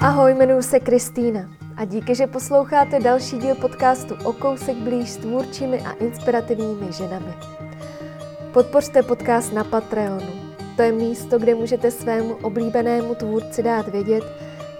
Ahoj, 0.00 0.34
jmenuji 0.34 0.62
se 0.62 0.80
Kristýna 0.80 1.40
a 1.76 1.84
díky, 1.84 2.14
že 2.14 2.26
posloucháte 2.26 3.00
další 3.00 3.38
díl 3.38 3.54
podcastu 3.54 4.14
O 4.24 4.32
kousek 4.32 4.76
blíž 4.76 5.10
s 5.10 5.16
tvůrčími 5.16 5.80
a 5.80 5.90
inspirativními 5.92 6.92
ženami. 6.92 7.34
Podpořte 8.52 9.02
podcast 9.02 9.52
na 9.52 9.64
Patreonu. 9.64 10.32
To 10.76 10.82
je 10.82 10.92
místo, 10.92 11.38
kde 11.38 11.54
můžete 11.54 11.90
svému 11.90 12.34
oblíbenému 12.34 13.14
tvůrci 13.14 13.62
dát 13.62 13.88
vědět, 13.88 14.24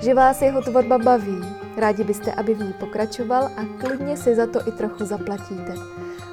že 0.01 0.15
vás 0.15 0.43
jeho 0.43 0.63
tvorba 0.63 0.99
baví. 0.99 1.39
Rádi 1.77 2.05
byste, 2.05 2.33
aby 2.33 2.55
v 2.55 2.61
ní 2.61 2.73
pokračoval 2.73 3.45
a 3.45 3.65
klidně 3.81 4.17
si 4.17 4.35
za 4.35 4.47
to 4.47 4.69
i 4.69 4.73
trochu 4.73 5.05
zaplatíte. 5.05 5.75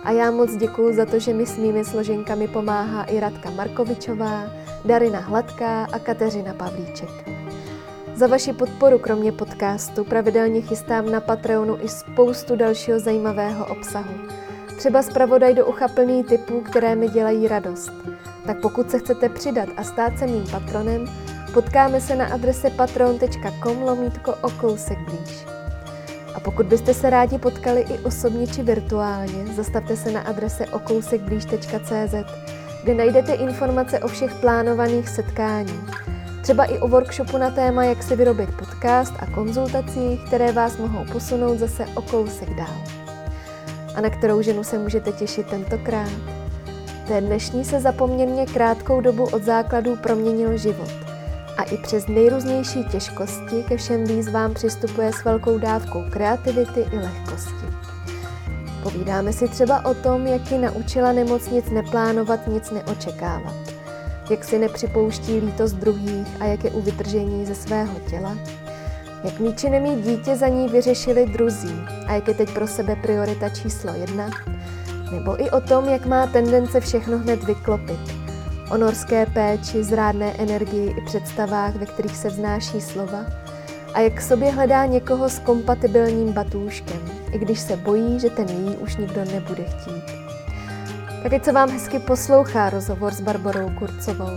A 0.03 0.11
já 0.11 0.31
moc 0.31 0.55
děkuji 0.55 0.95
za 0.95 1.05
to, 1.05 1.19
že 1.19 1.33
mi 1.33 1.45
s 1.45 1.57
mými 1.57 1.85
složenkami 1.85 2.47
pomáhá 2.47 3.03
i 3.03 3.19
Radka 3.19 3.49
Markovičová, 3.49 4.43
Darina 4.85 5.19
Hladká 5.19 5.85
a 5.85 5.99
Kateřina 5.99 6.53
Pavlíček. 6.53 7.34
Za 8.15 8.27
vaši 8.27 8.53
podporu 8.53 8.99
kromě 8.99 9.31
podcastu 9.31 10.03
pravidelně 10.03 10.61
chystám 10.61 11.11
na 11.11 11.21
Patreonu 11.21 11.77
i 11.81 11.89
spoustu 11.89 12.55
dalšího 12.55 12.99
zajímavého 12.99 13.65
obsahu. 13.65 14.13
Třeba 14.77 15.03
zpravodaj 15.03 15.53
do 15.53 15.65
ucha 15.65 15.87
plný 15.87 16.23
typů, 16.23 16.61
které 16.61 16.95
mi 16.95 17.09
dělají 17.09 17.47
radost. 17.47 17.91
Tak 18.45 18.61
pokud 18.61 18.91
se 18.91 18.99
chcete 18.99 19.29
přidat 19.29 19.69
a 19.77 19.83
stát 19.83 20.19
se 20.19 20.27
mým 20.27 20.43
patronem, 20.51 21.05
potkáme 21.53 22.01
se 22.01 22.15
na 22.15 22.25
adrese 22.25 22.69
patron.com 22.69 23.81
lomítko 23.81 24.33
o 24.41 24.49
kousek 24.49 24.97
blíž. 24.99 25.45
A 26.35 26.39
pokud 26.39 26.65
byste 26.65 26.93
se 26.93 27.09
rádi 27.09 27.37
potkali 27.37 27.81
i 27.81 27.99
osobně 27.99 28.47
či 28.47 28.63
virtuálně, 28.63 29.53
zastavte 29.55 29.95
se 29.95 30.11
na 30.11 30.21
adrese 30.21 30.65
okousekblíž.cz, 30.65 32.15
kde 32.83 32.93
najdete 32.93 33.33
informace 33.33 33.99
o 33.99 34.07
všech 34.07 34.33
plánovaných 34.33 35.09
setkáních 35.09 36.14
Třeba 36.45 36.65
i 36.65 36.79
o 36.79 36.87
workshopu 36.87 37.37
na 37.37 37.49
téma, 37.49 37.83
jak 37.83 38.03
si 38.03 38.15
vyrobit 38.15 38.49
podcast 38.57 39.13
a 39.19 39.25
konzultací, 39.25 40.19
které 40.27 40.51
vás 40.51 40.77
mohou 40.77 41.05
posunout 41.11 41.59
zase 41.59 41.85
o 41.95 42.01
kousek 42.01 42.49
dál. 42.53 42.83
A 43.95 44.01
na 44.01 44.09
kterou 44.09 44.41
ženu 44.41 44.63
se 44.63 44.77
můžete 44.77 45.11
těšit 45.11 45.47
tentokrát? 45.47 46.11
Ten 47.07 47.25
dnešní 47.25 47.65
se 47.65 47.79
za 47.79 47.91
poměrně 47.91 48.45
krátkou 48.45 49.01
dobu 49.01 49.23
od 49.23 49.43
základů 49.43 49.95
proměnil 49.95 50.57
život. 50.57 50.91
A 51.57 51.63
i 51.63 51.77
přes 51.77 52.07
nejrůznější 52.07 52.83
těžkosti 52.83 53.63
ke 53.67 53.77
všem 53.77 54.03
výzvám 54.03 54.53
přistupuje 54.53 55.13
s 55.13 55.23
velkou 55.23 55.57
dávkou 55.57 56.03
kreativity 56.09 56.85
i 56.91 56.95
lehkosti. 56.95 57.65
Povídáme 58.83 59.33
si 59.33 59.47
třeba 59.47 59.85
o 59.85 59.93
tom, 59.93 60.27
jak 60.27 60.51
ji 60.51 60.57
naučila 60.57 61.11
nemoc 61.11 61.49
nic 61.49 61.69
neplánovat, 61.69 62.47
nic 62.47 62.71
neočekávat 62.71 63.64
jak 64.29 64.43
si 64.43 64.59
nepřipouští 64.59 65.39
lítost 65.39 65.75
druhých 65.75 66.27
a 66.39 66.45
jak 66.45 66.63
je 66.63 66.71
u 66.71 66.81
vytržení 66.81 67.45
ze 67.45 67.55
svého 67.55 67.93
těla, 68.09 68.37
jak 69.23 69.39
mít 69.39 69.59
či 69.59 69.69
nemít 69.69 70.05
dítě 70.05 70.35
za 70.35 70.47
ní 70.47 70.67
vyřešili 70.69 71.25
druzí? 71.25 71.75
A 72.07 72.13
jak 72.13 72.27
je 72.27 72.33
teď 72.33 72.53
pro 72.53 72.67
sebe 72.67 72.95
priorita 72.95 73.49
číslo 73.49 73.93
jedna, 73.93 74.29
nebo 75.11 75.41
i 75.41 75.51
o 75.51 75.61
tom, 75.61 75.85
jak 75.85 76.05
má 76.05 76.27
tendence 76.27 76.79
všechno 76.79 77.17
hned 77.17 77.43
vyklopit, 77.43 77.99
o 78.71 78.77
norské 78.77 79.25
péči, 79.25 79.83
zrádné 79.83 80.33
energii 80.37 80.95
i 80.97 81.01
představách, 81.05 81.75
ve 81.75 81.85
kterých 81.85 82.17
se 82.17 82.29
vznáší 82.29 82.81
slova, 82.81 83.25
a 83.93 83.99
jak 83.99 84.21
sobě 84.21 84.51
hledá 84.51 84.85
někoho 84.85 85.29
s 85.29 85.39
kompatibilním 85.39 86.33
batůškem, 86.33 87.01
i 87.31 87.37
když 87.37 87.59
se 87.59 87.77
bojí, 87.77 88.19
že 88.19 88.29
ten 88.29 88.49
její 88.49 88.77
už 88.77 88.95
nikdo 88.95 89.25
nebude 89.25 89.63
chtít. 89.63 90.14
Tak 91.25 91.33
ať 91.33 91.45
se 91.45 91.51
vám 91.51 91.69
hezky 91.69 91.99
poslouchá 91.99 92.69
rozhovor 92.69 93.13
s 93.13 93.21
Barbarou 93.21 93.69
Kurcovou, 93.69 94.29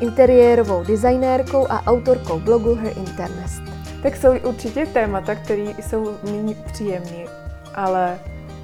interiérovou 0.00 0.84
designérkou 0.84 1.66
a 1.70 1.86
autorkou 1.86 2.40
blogu 2.40 2.74
Her 2.74 2.92
Internest. 2.98 3.62
Tak 4.02 4.16
jsou 4.16 4.38
určitě 4.48 4.86
témata, 4.86 5.34
které 5.34 5.74
jsou 5.82 6.16
méně 6.24 6.54
příjemné, 6.72 7.24
ale 7.74 8.18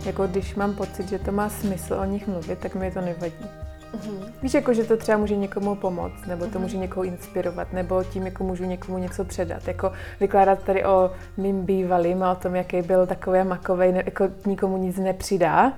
jako 0.05 0.27
když 0.27 0.55
mám 0.55 0.75
pocit, 0.75 1.09
že 1.09 1.19
to 1.19 1.33
má 1.33 1.49
smysl 1.49 1.95
o 1.95 2.05
nich 2.05 2.29
mluvit, 2.29 2.59
tak 2.59 2.75
mi 2.75 2.91
to 2.91 3.01
nevadí. 3.01 3.47
Uh-huh. 3.95 4.33
Víš, 4.43 4.55
jako, 4.55 4.75
že 4.75 4.85
to 4.85 4.97
třeba 4.97 5.19
může 5.19 5.37
někomu 5.37 5.75
pomoct, 5.75 6.27
nebo 6.27 6.47
to 6.47 6.51
uh-huh. 6.51 6.61
může 6.61 6.77
někoho 6.77 7.05
inspirovat, 7.05 7.73
nebo 7.73 8.05
tím 8.05 8.27
jako 8.27 8.45
můžu 8.45 8.65
někomu 8.65 8.99
něco 8.99 9.25
předat. 9.25 9.69
Jako 9.69 9.93
vykládat 10.21 10.63
tady 10.63 10.85
o 10.85 11.11
mým 11.37 11.65
bývalým 11.65 12.23
a 12.23 12.33
o 12.33 12.37
tom, 12.37 12.57
jaký 12.57 12.83
byl 12.83 13.07
takový 13.07 13.45
makový, 13.45 13.87
jako 14.05 14.29
nikomu 14.47 14.77
nic 14.77 14.97
nepřidá 14.97 15.73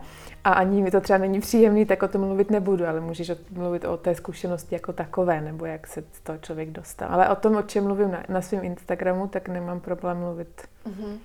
a 0.44 0.53
ani 0.53 0.82
mi 0.82 0.91
to 0.91 1.00
třeba 1.00 1.19
není 1.19 1.41
příjemný, 1.41 1.86
tak 1.86 2.03
o 2.03 2.08
tom 2.08 2.20
mluvit 2.20 2.50
nebudu, 2.50 2.86
ale 2.86 3.00
můžeš 3.00 3.30
mluvit 3.50 3.84
o 3.84 3.97
té 3.97 4.14
zkušenosti 4.14 4.75
jako 4.75 4.92
takové, 4.92 5.41
nebo 5.41 5.64
jak 5.64 5.86
se 5.86 6.04
to 6.22 6.38
člověk 6.38 6.70
dostal. 6.70 7.08
Ale 7.12 7.28
o 7.28 7.36
tom, 7.36 7.56
o 7.56 7.62
čem 7.62 7.84
mluvím 7.84 8.10
na, 8.10 8.22
na 8.28 8.42
svém 8.42 8.64
Instagramu, 8.64 9.28
tak 9.28 9.48
nemám 9.48 9.81
problém 9.81 10.19
mluvit. 10.19 10.62
Mm-hmm. 10.86 11.19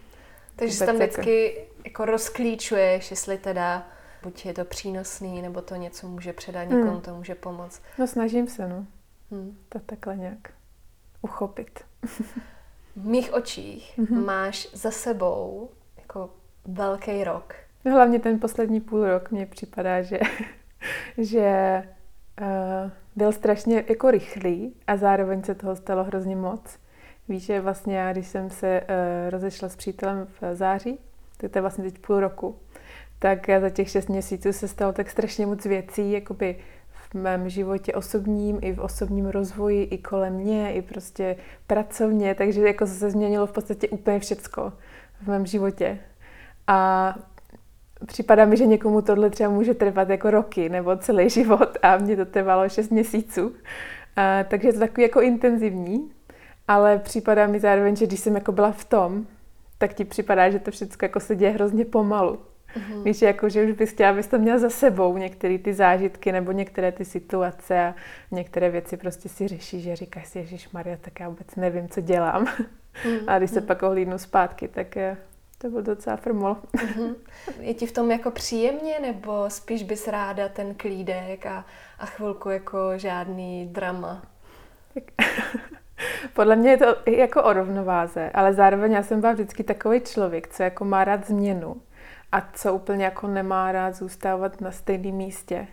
Takže 0.55 0.75
se 0.75 0.85
tam 0.85 0.95
vždycky 0.95 1.65
jako... 1.85 2.05
rozklíčuješ, 2.05 3.11
jestli 3.11 3.37
teda 3.37 3.87
buď 4.23 4.45
je 4.45 4.53
to 4.53 4.65
přínosný, 4.65 5.41
nebo 5.41 5.61
to 5.61 5.75
něco 5.75 6.07
může 6.07 6.33
předat, 6.33 6.69
někomu 6.69 6.91
hmm. 6.91 7.01
to 7.01 7.15
může 7.15 7.35
pomoct. 7.35 7.81
No 7.97 8.07
snažím 8.07 8.47
se, 8.47 8.67
no. 8.67 8.85
Hmm. 9.31 9.57
To 9.69 9.79
takhle 9.79 10.15
nějak 10.15 10.49
uchopit. 11.21 11.79
v 12.95 13.05
mých 13.05 13.33
očích 13.33 13.99
mm-hmm. 13.99 14.25
máš 14.25 14.67
za 14.73 14.91
sebou 14.91 15.69
jako 15.97 16.29
velký 16.65 17.23
rok. 17.23 17.55
No 17.87 17.93
hlavně 17.93 18.19
ten 18.19 18.39
poslední 18.39 18.81
půl 18.81 19.05
rok 19.05 19.31
mně 19.31 19.45
připadá, 19.45 20.01
že, 20.01 20.19
že 21.17 21.83
uh, 22.41 22.91
byl 23.15 23.31
strašně 23.31 23.83
jako 23.89 24.11
rychlý 24.11 24.73
a 24.87 24.97
zároveň 24.97 25.43
se 25.43 25.55
toho 25.55 25.75
stalo 25.75 26.03
hrozně 26.03 26.35
moc. 26.35 26.79
Víš, 27.29 27.45
že 27.45 27.61
vlastně 27.61 27.97
já, 27.97 28.11
když 28.11 28.27
jsem 28.27 28.49
se 28.49 28.81
uh, 28.81 29.29
rozešla 29.29 29.69
s 29.69 29.75
přítelem 29.75 30.27
v 30.41 30.55
září, 30.55 30.99
tak 31.37 31.51
to 31.51 31.57
je 31.57 31.61
vlastně 31.61 31.83
teď 31.83 31.99
půl 31.99 32.19
roku, 32.19 32.59
tak 33.19 33.47
za 33.61 33.69
těch 33.69 33.89
šest 33.89 34.09
měsíců 34.09 34.53
se 34.53 34.67
stalo 34.67 34.93
tak 34.93 35.09
strašně 35.09 35.45
moc 35.45 35.65
věcí, 35.65 36.11
jakoby 36.11 36.55
v 36.91 37.13
mém 37.13 37.49
životě 37.49 37.93
osobním, 37.93 38.59
i 38.61 38.73
v 38.73 38.79
osobním 38.79 39.25
rozvoji, 39.25 39.83
i 39.83 39.97
kolem 39.97 40.33
mě, 40.33 40.73
i 40.73 40.81
prostě 40.81 41.35
pracovně, 41.67 42.35
takže 42.35 42.67
jako 42.67 42.87
se 42.87 43.09
změnilo 43.09 43.47
v 43.47 43.51
podstatě 43.51 43.89
úplně 43.89 44.19
všecko 44.19 44.73
v 45.21 45.27
mém 45.27 45.45
životě. 45.45 45.99
A 46.67 47.15
připadá 48.05 48.45
mi, 48.45 48.57
že 48.57 48.65
někomu 48.65 49.01
tohle 49.01 49.29
třeba 49.29 49.49
může 49.49 49.73
trvat 49.73 50.09
jako 50.09 50.31
roky 50.31 50.69
nebo 50.69 50.97
celý 50.97 51.29
život 51.39 51.77
a 51.81 51.97
mě 51.97 52.15
to 52.15 52.25
trvalo 52.25 52.69
6 52.69 52.89
měsíců. 52.89 53.53
A, 54.15 54.43
takže 54.43 54.67
je 54.67 54.73
to 54.73 54.79
takový 54.79 55.01
jako 55.01 55.21
intenzivní, 55.21 56.11
ale 56.67 56.99
připadá 56.99 57.47
mi 57.47 57.59
zároveň, 57.59 57.95
že 57.95 58.07
když 58.07 58.19
jsem 58.19 58.35
jako 58.35 58.51
byla 58.51 58.71
v 58.71 58.85
tom, 58.85 59.27
tak 59.77 59.93
ti 59.93 60.05
připadá, 60.05 60.49
že 60.49 60.59
to 60.59 60.71
všechno 60.71 60.95
jako 61.01 61.19
se 61.19 61.35
děje 61.35 61.51
hrozně 61.51 61.85
pomalu. 61.85 62.39
Mm-hmm. 62.75 63.03
Víš, 63.03 63.21
jako, 63.21 63.49
že 63.49 63.63
už 63.65 63.71
bys 63.71 63.91
chtěla, 63.91 64.09
abys 64.09 64.27
to 64.27 64.39
měla 64.39 64.57
za 64.57 64.69
sebou, 64.69 65.17
některé 65.17 65.57
ty 65.57 65.73
zážitky 65.73 66.31
nebo 66.31 66.51
některé 66.51 66.91
ty 66.91 67.05
situace 67.05 67.79
a 67.79 67.95
některé 68.31 68.69
věci 68.69 68.97
prostě 68.97 69.29
si 69.29 69.47
řeší, 69.47 69.81
že 69.81 69.95
říkáš 69.95 70.27
si, 70.27 70.39
Ježíš 70.39 70.69
Maria, 70.69 70.97
tak 71.01 71.19
já 71.19 71.29
vůbec 71.29 71.55
nevím, 71.55 71.89
co 71.89 72.01
dělám. 72.01 72.45
Mm-hmm. 72.45 73.23
A 73.27 73.37
když 73.37 73.51
se 73.51 73.61
pak 73.61 73.83
ohlídnu 73.83 74.17
zpátky, 74.17 74.67
tak 74.67 74.95
je, 74.95 75.17
to 75.57 75.69
byl 75.69 75.81
docela 75.81 76.15
frmol. 76.15 76.57
Mm-hmm. 76.73 77.15
Je 77.59 77.73
ti 77.73 77.85
v 77.85 77.91
tom 77.91 78.11
jako 78.11 78.31
příjemně, 78.31 78.99
nebo 78.99 79.49
spíš 79.49 79.83
bys 79.83 80.07
ráda 80.07 80.49
ten 80.49 80.75
klídek 80.75 81.45
a, 81.45 81.65
a 81.99 82.05
chvilku 82.05 82.49
jako 82.49 82.77
žádný 82.95 83.65
drama? 83.65 84.21
Podle 86.33 86.55
mě 86.55 86.69
je 86.69 86.77
to 86.77 86.95
jako 87.05 87.43
o 87.43 87.53
rovnováze, 87.53 88.31
ale 88.33 88.53
zároveň 88.53 88.91
já 88.91 89.03
jsem 89.03 89.21
byla 89.21 89.33
vždycky 89.33 89.63
takový 89.63 90.01
člověk, 90.01 90.47
co 90.47 90.63
jako 90.63 90.85
má 90.85 91.03
rád 91.03 91.27
změnu 91.27 91.81
a 92.31 92.41
co 92.53 92.73
úplně 92.73 93.05
jako 93.05 93.27
nemá 93.27 93.71
rád 93.71 93.95
zůstávat 93.95 94.61
na 94.61 94.71
stejném 94.71 95.15
místě 95.15 95.67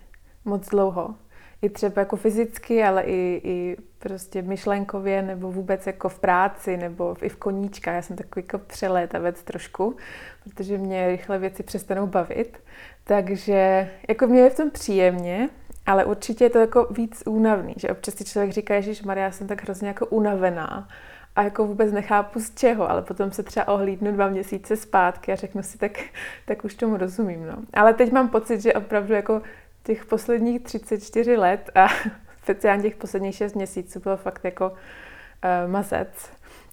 moc 0.45 0.69
dlouho. 0.69 1.15
I 1.63 1.69
třeba 1.69 2.01
jako 2.01 2.17
fyzicky, 2.17 2.85
ale 2.85 3.03
i, 3.03 3.41
i 3.45 3.77
prostě 4.05 4.43
myšlenkově, 4.43 5.23
nebo 5.23 5.53
vůbec 5.53 5.87
jako 5.87 6.09
v 6.09 6.19
práci, 6.19 6.77
nebo 6.77 7.17
i 7.23 7.29
v 7.29 7.37
koníčkách. 7.37 7.95
Já 7.95 8.03
jsem 8.03 8.17
takový 8.17 8.45
jako 8.45 8.59
přelétavec 8.59 9.43
trošku, 9.43 9.97
protože 10.45 10.79
mě 10.79 11.09
rychle 11.09 11.39
věci 11.39 11.63
přestanou 11.63 12.07
bavit. 12.07 12.59
Takže 13.05 13.91
jako 14.09 14.27
mě 14.27 14.41
je 14.41 14.51
v 14.51 14.57
tom 14.57 14.71
příjemně, 14.71 15.49
ale 15.87 16.05
určitě 16.05 16.45
je 16.45 16.51
to 16.51 16.59
jako 16.59 16.87
víc 16.91 17.23
únavný, 17.27 17.75
že 17.77 17.89
občas 17.89 18.15
si 18.15 18.25
člověk 18.25 18.53
říká, 18.53 18.81
že 18.81 18.93
Maria, 19.05 19.25
já 19.25 19.33
jsem 19.33 19.47
tak 19.47 19.63
hrozně 19.63 19.89
jako 19.89 20.07
unavená 20.07 20.89
a 21.37 21.43
jako 21.43 21.67
vůbec 21.67 21.93
nechápu 21.93 22.41
z 22.41 22.55
čeho, 22.55 22.91
ale 22.91 23.03
potom 23.03 23.33
se 23.33 23.43
třeba 23.43 23.69
ohlídnu 23.69 24.13
dva 24.13 24.29
měsíce 24.29 24.77
zpátky 24.77 25.33
a 25.33 25.37
řeknu 25.37 25.63
si, 25.63 25.79
tak, 25.79 25.93
tak 26.47 26.65
už 26.65 26.75
tomu 26.75 26.97
rozumím. 26.97 27.47
No. 27.47 27.57
Ale 27.75 27.95
teď 27.95 28.13
mám 28.13 28.29
pocit, 28.29 28.61
že 28.61 28.73
opravdu 28.73 29.15
jako 29.15 29.43
těch 29.83 30.05
posledních 30.05 30.63
34 30.63 31.37
let 31.37 31.71
a 31.75 31.89
speciálně 32.45 32.83
těch 32.83 32.97
posledních 32.97 33.35
6 33.35 33.55
měsíců 33.55 34.01
bylo 34.01 34.17
fakt 34.17 34.45
jako 34.45 34.71
uh, 34.71 35.71
mazec 35.71 36.31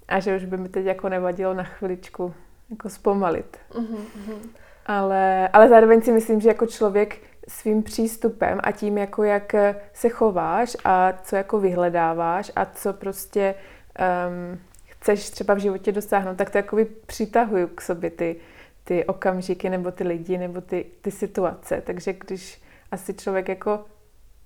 a 0.07 0.19
že 0.19 0.35
už 0.35 0.45
by 0.45 0.57
mi 0.57 0.69
teď 0.69 0.85
jako 0.85 1.09
nevadilo 1.09 1.53
na 1.53 1.63
chviličku 1.63 2.33
jako 2.69 2.89
zpomalit. 2.89 3.57
Mm-hmm. 3.71 4.37
Ale, 4.85 5.47
ale 5.47 5.69
zároveň 5.69 6.01
si 6.01 6.11
myslím, 6.11 6.41
že 6.41 6.49
jako 6.49 6.67
člověk 6.67 7.17
svým 7.47 7.83
přístupem 7.83 8.59
a 8.63 8.71
tím, 8.71 8.97
jako 8.97 9.23
jak 9.23 9.55
se 9.93 10.09
chováš 10.09 10.77
a 10.83 11.13
co 11.23 11.35
jako 11.35 11.59
vyhledáváš 11.59 12.51
a 12.55 12.65
co 12.65 12.93
prostě 12.93 13.55
um, 13.99 14.59
chceš 14.85 15.29
třeba 15.29 15.53
v 15.53 15.59
životě 15.59 15.91
dosáhnout, 15.91 16.37
tak 16.37 16.49
to 16.49 16.57
jakoby 16.57 16.85
přitahuju 16.85 17.67
k 17.67 17.81
sobě 17.81 18.09
ty, 18.09 18.35
ty 18.83 19.05
okamžiky 19.05 19.69
nebo 19.69 19.91
ty 19.91 20.03
lidi 20.03 20.37
nebo 20.37 20.61
ty, 20.61 20.85
ty 21.01 21.11
situace. 21.11 21.81
Takže 21.85 22.13
když 22.13 22.61
asi 22.91 23.13
člověk 23.13 23.49
jako 23.49 23.85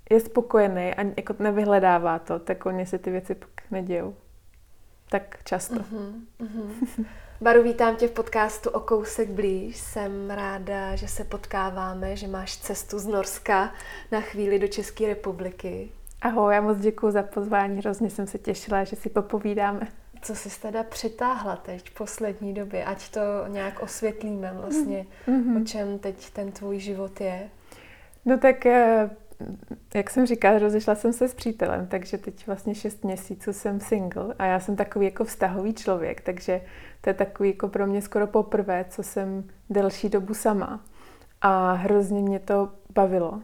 je 0.09 0.19
spokojený 0.19 0.93
a 0.93 1.01
jako 1.17 1.35
nevyhledává 1.39 2.19
to, 2.19 2.39
tak 2.39 2.65
oni 2.65 2.85
se 2.85 2.97
ty 2.97 3.11
věci 3.11 3.35
pak 3.35 3.49
nedějou. 3.71 4.15
Tak 5.09 5.43
často. 5.43 5.75
Uh-huh, 5.75 6.13
uh-huh. 6.39 7.05
Baru, 7.41 7.63
vítám 7.63 7.95
tě 7.95 8.07
v 8.07 8.11
podcastu 8.11 8.69
O 8.69 8.79
kousek 8.79 9.29
blíž. 9.29 9.77
Jsem 9.77 10.29
ráda, 10.29 10.95
že 10.95 11.07
se 11.07 11.23
potkáváme, 11.23 12.15
že 12.15 12.27
máš 12.27 12.57
cestu 12.57 12.99
z 12.99 13.05
Norska 13.05 13.73
na 14.11 14.21
chvíli 14.21 14.59
do 14.59 14.67
České 14.67 15.07
republiky. 15.07 15.89
Ahoj, 16.21 16.53
já 16.53 16.61
moc 16.61 16.77
děkuji 16.77 17.11
za 17.11 17.23
pozvání, 17.23 17.77
hrozně 17.77 18.09
jsem 18.09 18.27
se 18.27 18.37
těšila, 18.37 18.83
že 18.83 18.95
si 18.95 19.09
popovídáme. 19.09 19.87
Co 20.21 20.35
jsi 20.35 20.61
teda 20.61 20.83
přitáhla 20.83 21.55
teď 21.55 21.89
v 21.89 21.93
poslední 21.93 22.53
době, 22.53 22.85
ať 22.85 23.09
to 23.09 23.19
nějak 23.47 23.79
osvětlíme 23.79 24.53
vlastně, 24.61 25.05
mm-hmm. 25.27 25.61
o 25.61 25.65
čem 25.65 25.99
teď 25.99 26.29
ten 26.29 26.51
tvůj 26.51 26.79
život 26.79 27.21
je? 27.21 27.49
No 28.25 28.37
tak, 28.37 28.65
eh, 28.65 29.09
jak 29.93 30.09
jsem 30.09 30.25
říkala, 30.25 30.59
rozešla 30.59 30.95
jsem 30.95 31.13
se 31.13 31.27
s 31.27 31.33
přítelem, 31.33 31.87
takže 31.87 32.17
teď 32.17 32.47
vlastně 32.47 32.75
šest 32.75 33.03
měsíců 33.03 33.53
jsem 33.53 33.79
single 33.79 34.33
a 34.39 34.45
já 34.45 34.59
jsem 34.59 34.75
takový 34.75 35.05
jako 35.05 35.23
vztahový 35.25 35.73
člověk, 35.73 36.21
takže 36.21 36.61
to 37.01 37.09
je 37.09 37.13
takový 37.13 37.49
jako 37.49 37.67
pro 37.67 37.87
mě 37.87 38.01
skoro 38.01 38.27
poprvé, 38.27 38.85
co 38.89 39.03
jsem 39.03 39.43
delší 39.69 40.09
dobu 40.09 40.33
sama. 40.33 40.79
A 41.41 41.73
hrozně 41.73 42.21
mě 42.21 42.39
to 42.39 42.69
bavilo. 42.93 43.41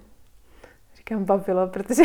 Říkám 0.98 1.26
bavilo, 1.26 1.68
protože 1.68 2.04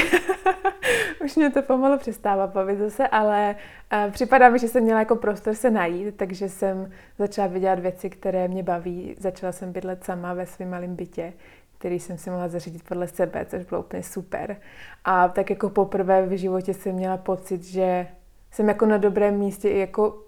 už 1.25 1.37
mě 1.37 1.51
to 1.51 1.63
pomalu 1.63 1.99
přestává 1.99 2.47
bavit 2.47 2.79
zase, 2.79 3.09
ale 3.09 3.57
uh, 3.93 4.13
připadá 4.13 4.49
mi, 4.49 4.59
že 4.59 4.69
jsem 4.69 4.83
měla 4.83 4.99
jako 4.99 5.17
prostor 5.17 5.55
se 5.55 5.71
najít, 5.71 6.17
takže 6.17 6.49
jsem 6.49 6.91
začala 7.19 7.49
vydělat 7.49 7.79
věci, 7.79 8.11
které 8.11 8.49
mě 8.49 8.63
baví. 8.63 9.17
Začala 9.19 9.53
jsem 9.53 9.73
bydlet 9.73 10.05
sama 10.05 10.35
ve 10.35 10.47
svém 10.47 10.71
malém 10.71 10.97
bytě, 10.97 11.33
který 11.79 12.01
jsem 12.01 12.19
si 12.19 12.31
mohla 12.31 12.49
zařídit 12.49 12.83
podle 12.89 13.09
sebe, 13.09 13.47
což 13.51 13.65
bylo 13.65 13.81
úplně 13.81 14.03
super. 14.03 14.57
A 15.05 15.29
tak 15.29 15.51
jako 15.51 15.71
poprvé 15.71 16.27
v 16.27 16.39
životě 16.39 16.75
jsem 16.75 16.95
měla 16.95 17.17
pocit, 17.17 17.65
že 17.65 18.07
jsem 18.51 18.69
jako 18.69 18.87
na 18.87 18.97
dobrém 18.97 19.39
místě 19.39 19.69
i 19.69 19.79
jako 19.79 20.23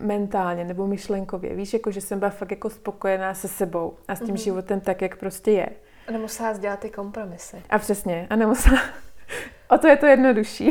mentálně 0.00 0.64
nebo 0.64 0.86
myšlenkově. 0.86 1.54
Víš, 1.54 1.72
jako 1.72 1.90
že 1.90 2.00
jsem 2.00 2.18
byla 2.18 2.30
fakt 2.30 2.50
jako 2.50 2.70
spokojená 2.70 3.34
se 3.34 3.48
sebou 3.48 3.96
a 4.08 4.14
s 4.14 4.18
tím 4.18 4.34
mm-hmm. 4.34 4.44
životem 4.44 4.80
tak, 4.80 5.02
jak 5.02 5.16
prostě 5.16 5.50
je. 5.50 5.68
A 6.08 6.12
nemusela 6.12 6.52
dělat 6.52 6.80
ty 6.80 6.90
kompromisy. 6.90 7.62
A 7.70 7.78
přesně, 7.78 8.26
a 8.30 8.36
nemusela. 8.36 8.80
o 9.70 9.78
to 9.78 9.86
je 9.86 9.96
to 9.96 10.06
jednodušší. 10.06 10.70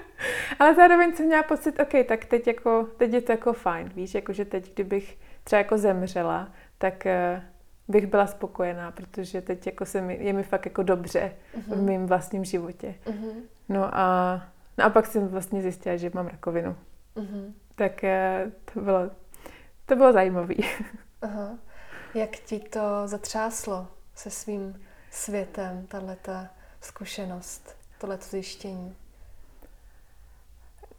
Ale 0.58 0.74
zároveň 0.74 1.12
jsem 1.12 1.26
měla 1.26 1.42
pocit, 1.42 1.80
OK, 1.80 2.06
tak 2.08 2.24
teď, 2.24 2.46
jako, 2.46 2.88
teď 2.96 3.12
je 3.12 3.20
to 3.20 3.32
jako 3.32 3.52
fajn, 3.52 3.90
víš, 3.94 4.14
jako 4.14 4.32
že 4.32 4.44
teď, 4.44 4.74
kdybych 4.74 5.18
třeba 5.44 5.58
jako 5.58 5.78
zemřela, 5.78 6.52
tak 6.78 7.06
uh, 7.06 7.42
bych 7.88 8.06
byla 8.06 8.26
spokojená, 8.26 8.90
protože 8.90 9.40
teď 9.40 9.66
jako 9.66 9.84
se 9.84 10.00
mi, 10.00 10.18
je 10.20 10.32
mi 10.32 10.42
fakt 10.42 10.66
jako 10.66 10.82
dobře 10.82 11.32
uh-huh. 11.56 11.74
v 11.74 11.82
mém 11.82 12.06
vlastním 12.06 12.44
životě. 12.44 12.94
Uh-huh. 13.06 13.34
No 13.68 13.98
a, 13.98 14.42
no 14.78 14.84
a 14.84 14.90
pak 14.90 15.06
jsem 15.06 15.28
vlastně 15.28 15.62
zjistila, 15.62 15.96
že 15.96 16.10
mám 16.14 16.26
rakovinu. 16.26 16.76
Uh-huh. 17.16 17.52
Tak 17.74 18.00
uh, 18.02 18.52
to 18.74 18.80
bylo, 18.80 19.10
to 19.86 19.96
bylo 19.96 20.12
zajímavé. 20.12 20.54
Uh-huh. 20.54 21.58
Jak 22.14 22.30
ti 22.30 22.58
to 22.58 22.80
zatřáslo 23.04 23.86
se 24.14 24.30
svým 24.30 24.80
světem, 25.10 25.86
tato 25.86 26.32
zkušenost, 26.80 27.76
tohleto 27.98 28.24
zjištění? 28.24 28.96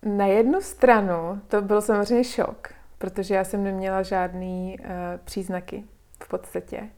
Na 0.03 0.25
jednu 0.25 0.61
stranu 0.61 1.41
to 1.47 1.61
byl 1.61 1.81
samozřejmě 1.81 2.23
šok, 2.23 2.73
protože 2.97 3.35
já 3.35 3.43
jsem 3.43 3.63
neměla 3.63 4.03
žádný 4.03 4.77
uh, 4.79 4.85
příznaky 5.23 5.83
v 6.25 6.27
podstatě. 6.27 6.89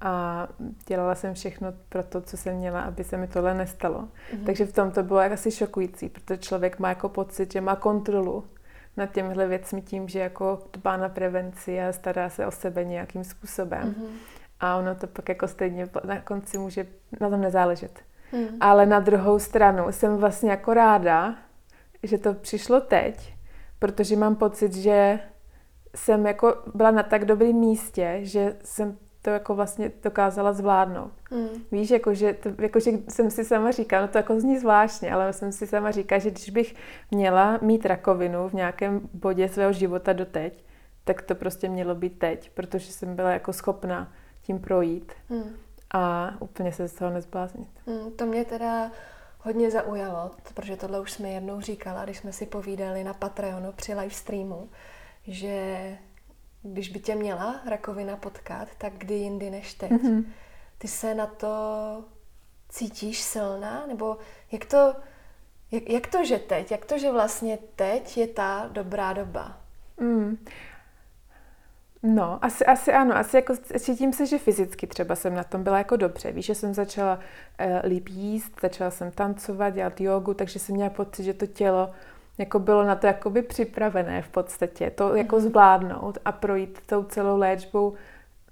A 0.00 0.48
dělala 0.86 1.14
jsem 1.14 1.34
všechno 1.34 1.72
pro 1.88 2.02
to, 2.02 2.20
co 2.20 2.36
jsem 2.36 2.54
měla, 2.54 2.80
aby 2.80 3.04
se 3.04 3.16
mi 3.16 3.26
tohle 3.26 3.54
nestalo. 3.54 3.98
Mm-hmm. 3.98 4.44
Takže 4.46 4.66
v 4.66 4.72
tom 4.72 4.90
to 4.90 5.02
bylo 5.02 5.20
asi 5.20 5.50
šokující, 5.50 6.08
protože 6.08 6.38
člověk 6.38 6.78
má 6.78 6.88
jako 6.88 7.08
pocit, 7.08 7.52
že 7.52 7.60
má 7.60 7.76
kontrolu 7.76 8.44
nad 8.96 9.06
těmihle 9.06 9.46
věcmi 9.46 9.82
tím, 9.82 10.08
že 10.08 10.18
jako 10.18 10.62
dbá 10.72 10.96
na 10.96 11.08
prevenci 11.08 11.80
a 11.80 11.92
stará 11.92 12.28
se 12.28 12.46
o 12.46 12.50
sebe 12.50 12.84
nějakým 12.84 13.24
způsobem. 13.24 13.94
Mm-hmm. 13.94 14.08
A 14.60 14.76
ono 14.76 14.94
to 14.94 15.06
pak 15.06 15.28
jako 15.28 15.48
stejně 15.48 15.88
na 16.04 16.20
konci 16.20 16.58
může 16.58 16.86
na 17.20 17.30
tom 17.30 17.40
nezáležet. 17.40 18.00
Mm. 18.32 18.46
Ale 18.60 18.86
na 18.86 19.00
druhou 19.00 19.38
stranu 19.38 19.92
jsem 19.92 20.16
vlastně 20.16 20.50
jako 20.50 20.74
ráda, 20.74 21.34
že 22.02 22.18
to 22.18 22.34
přišlo 22.34 22.80
teď, 22.80 23.34
protože 23.78 24.16
mám 24.16 24.36
pocit, 24.36 24.74
že 24.74 25.18
jsem 25.96 26.26
jako 26.26 26.54
byla 26.74 26.90
na 26.90 27.02
tak 27.02 27.24
dobrém 27.24 27.56
místě, 27.56 28.18
že 28.22 28.56
jsem 28.64 28.98
to 29.22 29.30
jako 29.30 29.54
vlastně 29.54 29.92
dokázala 30.02 30.52
zvládnout. 30.52 31.12
Mm. 31.30 31.48
Víš, 31.72 31.90
jako 31.90 32.14
že, 32.14 32.32
to, 32.32 32.48
jako 32.58 32.80
že 32.80 32.90
jsem 33.08 33.30
si 33.30 33.44
sama 33.44 33.70
říkala, 33.70 34.02
no 34.02 34.08
to 34.08 34.18
jako 34.18 34.40
zní 34.40 34.58
zvláštně, 34.58 35.12
ale 35.12 35.32
jsem 35.32 35.52
si 35.52 35.66
sama 35.66 35.90
říkala, 35.90 36.18
že 36.18 36.30
když 36.30 36.50
bych 36.50 36.74
měla 37.10 37.58
mít 37.62 37.86
rakovinu 37.86 38.48
v 38.48 38.52
nějakém 38.52 39.08
bodě 39.14 39.48
svého 39.48 39.72
života 39.72 40.12
doteď, 40.12 40.64
tak 41.04 41.22
to 41.22 41.34
prostě 41.34 41.68
mělo 41.68 41.94
být 41.94 42.18
teď, 42.18 42.50
protože 42.50 42.92
jsem 42.92 43.16
byla 43.16 43.30
jako 43.30 43.52
schopná 43.52 44.12
tím 44.42 44.58
projít 44.58 45.12
mm. 45.28 45.56
a 45.90 46.32
úplně 46.40 46.72
se 46.72 46.88
z 46.88 46.92
toho 46.94 47.10
nezbláznit. 47.10 47.68
Mm, 47.86 48.10
to 48.10 48.26
mě 48.26 48.44
teda 48.44 48.90
hodně 49.38 49.70
zaujalo, 49.70 50.30
protože 50.42 50.76
tohle 50.76 51.00
už 51.00 51.12
jsme 51.12 51.28
jednou 51.28 51.60
říkala, 51.60 52.04
když 52.04 52.18
jsme 52.18 52.32
si 52.32 52.46
povídali 52.46 53.04
na 53.04 53.14
Patreonu 53.14 53.72
při 53.72 53.94
live 53.94 54.10
streamu, 54.10 54.68
že 55.26 55.98
když 56.62 56.88
by 56.88 57.00
tě 57.00 57.14
měla 57.14 57.60
rakovina 57.66 58.16
potkat, 58.16 58.68
tak 58.78 58.92
kdy 58.92 59.14
jindy 59.14 59.50
než 59.50 59.74
teď. 59.74 59.90
Mm-hmm. 59.90 60.24
Ty 60.78 60.88
se 60.88 61.14
na 61.14 61.26
to 61.26 62.04
cítíš 62.68 63.20
silná? 63.20 63.86
Nebo 63.86 64.16
jak 64.52 64.64
to, 64.64 64.94
jak, 65.70 65.88
jak 65.88 66.06
to, 66.06 66.24
že 66.24 66.38
teď? 66.38 66.70
Jak 66.70 66.84
to, 66.84 66.98
že 66.98 67.12
vlastně 67.12 67.58
teď 67.76 68.16
je 68.16 68.26
ta 68.26 68.68
dobrá 68.72 69.12
doba? 69.12 69.60
Mm. 70.00 70.46
No, 72.02 72.44
asi, 72.44 72.66
asi 72.66 72.92
ano. 72.92 73.16
Asi 73.16 73.36
jako 73.36 73.56
cítím 73.56 74.12
se, 74.12 74.26
že 74.26 74.38
fyzicky 74.38 74.86
třeba 74.86 75.16
jsem 75.16 75.34
na 75.34 75.44
tom 75.44 75.62
byla 75.62 75.78
jako 75.78 75.96
dobře. 75.96 76.32
Víš, 76.32 76.46
že 76.46 76.54
jsem 76.54 76.74
začala 76.74 77.14
uh, 77.16 77.88
líp 77.88 78.08
jíst, 78.08 78.52
začala 78.62 78.90
jsem 78.90 79.10
tancovat, 79.10 79.74
dělat 79.74 80.00
jogu, 80.00 80.34
takže 80.34 80.58
jsem 80.58 80.74
měla 80.74 80.90
pocit, 80.90 81.24
že 81.24 81.34
to 81.34 81.46
tělo 81.46 81.90
jako 82.40 82.58
bylo 82.58 82.84
na 82.84 82.94
to 82.94 83.06
jakoby 83.06 83.42
připravené 83.42 84.22
v 84.22 84.28
podstatě, 84.28 84.90
to 84.90 85.16
jako 85.16 85.36
mhm. 85.36 85.44
zvládnout 85.44 86.18
a 86.24 86.32
projít 86.32 86.78
tou 86.86 87.04
celou 87.04 87.38
léčbou 87.38 87.94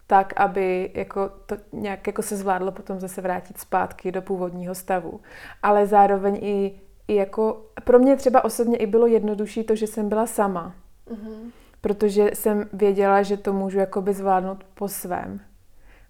tak, 0.07 0.40
aby 0.40 0.90
jako 0.95 1.30
to 1.47 1.57
nějak 1.73 2.07
jako 2.07 2.23
se 2.23 2.37
zvládlo 2.37 2.73
potom 2.73 3.00
zase 3.00 3.21
vrátit 3.21 3.59
zpátky 3.59 4.12
do 4.12 4.23
původního 4.23 4.75
stavu. 4.75 5.21
Ale 5.62 5.87
zároveň 5.87 6.38
i, 6.42 6.80
i 7.09 7.14
jako, 7.14 7.66
pro 7.85 7.99
mě 7.99 8.16
třeba 8.16 8.45
osobně 8.45 8.76
i 8.76 8.87
bylo 8.87 9.07
jednodušší 9.07 9.64
to, 9.64 9.75
že 9.75 9.87
jsem 9.87 10.09
byla 10.09 10.26
sama. 10.26 10.75
Mm-hmm. 11.11 11.50
Protože 11.80 12.30
jsem 12.35 12.68
věděla, 12.73 13.23
že 13.23 13.37
to 13.37 13.52
můžu 13.52 13.78
jakoby 13.78 14.14
zvládnout 14.14 14.64
po 14.75 14.88
svém. 14.88 15.40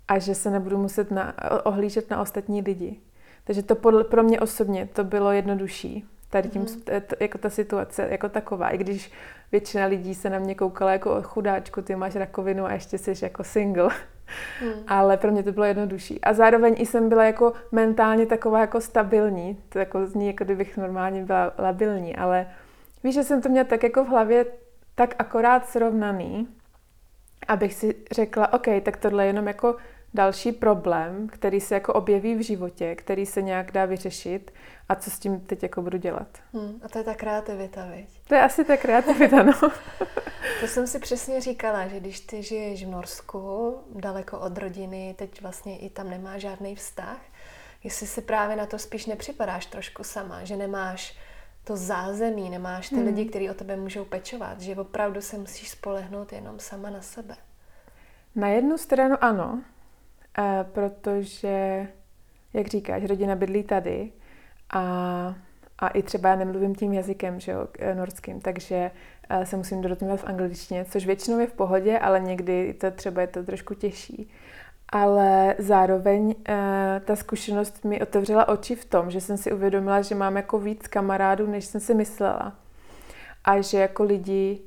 A 0.08 0.18
že 0.18 0.34
se 0.34 0.50
nebudu 0.50 0.78
muset 0.78 1.10
na, 1.10 1.34
ohlížet 1.64 2.10
na 2.10 2.20
ostatní 2.20 2.60
lidi. 2.60 3.00
Takže 3.44 3.62
to 3.62 3.74
podle, 3.74 4.04
pro 4.04 4.22
mě 4.22 4.40
osobně 4.40 4.88
to 4.92 5.04
bylo 5.04 5.32
jednodušší 5.32 6.08
tady 6.30 6.48
tím, 6.48 6.62
mm. 6.62 7.00
jako 7.20 7.38
ta 7.38 7.50
situace 7.50 8.08
jako 8.10 8.28
taková. 8.28 8.68
I 8.68 8.78
když 8.78 9.12
většina 9.52 9.86
lidí 9.86 10.14
se 10.14 10.30
na 10.30 10.38
mě 10.38 10.54
koukala 10.54 10.92
jako 10.92 11.22
chudáčku, 11.22 11.82
ty 11.82 11.96
máš 11.96 12.16
rakovinu 12.16 12.64
a 12.64 12.72
ještě 12.72 12.98
jsi 12.98 13.14
jako 13.22 13.44
single. 13.44 13.90
Mm. 14.62 14.72
Ale 14.88 15.16
pro 15.16 15.32
mě 15.32 15.42
to 15.42 15.52
bylo 15.52 15.64
jednodušší. 15.64 16.20
A 16.20 16.32
zároveň 16.32 16.74
i 16.78 16.86
jsem 16.86 17.08
byla 17.08 17.24
jako 17.24 17.52
mentálně 17.72 18.26
taková 18.26 18.60
jako 18.60 18.80
stabilní. 18.80 19.58
To 19.68 19.78
jako 19.78 20.06
zní, 20.06 20.26
jako 20.26 20.44
kdybych 20.44 20.76
normálně 20.76 21.24
byla 21.24 21.52
labilní, 21.58 22.16
ale 22.16 22.46
víš, 23.04 23.14
že 23.14 23.24
jsem 23.24 23.42
to 23.42 23.48
měla 23.48 23.64
tak 23.64 23.82
jako 23.82 24.04
v 24.04 24.08
hlavě 24.08 24.46
tak 24.94 25.14
akorát 25.18 25.68
srovnaný, 25.68 26.48
abych 27.48 27.74
si 27.74 27.94
řekla, 28.12 28.52
OK, 28.52 28.66
tak 28.82 28.96
tohle 28.96 29.24
je 29.24 29.26
jenom 29.26 29.46
jako 29.46 29.76
další 30.14 30.52
problém, 30.52 31.28
který 31.32 31.60
se 31.60 31.74
jako 31.74 31.92
objeví 31.92 32.34
v 32.34 32.40
životě, 32.40 32.94
který 32.94 33.26
se 33.26 33.42
nějak 33.42 33.72
dá 33.72 33.84
vyřešit 33.84 34.50
a 34.88 34.94
co 34.94 35.10
s 35.10 35.18
tím 35.18 35.40
teď 35.40 35.62
jako 35.62 35.82
budu 35.82 35.98
dělat. 35.98 36.28
Hmm, 36.52 36.80
a 36.84 36.88
to 36.88 36.98
je 36.98 37.04
ta 37.04 37.14
kreativita, 37.14 37.86
viď? 37.86 38.08
To 38.28 38.34
je 38.34 38.42
asi 38.42 38.64
ta 38.64 38.76
kreativita, 38.76 39.42
no. 39.42 39.52
to 40.60 40.66
jsem 40.66 40.86
si 40.86 40.98
přesně 40.98 41.40
říkala, 41.40 41.88
že 41.88 42.00
když 42.00 42.20
ty 42.20 42.42
žiješ 42.42 42.84
v 42.84 42.88
Norsku, 42.88 43.76
daleko 43.94 44.38
od 44.38 44.58
rodiny, 44.58 45.14
teď 45.18 45.42
vlastně 45.42 45.78
i 45.78 45.90
tam 45.90 46.10
nemá 46.10 46.38
žádný 46.38 46.74
vztah, 46.76 47.20
jestli 47.84 48.06
si 48.06 48.22
právě 48.22 48.56
na 48.56 48.66
to 48.66 48.78
spíš 48.78 49.06
nepřipadáš 49.06 49.66
trošku 49.66 50.04
sama, 50.04 50.44
že 50.44 50.56
nemáš 50.56 51.18
to 51.64 51.76
zázemí, 51.76 52.50
nemáš 52.50 52.88
ty 52.88 52.94
hmm. 52.94 53.06
lidi, 53.06 53.24
kteří 53.24 53.50
o 53.50 53.54
tebe 53.54 53.76
můžou 53.76 54.04
pečovat, 54.04 54.60
že 54.60 54.76
opravdu 54.76 55.20
se 55.20 55.38
musíš 55.38 55.70
spolehnout 55.70 56.32
jenom 56.32 56.58
sama 56.58 56.90
na 56.90 57.02
sebe. 57.02 57.36
Na 58.34 58.48
jednu 58.48 58.78
stranu 58.78 59.16
ano, 59.20 59.62
protože, 60.62 61.88
jak 62.52 62.66
říkáš, 62.66 63.04
rodina 63.04 63.34
bydlí 63.34 63.62
tady 63.62 64.12
a 64.72 65.34
a 65.78 65.88
i 65.88 66.02
třeba 66.02 66.36
nemluvím 66.36 66.74
tím 66.74 66.92
jazykem, 66.92 67.40
že 67.40 67.52
jo, 67.52 67.68
norským, 67.94 68.40
takže 68.40 68.90
se 69.44 69.56
musím 69.56 69.80
dorozumívat 69.80 70.20
v 70.20 70.24
angličtině, 70.24 70.84
což 70.84 71.06
většinou 71.06 71.38
je 71.38 71.46
v 71.46 71.52
pohodě, 71.52 71.98
ale 71.98 72.20
někdy 72.20 72.74
to 72.74 72.90
třeba 72.90 73.20
je 73.20 73.26
to 73.26 73.42
trošku 73.42 73.74
těžší. 73.74 74.30
Ale 74.92 75.54
zároveň 75.58 76.26
uh, 76.26 76.34
ta 77.04 77.16
zkušenost 77.16 77.84
mi 77.84 78.00
otevřela 78.00 78.48
oči 78.48 78.76
v 78.76 78.84
tom, 78.84 79.10
že 79.10 79.20
jsem 79.20 79.36
si 79.36 79.52
uvědomila, 79.52 80.02
že 80.02 80.14
mám 80.14 80.36
jako 80.36 80.58
víc 80.58 80.88
kamarádů, 80.88 81.46
než 81.46 81.64
jsem 81.64 81.80
si 81.80 81.94
myslela. 81.94 82.52
A 83.44 83.60
že 83.60 83.78
jako 83.78 84.02
lidi 84.02 84.60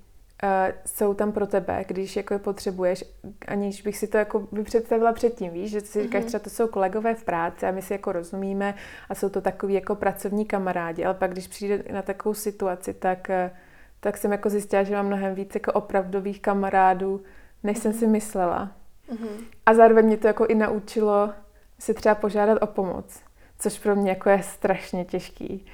uh, 0.43 0.49
jsou 0.85 1.13
tam 1.13 1.31
pro 1.31 1.47
tebe, 1.47 1.85
když 1.87 2.15
jako 2.15 2.33
je 2.33 2.39
potřebuješ, 2.39 3.03
aniž 3.47 3.81
bych 3.81 3.97
si 3.97 4.07
to 4.07 4.17
jako 4.17 4.47
by 4.51 4.63
představila 4.63 5.13
předtím, 5.13 5.51
víš, 5.51 5.71
že 5.71 5.81
si 5.81 6.03
říkáš, 6.03 6.23
mm-hmm. 6.23 6.27
třeba 6.27 6.43
to 6.43 6.49
jsou 6.49 6.67
kolegové 6.67 7.15
v 7.15 7.23
práci 7.23 7.65
a 7.65 7.71
my 7.71 7.81
si 7.81 7.93
jako 7.93 8.11
rozumíme 8.11 8.75
a 9.09 9.15
jsou 9.15 9.29
to 9.29 9.41
takový 9.41 9.73
jako 9.73 9.95
pracovní 9.95 10.45
kamarádi, 10.45 11.05
ale 11.05 11.13
pak 11.13 11.31
když 11.31 11.47
přijde 11.47 11.83
na 11.93 12.01
takovou 12.01 12.33
situaci, 12.33 12.93
tak, 12.93 13.27
uh, 13.29 13.57
tak 13.99 14.17
jsem 14.17 14.31
jako 14.31 14.49
zjistila, 14.49 14.83
že 14.83 14.95
mám 14.95 15.05
mnohem 15.05 15.35
víc 15.35 15.55
jako 15.55 15.71
opravdových 15.71 16.41
kamarádů, 16.41 17.23
než 17.63 17.77
mm-hmm. 17.77 17.81
jsem 17.81 17.93
si 17.93 18.07
myslela. 18.07 18.71
Mm-hmm. 19.11 19.45
A 19.65 19.73
zároveň 19.73 20.05
mě 20.05 20.17
to 20.17 20.27
jako 20.27 20.45
i 20.45 20.55
naučilo 20.55 21.33
si 21.79 21.93
třeba 21.93 22.15
požádat 22.15 22.57
o 22.61 22.67
pomoc, 22.67 23.19
což 23.59 23.79
pro 23.79 23.95
mě 23.95 24.09
jako 24.09 24.29
je 24.29 24.43
strašně 24.43 25.05
těžký. 25.05 25.65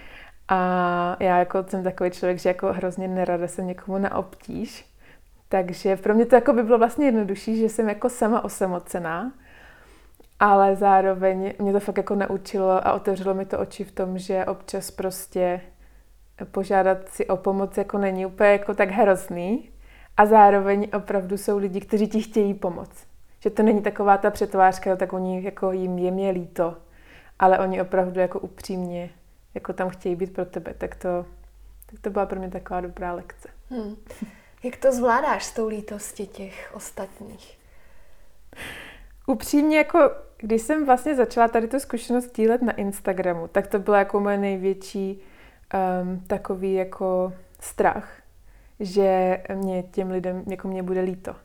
A 0.47 1.17
já 1.19 1.37
jako 1.37 1.63
jsem 1.67 1.83
takový 1.83 2.11
člověk, 2.11 2.39
že 2.39 2.49
jako 2.49 2.73
hrozně 2.73 3.07
nerada 3.07 3.47
se 3.47 3.63
někomu 3.63 3.97
na 3.97 4.15
obtíž. 4.15 4.85
Takže 5.49 5.97
pro 5.97 6.13
mě 6.13 6.25
to 6.25 6.35
jako 6.35 6.53
by 6.53 6.63
bylo 6.63 6.77
vlastně 6.77 7.05
jednodušší, 7.05 7.57
že 7.57 7.69
jsem 7.69 7.89
jako 7.89 8.09
sama 8.09 8.43
osamocená, 8.43 9.31
ale 10.39 10.75
zároveň 10.75 11.53
mě 11.59 11.73
to 11.73 11.79
fakt 11.79 11.97
jako 11.97 12.15
naučilo 12.15 12.87
a 12.87 12.93
otevřelo 12.93 13.33
mi 13.33 13.45
to 13.45 13.59
oči 13.59 13.83
v 13.83 13.91
tom, 13.91 14.17
že 14.17 14.45
občas 14.45 14.91
prostě 14.91 15.61
požádat 16.51 17.09
si 17.09 17.27
o 17.27 17.37
pomoc 17.37 17.77
jako 17.77 17.97
není 17.97 18.25
úplně 18.25 18.49
jako 18.49 18.73
tak 18.73 18.89
hrozný 18.89 19.69
a 20.17 20.25
zároveň 20.25 20.87
opravdu 20.95 21.37
jsou 21.37 21.57
lidi, 21.57 21.81
kteří 21.81 22.07
ti 22.07 22.21
chtějí 22.21 22.53
pomoct. 22.53 23.07
Že 23.39 23.49
to 23.49 23.63
není 23.63 23.81
taková 23.81 24.17
ta 24.17 24.31
přetvářka, 24.31 24.95
tak 24.95 25.13
oni 25.13 25.43
jako 25.43 25.71
jim 25.71 25.97
je 25.97 26.11
mě 26.11 26.31
líto, 26.31 26.77
ale 27.39 27.59
oni 27.59 27.81
opravdu 27.81 28.19
jako 28.19 28.39
upřímně 28.39 29.09
jako 29.57 29.73
tam 29.73 29.89
chtějí 29.89 30.15
být 30.15 30.33
pro 30.33 30.45
tebe, 30.45 30.73
tak 30.73 30.95
to, 30.95 31.25
tak 31.85 31.99
to 31.99 32.09
byla 32.09 32.25
pro 32.25 32.39
mě 32.39 32.49
taková 32.49 32.81
dobrá 32.81 33.13
lekce. 33.13 33.49
Hmm. 33.69 33.95
Jak 34.63 34.77
to 34.77 34.91
zvládáš 34.91 35.45
s 35.45 35.51
tou 35.51 35.67
lítostí 35.67 36.27
těch 36.27 36.71
ostatních? 36.73 37.59
Upřímně, 39.27 39.77
jako 39.77 40.11
když 40.37 40.61
jsem 40.61 40.85
vlastně 40.85 41.15
začala 41.15 41.47
tady 41.47 41.67
tu 41.67 41.79
zkušenost 41.79 42.35
dílet 42.35 42.61
na 42.61 42.71
Instagramu, 42.71 43.47
tak 43.47 43.67
to 43.67 43.79
byla 43.79 43.99
jako 43.99 44.19
moje 44.19 44.37
největší 44.37 45.21
um, 46.01 46.19
takový 46.19 46.73
jako 46.73 47.33
strach, 47.59 48.21
že 48.79 49.41
mě 49.55 49.83
těm 49.83 50.11
lidem, 50.11 50.43
jako 50.47 50.67
mě 50.67 50.83
bude 50.83 51.01
líto 51.01 51.35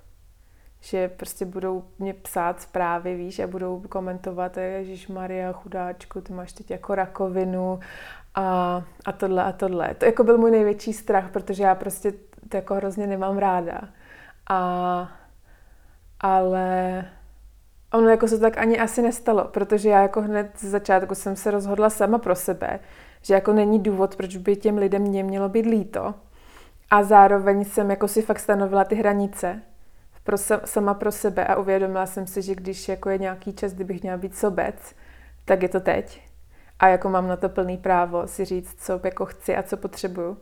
že 0.85 1.09
prostě 1.09 1.45
budou 1.45 1.85
mě 1.99 2.15
psát 2.15 2.61
zprávy, 2.61 3.15
víš, 3.15 3.39
a 3.39 3.47
budou 3.47 3.81
komentovat, 3.89 4.57
Ježíš 4.57 5.09
Maria, 5.09 5.53
chudáčku, 5.53 6.21
ty 6.21 6.33
máš 6.33 6.53
teď 6.53 6.71
jako 6.71 6.95
rakovinu 6.95 7.81
a, 8.35 8.83
a 9.05 9.12
tohle 9.12 9.45
a 9.45 9.53
tohle. 9.53 9.95
To 9.95 10.05
jako 10.05 10.25
byl 10.25 10.39
můj 10.39 10.51
největší 10.51 10.93
strach, 10.93 11.31
protože 11.31 11.62
já 11.62 11.75
prostě 11.75 12.12
to 12.49 12.57
jako 12.57 12.75
hrozně 12.75 13.07
nemám 13.07 13.39
ráda. 13.39 13.81
A, 14.51 15.12
ale 16.21 17.05
ono 17.95 18.09
jako 18.09 18.29
se 18.29 18.39
tak 18.39 18.59
ani 18.59 18.79
asi 18.79 19.03
nestalo, 19.03 19.45
protože 19.45 19.89
já 19.89 20.03
jako 20.03 20.23
hned 20.23 20.51
z 20.59 20.65
začátku 20.65 21.15
jsem 21.15 21.37
se 21.37 21.51
rozhodla 21.51 21.91
sama 21.91 22.19
pro 22.19 22.35
sebe, 22.35 22.81
že 23.23 23.35
jako 23.35 23.53
není 23.53 23.79
důvod, 23.79 24.17
proč 24.17 24.37
by 24.37 24.57
těm 24.57 24.79
lidem 24.79 25.03
mě 25.03 25.25
mělo 25.25 25.49
být 25.49 25.67
líto. 25.67 26.15
A 26.91 27.03
zároveň 27.03 27.65
jsem 27.65 27.91
jako 27.91 28.09
si 28.09 28.23
fakt 28.23 28.39
stanovila 28.39 28.85
ty 28.85 28.95
hranice, 28.95 29.62
pro, 30.25 30.37
sama 30.64 30.95
pro 30.95 31.12
sebe 31.12 31.47
a 31.47 31.57
uvědomila 31.57 32.07
jsem 32.07 32.26
si, 32.26 32.43
že 32.43 32.55
když 32.55 32.88
jako 32.88 33.11
je 33.11 33.19
nějaký 33.19 33.52
čas, 33.52 33.73
kdybych 33.73 34.02
měla 34.02 34.17
být 34.17 34.37
sobec, 34.37 34.95
tak 35.45 35.62
je 35.62 35.69
to 35.69 35.81
teď. 35.81 36.23
A 36.79 36.88
jako 36.88 37.09
mám 37.09 37.29
na 37.29 37.37
to 37.37 37.49
plný 37.49 37.76
právo 37.76 38.26
si 38.26 38.45
říct, 38.45 38.85
co 38.85 39.00
jako 39.05 39.26
chci 39.26 39.57
a 39.57 39.62
co 39.62 39.76
potřebuju. 39.76 40.38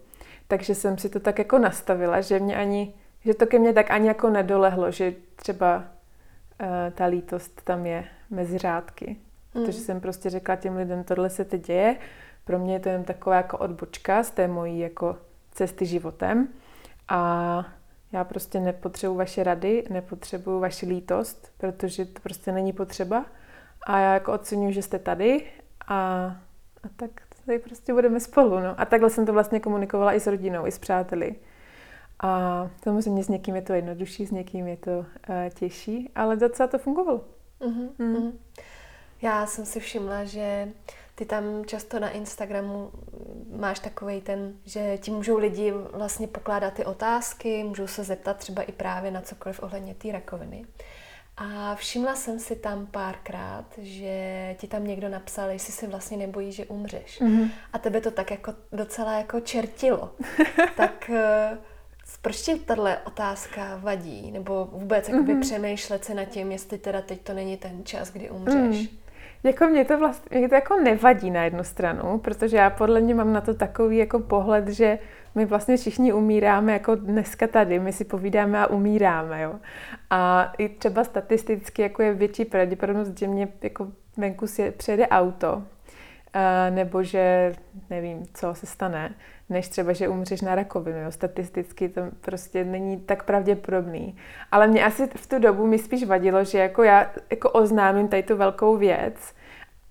Takže 0.49 0.75
jsem 0.75 0.99
si 0.99 1.09
to 1.09 1.21
tak 1.21 1.39
jako 1.39 1.59
nastavila, 1.59 2.21
že 2.21 2.39
mě 2.39 2.57
ani, 2.57 2.95
že 3.25 3.35
to 3.35 3.47
ke 3.47 3.59
mně 3.59 3.73
tak 3.73 3.91
ani 3.91 4.09
jako 4.09 4.31
nedolehlo, 4.31 4.91
že 4.91 5.15
třeba 5.37 5.77
uh, 5.77 6.67
ta 6.95 7.05
lítost 7.05 7.63
tam 7.65 7.87
je 7.87 8.05
mezi 8.31 8.59
řádky. 8.59 9.17
Mm. 9.55 9.65
Protože 9.65 9.79
jsem 9.79 10.01
prostě 10.01 10.31
řekla 10.31 10.57
těm 10.57 10.77
lidem, 10.77 11.05
tohle 11.05 11.31
se 11.31 11.45
teď 11.45 11.67
děje, 11.67 11.97
pro 12.45 12.59
mě 12.59 12.73
je 12.73 12.81
to 12.81 12.89
jen 12.89 13.05
taková 13.05 13.37
jako 13.37 13.59
odbočka 13.59 14.23
z 14.23 14.31
té 14.31 14.49
mojí 14.49 14.79
jako 14.79 15.17
cesty 15.53 15.87
životem. 15.87 16.49
A 17.09 17.65
já 18.13 18.25
prostě 18.25 18.61
nepotřebuji 18.61 19.17
vaše 19.17 19.43
rady, 19.43 19.85
nepotřebuji 19.91 20.61
vaši 20.61 20.87
lítost, 20.87 21.53
protože 21.59 22.05
to 22.05 22.21
prostě 22.21 22.53
není 22.53 22.73
potřeba. 22.73 23.27
A 23.87 23.99
já 23.99 24.15
jako 24.15 24.33
oceňuji, 24.33 24.73
že 24.73 24.83
jste 24.83 24.99
tady 24.99 25.47
a, 25.89 25.97
a 26.83 26.89
tak 26.97 27.11
tady 27.47 27.59
prostě 27.59 27.93
budeme 27.93 28.21
spolu. 28.21 28.61
No. 28.61 28.81
A 28.81 28.85
takhle 28.85 29.11
jsem 29.11 29.27
to 29.27 29.33
vlastně 29.33 29.61
komunikovala 29.61 30.15
i 30.15 30.21
s 30.21 30.27
rodinou, 30.27 30.67
i 30.67 30.73
s 30.73 30.79
přáteli. 30.79 31.35
A 32.23 32.71
samozřejmě 32.83 33.25
s 33.25 33.29
někým 33.29 33.57
je 33.57 33.63
to 33.63 33.73
jednodušší, 33.73 34.27
s 34.27 34.31
někým 34.31 34.67
je 34.67 34.77
to 34.77 34.99
uh, 34.99 35.05
těžší, 35.55 36.11
ale 36.15 36.37
docela 36.37 36.67
to 36.67 36.79
fungovalo. 36.79 37.25
Uh-huh, 37.61 37.89
mm. 37.99 38.39
Já 39.23 39.47
jsem 39.47 39.67
si 39.67 39.81
všimla, 39.81 40.25
že 40.25 40.69
ty 41.21 41.27
tam 41.27 41.65
často 41.65 42.01
na 42.01 42.11
Instagramu 42.11 42.91
máš 43.57 43.79
takový 43.79 44.21
ten, 44.21 44.53
že 44.65 44.99
ti 44.99 45.11
můžou 45.11 45.39
lidi 45.39 45.73
vlastně 45.93 46.27
pokládat 46.27 46.75
ty 46.75 46.85
otázky, 46.85 47.65
můžou 47.65 47.87
se 47.87 48.05
zeptat 48.05 48.37
třeba 48.37 48.63
i 48.63 48.73
právě 48.73 49.11
na 49.11 49.21
cokoliv 49.21 49.63
ohledně 49.63 49.95
té 49.95 50.13
rakoviny. 50.13 50.65
A 51.37 51.75
všimla 51.75 52.15
jsem 52.17 52.39
si 52.39 52.57
tam 52.57 52.87
párkrát, 52.87 53.65
že 53.79 54.57
ti 54.59 54.69
tam 54.69 54.87
někdo 54.87 55.09
napsal, 55.09 55.51
jestli 55.51 55.73
se 55.73 55.87
vlastně 55.87 56.17
nebojí, 56.17 56.53
že 56.53 56.65
umřeš. 56.67 57.21
Mm-hmm. 57.21 57.51
A 57.73 57.79
tebe 57.79 58.01
to 58.01 58.11
tak 58.11 58.31
jako 58.31 58.55
docela 58.73 59.19
jako 59.19 59.41
čertilo. 59.41 60.15
tak 60.77 61.11
eh, 61.11 61.59
proč 62.23 62.43
ti 62.43 62.59
tahle 62.59 62.99
otázka 62.99 63.77
vadí? 63.77 64.31
Nebo 64.31 64.69
vůbec 64.73 65.09
mm-hmm. 65.09 65.41
přemýšlet 65.41 66.05
se 66.05 66.15
nad 66.15 66.25
tím, 66.25 66.53
jestli 66.53 66.79
teda 66.79 67.03
teď 67.03 67.21
to 67.21 67.35
není 67.35 67.57
ten 67.57 67.85
čas, 67.85 68.11
kdy 68.11 68.31
umřeš? 68.31 68.91
Mm. 68.91 69.01
Jako 69.43 69.67
mě 69.67 69.85
to 69.85 69.99
vlastně 69.99 70.39
mě 70.39 70.49
to 70.49 70.55
jako 70.55 70.77
nevadí 70.77 71.31
na 71.31 71.45
jednu 71.45 71.65
stranu, 71.65 72.19
protože 72.19 72.57
já 72.57 72.71
podle 72.71 73.01
mě 73.01 73.15
mám 73.15 73.33
na 73.33 73.41
to 73.41 73.55
takový 73.55 73.97
jako 73.97 74.19
pohled, 74.19 74.69
že 74.69 74.99
my 75.35 75.47
vlastně 75.47 75.77
všichni 75.77 76.13
umíráme 76.13 76.73
jako 76.73 76.95
dneska 76.95 77.47
tady, 77.47 77.79
my 77.79 77.93
si 77.93 78.05
povídáme 78.05 78.59
a 78.59 78.67
umíráme, 78.67 79.43
jo. 79.43 79.55
A 80.11 80.53
i 80.59 80.69
třeba 80.69 81.05
statisticky 81.05 81.83
jako 81.83 82.03
je 82.03 82.15
větší 82.15 82.45
pravděpodobnost, 82.45 83.19
že 83.19 83.27
mě 83.27 83.49
jako 83.63 83.89
venku 84.17 84.47
si 84.47 84.71
přijede 84.71 85.09
auto, 85.09 85.63
nebo 86.71 87.03
že 87.03 87.53
nevím, 87.91 88.27
co 88.35 88.55
se 88.55 88.67
stane, 88.67 89.15
než 89.49 89.69
třeba, 89.69 89.93
že 89.93 90.09
umřeš 90.09 90.41
na 90.41 90.55
rakovinu. 90.55 90.99
Jo. 90.99 91.11
Statisticky 91.13 91.89
to 91.89 92.01
prostě 92.21 92.65
není 92.65 93.01
tak 93.01 93.23
pravděpodobný. 93.23 94.17
Ale 94.53 94.67
mě 94.67 94.85
asi 94.85 95.07
v 95.07 95.27
tu 95.27 95.39
dobu 95.39 95.67
mi 95.67 95.79
spíš 95.79 96.05
vadilo, 96.05 96.45
že 96.45 96.59
jako 96.59 96.83
já 96.83 97.11
jako 97.31 97.51
oznámím 97.51 98.09
tady 98.09 98.23
tu 98.23 98.37
velkou 98.37 98.77
věc 98.77 99.35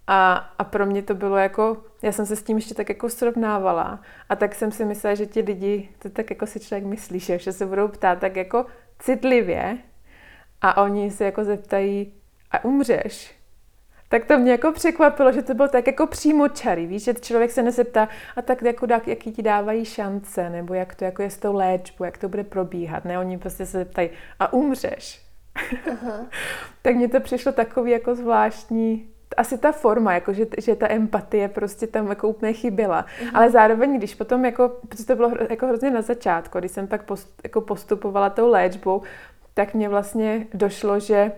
a, 0.08 0.34
a 0.58 0.64
pro 0.64 0.86
mě 0.86 1.02
to 1.02 1.14
bylo 1.16 1.38
jako, 1.38 1.78
já 2.02 2.12
jsem 2.12 2.26
se 2.26 2.36
s 2.36 2.44
tím 2.44 2.58
ještě 2.58 2.74
tak 2.74 2.90
jako 2.90 3.10
srovnávala 3.10 4.02
a 4.30 4.36
tak 4.36 4.56
jsem 4.56 4.72
si 4.72 4.86
myslela, 4.86 5.16
že 5.16 5.26
ti 5.26 5.42
lidi, 5.42 5.90
to 6.00 6.10
tak 6.10 6.30
jako 6.30 6.46
si 6.46 6.60
člověk 6.60 6.86
myslí, 6.86 7.20
že, 7.20 7.40
že 7.40 7.52
se 7.52 7.66
budou 7.66 7.88
ptát 7.88 8.20
tak 8.20 8.36
jako 8.36 8.66
citlivě 9.00 9.78
a 10.62 10.84
oni 10.84 11.12
se 11.12 11.26
jako 11.26 11.44
zeptají, 11.44 12.14
a 12.52 12.64
umřeš? 12.64 13.39
Tak 14.10 14.26
to 14.26 14.38
mě 14.38 14.52
jako 14.52 14.72
překvapilo, 14.72 15.32
že 15.32 15.42
to 15.42 15.54
bylo 15.54 15.68
tak 15.68 15.88
jako 15.88 16.08
čarý, 16.54 16.86
víš, 16.86 17.04
že 17.04 17.14
člověk 17.14 17.52
se 17.52 17.64
nezeptá, 17.64 18.10
a 18.36 18.42
tak 18.42 18.62
jako 18.62 18.86
dá, 18.86 19.02
jaký 19.06 19.32
ti 19.32 19.42
dávají 19.42 19.86
šance, 19.86 20.50
nebo 20.50 20.74
jak 20.74 20.96
to 20.96 21.06
jako 21.06 21.22
je 21.22 21.30
s 21.30 21.38
tou 21.38 21.54
léčbou, 21.54 22.06
jak 22.06 22.18
to 22.18 22.30
bude 22.30 22.44
probíhat, 22.44 23.06
ne, 23.06 23.20
oni 23.20 23.38
prostě 23.38 23.66
se 23.66 23.78
zeptají, 23.78 24.10
a 24.40 24.54
umřeš. 24.54 25.22
Aha. 25.92 26.26
tak 26.82 26.96
mně 26.96 27.08
to 27.08 27.20
přišlo 27.20 27.52
takový 27.52 27.92
jako 27.92 28.16
zvláštní, 28.16 29.10
asi 29.38 29.58
ta 29.58 29.72
forma, 29.72 30.14
jako 30.14 30.34
že, 30.34 30.46
že 30.58 30.76
ta 30.76 30.92
empatie 30.92 31.48
prostě 31.48 31.88
tam 31.88 32.08
jako 32.08 32.28
úplně 32.28 32.54
chyběla. 32.54 33.06
Uh-huh. 33.06 33.32
Ale 33.34 33.50
zároveň, 33.50 33.98
když 33.98 34.16
potom, 34.16 34.46
jako, 34.46 34.72
protože 34.90 35.06
to 35.06 35.16
bylo 35.16 35.32
jako 35.50 35.68
hrozně 35.68 35.92
na 35.92 36.02
začátku, 36.02 36.60
když 36.60 36.72
jsem 36.72 36.88
pak 36.88 37.04
post, 37.04 37.42
jako 37.44 37.62
postupovala 37.62 38.30
tou 38.30 38.50
léčbou, 38.50 39.02
tak 39.54 39.74
mě 39.74 39.90
vlastně 39.90 40.48
došlo, 40.54 41.00
že 41.00 41.32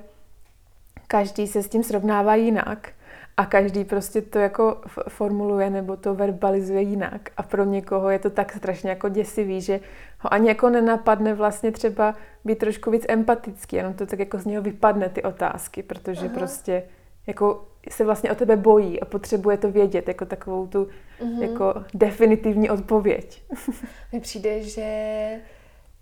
každý 1.11 1.47
se 1.47 1.63
s 1.63 1.69
tím 1.69 1.83
srovnává 1.83 2.35
jinak 2.35 2.89
a 3.37 3.45
každý 3.45 3.83
prostě 3.83 4.21
to 4.21 4.39
jako 4.39 4.81
formuluje 5.09 5.69
nebo 5.69 5.97
to 5.97 6.15
verbalizuje 6.15 6.81
jinak 6.81 7.29
a 7.37 7.43
pro 7.43 7.65
někoho 7.65 8.09
je 8.09 8.19
to 8.19 8.29
tak 8.29 8.53
strašně 8.53 8.89
jako 8.89 9.09
děsivý, 9.09 9.61
že 9.61 9.79
ho 10.19 10.33
ani 10.33 10.47
jako 10.47 10.69
nenapadne 10.69 11.33
vlastně 11.33 11.71
třeba 11.71 12.15
být 12.45 12.57
trošku 12.57 12.91
víc 12.91 13.05
empatický, 13.09 13.75
jenom 13.75 13.93
to 13.93 14.05
tak 14.05 14.19
jako 14.19 14.39
z 14.39 14.45
něho 14.45 14.63
vypadne 14.63 15.09
ty 15.09 15.23
otázky, 15.23 15.83
protože 15.83 16.25
Aha. 16.25 16.33
prostě 16.33 16.83
jako 17.27 17.67
se 17.89 18.05
vlastně 18.05 18.31
o 18.31 18.35
tebe 18.35 18.55
bojí 18.55 18.99
a 18.99 19.05
potřebuje 19.05 19.57
to 19.57 19.71
vědět, 19.71 20.07
jako 20.07 20.25
takovou 20.25 20.67
tu 20.67 20.87
mm-hmm. 21.19 21.41
jako 21.41 21.83
definitivní 21.93 22.69
odpověď. 22.69 23.43
Mně 24.11 24.21
přijde, 24.21 24.63
že 24.63 24.81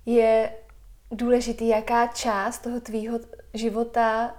je 0.06 0.50
důležitý, 1.12 1.68
jaká 1.68 2.08
část 2.08 2.60
toho 2.60 2.80
tvýho 2.80 3.20
života 3.54 4.34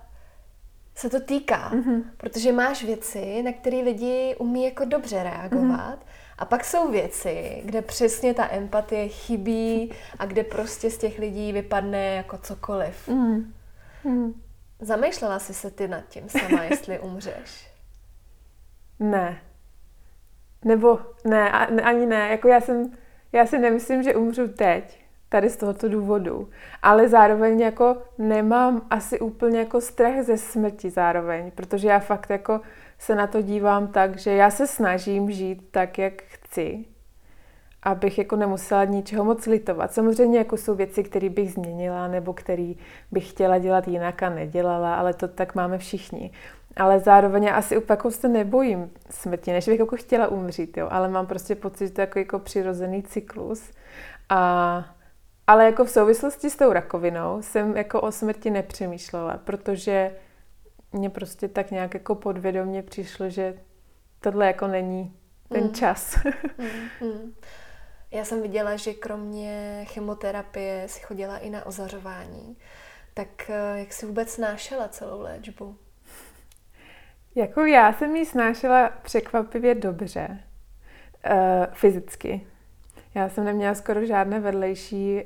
se 1.00 1.10
to 1.10 1.20
týká. 1.20 1.70
Mm-hmm. 1.74 2.02
Protože 2.16 2.52
máš 2.52 2.84
věci, 2.84 3.42
na 3.42 3.52
které 3.52 3.76
lidi 3.76 4.36
umí 4.38 4.64
jako 4.64 4.84
dobře 4.84 5.22
reagovat. 5.22 5.98
Mm-hmm. 5.98 6.08
A 6.38 6.44
pak 6.44 6.64
jsou 6.64 6.90
věci, 6.90 7.62
kde 7.64 7.82
přesně 7.82 8.34
ta 8.34 8.52
empatie 8.52 9.08
chybí 9.08 9.92
a 10.18 10.26
kde 10.26 10.44
prostě 10.44 10.90
z 10.90 10.98
těch 10.98 11.18
lidí 11.18 11.52
vypadne 11.52 12.14
jako 12.14 12.38
cokoliv. 12.38 13.08
Mm. 13.08 13.54
Mm. 14.04 14.42
Zamýšlela 14.80 15.38
jsi 15.38 15.54
se 15.54 15.70
ty 15.70 15.88
nad 15.88 16.08
tím 16.08 16.28
sama, 16.28 16.64
jestli 16.70 16.98
umřeš? 16.98 17.70
Ne. 18.98 19.42
Nebo 20.64 20.98
ne, 21.24 21.50
ani 21.82 22.06
ne. 22.06 22.28
Jako 22.28 22.48
já 22.48 22.60
jsem, 22.60 22.96
já 23.32 23.46
si 23.46 23.58
nemyslím, 23.58 24.02
že 24.02 24.14
umřu 24.14 24.48
teď, 24.48 25.00
tady 25.30 25.50
z 25.50 25.56
tohoto 25.56 25.88
důvodu. 25.88 26.48
Ale 26.82 27.08
zároveň 27.08 27.60
jako 27.60 27.96
nemám 28.18 28.82
asi 28.90 29.20
úplně 29.20 29.58
jako 29.58 29.80
strach 29.80 30.22
ze 30.22 30.36
smrti 30.36 30.90
zároveň, 30.90 31.50
protože 31.50 31.88
já 31.88 31.98
fakt 31.98 32.30
jako 32.30 32.60
se 32.98 33.14
na 33.14 33.26
to 33.26 33.42
dívám 33.42 33.88
tak, 33.88 34.18
že 34.18 34.30
já 34.30 34.50
se 34.50 34.66
snažím 34.66 35.30
žít 35.30 35.68
tak, 35.70 35.98
jak 35.98 36.22
chci, 36.22 36.84
abych 37.82 38.18
jako 38.18 38.36
nemusela 38.36 38.84
ničeho 38.84 39.24
moc 39.24 39.46
litovat. 39.46 39.92
Samozřejmě 39.92 40.38
jako 40.38 40.56
jsou 40.56 40.74
věci, 40.74 41.04
které 41.04 41.28
bych 41.28 41.52
změnila 41.52 42.08
nebo 42.08 42.32
které 42.32 42.72
bych 43.12 43.30
chtěla 43.30 43.58
dělat 43.58 43.88
jinak 43.88 44.22
a 44.22 44.30
nedělala, 44.30 44.94
ale 44.94 45.14
to 45.14 45.28
tak 45.28 45.54
máme 45.54 45.78
všichni. 45.78 46.30
Ale 46.76 46.98
zároveň 46.98 47.42
já 47.42 47.54
asi 47.54 47.76
úplně 47.76 47.92
jako 47.92 48.10
se 48.10 48.28
nebojím 48.28 48.90
smrti, 49.10 49.52
než 49.52 49.68
bych 49.68 49.78
jako 49.78 49.96
chtěla 49.96 50.28
umřít, 50.28 50.76
jo. 50.76 50.88
ale 50.90 51.08
mám 51.08 51.26
prostě 51.26 51.54
pocit, 51.54 51.86
že 51.86 51.92
to 51.92 52.00
je 52.00 52.02
jako, 52.02 52.18
jako 52.18 52.38
přirozený 52.38 53.02
cyklus. 53.02 53.70
A, 54.28 54.84
ale 55.50 55.64
jako 55.64 55.84
v 55.84 55.90
souvislosti 55.90 56.50
s 56.50 56.56
tou 56.56 56.72
rakovinou 56.72 57.42
jsem 57.42 57.76
jako 57.76 58.00
o 58.00 58.12
smrti 58.12 58.50
nepřemýšlela, 58.50 59.36
protože 59.36 60.16
mně 60.92 61.10
prostě 61.10 61.48
tak 61.48 61.70
nějak 61.70 61.94
jako 61.94 62.14
podvědomě 62.14 62.82
přišlo, 62.82 63.30
že 63.30 63.58
tohle 64.20 64.46
jako 64.46 64.66
není 64.66 65.16
ten 65.48 65.62
mm. 65.62 65.74
čas. 65.74 66.18
mm, 66.58 67.08
mm. 67.08 67.34
Já 68.10 68.24
jsem 68.24 68.42
viděla, 68.42 68.76
že 68.76 68.94
kromě 68.94 69.84
chemoterapie 69.88 70.88
si 70.88 71.00
chodila 71.00 71.38
i 71.38 71.50
na 71.50 71.66
ozařování. 71.66 72.56
Tak 73.14 73.50
eh, 73.50 73.78
jak 73.78 73.92
jsi 73.92 74.06
vůbec 74.06 74.30
snášela 74.30 74.88
celou 74.88 75.20
léčbu? 75.20 75.76
Jako 77.34 77.64
já 77.64 77.92
jsem 77.92 78.16
ji 78.16 78.26
snášela 78.26 78.88
překvapivě 79.02 79.74
dobře. 79.74 80.38
Uh, 81.30 81.66
fyzicky. 81.72 82.46
Já 83.14 83.28
jsem 83.28 83.44
neměla 83.44 83.74
skoro 83.74 84.06
žádné 84.06 84.40
vedlejší 84.40 85.24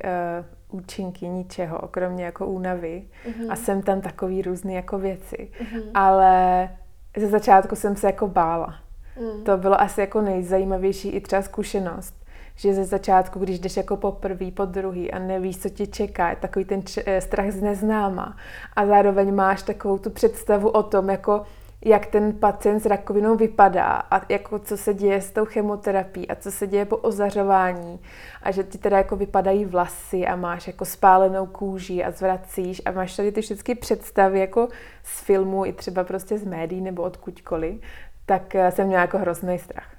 uh, 0.70 0.80
účinky, 0.80 1.28
ničeho, 1.28 1.88
kromě 1.90 2.24
jako 2.24 2.46
únavy. 2.46 3.04
Uh-huh. 3.26 3.46
A 3.50 3.56
jsem 3.56 3.82
tam 3.82 4.00
takový 4.00 4.42
různý 4.42 4.74
jako 4.74 4.98
věci. 4.98 5.50
Uh-huh. 5.60 5.82
Ale 5.94 6.68
ze 7.16 7.26
začátku 7.26 7.76
jsem 7.76 7.96
se 7.96 8.06
jako 8.06 8.28
bála. 8.28 8.74
Uh-huh. 9.18 9.42
To 9.42 9.56
bylo 9.56 9.80
asi 9.80 10.00
jako 10.00 10.20
nejzajímavější 10.20 11.08
i 11.08 11.20
třeba 11.20 11.42
zkušenost 11.42 12.24
že 12.56 12.74
ze 12.74 12.84
začátku, 12.84 13.38
když 13.38 13.58
jdeš 13.58 13.76
jako 13.76 13.96
po 13.96 14.12
prvý, 14.12 14.50
po 14.50 14.64
druhý 14.64 15.12
a 15.12 15.18
nevíš, 15.18 15.58
co 15.58 15.68
tě 15.68 15.86
čeká, 15.86 16.30
je 16.30 16.36
takový 16.36 16.64
ten 16.64 16.82
č- 16.82 17.02
eh, 17.06 17.20
strach 17.20 17.50
z 17.50 17.62
neznáma 17.62 18.36
a 18.76 18.86
zároveň 18.86 19.34
máš 19.34 19.62
takovou 19.62 19.98
tu 19.98 20.10
představu 20.10 20.68
o 20.68 20.82
tom, 20.82 21.10
jako 21.10 21.42
jak 21.84 22.06
ten 22.06 22.32
pacient 22.32 22.80
s 22.80 22.86
rakovinou 22.86 23.36
vypadá 23.36 24.02
a 24.10 24.32
jako 24.32 24.58
co 24.58 24.76
se 24.76 24.94
děje 24.94 25.20
s 25.20 25.30
tou 25.30 25.44
chemoterapií 25.44 26.28
a 26.28 26.34
co 26.34 26.50
se 26.50 26.66
děje 26.66 26.84
po 26.84 26.96
ozařování 26.96 28.00
a 28.42 28.50
že 28.50 28.64
ti 28.64 28.78
teda 28.78 28.98
jako 28.98 29.16
vypadají 29.16 29.64
vlasy 29.64 30.26
a 30.26 30.36
máš 30.36 30.66
jako 30.66 30.84
spálenou 30.84 31.46
kůži 31.46 32.04
a 32.04 32.10
zvracíš 32.10 32.82
a 32.84 32.90
máš 32.90 33.16
tady 33.16 33.32
ty 33.32 33.40
všechny 33.40 33.74
představy 33.74 34.40
jako 34.40 34.68
z 35.02 35.20
filmu 35.20 35.66
i 35.66 35.72
třeba 35.72 36.04
prostě 36.04 36.38
z 36.38 36.44
médií 36.44 36.80
nebo 36.80 37.02
odkudkoliv, 37.02 37.80
tak 38.26 38.54
eh, 38.54 38.70
jsem 38.70 38.86
měla 38.86 39.02
jako 39.02 39.18
hrozný 39.18 39.58
strach 39.58 39.93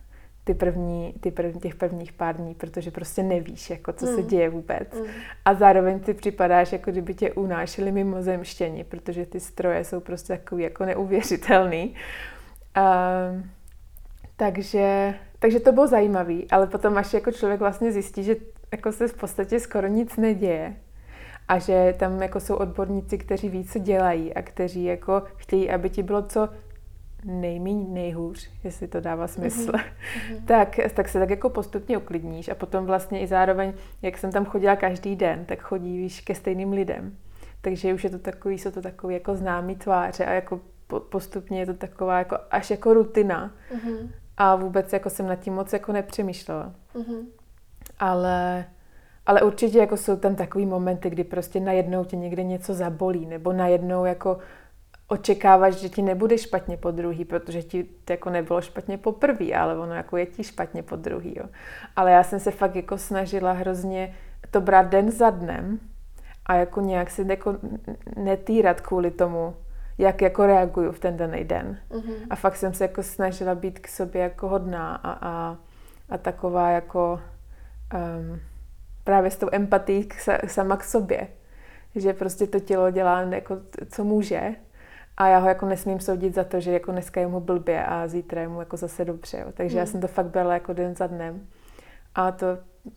ty 0.45 0.53
první, 0.53 1.13
ty 1.19 1.31
první, 1.31 1.59
těch 1.59 1.75
prvních 1.75 2.13
pár 2.13 2.37
dní, 2.37 2.53
protože 2.55 2.91
prostě 2.91 3.23
nevíš, 3.23 3.69
jako 3.69 3.93
co 3.93 4.05
mm. 4.05 4.15
se 4.15 4.23
děje 4.23 4.49
vůbec. 4.49 4.93
Mm. 4.93 5.05
A 5.45 5.53
zároveň 5.53 5.99
ty 5.99 6.13
připadáš, 6.13 6.71
jako 6.71 6.91
kdyby 6.91 7.13
tě 7.13 7.31
unášeli 7.31 7.91
mimozemštění, 7.91 8.83
protože 8.83 9.25
ty 9.25 9.39
stroje 9.39 9.83
jsou 9.83 9.99
prostě 9.99 10.37
takový 10.37 10.63
jako 10.63 10.85
neuvěřitelný. 10.85 11.95
Um, 12.77 13.49
takže, 14.35 15.13
takže 15.39 15.59
to 15.59 15.71
bylo 15.71 15.87
zajímavý, 15.87 16.47
ale 16.51 16.67
potom 16.67 16.97
až 16.97 17.13
jako 17.13 17.31
člověk 17.31 17.59
vlastně 17.59 17.91
zjistí, 17.91 18.23
že 18.23 18.35
jako 18.71 18.91
se 18.91 19.07
v 19.07 19.13
podstatě 19.13 19.59
skoro 19.59 19.87
nic 19.87 20.17
neděje 20.17 20.75
a 21.47 21.59
že 21.59 21.95
tam 21.99 22.21
jako 22.21 22.39
jsou 22.39 22.55
odborníci, 22.55 23.17
kteří 23.17 23.49
ví, 23.49 23.63
co 23.65 23.79
dělají 23.79 24.33
a 24.33 24.41
kteří 24.41 24.83
jako 24.83 25.23
chtějí, 25.35 25.69
aby 25.69 25.89
ti 25.89 26.03
bylo 26.03 26.21
co 26.21 26.49
nejmíň 27.25 27.93
nejhůř, 27.93 28.49
jestli 28.63 28.87
to 28.87 29.01
dává 29.01 29.27
smysl, 29.27 29.71
mm-hmm. 29.71 30.45
tak, 30.45 30.79
tak 30.93 31.09
se 31.09 31.19
tak 31.19 31.29
jako 31.29 31.49
postupně 31.49 31.97
uklidníš 31.97 32.49
a 32.49 32.55
potom 32.55 32.85
vlastně 32.85 33.21
i 33.21 33.27
zároveň, 33.27 33.73
jak 34.01 34.17
jsem 34.17 34.31
tam 34.31 34.45
chodila 34.45 34.75
každý 34.75 35.15
den, 35.15 35.45
tak 35.45 35.61
chodíš 35.61 36.21
ke 36.21 36.35
stejným 36.35 36.71
lidem. 36.71 37.17
Takže 37.61 37.93
už 37.93 38.03
je 38.03 38.09
to 38.09 38.19
takový, 38.19 38.57
jsou 38.57 38.71
to 38.71 38.81
takový 38.81 39.13
jako 39.13 39.35
známý 39.35 39.75
tváře 39.75 40.25
a 40.25 40.31
jako 40.31 40.59
postupně 41.09 41.59
je 41.59 41.65
to 41.65 41.73
taková 41.73 42.17
jako 42.17 42.37
až 42.51 42.69
jako 42.69 42.93
rutina. 42.93 43.51
Mm-hmm. 43.75 44.09
A 44.37 44.55
vůbec 44.55 44.93
jako 44.93 45.09
jsem 45.09 45.27
nad 45.27 45.35
tím 45.35 45.53
moc 45.53 45.73
jako 45.73 45.91
nepřemýšlela. 45.91 46.73
Mm-hmm. 46.95 47.25
Ale, 47.99 48.65
ale 49.25 49.41
určitě 49.41 49.77
jako 49.77 49.97
jsou 49.97 50.15
tam 50.15 50.35
takový 50.35 50.65
momenty, 50.65 51.09
kdy 51.09 51.23
prostě 51.23 51.59
najednou 51.59 52.05
tě 52.05 52.15
někde 52.15 52.43
něco 52.43 52.73
zabolí, 52.73 53.25
nebo 53.25 53.53
najednou 53.53 54.05
jako 54.05 54.37
očekáváš, 55.07 55.75
že 55.75 55.89
ti 55.89 56.01
nebude 56.01 56.37
špatně 56.37 56.77
po 56.77 56.91
druhý, 56.91 57.25
protože 57.25 57.63
ti 57.63 57.83
to 57.83 58.13
jako 58.13 58.29
nebylo 58.29 58.61
špatně 58.61 58.97
po 58.97 59.11
prvý, 59.11 59.55
ale 59.55 59.77
ono 59.77 59.93
jako 59.93 60.17
je 60.17 60.25
ti 60.25 60.43
špatně 60.43 60.83
po 60.83 60.95
druhý. 60.95 61.33
Jo. 61.37 61.45
Ale 61.95 62.11
já 62.11 62.23
jsem 62.23 62.39
se 62.39 62.51
fakt 62.51 62.75
jako 62.75 62.97
snažila 62.97 63.51
hrozně 63.51 64.15
to 64.51 64.61
brát 64.61 64.85
den 64.85 65.11
za 65.11 65.29
dnem 65.29 65.79
a 66.45 66.55
jako 66.55 66.81
nějak 66.81 67.09
si 67.09 67.25
jako 67.29 67.57
netýrat 68.15 68.81
kvůli 68.81 69.11
tomu, 69.11 69.55
jak 69.97 70.21
jako 70.21 70.45
reaguju 70.45 70.91
v 70.91 70.99
ten 70.99 71.17
daný 71.17 71.43
den. 71.43 71.79
Mm-hmm. 71.91 72.15
A 72.29 72.35
fakt 72.35 72.55
jsem 72.55 72.73
se 72.73 72.83
jako 72.83 73.03
snažila 73.03 73.55
být 73.55 73.79
k 73.79 73.87
sobě 73.87 74.21
jako 74.21 74.47
hodná 74.47 74.95
a, 74.95 75.11
a, 75.11 75.57
a 76.09 76.17
taková 76.17 76.69
jako 76.69 77.21
um, 77.93 78.39
právě 79.03 79.31
s 79.31 79.37
tou 79.37 79.47
empatí 79.51 80.09
sama 80.47 80.77
k 80.77 80.83
sobě. 80.83 81.27
Že 81.95 82.13
prostě 82.13 82.47
to 82.47 82.59
tělo 82.59 82.91
dělá 82.91 83.21
jako, 83.21 83.57
co 83.89 84.03
může 84.03 84.55
a 85.17 85.27
já 85.27 85.37
ho 85.37 85.47
jako 85.47 85.65
nesmím 85.65 85.99
soudit 85.99 86.35
za 86.35 86.43
to, 86.43 86.59
že 86.59 86.71
jako 86.71 86.91
dneska 86.91 87.21
je 87.21 87.27
mu 87.27 87.39
blbě 87.39 87.85
a 87.85 88.07
zítra 88.07 88.41
je 88.41 88.47
mu 88.47 88.59
jako 88.59 88.77
zase 88.77 89.05
dobře. 89.05 89.37
Jo. 89.37 89.51
Takže 89.53 89.73
hmm. 89.73 89.79
já 89.79 89.85
jsem 89.85 90.01
to 90.01 90.07
fakt 90.07 90.25
brala 90.25 90.53
jako 90.53 90.73
den 90.73 90.95
za 90.95 91.07
dnem. 91.07 91.47
A 92.15 92.31
to 92.31 92.45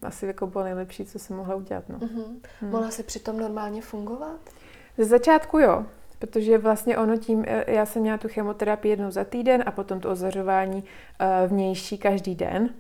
asi 0.02 0.26
jako 0.26 0.46
bylo 0.46 0.64
nejlepší, 0.64 1.04
co 1.04 1.18
jsem 1.18 1.37
mohla 1.37 1.54
udělat. 1.54 1.88
No. 1.88 1.98
Mm-hmm. 1.98 2.40
Hmm. 2.61 2.70
Mohla 2.70 2.90
si 2.90 3.02
přitom 3.02 3.40
normálně 3.40 3.83
fungovat? 3.83 4.40
Ze 4.98 5.04
začátku 5.04 5.59
jo, 5.59 5.85
protože 6.18 6.59
vlastně 6.59 6.98
ono 6.98 7.16
tím, 7.16 7.44
e, 7.46 7.72
já 7.72 7.87
jsem 7.87 8.02
měla 8.02 8.18
tu 8.18 8.28
chemoterapii 8.28 8.92
jednou 8.92 9.11
za 9.11 9.24
týden 9.24 9.62
a 9.66 9.70
potom 9.70 10.00
to 10.00 10.11
ozařování 10.11 10.85
uh, 10.85 11.50
vnější 11.50 11.98
každý 11.98 12.35
den. 12.35 12.70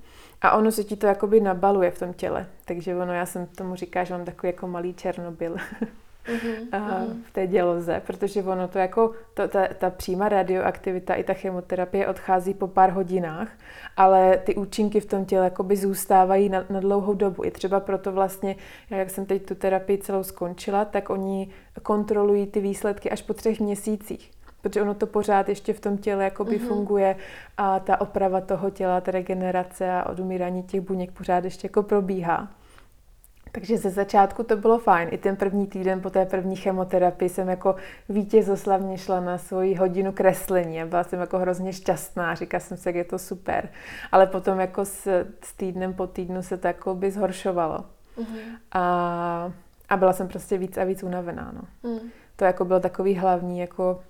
A 0.40 0.56
ono 0.56 0.72
se 0.72 0.84
ti 0.84 0.96
to 0.96 1.06
jakoby 1.06 1.40
nabaluje 1.40 1.90
v 1.90 1.98
tom 1.98 2.12
těle. 2.12 2.46
Takže 2.64 2.96
ono, 2.96 3.12
já 3.12 3.26
jsem 3.26 3.46
tomu 3.46 3.74
říká, 3.74 4.04
že 4.04 4.14
mám 4.14 4.24
takový 4.24 4.48
jako 4.48 4.68
malý 4.68 4.94
Černobyl. 4.94 5.56
uh-huh. 6.28 7.06
v 7.24 7.32
té 7.32 7.46
děloze, 7.46 8.02
protože 8.06 8.42
ono 8.42 8.68
to 8.68 8.78
jako, 8.78 9.12
to, 9.34 9.48
ta, 9.48 9.68
ta 9.78 9.90
přímá 9.90 10.28
radioaktivita 10.28 11.14
i 11.14 11.24
ta 11.24 11.34
chemoterapie 11.34 12.06
odchází 12.06 12.54
po 12.54 12.68
pár 12.68 12.90
hodinách, 12.90 13.48
ale 13.96 14.36
ty 14.36 14.54
účinky 14.54 15.00
v 15.00 15.06
tom 15.06 15.24
těle 15.24 15.44
jakoby 15.44 15.76
zůstávají 15.76 16.48
na, 16.48 16.64
na 16.70 16.80
dlouhou 16.80 17.14
dobu. 17.14 17.44
I 17.44 17.50
třeba 17.50 17.80
proto 17.80 18.12
vlastně, 18.12 18.56
jak 18.90 19.10
jsem 19.10 19.26
teď 19.26 19.46
tu 19.46 19.54
terapii 19.54 19.98
celou 19.98 20.22
skončila, 20.22 20.84
tak 20.84 21.10
oni 21.10 21.48
kontrolují 21.82 22.46
ty 22.46 22.60
výsledky 22.60 23.10
až 23.10 23.22
po 23.22 23.34
třech 23.34 23.60
měsících 23.60 24.30
protože 24.62 24.82
ono 24.82 24.94
to 24.94 25.06
pořád 25.06 25.48
ještě 25.48 25.72
v 25.72 25.80
tom 25.80 25.98
těle 25.98 26.24
jakoby 26.24 26.58
uh-huh. 26.58 26.68
funguje 26.68 27.16
a 27.56 27.78
ta 27.78 28.00
oprava 28.00 28.40
toho 28.40 28.70
těla, 28.70 29.00
ta 29.00 29.10
regenerace 29.10 29.90
a 29.90 30.08
odumírání 30.08 30.62
těch 30.62 30.80
buněk 30.80 31.12
pořád 31.12 31.44
ještě 31.44 31.66
jako 31.66 31.82
probíhá. 31.82 32.48
Takže 33.52 33.78
ze 33.78 33.90
začátku 33.90 34.42
to 34.42 34.56
bylo 34.56 34.78
fajn. 34.78 35.08
I 35.12 35.18
ten 35.18 35.36
první 35.36 35.66
týden 35.66 36.00
po 36.00 36.10
té 36.10 36.26
první 36.26 36.56
chemoterapii 36.56 37.28
jsem 37.28 37.48
jako 37.48 37.74
vítězoslavně 38.08 38.98
šla 38.98 39.20
na 39.20 39.38
svoji 39.38 39.74
hodinu 39.74 40.12
kreslení 40.12 40.82
a 40.82 40.86
byla 40.86 41.04
jsem 41.04 41.20
jako 41.20 41.38
hrozně 41.38 41.72
šťastná. 41.72 42.34
Říkala 42.34 42.60
jsem 42.60 42.76
si, 42.76 42.88
jak 42.88 42.96
je 42.96 43.04
to 43.04 43.18
super. 43.18 43.68
Ale 44.12 44.26
potom 44.26 44.60
jako 44.60 44.84
s, 44.84 45.24
s 45.44 45.54
týdnem 45.56 45.94
po 45.94 46.06
týdnu 46.06 46.42
se 46.42 46.56
to 46.56 46.66
jako 46.66 46.94
by 46.94 47.10
zhoršovalo. 47.10 47.84
Mm-hmm. 48.18 48.58
A, 48.72 49.52
a 49.88 49.96
byla 49.96 50.12
jsem 50.12 50.28
prostě 50.28 50.58
víc 50.58 50.78
a 50.78 50.84
víc 50.84 51.02
unavená. 51.02 51.52
No. 51.54 51.90
Mm. 51.90 51.98
To 52.36 52.44
jako 52.44 52.64
bylo 52.64 52.80
takový 52.80 53.14
hlavní 53.14 53.58
jako 53.58 54.00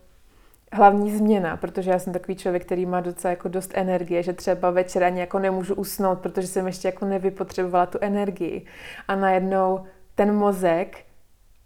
hlavní 0.72 1.16
změna, 1.16 1.56
protože 1.56 1.90
já 1.90 1.98
jsem 1.98 2.12
takový 2.12 2.36
člověk, 2.36 2.64
který 2.64 2.86
má 2.86 3.00
docela 3.00 3.30
jako 3.30 3.48
dost 3.48 3.70
energie, 3.74 4.22
že 4.22 4.32
třeba 4.32 4.70
večer 4.70 5.04
ani 5.04 5.20
jako 5.20 5.38
nemůžu 5.38 5.74
usnout, 5.74 6.18
protože 6.18 6.46
jsem 6.46 6.66
ještě 6.66 6.88
jako 6.88 7.04
nevypotřebovala 7.04 7.86
tu 7.86 7.98
energii. 8.00 8.66
A 9.08 9.16
najednou 9.16 9.84
ten 10.14 10.34
mozek 10.34 10.98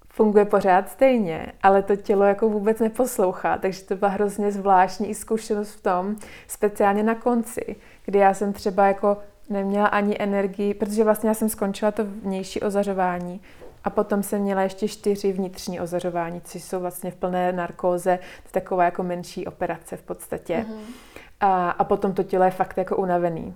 funguje 0.09 0.45
pořád 0.45 0.89
stejně, 0.89 1.53
ale 1.63 1.83
to 1.83 1.97
tělo 1.97 2.25
jako 2.25 2.49
vůbec 2.49 2.81
neposlouchá, 2.81 3.59
takže 3.59 3.83
to 3.83 3.97
byla 3.97 4.11
hrozně 4.11 4.53
zvláštní 4.53 5.15
zkušenost 5.15 5.73
v 5.75 5.83
tom, 5.83 6.17
speciálně 6.49 7.03
na 7.03 7.15
konci, 7.15 7.77
kdy 8.05 8.19
já 8.19 8.35
jsem 8.35 8.53
třeba 8.53 8.87
jako 8.87 9.17
neměla 9.51 9.87
ani 9.87 10.17
energii, 10.19 10.75
protože 10.75 11.05
vlastně 11.05 11.29
já 11.29 11.35
jsem 11.35 11.49
skončila 11.49 11.91
to 11.91 12.05
vnější 12.05 12.61
ozařování 12.61 13.41
a 13.85 13.91
potom 13.91 14.23
jsem 14.23 14.43
měla 14.43 14.63
ještě 14.63 14.89
čtyři 14.89 15.33
vnitřní 15.33 15.81
ozařování, 15.81 16.41
což 16.41 16.63
jsou 16.63 16.81
vlastně 16.81 17.11
v 17.11 17.17
plné 17.17 17.53
narkóze, 17.53 18.17
to 18.17 18.49
je 18.49 18.63
taková 18.63 18.85
jako 18.85 19.03
menší 19.03 19.47
operace 19.47 19.97
v 19.97 20.03
podstatě. 20.03 20.67
Mm-hmm. 20.69 20.95
A, 21.41 21.71
a 21.71 21.85
potom 21.85 22.13
to 22.13 22.23
tělo 22.23 22.45
je 22.45 22.51
fakt 22.51 22.79
jako 22.79 22.97
unavený. 22.97 23.55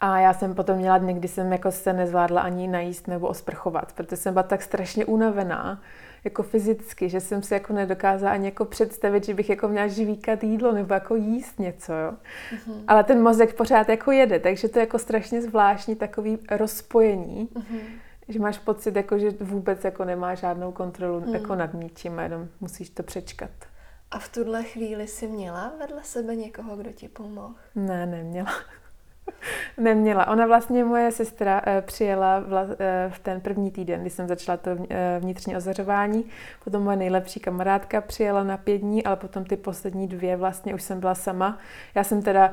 A 0.00 0.18
já 0.18 0.34
jsem 0.34 0.54
potom 0.54 0.76
měla 0.76 0.98
dny, 0.98 1.14
kdy 1.14 1.28
jsem 1.28 1.52
jako 1.52 1.70
se 1.70 1.92
nezvládla 1.92 2.40
ani 2.40 2.68
najíst 2.68 3.08
nebo 3.08 3.28
osprchovat, 3.28 3.92
protože 3.92 4.16
jsem 4.16 4.34
byla 4.34 4.42
tak 4.42 4.62
strašně 4.62 5.04
unavená, 5.04 5.80
jako 6.24 6.42
fyzicky, 6.42 7.08
že 7.08 7.20
jsem 7.20 7.42
si 7.42 7.54
jako 7.54 7.72
nedokázala 7.72 8.32
ani 8.32 8.44
jako 8.44 8.64
představit, 8.64 9.24
že 9.24 9.34
bych 9.34 9.50
jako 9.50 9.68
měla 9.68 9.86
žvíkat 9.86 10.44
jídlo 10.44 10.72
nebo 10.72 10.94
jako 10.94 11.14
jíst 11.14 11.58
něco, 11.58 11.92
jo. 11.92 12.12
Mm-hmm. 12.12 12.84
Ale 12.88 13.04
ten 13.04 13.22
mozek 13.22 13.54
pořád 13.54 13.88
jako 13.88 14.12
jede, 14.12 14.38
takže 14.38 14.68
to 14.68 14.78
je 14.78 14.82
jako 14.82 14.98
strašně 14.98 15.42
zvláštní 15.42 15.96
takový 15.96 16.38
rozpojení, 16.50 17.48
mm-hmm. 17.54 17.80
Že 18.28 18.38
máš 18.38 18.58
pocit, 18.58 18.96
jako, 18.96 19.18
že 19.18 19.30
vůbec 19.40 19.84
jako 19.84 20.04
nemá 20.04 20.34
žádnou 20.34 20.72
kontrolu 20.72 21.20
mm. 21.20 21.34
jako 21.34 21.54
nad 21.54 21.74
ničím 21.74 22.18
a 22.18 22.22
jenom 22.22 22.48
musíš 22.60 22.90
to 22.90 23.02
přečkat. 23.02 23.50
A 24.10 24.18
v 24.18 24.28
tuhle 24.28 24.62
chvíli 24.62 25.08
jsi 25.08 25.26
měla 25.26 25.72
vedle 25.78 26.00
sebe 26.02 26.36
někoho, 26.36 26.76
kdo 26.76 26.92
ti 26.92 27.08
pomohl? 27.08 27.54
Ne, 27.74 28.06
neměla. 28.06 28.52
Neměla. 29.76 30.28
Ona 30.28 30.46
vlastně, 30.46 30.84
moje 30.84 31.12
sestra 31.12 31.62
eh, 31.66 31.82
přijela 31.82 32.42
eh, 32.78 33.10
v 33.14 33.18
ten 33.18 33.40
první 33.40 33.70
týden, 33.70 34.00
kdy 34.00 34.10
jsem 34.10 34.28
začala 34.28 34.56
to 34.56 34.70
eh, 34.90 35.18
vnitřní 35.20 35.56
ozařování. 35.56 36.24
Potom 36.64 36.82
moje 36.82 36.96
nejlepší 36.96 37.40
kamarádka 37.40 38.00
přijela 38.00 38.44
na 38.44 38.56
pět 38.56 38.78
dní, 38.78 39.04
ale 39.04 39.16
potom 39.16 39.44
ty 39.44 39.56
poslední 39.56 40.08
dvě 40.08 40.36
vlastně 40.36 40.74
už 40.74 40.82
jsem 40.82 41.00
byla 41.00 41.14
sama. 41.14 41.58
Já 41.94 42.04
jsem 42.04 42.22
teda 42.22 42.52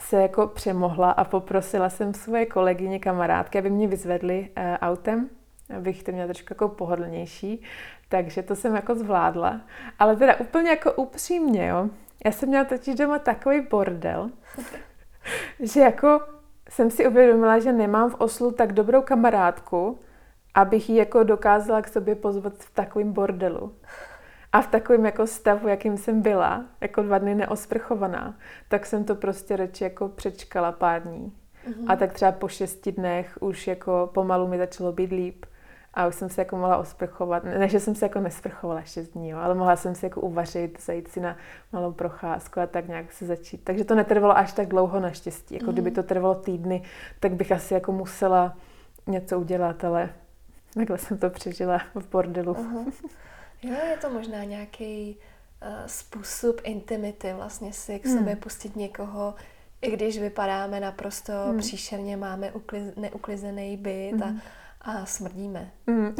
se 0.00 0.22
jako 0.22 0.46
přemohla 0.46 1.10
a 1.10 1.24
poprosila 1.24 1.90
jsem 1.90 2.14
svoje 2.14 2.46
kolegyně, 2.46 2.98
kamarádky, 2.98 3.58
aby 3.58 3.70
mě 3.70 3.88
vyzvedli 3.88 4.50
autem, 4.80 5.28
abych 5.76 6.02
to 6.02 6.12
měla 6.12 6.26
trošku 6.26 6.46
jako 6.50 6.68
pohodlnější. 6.68 7.62
Takže 8.08 8.42
to 8.42 8.56
jsem 8.56 8.74
jako 8.74 8.94
zvládla. 8.94 9.60
Ale 9.98 10.16
teda 10.16 10.36
úplně 10.36 10.70
jako 10.70 10.92
upřímně, 10.92 11.66
jo. 11.66 11.88
Já 12.24 12.32
jsem 12.32 12.48
měla 12.48 12.64
totiž 12.64 12.94
doma 12.94 13.18
takový 13.18 13.60
bordel, 13.60 14.30
že 15.60 15.80
jako 15.80 16.20
jsem 16.68 16.90
si 16.90 17.08
uvědomila, 17.08 17.58
že 17.58 17.72
nemám 17.72 18.10
v 18.10 18.14
Oslu 18.14 18.52
tak 18.52 18.72
dobrou 18.72 19.02
kamarádku, 19.02 19.98
abych 20.54 20.90
ji 20.90 20.96
jako 20.96 21.22
dokázala 21.22 21.82
k 21.82 21.88
sobě 21.88 22.14
pozvat 22.14 22.54
v 22.54 22.74
takovém 22.74 23.12
bordelu. 23.12 23.74
A 24.52 24.60
v 24.60 24.66
takovém 24.66 25.04
jako 25.06 25.26
stavu, 25.26 25.68
jakým 25.68 25.96
jsem 25.96 26.22
byla, 26.22 26.64
jako 26.80 27.02
dva 27.02 27.18
dny 27.18 27.34
neosprchovaná, 27.34 28.34
tak 28.68 28.86
jsem 28.86 29.04
to 29.04 29.14
prostě 29.14 29.56
radši 29.56 29.84
jako 29.84 30.08
přečkala 30.08 30.72
pár 30.72 31.02
dní. 31.02 31.32
Mm-hmm. 31.68 31.84
A 31.88 31.96
tak 31.96 32.12
třeba 32.12 32.32
po 32.32 32.48
šesti 32.48 32.92
dnech 32.92 33.38
už 33.40 33.66
jako 33.66 34.10
pomalu 34.14 34.48
mi 34.48 34.58
začalo 34.58 34.92
být 34.92 35.12
líp 35.12 35.46
a 35.94 36.06
už 36.06 36.14
jsem 36.14 36.28
se 36.28 36.40
jako 36.40 36.56
mohla 36.56 36.76
osprchovat. 36.76 37.44
Ne, 37.44 37.68
že 37.68 37.80
jsem 37.80 37.94
se 37.94 38.04
jako 38.04 38.20
nesprchovala 38.20 38.82
šest 38.82 39.08
dní, 39.08 39.28
jo, 39.28 39.38
ale 39.38 39.54
mohla 39.54 39.76
jsem 39.76 39.94
si 39.94 40.06
jako 40.06 40.20
uvařit, 40.20 40.82
zajít 40.82 41.08
si 41.08 41.20
na 41.20 41.36
malou 41.72 41.92
procházku 41.92 42.60
a 42.60 42.66
tak 42.66 42.88
nějak 42.88 43.12
se 43.12 43.26
začít. 43.26 43.64
Takže 43.64 43.84
to 43.84 43.94
netrvalo 43.94 44.36
až 44.36 44.52
tak 44.52 44.68
dlouho 44.68 45.00
naštěstí. 45.00 45.54
Jako 45.54 45.66
mm. 45.66 45.72
kdyby 45.72 45.90
to 45.90 46.02
trvalo 46.02 46.34
týdny, 46.34 46.82
tak 47.20 47.32
bych 47.32 47.52
asi 47.52 47.74
jako 47.74 47.92
musela 47.92 48.56
něco 49.06 49.40
udělat, 49.40 49.84
ale 49.84 50.10
takhle 50.74 50.98
jsem 50.98 51.18
to 51.18 51.30
přežila 51.30 51.78
v 51.94 52.10
bordelu. 52.10 52.52
Uh-huh. 52.52 52.92
Jo, 53.62 53.74
je 53.90 53.96
to 53.96 54.10
možná 54.10 54.44
nějaký 54.44 55.16
uh, 55.62 55.86
způsob 55.86 56.60
intimity, 56.64 57.32
vlastně 57.32 57.72
si 57.72 57.98
k 57.98 58.06
sobě 58.06 58.32
hmm. 58.32 58.40
pustit 58.40 58.76
někoho, 58.76 59.34
i 59.82 59.90
když 59.90 60.18
vypadáme 60.18 60.80
naprosto 60.80 61.32
hmm. 61.32 61.58
příšerně, 61.58 62.16
máme 62.16 62.52
ukliz, 62.52 62.82
neuklizený 62.96 63.76
byt 63.76 64.12
hmm. 64.12 64.22
a 64.22 64.42
a 64.86 65.06
smrdíme. 65.06 65.70
Mm. 65.86 66.14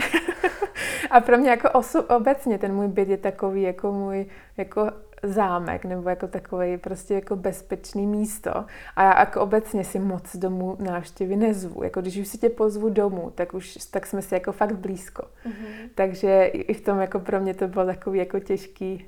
a 1.10 1.20
pro 1.20 1.38
mě 1.38 1.50
jako 1.50 1.70
osu, 1.70 2.00
obecně 2.00 2.58
ten 2.58 2.74
můj 2.74 2.88
byt 2.88 3.08
je 3.08 3.16
takový 3.16 3.62
jako 3.62 3.92
můj 3.92 4.26
jako 4.56 4.90
zámek 5.22 5.84
nebo 5.84 6.08
jako 6.08 6.28
takový 6.28 6.78
prostě 6.78 7.14
jako 7.14 7.36
bezpečný 7.36 8.06
místo. 8.06 8.50
A 8.96 9.02
já 9.02 9.20
jako 9.20 9.40
obecně 9.40 9.84
si 9.84 9.98
moc 9.98 10.36
domů 10.36 10.76
návštěvy 10.80 11.36
nezvu. 11.36 11.82
Jako 11.82 12.00
když 12.00 12.16
už 12.16 12.28
si 12.28 12.38
tě 12.38 12.48
pozvu 12.48 12.88
domů, 12.88 13.32
tak 13.34 13.54
už 13.54 13.74
tak 13.90 14.06
jsme 14.06 14.22
si 14.22 14.34
jako 14.34 14.52
fakt 14.52 14.76
blízko. 14.76 15.22
Mm-hmm. 15.46 15.88
Takže 15.94 16.44
i 16.44 16.74
v 16.74 16.80
tom 16.80 17.00
jako 17.00 17.20
pro 17.20 17.40
mě 17.40 17.54
to 17.54 17.68
bylo 17.68 17.86
takový 17.86 18.18
jako 18.18 18.40
těžký 18.40 19.06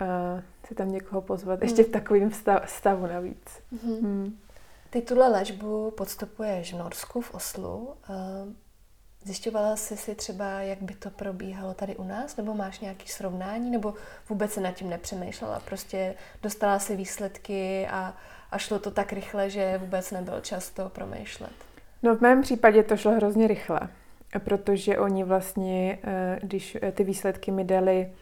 uh, 0.00 0.40
si 0.68 0.74
tam 0.74 0.92
někoho 0.92 1.22
pozvat. 1.22 1.60
Mm. 1.60 1.68
Ještě 1.68 1.84
v 1.84 1.88
takovém 1.88 2.30
stav, 2.30 2.70
stavu 2.70 3.06
navíc. 3.06 3.62
Mm-hmm. 3.74 4.02
Mm. 4.02 4.36
Ty 4.90 5.02
tuhle 5.02 5.28
léčbu 5.28 5.90
podstupuješ 5.90 6.74
v 6.74 6.78
Norsku, 6.78 7.20
v 7.20 7.34
Oslu. 7.34 7.94
Uh, 8.08 8.52
Zjišťovala 9.26 9.76
jsi 9.76 9.96
si 9.96 10.14
třeba, 10.14 10.60
jak 10.60 10.82
by 10.82 10.94
to 10.94 11.10
probíhalo 11.10 11.74
tady 11.74 11.96
u 11.96 12.04
nás, 12.04 12.36
nebo 12.36 12.54
máš 12.54 12.80
nějaké 12.80 13.04
srovnání, 13.06 13.70
nebo 13.70 13.94
vůbec 14.28 14.52
se 14.52 14.60
nad 14.60 14.70
tím 14.70 14.90
nepřemýšlela, 14.90 15.60
prostě 15.60 16.14
dostala 16.42 16.78
si 16.78 16.96
výsledky 16.96 17.86
a, 17.90 18.14
a 18.50 18.58
šlo 18.58 18.78
to 18.78 18.90
tak 18.90 19.12
rychle, 19.12 19.50
že 19.50 19.78
vůbec 19.78 20.10
nebyl 20.10 20.40
čas 20.40 20.70
to 20.70 20.88
promýšlet? 20.88 21.52
No 22.02 22.16
v 22.16 22.20
mém 22.20 22.42
případě 22.42 22.82
to 22.82 22.96
šlo 22.96 23.12
hrozně 23.12 23.46
rychle, 23.46 23.80
protože 24.44 24.98
oni 24.98 25.24
vlastně, 25.24 25.98
eh, 26.04 26.38
když 26.42 26.78
eh, 26.82 26.92
ty 26.92 27.04
výsledky 27.04 27.50
mi 27.50 27.64
dali 27.64 28.12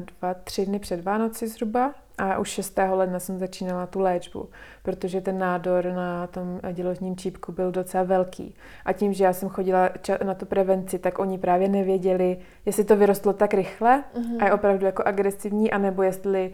dva, 0.00 0.34
tři 0.34 0.66
dny 0.66 0.78
před 0.78 1.04
Vánoci 1.04 1.48
zhruba, 1.48 1.94
a 2.18 2.38
už 2.38 2.48
6. 2.48 2.78
ledna 2.90 3.18
jsem 3.18 3.38
začínala 3.38 3.86
tu 3.86 4.00
léčbu, 4.00 4.48
protože 4.82 5.20
ten 5.20 5.38
nádor 5.38 5.92
na 5.92 6.26
tom 6.26 6.60
děložním 6.72 7.16
čípku 7.16 7.52
byl 7.52 7.72
docela 7.72 8.02
velký. 8.04 8.54
A 8.84 8.92
tím, 8.92 9.12
že 9.12 9.24
já 9.24 9.32
jsem 9.32 9.48
chodila 9.48 9.90
na 10.24 10.34
tu 10.34 10.46
prevenci, 10.46 10.98
tak 10.98 11.18
oni 11.18 11.38
právě 11.38 11.68
nevěděli, 11.68 12.38
jestli 12.66 12.84
to 12.84 12.96
vyrostlo 12.96 13.32
tak 13.32 13.54
rychle 13.54 14.04
mm-hmm. 14.14 14.36
a 14.40 14.44
je 14.44 14.52
opravdu 14.52 14.86
jako 14.86 15.02
agresivní, 15.06 15.70
anebo 15.70 16.02
jestli 16.02 16.52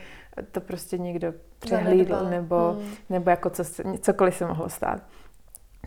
to 0.52 0.60
prostě 0.60 0.98
někdo 0.98 1.32
přehlídl, 1.58 2.26
nebo, 2.30 2.76
mm. 2.78 2.88
nebo 3.10 3.30
jako 3.30 3.50
co, 3.50 3.64
cokoliv 4.00 4.34
se 4.34 4.46
mohlo 4.46 4.68
stát. 4.68 5.02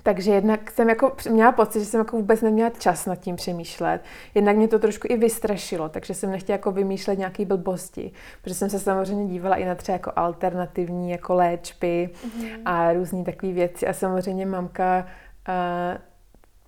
Takže 0.07 0.31
jednak 0.31 0.71
jsem 0.71 0.89
jako 0.89 1.15
měla 1.29 1.51
pocit, 1.51 1.79
že 1.79 1.85
jsem 1.85 1.97
jako 1.97 2.17
vůbec 2.17 2.41
neměla 2.41 2.69
čas 2.69 3.05
nad 3.05 3.15
tím 3.15 3.35
přemýšlet. 3.35 4.01
Jednak 4.35 4.55
mě 4.55 4.67
to 4.67 4.79
trošku 4.79 5.07
i 5.09 5.17
vystrašilo, 5.17 5.89
takže 5.89 6.13
jsem 6.13 6.31
nechtěla 6.31 6.53
jako 6.53 6.71
vymýšlet 6.71 7.19
nějaké 7.19 7.45
blbosti, 7.45 8.11
protože 8.41 8.55
jsem 8.55 8.69
se 8.69 8.79
samozřejmě 8.79 9.27
dívala 9.27 9.55
i 9.55 9.65
na 9.65 9.75
třeba 9.75 9.93
jako 9.93 10.11
alternativní 10.15 11.11
jako 11.11 11.33
léčby 11.33 12.09
mm-hmm. 12.13 12.61
a 12.65 12.93
různé 12.93 13.23
takové 13.23 13.51
věci. 13.53 13.87
A 13.87 13.93
samozřejmě 13.93 14.45
mamka 14.45 15.05
uh, 15.49 15.97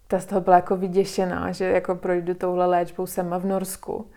ta 0.08 0.20
z 0.20 0.26
toho 0.26 0.42
byla 0.42 0.56
jako 0.56 0.78
vyděšená, 0.78 1.52
že 1.52 1.66
jako 1.66 1.96
projdu 1.96 2.34
touhle 2.34 2.66
léčbou 2.66 3.06
sama 3.06 3.38
v 3.38 3.46
Norsku 3.46 4.12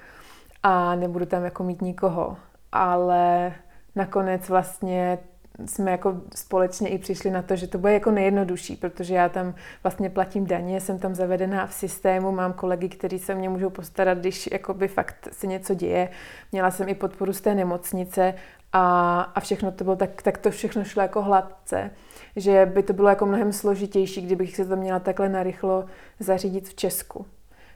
a 0.62 0.94
nebudu 0.94 1.26
tam 1.26 1.44
jako 1.44 1.64
mít 1.64 1.82
nikoho. 1.82 2.37
Ale 2.72 3.52
nakonec 3.94 4.48
vlastně 4.48 5.18
jsme 5.66 5.90
jako 5.90 6.20
společně 6.34 6.88
i 6.88 6.98
přišli 6.98 7.30
na 7.30 7.42
to, 7.42 7.56
že 7.56 7.66
to 7.66 7.78
bude 7.78 7.92
jako 7.92 8.10
nejjednodušší, 8.10 8.76
protože 8.76 9.14
já 9.14 9.28
tam 9.28 9.54
vlastně 9.82 10.10
platím 10.10 10.46
daně, 10.46 10.80
jsem 10.80 10.98
tam 10.98 11.14
zavedená 11.14 11.66
v 11.66 11.74
systému, 11.74 12.32
mám 12.32 12.52
kolegy, 12.52 12.88
kteří 12.88 13.18
se 13.18 13.34
mě 13.34 13.48
můžou 13.48 13.70
postarat, 13.70 14.18
když 14.18 14.48
jakoby 14.52 14.88
fakt 14.88 15.28
se 15.32 15.46
něco 15.46 15.74
děje. 15.74 16.08
Měla 16.52 16.70
jsem 16.70 16.88
i 16.88 16.94
podporu 16.94 17.32
z 17.32 17.40
té 17.40 17.54
nemocnice 17.54 18.34
a, 18.72 19.20
a 19.20 19.40
všechno 19.40 19.72
to 19.72 19.84
bylo 19.84 19.96
tak, 19.96 20.22
tak 20.22 20.38
to 20.38 20.50
všechno 20.50 20.84
šlo 20.84 21.02
jako 21.02 21.22
hladce, 21.22 21.90
že 22.36 22.66
by 22.66 22.82
to 22.82 22.92
bylo 22.92 23.08
jako 23.08 23.26
mnohem 23.26 23.52
složitější, 23.52 24.20
kdybych 24.22 24.56
se 24.56 24.64
to 24.64 24.76
měla 24.76 25.00
takhle 25.00 25.28
narychlo 25.28 25.84
zařídit 26.20 26.68
v 26.68 26.74
Česku. 26.74 27.26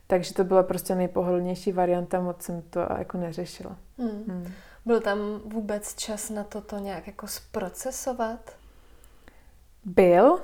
Takže 0.06 0.34
to 0.34 0.44
byla 0.44 0.62
prostě 0.62 0.94
nejpohodlnější 0.94 1.72
varianta, 1.72 2.20
moc 2.20 2.42
jsem 2.42 2.62
to 2.70 2.80
jako 2.98 3.18
neřešila. 3.18 3.76
Hmm. 3.98 4.24
Hmm. 4.28 4.52
Byl 4.86 5.00
tam 5.00 5.18
vůbec 5.44 5.94
čas 5.94 6.30
na 6.30 6.44
to 6.44 6.60
to 6.60 6.78
nějak 6.78 7.06
jako 7.06 7.26
zprocesovat? 7.26 8.56
Byl. 9.84 10.40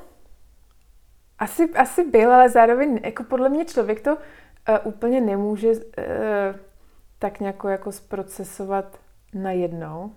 Asi, 1.38 1.70
asi 1.70 2.04
byl, 2.04 2.32
ale 2.32 2.48
zároveň 2.48 3.00
jako 3.04 3.24
podle 3.24 3.48
mě 3.48 3.64
člověk 3.64 4.00
to 4.00 4.16
uh, 4.16 4.18
úplně 4.84 5.20
nemůže 5.20 5.70
uh, 5.70 5.76
tak 7.18 7.40
nějak 7.40 7.56
jako 7.64 7.92
zprocesovat 7.92 8.98
najednou, 9.34 10.12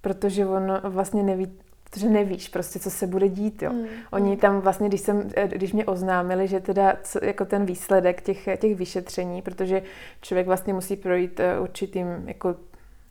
protože 0.00 0.46
on 0.46 0.80
vlastně 0.82 1.22
neví, 1.22 1.58
protože 1.84 2.08
nevíš 2.08 2.48
prostě, 2.48 2.78
co 2.78 2.90
se 2.90 3.06
bude 3.06 3.28
dít, 3.28 3.62
jo. 3.62 3.72
Mm. 3.72 3.86
Oni 4.12 4.30
mm. 4.30 4.36
tam 4.36 4.60
vlastně, 4.60 4.88
když, 4.88 5.00
jsem, 5.00 5.30
eh, 5.36 5.48
když 5.48 5.72
mě 5.72 5.84
oznámili, 5.84 6.48
že 6.48 6.60
teda 6.60 6.96
co, 7.02 7.24
jako 7.24 7.44
ten 7.44 7.66
výsledek 7.66 8.22
těch, 8.22 8.48
těch 8.58 8.76
vyšetření, 8.76 9.42
protože 9.42 9.82
člověk 10.20 10.46
vlastně 10.46 10.74
musí 10.74 10.96
projít 10.96 11.40
určitým 11.60 12.28
jako 12.28 12.56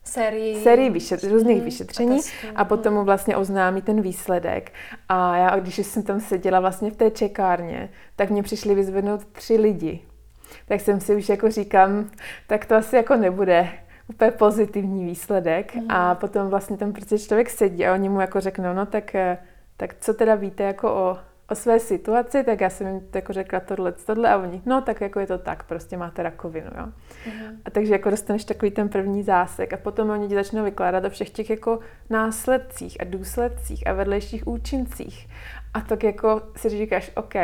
sérii, 0.05 0.63
sérii 0.63 0.89
vyšet, 0.89 1.23
různých 1.23 1.63
vyšetření 1.63 2.19
a, 2.55 2.61
a 2.61 2.65
potom 2.65 2.93
mu 2.93 3.03
vlastně 3.03 3.37
oznámí 3.37 3.81
ten 3.81 4.01
výsledek. 4.01 4.71
A 5.09 5.37
já, 5.37 5.59
když 5.59 5.77
jsem 5.77 6.03
tam 6.03 6.19
seděla 6.19 6.59
vlastně 6.59 6.91
v 6.91 6.95
té 6.95 7.11
čekárně, 7.11 7.89
tak 8.15 8.29
mě 8.29 8.43
přišli 8.43 8.75
vyzvednout 8.75 9.25
tři 9.25 9.57
lidi. 9.57 10.01
Tak 10.67 10.81
jsem 10.81 10.99
si 10.99 11.15
už 11.15 11.29
jako 11.29 11.51
říkám, 11.51 12.09
tak 12.47 12.65
to 12.65 12.75
asi 12.75 12.95
jako 12.95 13.15
nebude 13.15 13.69
úplně 14.07 14.31
pozitivní 14.31 15.05
výsledek. 15.05 15.75
Hmm. 15.75 15.91
A 15.91 16.15
potom 16.15 16.49
vlastně 16.49 16.77
tam 16.77 16.93
prostě 16.93 17.19
člověk 17.19 17.49
sedí 17.49 17.85
a 17.85 17.93
oni 17.93 18.09
mu 18.09 18.21
jako 18.21 18.41
řeknou, 18.41 18.73
no 18.73 18.85
tak, 18.85 19.15
eh, 19.15 19.37
tak 19.77 19.95
co 20.01 20.13
teda 20.13 20.35
víte 20.35 20.63
jako 20.63 20.93
o 20.93 21.17
o 21.49 21.55
své 21.55 21.79
situaci, 21.79 22.43
tak 22.43 22.61
já 22.61 22.69
jsem 22.69 22.87
jim 22.87 23.01
jako 23.15 23.33
řekla 23.33 23.59
tohle, 23.59 23.91
tohle 23.91 24.29
a 24.29 24.37
oni, 24.37 24.61
no 24.65 24.81
tak 24.81 25.01
jako 25.01 25.19
je 25.19 25.27
to 25.27 25.37
tak, 25.37 25.63
prostě 25.63 25.97
máte 25.97 26.23
rakovinu, 26.23 26.71
jo. 26.77 26.85
Uh-huh. 26.85 27.57
A 27.65 27.69
takže 27.69 27.93
jako 27.93 28.09
dostaneš 28.09 28.45
takový 28.45 28.71
ten 28.71 28.89
první 28.89 29.23
zásek 29.23 29.73
a 29.73 29.77
potom 29.77 30.09
oni 30.09 30.27
ti 30.27 30.35
začnou 30.35 30.63
vykládat 30.63 31.05
o 31.05 31.09
všech 31.09 31.29
těch 31.29 31.49
jako 31.49 31.79
následcích 32.09 33.01
a 33.01 33.03
důsledcích 33.03 33.87
a 33.87 33.93
vedlejších 33.93 34.47
účincích. 34.47 35.27
A 35.73 35.81
tak 35.81 36.03
jako 36.03 36.41
si 36.55 36.69
říkáš, 36.69 37.11
OK, 37.15 37.35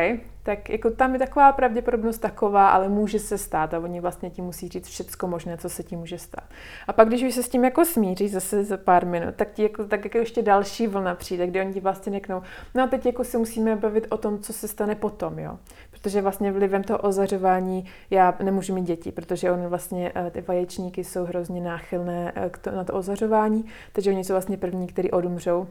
tak 0.43 0.69
jako 0.69 0.89
tam 0.91 1.13
je 1.13 1.19
taková 1.19 1.51
pravděpodobnost 1.51 2.17
taková, 2.17 2.69
ale 2.69 2.89
může 2.89 3.19
se 3.19 3.37
stát 3.37 3.73
a 3.73 3.79
oni 3.79 3.99
vlastně 3.99 4.29
ti 4.29 4.41
musí 4.41 4.69
říct 4.69 4.87
všecko 4.87 5.27
možné, 5.27 5.57
co 5.57 5.69
se 5.69 5.83
ti 5.83 5.95
může 5.95 6.17
stát. 6.17 6.43
A 6.87 6.93
pak, 6.93 7.07
když 7.07 7.23
už 7.23 7.33
se 7.33 7.43
s 7.43 7.49
tím 7.49 7.63
jako 7.63 7.85
smíří 7.85 8.27
zase 8.27 8.63
za 8.63 8.77
pár 8.77 9.05
minut, 9.05 9.35
tak 9.35 9.51
ti 9.53 9.63
jako, 9.63 9.85
tak 9.85 10.03
jako 10.03 10.17
ještě 10.17 10.41
další 10.41 10.87
vlna 10.87 11.15
přijde, 11.15 11.47
kde 11.47 11.61
oni 11.61 11.73
ti 11.73 11.79
vlastně 11.79 12.11
řeknou, 12.11 12.41
no 12.75 12.83
a 12.83 12.87
teď 12.87 13.05
jako 13.05 13.23
se 13.23 13.37
musíme 13.37 13.75
bavit 13.75 14.07
o 14.09 14.17
tom, 14.17 14.39
co 14.39 14.53
se 14.53 14.67
stane 14.67 14.95
potom, 14.95 15.39
jo. 15.39 15.57
Protože 15.91 16.21
vlastně 16.21 16.51
vlivem 16.51 16.83
toho 16.83 16.99
ozařování 16.99 17.85
já 18.09 18.37
nemůžu 18.43 18.73
mít 18.75 18.85
děti, 18.85 19.11
protože 19.11 19.51
oni 19.51 19.67
vlastně, 19.67 20.11
eh, 20.15 20.31
ty 20.31 20.41
vaječníky 20.41 21.03
jsou 21.03 21.25
hrozně 21.25 21.61
náchylné 21.61 22.33
eh, 22.35 22.71
na 22.71 22.83
to 22.83 22.93
ozařování, 22.93 23.65
takže 23.93 24.11
oni 24.11 24.23
jsou 24.23 24.33
vlastně 24.33 24.57
první, 24.57 24.87
kteří 24.87 25.11
odumřou 25.11 25.67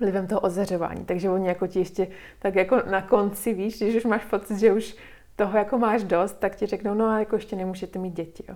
vlivem 0.00 0.26
toho 0.26 0.40
ozařování. 0.40 1.04
Takže 1.04 1.30
oni 1.30 1.48
jako 1.48 1.66
ti 1.66 1.78
ještě 1.78 2.08
tak 2.38 2.54
jako 2.54 2.82
na 2.90 3.02
konci, 3.02 3.54
víš, 3.54 3.78
když 3.78 3.96
už 3.96 4.04
máš 4.04 4.24
pocit, 4.24 4.58
že 4.58 4.72
už 4.72 4.96
toho 5.36 5.58
jako 5.58 5.78
máš 5.78 6.04
dost, 6.04 6.32
tak 6.32 6.56
ti 6.56 6.66
řeknou, 6.66 6.94
no 6.94 7.06
a 7.06 7.18
jako 7.18 7.36
ještě 7.36 7.56
nemůžete 7.56 7.98
mít 7.98 8.14
děti. 8.14 8.44
Jo. 8.48 8.54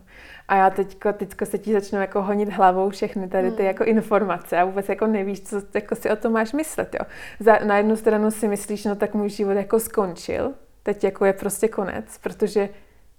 A 0.49 0.57
já 0.57 0.71
teďko, 0.71 1.13
teďko 1.13 1.47
se 1.47 1.59
ti 1.59 1.73
začnu 1.73 2.01
jako 2.01 2.23
honit 2.23 2.49
hlavou 2.49 2.91
všechny 2.91 3.29
tady 3.29 3.51
ty 3.51 3.57
hmm. 3.57 3.67
jako 3.67 3.85
informace 3.85 4.59
a 4.59 4.65
vůbec 4.65 4.89
jako 4.89 5.07
nevíš, 5.07 5.41
co 5.43 5.63
jako 5.75 5.95
si 5.95 6.11
o 6.11 6.17
tom 6.17 6.33
máš 6.33 6.53
myslet. 6.53 6.95
Jo. 6.95 7.07
Za, 7.41 7.59
na 7.65 7.77
jednu 7.77 7.97
stranu 7.97 8.31
si 8.31 8.49
myslíš, 8.49 8.85
no 8.85 8.97
tak 8.97 9.15
můj 9.15 9.29
život 9.29 9.53
jako 9.53 9.81
skončil, 9.81 10.53
teď 10.83 11.05
jako 11.05 11.25
je 11.25 11.33
prostě 11.33 11.69
konec, 11.69 12.19
protože 12.19 12.69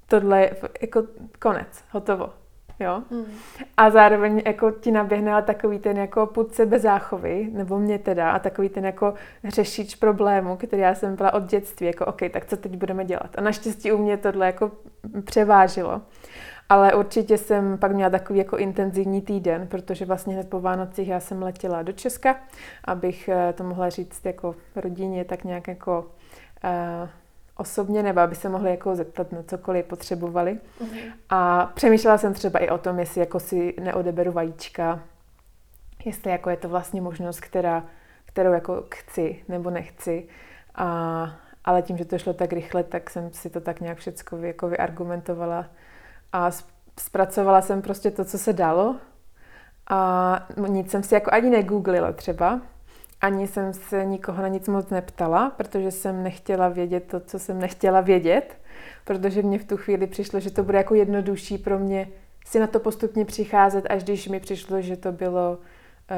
tohle 0.07 0.41
je 0.41 0.55
jako 0.81 1.03
konec, 1.39 1.83
hotovo 1.91 2.42
jo. 2.83 3.03
Mm. 3.11 3.25
A 3.77 3.89
zároveň 3.89 4.41
jako 4.45 4.71
ti 4.71 4.91
naběhne 4.91 5.41
takový 5.41 5.79
ten 5.79 5.97
jako 5.97 6.25
put 6.25 6.55
sebe 6.55 6.79
záchovy, 6.79 7.49
nebo 7.53 7.79
mě 7.79 7.99
teda, 7.99 8.31
a 8.31 8.39
takový 8.39 8.69
ten 8.69 8.85
jako 8.85 9.13
řešič 9.43 9.95
problému, 9.95 10.57
který 10.57 10.81
já 10.81 10.95
jsem 10.95 11.15
byla 11.15 11.33
od 11.33 11.43
dětství, 11.43 11.87
jako 11.87 12.05
OK, 12.05 12.21
tak 12.31 12.45
co 12.45 12.57
teď 12.57 12.77
budeme 12.77 13.05
dělat. 13.05 13.29
A 13.37 13.41
naštěstí 13.41 13.91
u 13.91 13.97
mě 13.97 14.17
tohle 14.17 14.45
jako 14.45 14.71
převážilo. 15.25 16.01
Ale 16.69 16.93
určitě 16.93 17.37
jsem 17.37 17.77
pak 17.77 17.91
měla 17.91 18.09
takový 18.09 18.39
jako 18.39 18.57
intenzivní 18.57 19.21
týden, 19.21 19.67
protože 19.67 20.05
vlastně 20.05 20.33
hned 20.33 20.49
po 20.49 20.61
Vánocích 20.61 21.07
já 21.07 21.19
jsem 21.19 21.43
letěla 21.43 21.81
do 21.81 21.91
Česka, 21.91 22.35
abych 22.85 23.29
eh, 23.29 23.53
to 23.53 23.63
mohla 23.63 23.89
říct 23.89 24.25
jako 24.25 24.55
rodině 24.75 25.25
tak 25.25 25.43
nějak 25.43 25.67
jako 25.67 26.11
uh, 26.63 27.09
osobně, 27.57 28.03
nebo 28.03 28.19
aby 28.19 28.35
se 28.35 28.49
mohli 28.49 28.71
jako 28.71 28.95
zeptat 28.95 29.31
na 29.31 29.43
cokoliv 29.43 29.85
potřebovali. 29.85 30.59
Mm-hmm. 30.81 31.11
A 31.29 31.65
přemýšlela 31.65 32.17
jsem 32.17 32.33
třeba 32.33 32.59
i 32.59 32.69
o 32.69 32.77
tom, 32.77 32.99
jestli 32.99 33.19
jako 33.19 33.39
si 33.39 33.73
neodeberu 33.81 34.31
vajíčka, 34.31 34.99
jestli 36.05 36.31
jako 36.31 36.49
je 36.49 36.57
to 36.57 36.69
vlastně 36.69 37.01
možnost, 37.01 37.39
která, 37.39 37.83
kterou 38.25 38.53
jako 38.53 38.83
chci 38.95 39.43
nebo 39.47 39.69
nechci. 39.69 40.27
A, 40.75 41.29
ale 41.65 41.81
tím, 41.81 41.97
že 41.97 42.05
to 42.05 42.17
šlo 42.17 42.33
tak 42.33 42.53
rychle, 42.53 42.83
tak 42.83 43.09
jsem 43.09 43.33
si 43.33 43.49
to 43.49 43.61
tak 43.61 43.81
nějak 43.81 43.97
všecko 43.97 44.37
jako 44.37 44.67
vyargumentovala 44.67 45.65
a 46.31 46.51
zpracovala 46.99 47.61
jsem 47.61 47.81
prostě 47.81 48.11
to, 48.11 48.25
co 48.25 48.37
se 48.37 48.53
dalo. 48.53 48.95
A 49.89 50.47
nic 50.67 50.91
jsem 50.91 51.03
si 51.03 51.13
jako 51.13 51.33
ani 51.33 51.49
negooglila 51.49 52.11
třeba, 52.11 52.61
ani 53.23 53.47
jsem 53.47 53.73
se 53.73 54.05
nikoho 54.05 54.41
na 54.41 54.47
nic 54.47 54.67
moc 54.67 54.89
neptala, 54.89 55.49
protože 55.49 55.91
jsem 55.91 56.23
nechtěla 56.23 56.69
vědět 56.69 57.03
to, 57.07 57.19
co 57.19 57.39
jsem 57.39 57.59
nechtěla 57.59 58.01
vědět, 58.01 58.57
protože 59.05 59.41
mě 59.41 59.59
v 59.59 59.65
tu 59.65 59.77
chvíli 59.77 60.07
přišlo, 60.07 60.39
že 60.39 60.51
to 60.51 60.63
bude 60.63 60.77
jako 60.77 60.95
jednodušší 60.95 61.57
pro 61.57 61.79
mě 61.79 62.07
si 62.45 62.59
na 62.59 62.67
to 62.67 62.79
postupně 62.79 63.25
přicházet, 63.25 63.85
až 63.89 64.03
když 64.03 64.27
mi 64.27 64.39
přišlo, 64.39 64.81
že 64.81 64.97
to 64.97 65.11
bylo 65.11 65.51
uh, 65.51 65.57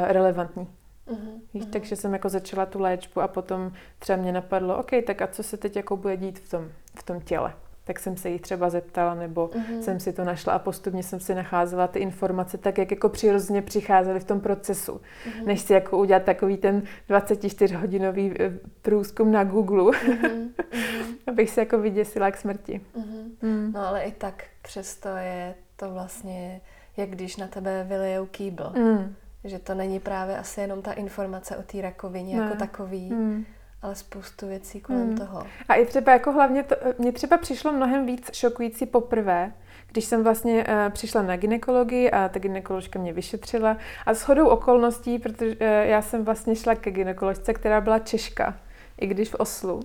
relevantní. 0.07 0.67
Uh-huh, 1.07 1.17
uh-huh. 1.55 1.69
Takže 1.69 1.95
jsem 1.95 2.13
jako 2.13 2.29
začala 2.29 2.65
tu 2.65 2.79
léčbu 2.79 3.21
a 3.21 3.27
potom 3.27 3.71
třeba 3.99 4.17
mě 4.17 4.31
napadlo, 4.31 4.77
OK, 4.77 4.91
tak 5.07 5.21
a 5.21 5.27
co 5.27 5.43
se 5.43 5.57
teď 5.57 5.75
jako 5.75 5.97
bude 5.97 6.17
dít 6.17 6.39
v 6.39 6.49
tom, 6.49 6.69
v 6.99 7.03
tom 7.03 7.21
těle 7.21 7.53
tak 7.85 7.99
jsem 7.99 8.17
se 8.17 8.29
jí 8.29 8.39
třeba 8.39 8.69
zeptala, 8.69 9.15
nebo 9.15 9.47
mm-hmm. 9.47 9.79
jsem 9.79 9.99
si 9.99 10.13
to 10.13 10.23
našla 10.23 10.53
a 10.53 10.59
postupně 10.59 11.03
jsem 11.03 11.19
si 11.19 11.35
nacházela 11.35 11.87
ty 11.87 11.99
informace 11.99 12.57
tak, 12.57 12.77
jak 12.77 12.91
jako 12.91 13.09
přirozeně 13.09 13.61
přicházely 13.61 14.19
v 14.19 14.23
tom 14.23 14.41
procesu. 14.41 14.91
Mm-hmm. 14.93 15.45
Než 15.45 15.61
si 15.61 15.73
jako 15.73 15.97
udělat 15.97 16.23
takový 16.23 16.57
ten 16.57 16.83
24-hodinový 17.09 18.35
eh, 18.39 18.53
průzkum 18.81 19.31
na 19.31 19.43
Google, 19.43 19.91
mm-hmm. 19.91 20.49
abych 21.27 21.49
se 21.49 21.61
jako 21.61 21.77
vyděsila 21.77 22.31
k 22.31 22.37
smrti. 22.37 22.81
Mm-hmm. 22.97 23.31
Mm. 23.41 23.71
No 23.71 23.87
ale 23.87 24.03
i 24.03 24.11
tak 24.11 24.43
přesto 24.61 25.09
je 25.09 25.55
to 25.75 25.93
vlastně, 25.93 26.61
jak 26.97 27.09
když 27.09 27.37
na 27.37 27.47
tebe 27.47 27.85
vylejou 27.87 28.25
kýbl. 28.25 28.73
Mm. 28.75 29.15
Že 29.43 29.59
to 29.59 29.75
není 29.75 29.99
právě 29.99 30.37
asi 30.37 30.61
jenom 30.61 30.81
ta 30.81 30.91
informace 30.91 31.57
o 31.57 31.63
té 31.63 31.81
rakovině 31.81 32.37
ne. 32.37 32.43
jako 32.43 32.55
takový, 32.55 33.11
mm 33.11 33.45
ale 33.85 33.95
spoustu 33.95 34.47
věcí 34.47 34.81
kolem 34.81 35.07
hmm. 35.07 35.17
toho. 35.17 35.43
A 35.69 35.73
i 35.73 35.85
třeba 35.85 36.11
jako 36.11 36.31
hlavně, 36.31 36.63
to, 36.63 36.75
mně 36.97 37.11
třeba 37.11 37.37
přišlo 37.37 37.71
mnohem 37.71 38.05
víc 38.05 38.29
šokující 38.33 38.85
poprvé, 38.85 39.53
když 39.91 40.05
jsem 40.05 40.23
vlastně 40.23 40.65
uh, 40.67 40.93
přišla 40.93 41.21
na 41.21 41.37
ginekologii 41.37 42.11
a 42.11 42.29
ta 42.29 42.39
ginekoložka 42.39 42.99
mě 42.99 43.13
vyšetřila 43.13 43.77
a 44.05 44.13
s 44.13 44.21
chodou 44.21 44.47
okolností, 44.47 45.19
protože 45.19 45.55
uh, 45.55 45.57
já 45.67 46.01
jsem 46.01 46.25
vlastně 46.25 46.55
šla 46.55 46.75
ke 46.75 46.91
ginekoložce, 46.91 47.53
která 47.53 47.81
byla 47.81 47.99
Češka, 47.99 48.57
i 49.01 49.07
když 49.07 49.29
v 49.29 49.35
Oslu, 49.35 49.79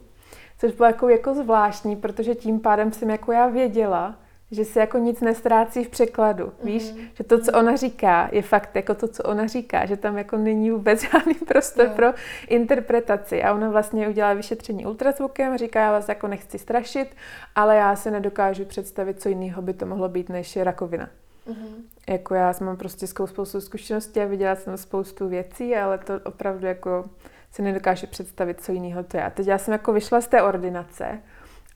což 0.59 0.73
bylo 0.73 0.87
jako, 0.87 1.09
jako 1.09 1.35
zvláštní, 1.35 1.97
protože 1.97 2.35
tím 2.35 2.61
pádem 2.61 2.93
jsem 2.93 3.11
jako 3.11 3.33
já 3.33 3.47
věděla, 3.47 4.19
že 4.51 4.65
se 4.65 4.81
jako 4.81 4.99
nic 4.99 5.21
nestrácí 5.21 5.85
v 5.85 5.89
překladu, 5.89 6.45
mm-hmm. 6.45 6.67
víš, 6.67 6.95
že 7.15 7.25
to, 7.25 7.41
co 7.41 7.53
ona 7.53 7.77
říká, 7.77 8.29
je 8.33 8.43
fakt 8.43 8.77
jako 8.77 8.95
to, 8.95 9.09
co 9.09 9.23
ona 9.23 9.47
říká, 9.47 9.87
že 9.87 9.97
tam 9.97 10.19
jako 10.19 10.37
není 10.37 10.71
vůbec 10.71 11.03
žádný 11.13 11.35
prostor 11.35 11.87
jo. 11.87 11.93
pro 11.97 12.07
interpretaci 12.49 13.43
a 13.43 13.55
ona 13.55 13.71
vlastně 13.71 14.09
udělala 14.09 14.35
vyšetření 14.35 14.87
ultrazvukem, 14.87 15.59
říká, 15.59 15.81
já 15.81 15.93
vás 15.93 16.09
jako 16.09 16.29
nechci 16.29 16.59
strašit, 16.59 17.17
ale 17.55 17.77
já 17.77 17.97
se 17.97 18.11
nedokážu 18.11 18.65
představit, 18.65 19.23
co 19.23 19.29
jiného 19.29 19.63
by 19.63 19.73
to 19.73 19.87
mohlo 19.87 20.09
být, 20.09 20.29
než 20.29 20.57
je 20.57 20.65
rakovina. 20.65 21.09
Mm-hmm. 21.49 21.75
Jako 22.09 22.35
já 22.35 22.55
mám 22.61 22.77
prostě 22.77 23.07
spoustu 23.07 23.61
zkušeností 23.61 24.21
a 24.21 24.25
viděla 24.25 24.57
jsem 24.57 24.77
spoustu 24.77 25.29
věcí, 25.29 25.77
ale 25.77 25.99
to 25.99 26.21
opravdu 26.25 26.67
jako 26.67 27.05
se 27.53 27.63
nedokážu 27.63 28.07
představit, 28.07 28.61
co 28.61 28.73
jiného 28.73 29.03
to 29.03 29.17
je. 29.17 29.23
A 29.25 29.31
teď 29.31 29.47
já 29.47 29.59
jsem 29.59 29.73
jako 29.73 29.93
vyšla 29.93 30.21
z 30.21 30.27
té 30.27 30.43
ordinace 30.43 31.21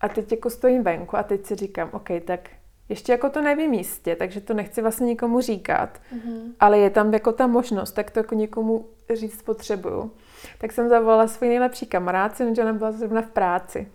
a 0.00 0.08
teď 0.08 0.32
jako 0.32 0.50
stojím 0.50 0.82
venku 0.82 1.16
a 1.16 1.22
teď 1.22 1.46
si 1.46 1.54
říkám, 1.54 1.88
OK, 1.92 2.08
tak 2.24 2.40
ještě 2.88 3.12
jako 3.12 3.30
to 3.30 3.42
nevím 3.42 3.74
jistě, 3.74 4.16
takže 4.16 4.40
to 4.40 4.54
nechci 4.54 4.82
vlastně 4.82 5.06
nikomu 5.06 5.40
říkat, 5.40 6.00
mm-hmm. 6.14 6.52
ale 6.60 6.78
je 6.78 6.90
tam 6.90 7.12
jako 7.12 7.32
ta 7.32 7.46
možnost, 7.46 7.92
tak 7.92 8.10
to 8.10 8.18
jako 8.18 8.34
někomu 8.34 8.88
říct 9.14 9.42
potřebuju. 9.42 10.10
Tak 10.58 10.72
jsem 10.72 10.88
zavolala 10.88 11.28
svůj 11.28 11.48
nejlepší 11.48 11.86
kamarádce, 11.86 12.54
že 12.54 12.62
ona 12.62 12.72
byla 12.72 12.92
zrovna 12.92 13.22
v 13.22 13.30
práci, 13.30 13.88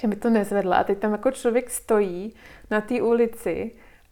že 0.00 0.06
mi 0.06 0.16
to 0.16 0.30
nezvedla. 0.30 0.76
A 0.76 0.84
teď 0.84 0.98
tam 0.98 1.12
jako 1.12 1.30
člověk 1.30 1.70
stojí 1.70 2.34
na 2.70 2.80
té 2.80 3.02
ulici 3.02 3.70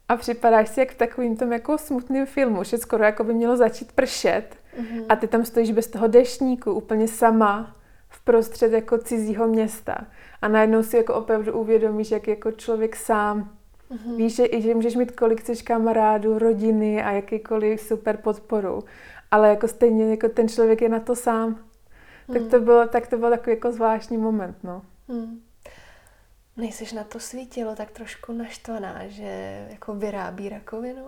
a 0.08 0.16
připadáš 0.16 0.68
si 0.68 0.80
jak 0.80 0.90
v 0.90 0.98
takovým 0.98 1.36
tom 1.36 1.52
jako 1.52 1.78
smutném 1.78 2.26
filmu, 2.26 2.64
že 2.64 2.78
skoro 2.78 3.04
jako 3.04 3.24
by 3.24 3.34
mělo 3.34 3.56
začít 3.56 3.92
pršet 3.92 4.56
mm-hmm. 4.80 5.06
a 5.08 5.16
ty 5.16 5.28
tam 5.28 5.44
stojíš 5.44 5.72
bez 5.72 5.86
toho 5.86 6.06
deštníku 6.06 6.72
úplně 6.72 7.08
sama 7.08 7.76
v 8.08 8.24
prostřed 8.24 8.72
jako 8.72 8.98
cizího 8.98 9.48
města. 9.48 10.06
A 10.42 10.48
najednou 10.48 10.82
si 10.82 10.96
jako 10.96 11.14
opravdu 11.14 11.52
uvědomíš, 11.52 12.10
jak 12.10 12.28
jako 12.28 12.50
člověk 12.52 12.96
sám 12.96 13.53
Mm-hmm. 13.90 14.16
Víš, 14.16 14.36
že, 14.36 14.60
že 14.60 14.74
můžeš 14.74 14.96
mít 14.96 15.12
kolik 15.12 15.40
chceš 15.40 15.62
kamarádů, 15.62 16.38
rodiny 16.38 17.02
a 17.02 17.10
jakýkoliv 17.10 17.80
super 17.80 18.16
podporu, 18.16 18.84
ale 19.30 19.48
jako 19.48 19.68
stejně 19.68 20.10
jako 20.10 20.28
ten 20.28 20.48
člověk 20.48 20.82
je 20.82 20.88
na 20.88 21.00
to 21.00 21.16
sám. 21.16 21.64
Mm. 22.28 22.34
Tak 22.34 22.50
to 22.50 22.60
bylo, 22.60 22.86
tak 22.86 23.06
to 23.06 23.18
byl 23.18 23.30
takový 23.30 23.56
jako 23.56 23.72
zvláštní 23.72 24.16
moment, 24.16 24.56
no. 24.62 24.82
Mm. 25.08 25.40
Nejsiš 26.56 26.92
na 26.92 27.04
to 27.04 27.20
svítilo 27.20 27.76
tak 27.76 27.90
trošku 27.90 28.32
naštvaná, 28.32 29.06
že 29.06 29.66
jako 29.70 29.94
vyrábí 29.94 30.48
rakovinu? 30.48 31.06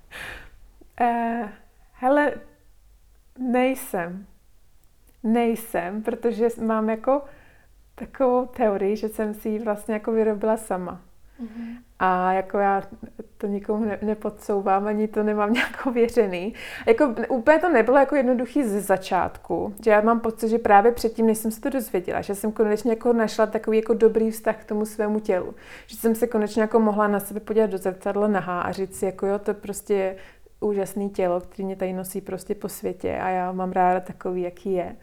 eh, 1.00 1.52
hele, 1.92 2.32
nejsem. 3.38 4.26
Nejsem, 5.22 6.02
protože 6.02 6.48
mám 6.62 6.90
jako 6.90 7.22
takovou 7.94 8.46
teorii, 8.46 8.96
že 8.96 9.08
jsem 9.08 9.34
si 9.34 9.48
ji 9.48 9.58
vlastně 9.58 9.94
jako 9.94 10.12
vyrobila 10.12 10.56
sama. 10.56 11.00
Mm-hmm. 11.42 11.76
A 11.98 12.32
jako 12.32 12.58
já 12.58 12.82
to 13.38 13.46
nikomu 13.46 13.84
ne, 13.84 13.98
nepodsouvám, 14.02 14.86
ani 14.86 15.08
to 15.08 15.22
nemám 15.22 15.52
nějak 15.52 15.86
věřený. 15.86 16.54
Jako 16.86 17.14
úplně 17.28 17.58
to 17.58 17.68
nebylo 17.68 17.98
jako 17.98 18.16
jednoduchý 18.16 18.64
ze 18.64 18.80
začátku, 18.80 19.74
že 19.84 19.90
já 19.90 20.00
mám 20.00 20.20
pocit, 20.20 20.48
že 20.48 20.58
právě 20.58 20.92
předtím, 20.92 21.26
než 21.26 21.38
jsem 21.38 21.50
se 21.50 21.60
to 21.60 21.70
dozvěděla, 21.70 22.20
že 22.20 22.34
jsem 22.34 22.52
konečně 22.52 22.90
jako 22.90 23.12
našla 23.12 23.46
takový 23.46 23.76
jako 23.76 23.94
dobrý 23.94 24.30
vztah 24.30 24.56
k 24.56 24.64
tomu 24.64 24.86
svému 24.86 25.20
tělu. 25.20 25.54
Že 25.86 25.96
jsem 25.96 26.14
se 26.14 26.26
konečně 26.26 26.62
jako 26.62 26.80
mohla 26.80 27.08
na 27.08 27.20
sebe 27.20 27.40
podívat 27.40 27.70
do 27.70 27.78
zrcadla 27.78 28.28
nahá 28.28 28.60
a 28.60 28.72
říct 28.72 28.98
si, 28.98 29.04
jako 29.04 29.26
jo, 29.26 29.38
to 29.38 29.54
prostě 29.54 29.94
je 29.94 30.16
úžasný 30.60 31.10
tělo, 31.10 31.40
který 31.40 31.64
mě 31.64 31.76
tady 31.76 31.92
nosí 31.92 32.20
prostě 32.20 32.54
po 32.54 32.68
světě 32.68 33.18
a 33.18 33.28
já 33.28 33.52
mám 33.52 33.72
ráda 33.72 34.00
takový, 34.00 34.42
jaký 34.42 34.72
je 34.72 34.96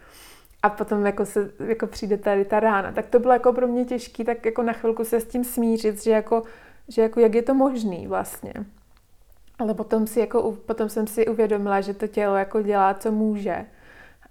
a 0.65 0.69
potom 0.69 1.05
jako, 1.05 1.25
se, 1.25 1.51
jako 1.67 1.87
přijde 1.87 2.17
tady 2.17 2.45
ta 2.45 2.59
rána. 2.59 2.91
Tak 2.91 3.07
to 3.07 3.19
bylo 3.19 3.33
jako 3.33 3.53
pro 3.53 3.67
mě 3.67 3.85
těžké, 3.85 4.23
tak 4.23 4.45
jako 4.45 4.63
na 4.63 4.73
chvilku 4.73 5.03
se 5.03 5.19
s 5.19 5.25
tím 5.25 5.43
smířit, 5.43 6.03
že 6.03 6.11
jako, 6.11 6.43
že 6.87 7.01
jako 7.01 7.19
jak 7.19 7.35
je 7.35 7.41
to 7.41 7.53
možný 7.53 8.07
vlastně. 8.07 8.53
Ale 9.59 9.73
potom, 9.73 10.07
si 10.07 10.19
jako, 10.19 10.51
potom 10.65 10.89
jsem 10.89 11.07
si 11.07 11.27
uvědomila, 11.27 11.81
že 11.81 11.93
to 11.93 12.07
tělo 12.07 12.35
jako 12.35 12.61
dělá, 12.61 12.93
co 12.93 13.11
může, 13.11 13.65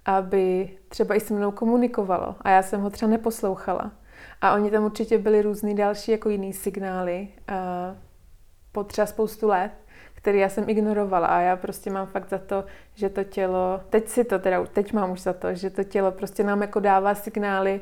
aby 0.05 0.77
třeba 0.89 1.15
i 1.15 1.19
se 1.19 1.33
mnou 1.33 1.51
komunikovalo. 1.51 2.35
A 2.41 2.49
já 2.49 2.63
jsem 2.63 2.81
ho 2.81 2.89
třeba 2.89 3.11
neposlouchala. 3.11 3.91
A 4.41 4.53
oni 4.53 4.71
tam 4.71 4.83
určitě 4.83 5.17
byli 5.17 5.41
různý 5.41 5.75
další 5.75 6.11
jako 6.11 6.29
jiný 6.29 6.53
signály 6.53 7.27
uh, 7.49 7.97
po 8.71 8.83
třeba 8.83 9.05
spoustu 9.05 9.47
let 9.47 9.71
který 10.25 10.39
já 10.39 10.49
jsem 10.49 10.69
ignorovala 10.69 11.27
a 11.27 11.39
já 11.39 11.55
prostě 11.55 11.89
mám 11.89 12.07
fakt 12.07 12.29
za 12.29 12.37
to, 12.37 12.65
že 12.95 13.09
to 13.09 13.23
tělo, 13.23 13.81
teď 13.89 14.07
si 14.07 14.23
to 14.23 14.39
teda, 14.39 14.65
teď 14.65 14.93
mám 14.93 15.11
už 15.11 15.21
za 15.21 15.33
to, 15.33 15.53
že 15.53 15.69
to 15.69 15.83
tělo 15.83 16.11
prostě 16.11 16.43
nám 16.43 16.61
jako 16.61 16.79
dává 16.79 17.15
signály 17.15 17.81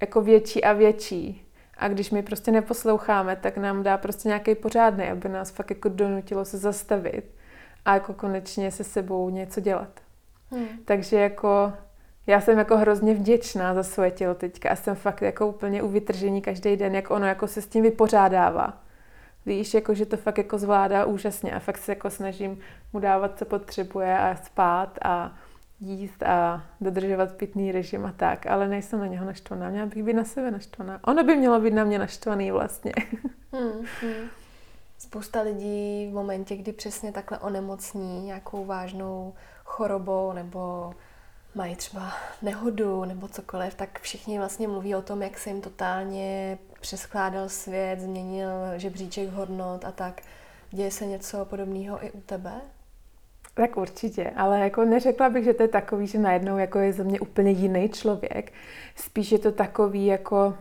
jako 0.00 0.20
větší 0.20 0.64
a 0.64 0.72
větší. 0.72 1.46
A 1.78 1.88
když 1.88 2.10
my 2.10 2.22
prostě 2.22 2.50
neposloucháme, 2.50 3.36
tak 3.36 3.56
nám 3.56 3.82
dá 3.82 3.98
prostě 3.98 4.28
nějaký 4.28 4.54
pořádný, 4.54 5.04
aby 5.04 5.28
nás 5.28 5.50
fakt 5.50 5.70
jako 5.70 5.88
donutilo 5.88 6.44
se 6.44 6.58
zastavit 6.58 7.24
a 7.84 7.94
jako 7.94 8.14
konečně 8.14 8.70
se 8.70 8.84
sebou 8.84 9.30
něco 9.30 9.60
dělat. 9.60 10.00
Hmm. 10.50 10.66
Takže 10.84 11.16
jako 11.16 11.72
já 12.26 12.40
jsem 12.40 12.58
jako 12.58 12.76
hrozně 12.76 13.14
vděčná 13.14 13.74
za 13.74 13.82
svoje 13.82 14.10
tělo 14.10 14.34
teďka 14.34 14.70
a 14.70 14.76
jsem 14.76 14.94
fakt 14.94 15.22
jako 15.22 15.46
úplně 15.46 15.82
u 15.82 15.88
vytržení 15.88 16.42
každý 16.42 16.76
den, 16.76 16.94
jak 16.94 17.10
ono 17.10 17.26
jako 17.26 17.46
se 17.46 17.62
s 17.62 17.66
tím 17.66 17.82
vypořádává. 17.82 18.82
Víš, 19.46 19.74
jako, 19.74 19.94
že 19.94 20.06
to 20.06 20.16
fakt 20.16 20.38
jako 20.38 20.58
zvládá 20.58 21.04
úžasně 21.04 21.52
a 21.52 21.58
fakt 21.58 21.78
se 21.78 21.92
jako 21.92 22.10
snažím 22.10 22.58
mu 22.92 23.00
dávat, 23.00 23.38
co 23.38 23.44
potřebuje 23.44 24.18
a 24.18 24.36
spát 24.36 24.98
a 25.04 25.36
jíst 25.80 26.22
a 26.22 26.64
dodržovat 26.80 27.32
pitný 27.32 27.72
režim 27.72 28.06
a 28.06 28.12
tak, 28.12 28.46
ale 28.46 28.68
nejsem 28.68 29.00
na 29.00 29.06
něho 29.06 29.26
naštvaná. 29.26 29.70
Měla 29.70 29.86
bych 29.86 30.02
být 30.02 30.12
na 30.12 30.24
sebe 30.24 30.50
naštvaná. 30.50 31.00
Ono 31.04 31.24
by 31.24 31.36
mělo 31.36 31.60
být 31.60 31.74
na 31.74 31.84
mě 31.84 31.98
naštvaný 31.98 32.50
vlastně. 32.50 32.92
Hmm, 33.54 33.86
hmm. 34.00 34.28
Spousta 34.98 35.40
lidí 35.40 36.08
v 36.10 36.14
momentě, 36.14 36.56
kdy 36.56 36.72
přesně 36.72 37.12
takhle 37.12 37.38
onemocní 37.38 38.24
nějakou 38.24 38.64
vážnou 38.64 39.34
chorobou 39.64 40.32
nebo 40.32 40.94
mají 41.54 41.76
třeba 41.76 42.12
nehodu 42.42 43.04
nebo 43.04 43.28
cokoliv, 43.28 43.74
tak 43.74 44.00
všichni 44.00 44.38
vlastně 44.38 44.68
mluví 44.68 44.94
o 44.94 45.02
tom, 45.02 45.22
jak 45.22 45.38
se 45.38 45.50
jim 45.50 45.60
totálně 45.60 46.58
přeskládal 46.80 47.48
svět, 47.48 48.00
změnil 48.00 48.48
žebříček 48.76 49.28
hodnot 49.28 49.84
a 49.84 49.92
tak. 49.92 50.22
Děje 50.70 50.90
se 50.90 51.06
něco 51.06 51.44
podobného 51.44 52.04
i 52.04 52.10
u 52.10 52.20
tebe? 52.20 52.52
Tak 53.54 53.76
určitě, 53.76 54.30
ale 54.36 54.60
jako 54.60 54.84
neřekla 54.84 55.30
bych, 55.30 55.44
že 55.44 55.54
to 55.54 55.62
je 55.62 55.68
takový, 55.68 56.06
že 56.06 56.18
najednou 56.18 56.58
jako 56.58 56.78
je 56.78 56.92
ze 56.92 57.04
mě 57.04 57.20
úplně 57.20 57.50
jiný 57.50 57.88
člověk. 57.88 58.52
Spíš 58.96 59.32
je 59.32 59.38
to 59.38 59.52
takový 59.52 60.06
jako 60.06 60.58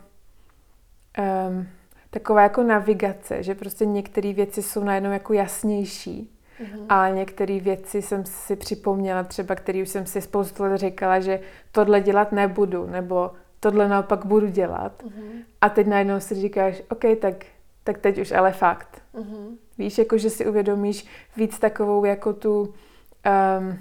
um, 1.47 1.67
taková 2.10 2.41
jako 2.41 2.63
navigace, 2.63 3.43
že 3.43 3.56
prostě 3.56 3.86
některé 3.86 4.34
věci 4.34 4.63
jsou 4.63 4.84
najednou 4.84 5.12
jako 5.12 5.34
jasnější. 5.34 6.38
Mm-hmm. 6.62 6.86
A 6.89 7.10
některé 7.10 7.60
věci 7.60 8.02
jsem 8.02 8.26
si 8.26 8.56
připomněla, 8.56 9.24
třeba 9.24 9.56
který 9.56 9.82
už 9.82 9.89
jsem 9.89 10.06
si 10.06 10.21
spoustu 10.21 10.63
let 10.63 10.78
říkala, 10.78 11.19
že 11.19 11.39
tohle 11.71 12.02
dělat 12.02 12.32
nebudu, 12.32 12.88
nebo 12.88 13.32
tohle 13.60 13.88
naopak 13.88 14.26
budu 14.26 14.47
dělat. 14.47 15.04
Mm-hmm. 15.04 15.43
A 15.62 15.69
teď 15.69 15.88
najednou 15.88 16.19
si 16.19 16.36
říkáš, 16.36 16.82
OK, 16.89 17.04
tak, 17.21 17.45
tak 17.84 17.97
teď 17.97 18.17
už 18.17 18.32
ale 18.32 18.52
fakt. 18.52 19.02
Mm-hmm. 19.15 19.58
Víš, 19.78 19.97
jako 19.97 20.17
že 20.17 20.30
si 20.30 20.47
uvědomíš 20.47 21.08
víc 21.38 21.60
takovou 21.60 22.06
jako 22.06 22.34
tu, 22.34 22.62
um, 22.62 23.80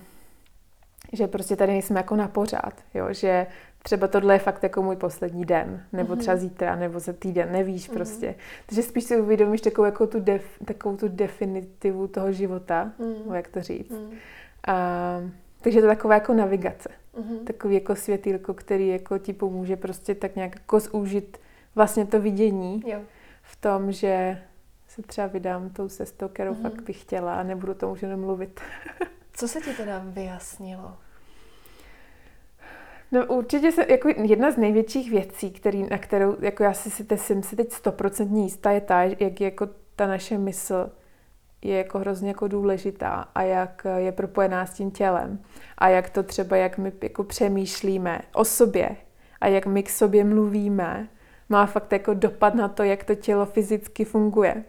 že 1.12 1.27
prostě 1.27 1.57
tady 1.57 1.73
nejsme 1.73 2.01
jako 2.01 2.16
na 2.16 2.29
pořád, 2.29 2.75
jo, 2.95 3.07
že 3.11 3.47
třeba 3.83 4.09
tohle 4.09 4.35
je 4.35 4.38
fakt 4.38 4.62
jako 4.62 4.83
můj 4.83 4.97
poslední 4.97 5.45
den, 5.45 5.85
nebo 5.93 6.16
třeba 6.16 6.35
mhm. 6.35 6.40
zítra, 6.40 6.77
nebo 6.77 7.01
za 7.01 7.12
týden, 7.12 7.53
nevíš 7.53 7.90
mm-hmm. 7.90 7.95
prostě. 7.95 8.35
Takže 8.66 8.83
spíš 8.83 9.05
si 9.05 9.21
uvědomíš 9.21 9.61
takovou, 9.61 9.85
jako 9.85 10.07
tu, 10.07 10.21
def, 10.21 10.45
takovou 10.64 10.97
tu 10.97 11.09
definitivu 11.09 12.09
toho 12.09 12.33
života, 12.33 12.93
mm-hmm. 13.01 13.35
jak 13.35 13.49
to 13.49 13.62
říct. 13.62 13.90
Mm-hmm. 13.90 14.16
A, 14.66 15.21
takže 15.61 15.81
to 15.81 15.87
je 15.87 15.95
taková 15.97 16.14
jako 16.14 16.35
navigace. 16.35 16.88
Mm-hmm. 17.14 17.45
Takový 17.45 17.75
jako 17.75 17.97
světýlko, 17.97 18.55
který 18.55 18.88
jako 18.88 19.19
ti 19.19 19.33
pomůže 19.33 19.77
prostě 19.77 20.14
tak 20.14 20.37
nějak 20.37 20.55
jako 20.55 20.81
zúžit 20.81 21.38
vlastně 21.75 22.07
to 22.07 22.21
vidění 22.21 22.83
jo. 22.87 23.01
v 23.43 23.57
tom, 23.57 23.93
že 23.93 24.43
se 24.88 25.03
třeba 25.03 25.27
vydám 25.27 25.71
tou 25.71 25.88
cestou, 25.88 26.29
kterou 26.29 26.53
mm-hmm. 26.53 26.62
fakt 26.62 26.83
bych 26.83 27.03
chtěla 27.03 27.35
a 27.35 27.43
nebudu 27.43 27.75
tomu 27.75 27.93
už 27.93 28.03
jenom 28.03 28.21
mluvit. 28.21 28.61
Co 29.33 29.49
se 29.49 29.61
ti 29.61 29.75
teda 29.75 30.03
vyjasnilo? 30.05 30.97
No 33.12 33.27
určitě 33.27 33.73
se, 33.73 33.87
jako 33.88 34.09
jedna 34.23 34.51
z 34.51 34.57
největších 34.57 35.11
věcí, 35.11 35.51
který, 35.51 35.83
na 35.83 35.99
kterou 35.99 36.37
jako 36.40 36.62
já 36.62 36.73
si, 36.73 36.90
si, 36.90 37.07
jsem 37.16 37.42
si 37.42 37.57
teď 37.57 37.73
stoprocentně 37.73 38.42
jistá, 38.42 38.70
je 38.70 38.81
ta, 38.81 39.03
jak 39.03 39.40
je 39.40 39.44
jako 39.44 39.68
ta 39.96 40.07
naše 40.07 40.38
mysl 40.38 40.90
je 41.62 41.77
jako 41.77 41.99
hrozně 41.99 42.29
jako 42.29 42.49
důležitá 42.49 43.29
a 43.35 43.42
jak 43.42 43.87
je 43.96 44.12
propojená 44.12 44.66
s 44.66 44.75
tím 44.75 44.90
tělem 44.90 45.42
a 45.79 45.88
jak 45.88 46.11
to 46.11 46.23
třeba, 46.23 46.57
jak 46.57 46.79
my 46.79 46.92
jako 47.03 47.25
přemýšlíme 47.25 48.20
o 48.35 48.44
sobě 48.44 48.96
a 49.40 49.46
jak 49.46 49.66
my 49.66 49.83
k 49.83 49.90
sobě 49.90 50.25
mluvíme, 50.25 51.09
má 51.49 51.66
fakt 51.66 51.92
jako 51.92 52.14
dopad 52.14 52.55
na 52.55 52.68
to, 52.68 52.83
jak 52.83 53.05
to 53.05 53.14
tělo 53.14 53.46
fyzicky 53.46 54.05
funguje. 54.05 54.64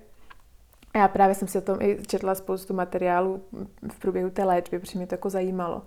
Já 0.95 1.07
právě 1.07 1.35
jsem 1.35 1.47
si 1.47 1.57
o 1.57 1.61
tom 1.61 1.81
i 1.81 1.97
četla 2.07 2.35
spoustu 2.35 2.73
materiálů 2.73 3.43
v 3.91 3.99
průběhu 3.99 4.29
té 4.29 4.43
léčby, 4.43 4.79
protože 4.79 4.97
mě 4.97 5.07
to 5.07 5.13
jako 5.13 5.29
zajímalo. 5.29 5.81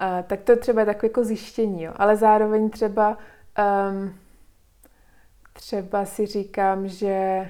A, 0.00 0.22
tak 0.22 0.40
to 0.40 0.56
třeba 0.56 0.84
takové 0.84 1.08
jako 1.08 1.24
zjištění, 1.24 1.82
jo. 1.82 1.92
ale 1.96 2.16
zároveň 2.16 2.70
třeba 2.70 3.18
um, 3.90 4.14
třeba 5.52 6.04
si 6.04 6.26
říkám, 6.26 6.88
že 6.88 7.46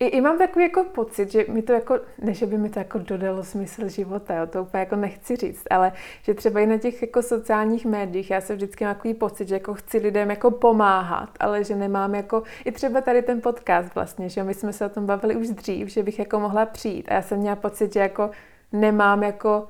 i, 0.00 0.06
I 0.06 0.20
mám 0.20 0.38
takový 0.38 0.64
jako 0.64 0.84
pocit, 0.84 1.32
že 1.32 1.44
mi 1.48 1.62
to 1.62 1.72
jako, 1.72 2.00
ne, 2.18 2.34
že 2.34 2.46
by 2.46 2.58
mi 2.58 2.70
to 2.70 2.78
jako 2.78 2.98
dodalo 2.98 3.44
smysl 3.44 3.88
života, 3.88 4.34
jo, 4.34 4.46
to 4.46 4.62
úplně 4.62 4.80
jako 4.80 4.96
nechci 4.96 5.36
říct, 5.36 5.64
ale 5.70 5.92
že 6.22 6.34
třeba 6.34 6.60
i 6.60 6.66
na 6.66 6.78
těch 6.78 7.02
jako 7.02 7.22
sociálních 7.22 7.86
médiích, 7.86 8.30
já 8.30 8.40
se 8.40 8.54
vždycky 8.54 8.84
mám 8.84 8.94
takový 8.94 9.14
pocit, 9.14 9.48
že 9.48 9.54
jako 9.54 9.74
chci 9.74 9.98
lidem 9.98 10.30
jako 10.30 10.50
pomáhat, 10.50 11.30
ale 11.40 11.64
že 11.64 11.76
nemám 11.76 12.14
jako, 12.14 12.42
i 12.64 12.72
třeba 12.72 13.00
tady 13.00 13.22
ten 13.22 13.40
podcast 13.40 13.94
vlastně, 13.94 14.28
že 14.28 14.44
my 14.44 14.54
jsme 14.54 14.72
se 14.72 14.86
o 14.86 14.88
tom 14.88 15.06
bavili 15.06 15.36
už 15.36 15.48
dřív, 15.48 15.88
že 15.88 16.02
bych 16.02 16.18
jako 16.18 16.40
mohla 16.40 16.66
přijít 16.66 17.08
a 17.08 17.14
já 17.14 17.22
jsem 17.22 17.38
měla 17.38 17.56
pocit, 17.56 17.92
že 17.92 18.00
jako 18.00 18.30
nemám 18.72 19.22
jako 19.22 19.68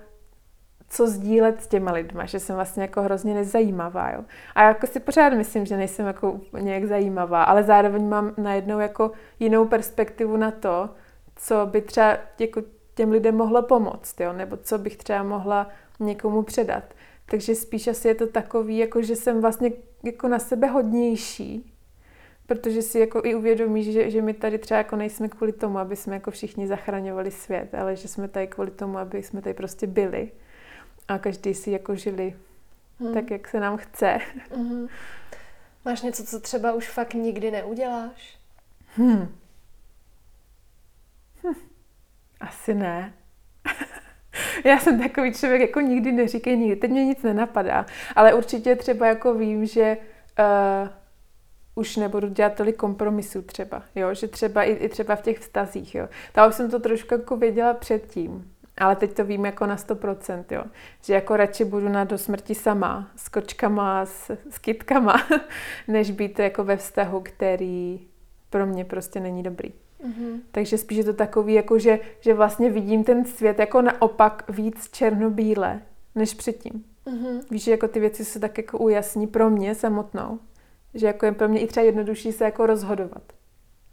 co 0.94 1.07
sdílet 1.07 1.62
s 1.62 1.66
těma 1.66 1.92
lidma, 1.92 2.24
že 2.24 2.40
jsem 2.40 2.57
vlastně 2.57 2.83
jako 2.83 3.02
hrozně 3.02 3.35
nezajímavá, 3.35 4.11
jo. 4.11 4.24
A 4.54 4.62
jako 4.62 4.87
si 4.87 5.00
pořád 5.00 5.33
myslím, 5.33 5.66
že 5.66 5.76
nejsem 5.76 6.07
jako 6.07 6.40
nějak 6.61 6.85
zajímavá, 6.85 7.42
ale 7.42 7.62
zároveň 7.62 8.09
mám 8.09 8.35
najednou 8.38 8.78
jako 8.78 9.11
jinou 9.40 9.64
perspektivu 9.64 10.37
na 10.37 10.50
to, 10.50 10.90
co 11.37 11.66
by 11.66 11.80
třeba 11.80 12.16
jako 12.38 12.62
těm 12.94 13.11
lidem 13.11 13.37
mohlo 13.37 13.62
pomoct, 13.62 14.20
jo, 14.20 14.33
nebo 14.33 14.57
co 14.57 14.78
bych 14.78 14.96
třeba 14.96 15.22
mohla 15.22 15.68
někomu 16.00 16.42
předat. 16.42 16.85
Takže 17.26 17.54
spíš 17.54 17.88
asi 17.88 18.09
je 18.09 18.14
to 18.14 18.26
takový, 18.26 18.78
jako 18.78 19.02
že 19.02 19.16
jsem 19.16 19.40
vlastně 19.40 19.72
jako 20.02 20.28
na 20.28 20.38
sebe 20.38 20.66
hodnější, 20.66 21.72
protože 22.46 22.83
si 22.83 22.98
jako 22.98 23.20
i 23.24 23.35
uvědomíš, 23.35 23.92
že, 23.92 24.11
že 24.11 24.22
my 24.22 24.35
tady 24.35 24.59
třeba 24.59 24.78
jako 24.78 24.96
nejsme 24.96 25.28
kvůli 25.28 25.52
tomu, 25.52 25.78
aby 25.78 25.96
jsme 25.96 26.14
jako 26.14 26.30
všichni 26.30 26.66
zachraňovali 26.66 27.30
svět, 27.30 27.74
ale 27.74 27.97
že 27.97 28.09
jsme 28.09 28.28
tady 28.28 28.47
kvůli 28.47 28.70
tomu, 28.70 28.99
aby 28.99 29.22
jsme 29.22 29.42
tady 29.42 29.55
prostě 29.55 29.86
byli 29.86 30.30
a 31.09 31.18
každý 31.18 31.55
si 31.55 31.70
jako 31.70 31.94
žili 31.94 32.36
hmm. 33.00 33.14
tak, 33.14 33.30
jak 33.30 33.48
se 33.48 33.61
nám 33.61 33.76
chce. 33.76 34.18
Hmm. 34.57 34.88
Máš 35.84 36.02
něco, 36.02 36.24
co 36.24 36.40
třeba 36.40 36.72
už 36.72 36.88
fakt 36.88 37.14
nikdy 37.14 37.50
neuděláš? 37.50 38.38
Hmm. 38.96 39.28
Hm. 41.42 41.55
Asi 42.40 42.74
ne. 42.74 43.14
Já 44.64 44.78
jsem 44.78 45.02
takový 45.02 45.34
člověk, 45.34 45.61
jako 45.61 45.80
nikdy 45.80 46.12
neříkej 46.12 46.57
nikdy. 46.57 46.76
Teď 46.76 46.90
mě 46.90 47.05
nic 47.05 47.22
nenapadá. 47.22 47.86
Ale 48.16 48.34
určitě 48.34 48.76
třeba 48.76 49.07
jako 49.07 49.34
vím, 49.34 49.66
že 49.66 49.96
uh, 50.38 50.88
už 51.74 51.96
nebudu 51.96 52.28
dělat 52.28 52.55
tolik 52.55 52.76
kompromisů 52.76 53.42
třeba, 53.42 53.82
jo, 53.94 54.14
že 54.14 54.28
třeba 54.28 54.62
i, 54.64 54.72
i 54.72 54.88
třeba 54.88 55.16
v 55.16 55.22
těch 55.22 55.38
vztazích, 55.38 55.94
jo. 55.94 56.09
Ta 56.32 56.46
už 56.46 56.55
jsem 56.55 56.70
to 56.70 56.78
trošku 56.80 57.14
jako 57.14 57.36
věděla 57.36 57.74
předtím, 57.74 58.53
ale 58.79 58.97
teď 58.97 59.12
to 59.12 59.25
vím 59.25 59.45
jako 59.45 59.66
na 59.66 59.77
100%, 59.77 60.45
jo. 60.51 60.64
Že 61.03 61.14
jako 61.14 61.37
radši 61.37 61.64
budu 61.64 61.89
na 61.89 62.05
do 62.05 62.18
smrti 62.18 62.55
sama, 62.55 63.11
s 63.16 63.29
kočkama, 63.29 64.07
s, 64.07 64.31
s 64.51 64.59
kytkama, 64.59 65.22
než 65.89 66.11
být 66.11 66.39
jako 66.39 66.64
ve 66.64 66.77
vztahu, 66.77 67.20
který 67.20 68.01
pro 68.51 68.66
mě 68.66 68.85
prostě 68.85 69.20
není 69.20 69.43
dobrý. 69.43 69.68
Mm-hmm. 70.05 70.41
Takže 70.51 70.79
spíš 70.79 70.99
je 70.99 71.05
to 71.05 71.12
takový, 71.12 71.55
jako 71.55 71.79
že, 71.79 71.99
že 72.20 72.35
vlastně 72.35 72.70
vidím 72.70 73.05
ten 73.05 73.25
svět 73.25 73.59
jako 73.59 73.83
naopak 73.83 74.45
víc 74.49 74.89
černobíle, 74.91 75.81
než 76.14 76.35
předtím. 76.35 76.85
Mm-hmm. 77.07 77.41
Víš, 77.51 77.64
že 77.64 77.70
jako 77.70 77.89
ty 77.89 78.01
věci 78.01 78.25
se 78.25 78.41
tak 78.41 78.59
jako 78.59 78.79
ujasní 78.79 79.27
pro 79.27 79.51
mě 79.51 79.75
samotnou. 79.75 80.39
Že 80.95 81.07
jako 81.07 81.27
je 81.27 81.33
pro 81.33 81.49
mě 81.49 81.61
i 81.61 81.66
třeba 81.66 81.87
jednodušší 81.87 82.33
se 82.33 82.45
jako 82.45 82.66
rozhodovat 82.66 83.22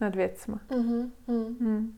nad 0.02 0.16
věcma. 0.16 0.60
Mm-hmm. 0.70 1.10
Mm. 1.28 1.98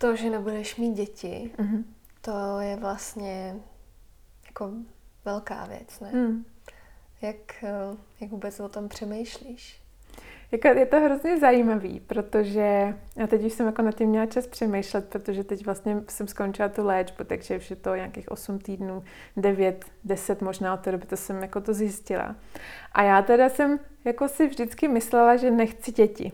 To, 0.00 0.16
že 0.16 0.30
nebudeš 0.30 0.76
mít 0.76 0.92
děti, 0.92 1.50
mm-hmm. 1.58 1.84
to 2.20 2.60
je 2.60 2.76
vlastně 2.76 3.56
jako 4.46 4.70
velká 5.24 5.64
věc, 5.64 6.00
ne? 6.00 6.10
Mm. 6.12 6.44
Jak, 7.22 7.64
eh, 7.64 7.96
jak 8.20 8.30
vůbec 8.30 8.60
o 8.60 8.68
tom 8.68 8.88
přemýšlíš? 8.88 9.80
Jako 10.52 10.68
je 10.68 10.86
to 10.86 11.00
hrozně 11.00 11.38
zajímavý, 11.38 12.00
protože 12.00 12.98
já 13.16 13.26
teď 13.26 13.44
už 13.44 13.52
jsem 13.52 13.66
jako 13.66 13.82
na 13.82 13.92
tím 13.92 14.08
měla 14.08 14.26
čas 14.26 14.46
přemýšlet, 14.46 15.08
protože 15.08 15.44
teď 15.44 15.64
vlastně 15.64 16.02
jsem 16.08 16.28
skončila 16.28 16.68
tu 16.68 16.86
léčbu, 16.86 17.24
takže 17.24 17.56
už 17.56 17.70
je 17.70 17.76
to 17.76 17.94
nějakých 17.94 18.30
8 18.30 18.58
týdnů, 18.58 19.04
9, 19.36 19.84
10 20.04 20.42
možná 20.42 20.74
od 20.74 20.80
té 20.80 20.92
doby, 20.92 21.06
to 21.06 21.16
jsem 21.16 21.42
jako 21.42 21.60
to 21.60 21.74
zjistila. 21.74 22.36
A 22.92 23.02
já 23.02 23.22
teda 23.22 23.48
jsem 23.48 23.78
jako 24.04 24.28
si 24.28 24.46
vždycky 24.46 24.88
myslela, 24.88 25.36
že 25.36 25.50
nechci 25.50 25.92
děti. 25.92 26.32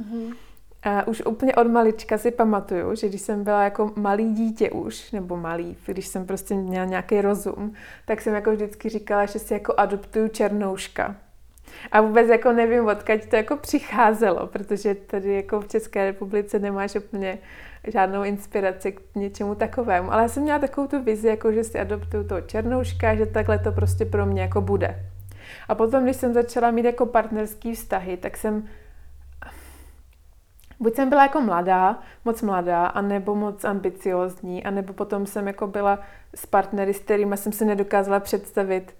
Mm-hmm. 0.00 0.34
A 0.82 1.06
už 1.06 1.22
úplně 1.26 1.54
od 1.54 1.66
malička 1.66 2.18
si 2.18 2.30
pamatuju, 2.30 2.94
že 2.94 3.08
když 3.08 3.20
jsem 3.20 3.44
byla 3.44 3.64
jako 3.64 3.92
malý 3.96 4.34
dítě 4.34 4.70
už, 4.70 5.12
nebo 5.12 5.36
malý, 5.36 5.76
když 5.86 6.06
jsem 6.06 6.26
prostě 6.26 6.54
měla 6.54 6.84
nějaký 6.84 7.20
rozum, 7.20 7.74
tak 8.06 8.20
jsem 8.20 8.34
jako 8.34 8.50
vždycky 8.52 8.88
říkala, 8.88 9.26
že 9.26 9.38
si 9.38 9.54
jako 9.54 9.74
adoptuju 9.76 10.28
černouška. 10.28 11.16
A 11.92 12.00
vůbec 12.00 12.28
jako 12.28 12.52
nevím, 12.52 12.86
odkud 12.86 13.24
to 13.30 13.36
jako 13.36 13.56
přicházelo, 13.56 14.46
protože 14.46 14.94
tady 14.94 15.34
jako 15.34 15.60
v 15.60 15.68
České 15.68 16.04
republice 16.04 16.58
nemáš 16.58 16.94
úplně 16.94 17.38
žádnou 17.86 18.24
inspiraci 18.24 18.92
k 18.92 19.00
něčemu 19.14 19.54
takovému. 19.54 20.12
Ale 20.12 20.22
já 20.22 20.28
jsem 20.28 20.42
měla 20.42 20.58
takovou 20.58 20.86
tu 20.86 21.02
vizi, 21.02 21.28
jako 21.28 21.52
že 21.52 21.64
si 21.64 21.78
adoptuju 21.78 22.24
toho 22.24 22.40
černouška, 22.40 23.14
že 23.14 23.26
takhle 23.26 23.58
to 23.58 23.72
prostě 23.72 24.04
pro 24.04 24.26
mě 24.26 24.42
jako 24.42 24.60
bude. 24.60 25.04
A 25.68 25.74
potom, 25.74 26.04
když 26.04 26.16
jsem 26.16 26.32
začala 26.32 26.70
mít 26.70 26.84
jako 26.84 27.06
partnerský 27.06 27.74
vztahy, 27.74 28.16
tak 28.16 28.36
jsem 28.36 28.68
buď 30.80 30.94
jsem 30.94 31.08
byla 31.08 31.22
jako 31.22 31.40
mladá, 31.40 31.98
moc 32.24 32.42
mladá, 32.42 32.86
anebo 32.86 33.34
moc 33.34 33.64
ambiciozní, 33.64 34.64
anebo 34.64 34.92
potom 34.92 35.26
jsem 35.26 35.46
jako 35.46 35.66
byla 35.66 35.98
s 36.34 36.46
partnery, 36.46 36.94
s 36.94 36.98
kterými 36.98 37.36
jsem 37.36 37.52
si 37.52 37.64
nedokázala 37.64 38.20
představit 38.20 38.94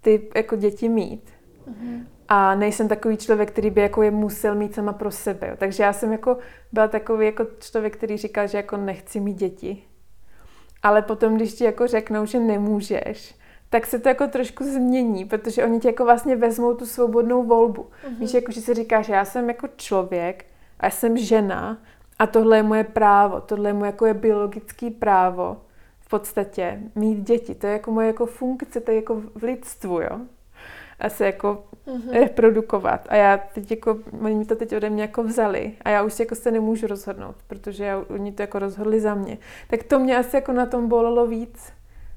ty 0.00 0.28
jako 0.34 0.56
děti 0.56 0.88
mít. 0.88 1.30
Mm-hmm. 1.70 2.04
A 2.28 2.54
nejsem 2.54 2.88
takový 2.88 3.16
člověk, 3.16 3.50
který 3.50 3.70
by 3.70 3.80
jako 3.80 4.02
je 4.02 4.10
musel 4.10 4.54
mít 4.54 4.74
sama 4.74 4.92
pro 4.92 5.10
sebe. 5.10 5.56
Takže 5.58 5.82
já 5.82 5.92
jsem 5.92 6.12
jako 6.12 6.38
byla 6.72 6.88
takový 6.88 7.26
jako 7.26 7.46
člověk, 7.60 7.96
který 7.96 8.16
říkal, 8.16 8.46
že 8.46 8.56
jako 8.56 8.76
nechci 8.76 9.20
mít 9.20 9.36
děti. 9.36 9.82
Ale 10.82 11.02
potom, 11.02 11.36
když 11.36 11.54
ti 11.54 11.64
jako 11.64 11.86
řeknou, 11.86 12.26
že 12.26 12.40
nemůžeš, 12.40 13.34
tak 13.70 13.86
se 13.86 13.98
to 13.98 14.08
jako 14.08 14.26
trošku 14.26 14.64
změní, 14.64 15.24
protože 15.24 15.64
oni 15.64 15.80
ti 15.80 15.88
jako 15.88 16.04
vlastně 16.04 16.36
vezmou 16.36 16.74
tu 16.74 16.86
svobodnou 16.86 17.42
volbu. 17.42 17.82
Mm-hmm. 17.82 18.18
Víš, 18.18 18.34
jako 18.34 18.52
že 18.52 18.60
si 18.60 18.74
říkáš, 18.74 19.08
já 19.08 19.24
jsem 19.24 19.48
jako 19.48 19.68
člověk 19.76 20.44
a 20.80 20.86
já 20.86 20.90
jsem 20.90 21.16
žena 21.16 21.78
a 22.18 22.26
tohle 22.26 22.56
je 22.56 22.62
moje 22.62 22.84
právo, 22.84 23.40
tohle 23.40 23.68
je 23.68 23.74
moje 23.74 23.88
jako 23.88 24.06
je 24.06 24.14
biologické 24.14 24.90
právo 24.90 25.56
v 26.00 26.08
podstatě 26.08 26.80
mít 26.94 27.20
děti. 27.20 27.54
To 27.54 27.66
je 27.66 27.72
jako 27.72 27.92
moje 27.92 28.06
jako 28.06 28.26
funkce, 28.26 28.80
to 28.80 28.90
je 28.90 28.96
jako 28.96 29.22
v 29.34 29.42
lidstvu, 29.42 30.00
jo 30.00 30.20
a 31.00 31.08
se 31.08 31.26
jako 31.26 31.64
mm-hmm. 31.86 32.12
reprodukovat. 32.12 33.06
A 33.08 33.16
já 33.16 33.38
teď 33.54 33.70
jako, 33.70 33.98
oni 34.20 34.34
mi 34.34 34.44
to 34.44 34.56
teď 34.56 34.76
ode 34.76 34.90
mě 34.90 35.02
jako 35.02 35.22
vzali 35.22 35.72
a 35.82 35.90
já 35.90 36.02
už 36.02 36.20
jako 36.20 36.34
se 36.34 36.50
nemůžu 36.50 36.86
rozhodnout, 36.86 37.36
protože 37.46 37.84
já, 37.84 38.04
oni 38.08 38.32
to 38.32 38.42
jako 38.42 38.58
rozhodli 38.58 39.00
za 39.00 39.14
mě. 39.14 39.38
Tak 39.70 39.82
to 39.82 39.98
mě 39.98 40.18
asi 40.18 40.36
jako 40.36 40.52
na 40.52 40.66
tom 40.66 40.88
bolelo 40.88 41.26
víc, 41.26 41.72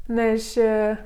než, 0.10 0.60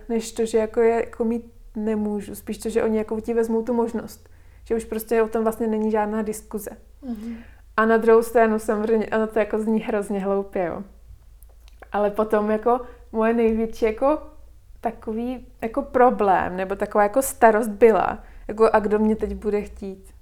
než 0.10 0.32
to, 0.32 0.46
že 0.46 0.58
jako 0.58 0.82
je, 0.82 0.96
jako 0.96 1.26
mít 1.26 1.52
nemůžu. 1.76 2.36
Spíš 2.36 2.58
to, 2.58 2.70
že 2.70 2.84
oni 2.84 2.98
jako 2.98 3.22
ti 3.22 3.34
vezmou 3.34 3.64
tu 3.64 3.74
možnost. 3.74 4.30
Že 4.66 4.76
už 4.76 4.86
prostě 4.86 5.22
o 5.22 5.28
tom 5.28 5.44
vlastně 5.44 5.68
není 5.68 5.92
žádná 5.92 6.22
diskuze. 6.22 6.72
Mm-hmm. 7.10 7.36
A 7.78 7.86
na 7.86 7.98
druhou 7.98 8.24
stranu 8.24 8.60
samozřejmě, 8.60 9.08
ono 9.08 9.28
to 9.28 9.40
jako 9.40 9.60
zní 9.60 9.80
hrozně 9.80 10.20
hloupě, 10.20 10.66
jo. 10.66 10.84
Ale 11.92 12.12
potom 12.12 12.52
jako 12.52 12.82
moje 13.12 13.34
největší 13.34 13.86
jako 13.86 14.20
takový 14.82 15.48
jako 15.62 15.82
problém, 15.82 16.58
nebo 16.58 16.76
taková 16.76 17.04
jako 17.04 17.22
starost 17.22 17.70
byla, 17.70 18.24
jako 18.48 18.70
a 18.74 18.80
kdo 18.80 19.00
mě 19.00 19.16
teď 19.16 19.34
bude 19.36 19.62
chtít. 19.62 20.14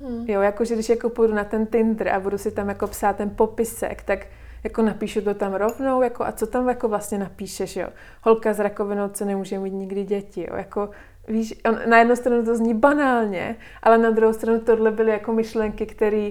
Hmm. 0.00 0.24
Jo, 0.28 0.40
jakože 0.40 0.74
když 0.74 0.88
jako 0.88 1.10
půjdu 1.10 1.34
na 1.34 1.44
ten 1.44 1.66
Tinder 1.66 2.08
a 2.08 2.20
budu 2.20 2.38
si 2.38 2.50
tam 2.50 2.68
jako 2.68 2.86
psát 2.86 3.16
ten 3.16 3.30
popisek, 3.30 4.02
tak 4.02 4.26
jako 4.64 4.82
napíšu 4.82 5.20
to 5.20 5.34
tam 5.34 5.54
rovnou, 5.54 6.02
jako 6.02 6.24
a 6.24 6.32
co 6.32 6.46
tam 6.46 6.68
jako 6.68 6.88
vlastně 6.88 7.18
napíšeš, 7.18 7.76
jo. 7.76 7.88
Holka 8.22 8.52
s 8.52 8.58
rakovinou, 8.58 9.08
co 9.08 9.24
nemůže 9.24 9.58
mít 9.58 9.70
nikdy 9.70 10.04
děti, 10.04 10.46
jo. 10.50 10.56
Jako, 10.56 10.90
víš, 11.30 11.54
on, 11.64 11.78
na 11.86 11.98
jednu 11.98 12.16
stranu 12.16 12.44
to 12.44 12.56
zní 12.56 12.74
banálně, 12.74 13.56
ale 13.82 13.98
na 13.98 14.10
druhou 14.10 14.32
stranu 14.32 14.60
tohle 14.60 14.90
byly 14.90 15.10
jako 15.10 15.32
myšlenky, 15.32 15.86
které 15.86 16.30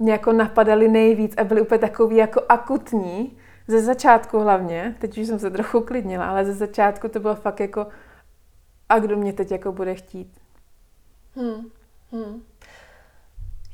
mě 0.00 0.12
jako 0.12 0.32
napadaly 0.32 0.88
nejvíc 0.88 1.34
a 1.36 1.44
byly 1.44 1.60
úplně 1.60 1.78
takový 1.78 2.16
jako 2.16 2.42
akutní, 2.48 3.38
ze 3.68 3.82
začátku 3.82 4.38
hlavně, 4.38 4.96
teď 4.98 5.18
už 5.18 5.26
jsem 5.26 5.38
se 5.38 5.50
trochu 5.50 5.80
klidnila, 5.80 6.30
ale 6.30 6.44
ze 6.44 6.54
začátku 6.54 7.08
to 7.08 7.20
bylo 7.20 7.34
fakt 7.34 7.60
jako, 7.60 7.86
a 8.88 8.98
kdo 8.98 9.16
mě 9.16 9.32
teď 9.32 9.50
jako 9.50 9.72
bude 9.72 9.94
chtít. 9.94 10.40
Hmm. 11.36 11.70
Hmm. 12.12 12.42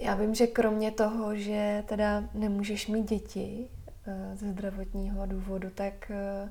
Já 0.00 0.14
vím, 0.14 0.34
že 0.34 0.46
kromě 0.46 0.90
toho, 0.90 1.36
že 1.36 1.84
teda 1.86 2.24
nemůžeš 2.34 2.86
mít 2.86 3.08
děti 3.08 3.68
uh, 4.06 4.36
ze 4.36 4.50
zdravotního 4.50 5.26
důvodu, 5.26 5.70
tak, 5.74 6.10
uh, 6.10 6.50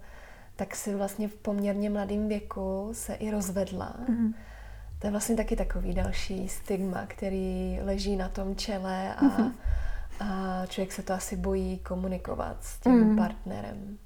tak 0.55 0.75
si 0.75 0.95
vlastně 0.95 1.27
v 1.27 1.35
poměrně 1.35 1.89
mladém 1.89 2.27
věku 2.27 2.89
se 2.91 3.13
i 3.13 3.31
rozvedla. 3.31 3.95
Mm-hmm. 4.09 4.33
To 4.99 5.07
je 5.07 5.11
vlastně 5.11 5.35
taky 5.35 5.55
takový 5.55 5.93
další 5.93 6.47
stigma, 6.47 7.05
který 7.07 7.79
leží 7.81 8.15
na 8.15 8.29
tom 8.29 8.55
čele 8.55 9.15
a 9.15 9.21
mm-hmm 9.21 9.51
a 10.19 10.61
člověk 10.67 10.91
se 10.91 11.03
to 11.03 11.13
asi 11.13 11.35
bojí 11.35 11.79
komunikovat 11.79 12.57
s 12.61 12.79
tím 12.79 12.93
mm. 12.93 13.17
partnerem. 13.17 13.97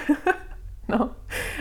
no. 0.88 1.10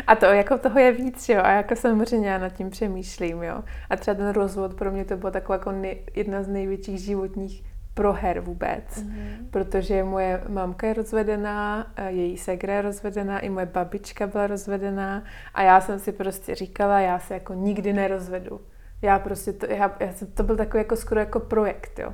A 0.07 0.15
to 0.15 0.25
jako 0.25 0.57
toho 0.57 0.79
je 0.79 0.91
víc, 0.91 1.29
jo. 1.29 1.41
A 1.43 1.51
jako 1.51 1.75
samozřejmě 1.75 2.29
já 2.29 2.37
nad 2.37 2.49
tím 2.49 2.69
přemýšlím, 2.69 3.43
jo. 3.43 3.63
A 3.89 3.95
třeba 3.95 4.15
ten 4.15 4.29
rozvod 4.29 4.73
pro 4.73 4.91
mě 4.91 5.05
to 5.05 5.17
bylo 5.17 5.31
taková 5.31 5.55
jako 5.55 5.71
nej, 5.71 6.05
jedna 6.15 6.43
z 6.43 6.47
největších 6.47 6.99
životních 6.99 7.63
proher 7.95 8.39
vůbec, 8.39 8.83
mm-hmm. 8.97 9.37
protože 9.51 10.03
moje 10.03 10.43
mamka 10.47 10.87
je 10.87 10.93
rozvedená, 10.93 11.87
její 12.07 12.37
segra 12.37 12.73
je 12.73 12.81
rozvedená, 12.81 13.39
i 13.39 13.49
moje 13.49 13.65
babička 13.65 14.27
byla 14.27 14.47
rozvedená 14.47 15.23
a 15.53 15.61
já 15.61 15.81
jsem 15.81 15.99
si 15.99 16.11
prostě 16.11 16.55
říkala, 16.55 16.99
já 16.99 17.19
se 17.19 17.33
jako 17.33 17.53
nikdy 17.53 17.93
nerozvedu. 17.93 18.61
Já 19.01 19.19
prostě, 19.19 19.53
to, 19.53 19.65
já, 19.65 19.95
já, 19.99 20.13
to 20.33 20.43
byl 20.43 20.57
takový 20.57 20.81
jako 20.81 20.95
skoro 20.95 21.19
jako 21.19 21.39
projekt, 21.39 21.99
jo 21.99 22.13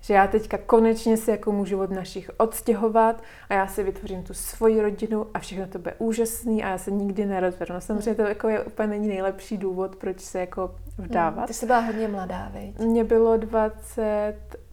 že 0.00 0.14
já 0.14 0.26
teďka 0.26 0.58
konečně 0.58 1.16
si 1.16 1.30
jako 1.30 1.52
můžu 1.52 1.80
od 1.80 1.90
našich 1.90 2.30
odstěhovat 2.36 3.22
a 3.48 3.54
já 3.54 3.66
si 3.66 3.82
vytvořím 3.82 4.22
tu 4.22 4.34
svoji 4.34 4.82
rodinu 4.82 5.26
a 5.34 5.38
všechno 5.38 5.66
to 5.66 5.78
bude 5.78 5.94
úžasný 5.98 6.64
a 6.64 6.68
já 6.68 6.78
se 6.78 6.90
nikdy 6.90 7.26
nerozvedu. 7.26 7.74
No 7.74 7.80
samozřejmě 7.80 8.14
to 8.14 8.22
jako 8.22 8.48
je 8.48 8.60
úplně 8.60 8.88
není 8.88 9.08
nejlepší 9.08 9.56
důvod, 9.56 9.96
proč 9.96 10.20
se 10.20 10.40
jako 10.40 10.74
vdávat. 10.98 11.36
Hmm, 11.36 11.46
ty 11.46 11.54
jsi 11.54 11.66
byla 11.66 11.80
hodně 11.80 12.08
mladá, 12.08 12.50
veď? 12.54 12.78
Mně 12.78 13.04
bylo 13.04 13.36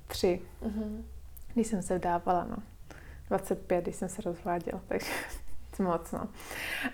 23, 0.07 0.41
mm-hmm. 0.63 1.03
když 1.53 1.67
jsem 1.67 1.81
se 1.81 1.97
vdávala, 1.97 2.47
no. 2.49 2.57
25, 3.29 3.83
když 3.83 3.95
jsem 3.95 4.09
se 4.09 4.21
rozváděla, 4.21 4.81
takže 4.87 5.11
moc, 5.79 6.11
no. 6.11 6.27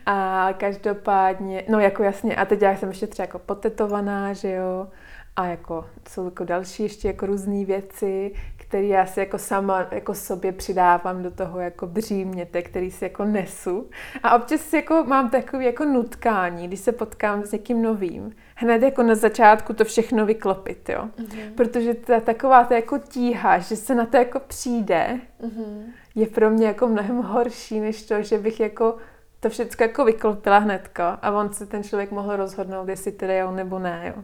A 0.05 0.49
každopádně, 0.57 1.63
no 1.69 1.79
jako 1.79 2.03
jasně, 2.03 2.35
a 2.35 2.45
teď 2.45 2.61
já 2.61 2.77
jsem 2.77 2.89
ještě 2.89 3.07
třeba 3.07 3.23
jako 3.23 3.39
potetovaná, 3.39 4.33
že 4.33 4.51
jo, 4.51 4.87
a 5.35 5.45
jako 5.45 5.85
jsou 6.09 6.25
jako 6.25 6.43
další 6.43 6.83
ještě 6.83 7.07
jako 7.07 7.25
různé 7.25 7.65
věci, 7.65 8.33
které 8.57 8.83
já 8.83 9.05
si 9.05 9.19
jako 9.19 9.37
sama 9.37 9.87
jako 9.91 10.13
sobě 10.13 10.51
přidávám 10.51 11.23
do 11.23 11.31
toho 11.31 11.59
jako 11.59 11.87
bříměte, 11.87 12.61
který 12.61 12.91
si 12.91 13.05
jako 13.05 13.25
nesu. 13.25 13.89
A 14.23 14.35
občas 14.35 14.61
si 14.61 14.75
jako 14.75 15.03
mám 15.03 15.29
takový 15.29 15.65
jako 15.65 15.85
nutkání, 15.85 16.67
když 16.67 16.79
se 16.79 16.91
potkám 16.91 17.43
s 17.43 17.51
někým 17.51 17.81
novým, 17.81 18.35
hned 18.55 18.81
jako 18.81 19.03
na 19.03 19.15
začátku 19.15 19.73
to 19.73 19.85
všechno 19.85 20.25
vyklopit, 20.25 20.89
jo. 20.89 21.09
Mm-hmm. 21.17 21.53
Protože 21.55 21.93
ta 21.93 22.19
taková 22.19 22.63
ta 22.63 22.75
jako 22.75 22.97
tíha, 22.97 23.59
že 23.59 23.75
se 23.75 23.95
na 23.95 24.05
to 24.05 24.17
jako 24.17 24.39
přijde, 24.39 25.19
mm-hmm. 25.41 25.83
je 26.15 26.27
pro 26.27 26.49
mě 26.49 26.67
jako 26.67 26.87
mnohem 26.87 27.17
horší, 27.17 27.79
než 27.79 28.03
to, 28.03 28.21
že 28.21 28.37
bych 28.37 28.59
jako 28.59 28.97
to 29.39 29.49
všechno 29.49 29.83
jako 29.83 30.05
vyklopila 30.05 30.57
hnedka 30.57 31.19
a 31.21 31.31
on 31.31 31.53
se 31.53 31.65
ten 31.65 31.83
člověk 31.83 32.11
mohl 32.11 32.35
rozhodnout, 32.35 32.89
jestli 32.89 33.11
teda 33.11 33.33
jo 33.33 33.51
nebo 33.51 33.79
ne, 33.79 34.13
jo. 34.15 34.23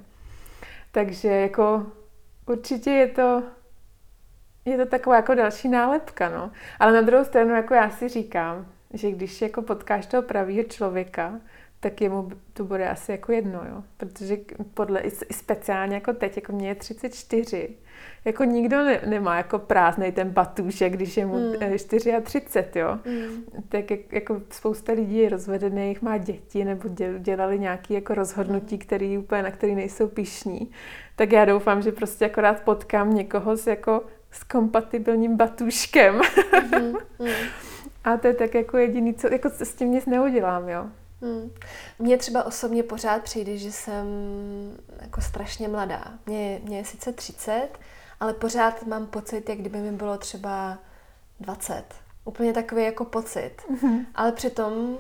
Takže 0.92 1.28
jako 1.28 1.86
určitě 2.48 2.92
je 2.92 3.08
to, 3.08 3.44
je 4.66 4.78
to 4.78 4.86
taková 4.86 5.16
jako 5.16 5.36
další 5.36 5.70
nálepka, 5.70 6.30
no. 6.30 6.52
Ale 6.80 6.94
na 6.94 7.02
druhou 7.02 7.26
stranu 7.26 7.56
jako 7.56 7.74
já 7.74 7.90
si 7.90 8.08
říkám, 8.08 8.66
že 8.94 9.12
když 9.12 9.42
jako 9.42 9.62
potkáš 9.62 10.06
toho 10.06 10.24
pravýho 10.24 10.64
člověka, 10.64 11.34
tak 11.80 12.02
jemu 12.02 12.30
to 12.54 12.64
bude 12.64 12.90
asi 12.90 13.12
jako 13.12 13.32
jedno, 13.32 13.62
jo. 13.70 13.84
Protože 13.98 14.38
podle, 14.74 15.00
i 15.00 15.12
speciálně 15.34 15.96
jako 15.96 16.14
teď, 16.14 16.36
jako 16.36 16.54
mě 16.54 16.68
je 16.68 16.76
34, 16.76 17.70
jako 18.26 18.44
nikdo 18.44 18.78
ne, 18.78 19.02
nemá 19.06 19.38
jako 19.38 19.60
prázdnej 19.60 20.12
ten 20.12 20.30
batůšek, 20.30 20.94
když 20.94 21.18
je 21.18 21.26
mu 21.26 21.38
mm. 21.40 21.54
34, 21.54 22.12
jo. 22.76 23.00
Mm. 23.06 23.44
Tak 23.70 23.92
jak, 23.92 24.14
jako 24.14 24.42
spousta 24.50 24.94
lidí 24.94 25.18
je 25.18 25.30
rozvedených, 25.30 26.02
má 26.02 26.18
děti 26.18 26.66
nebo 26.66 26.90
dělali 27.20 27.60
nějaké 27.60 27.94
jako 27.94 28.14
rozhodnutí, 28.14 28.76
mm. 28.76 28.82
který 28.82 29.18
úplně, 29.18 29.44
na 29.44 29.52
který 29.52 29.76
nejsou 29.76 30.08
pišní. 30.08 30.72
Tak 31.16 31.32
já 31.32 31.46
doufám, 31.46 31.82
že 31.82 31.92
prostě 31.92 32.26
akorát 32.26 32.62
potkám 32.62 33.14
někoho 33.14 33.58
s 33.58 33.68
jako 33.68 34.04
s 34.32 34.44
kompatibilním 34.44 35.38
batůškem. 35.38 36.22
Mm. 36.80 36.86
mm. 37.20 37.30
A 38.04 38.18
to 38.18 38.28
je 38.28 38.34
tak 38.34 38.56
jako 38.56 38.78
jediný, 38.78 39.14
co 39.14 39.34
jako 39.34 39.50
s 39.50 39.76
tím 39.76 39.92
nic 39.92 40.06
neudělám, 40.06 40.70
jo. 40.70 40.88
Hmm. 41.22 41.52
Mně 42.00 42.18
třeba 42.18 42.44
osobně 42.44 42.84
pořád 42.84 43.24
přijde, 43.24 43.58
že 43.58 43.72
jsem 43.72 44.06
jako 45.02 45.22
strašně 45.22 45.68
mladá. 45.68 46.14
Mně, 46.26 46.60
mně 46.64 46.78
je 46.78 46.86
sice 46.86 47.14
30, 47.14 47.70
ale 48.20 48.34
pořád 48.34 48.86
mám 48.86 49.08
pocit, 49.08 49.50
jak 49.50 49.58
kdyby 49.58 49.78
mi 49.78 49.92
bylo 49.92 50.18
třeba 50.18 50.78
20. 51.40 51.84
Úplně 52.26 52.54
takový 52.54 52.84
jako 52.84 53.06
pocit. 53.06 53.56
Mm-hmm. 53.72 54.06
Ale 54.16 54.32
přitom 54.32 54.98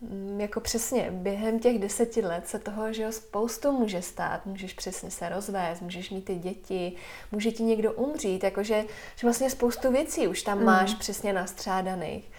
mm, 0.00 0.40
jako 0.40 0.60
přesně 0.60 1.10
během 1.10 1.58
těch 1.58 1.78
deseti 1.78 2.20
let 2.20 2.48
se 2.48 2.58
toho, 2.58 2.92
že 2.92 3.02
jo, 3.02 3.12
spoustu 3.12 3.72
může 3.72 4.02
stát. 4.02 4.46
Můžeš 4.46 4.72
přesně 4.72 5.10
se 5.10 5.28
rozvést, 5.28 5.80
můžeš 5.80 6.10
mít 6.10 6.24
ty 6.24 6.34
děti, 6.34 6.96
může 7.32 7.52
ti 7.52 7.62
někdo 7.62 7.92
umřít, 7.92 8.44
jakože 8.44 8.84
že 9.16 9.26
vlastně 9.26 9.50
spoustu 9.50 9.92
věcí 9.92 10.28
už 10.28 10.42
tam 10.42 10.58
mm. 10.58 10.64
máš 10.64 10.94
přesně 10.94 11.32
nastřádaných. 11.32 12.30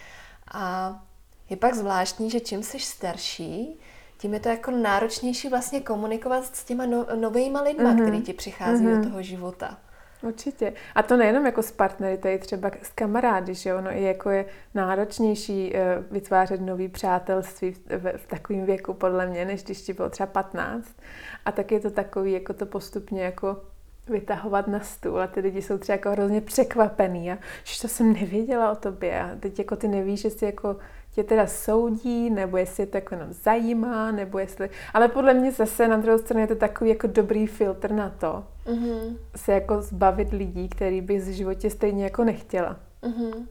A 0.52 1.02
je 1.50 1.56
pak 1.56 1.74
zvláštní, 1.74 2.30
že 2.30 2.40
čím 2.40 2.62
jsi 2.62 2.80
starší, 2.80 3.80
tím 4.18 4.34
je 4.34 4.40
to 4.40 4.48
jako 4.48 4.70
náročnější 4.70 5.48
vlastně 5.48 5.80
komunikovat 5.80 6.44
s 6.44 6.64
těma 6.64 6.86
no, 6.86 7.06
novejma 7.14 7.62
lidma, 7.62 7.92
mm-hmm. 7.92 8.02
který 8.02 8.22
ti 8.22 8.32
přichází 8.32 8.84
mm-hmm. 8.84 8.90
do 8.90 8.96
mhm. 8.96 9.04
toho 9.04 9.22
života. 9.22 9.78
Určitě. 10.22 10.72
A 10.94 11.02
to 11.02 11.16
nejenom 11.16 11.46
jako 11.46 11.62
s 11.62 11.72
partnery, 11.72 12.18
to 12.18 12.28
je 12.28 12.38
třeba 12.38 12.70
s 12.82 12.88
kamarády, 12.94 13.54
že 13.54 13.74
ono 13.74 13.90
i 13.90 14.02
jako 14.02 14.30
je 14.30 14.44
náročnější 14.74 15.76
eh, 15.76 16.02
vytvářet 16.10 16.60
nový 16.60 16.88
přátelství 16.88 17.72
v, 17.72 17.78
v, 17.88 18.18
v 18.18 18.26
takovém 18.26 18.64
věku, 18.64 18.94
podle 18.94 19.26
mě, 19.26 19.44
než 19.44 19.64
když 19.64 19.82
ti 19.82 19.92
bylo 19.92 20.10
třeba 20.10 20.26
15. 20.26 20.96
A 21.44 21.52
tak 21.52 21.72
je 21.72 21.80
to 21.80 21.90
takový, 21.90 22.32
jako 22.32 22.52
to 22.52 22.66
postupně 22.66 23.22
jako 23.22 23.60
vytahovat 24.08 24.66
na 24.66 24.80
stůl 24.80 25.20
a 25.20 25.26
ty 25.26 25.40
lidi 25.40 25.62
jsou 25.62 25.78
třeba 25.78 25.94
jako 25.94 26.10
hrozně 26.10 26.40
překvapený 26.40 27.32
a 27.32 27.38
že 27.64 27.80
to 27.80 27.88
jsem 27.88 28.12
nevěděla 28.12 28.72
o 28.72 28.76
tobě 28.76 29.20
a 29.20 29.30
teď 29.40 29.58
jako 29.58 29.76
ty 29.76 29.88
nevíš, 29.88 30.24
jestli 30.24 30.46
jako 30.46 30.76
tě 31.14 31.24
teda 31.24 31.46
soudí, 31.46 32.30
nebo 32.30 32.56
jestli 32.56 32.86
to 32.86 32.96
jako 32.96 33.14
jenom 33.14 33.32
zajímá, 33.32 34.10
nebo 34.10 34.38
jestli... 34.38 34.70
Ale 34.94 35.08
podle 35.08 35.34
mě 35.34 35.52
zase 35.52 35.88
na 35.88 35.96
druhou 35.96 36.18
stranu 36.18 36.40
je 36.40 36.46
to 36.46 36.54
takový 36.54 36.90
jako 36.90 37.06
dobrý 37.06 37.46
filtr 37.46 37.92
na 37.92 38.10
to, 38.10 38.44
mm-hmm. 38.66 39.16
se 39.36 39.52
jako 39.52 39.82
zbavit 39.82 40.32
lidí, 40.32 40.68
který 40.68 41.00
by 41.00 41.18
v 41.18 41.32
životě 41.32 41.70
stejně 41.70 42.04
jako 42.04 42.24
nechtěla. 42.24 42.76
Mm-hmm. 43.02 43.46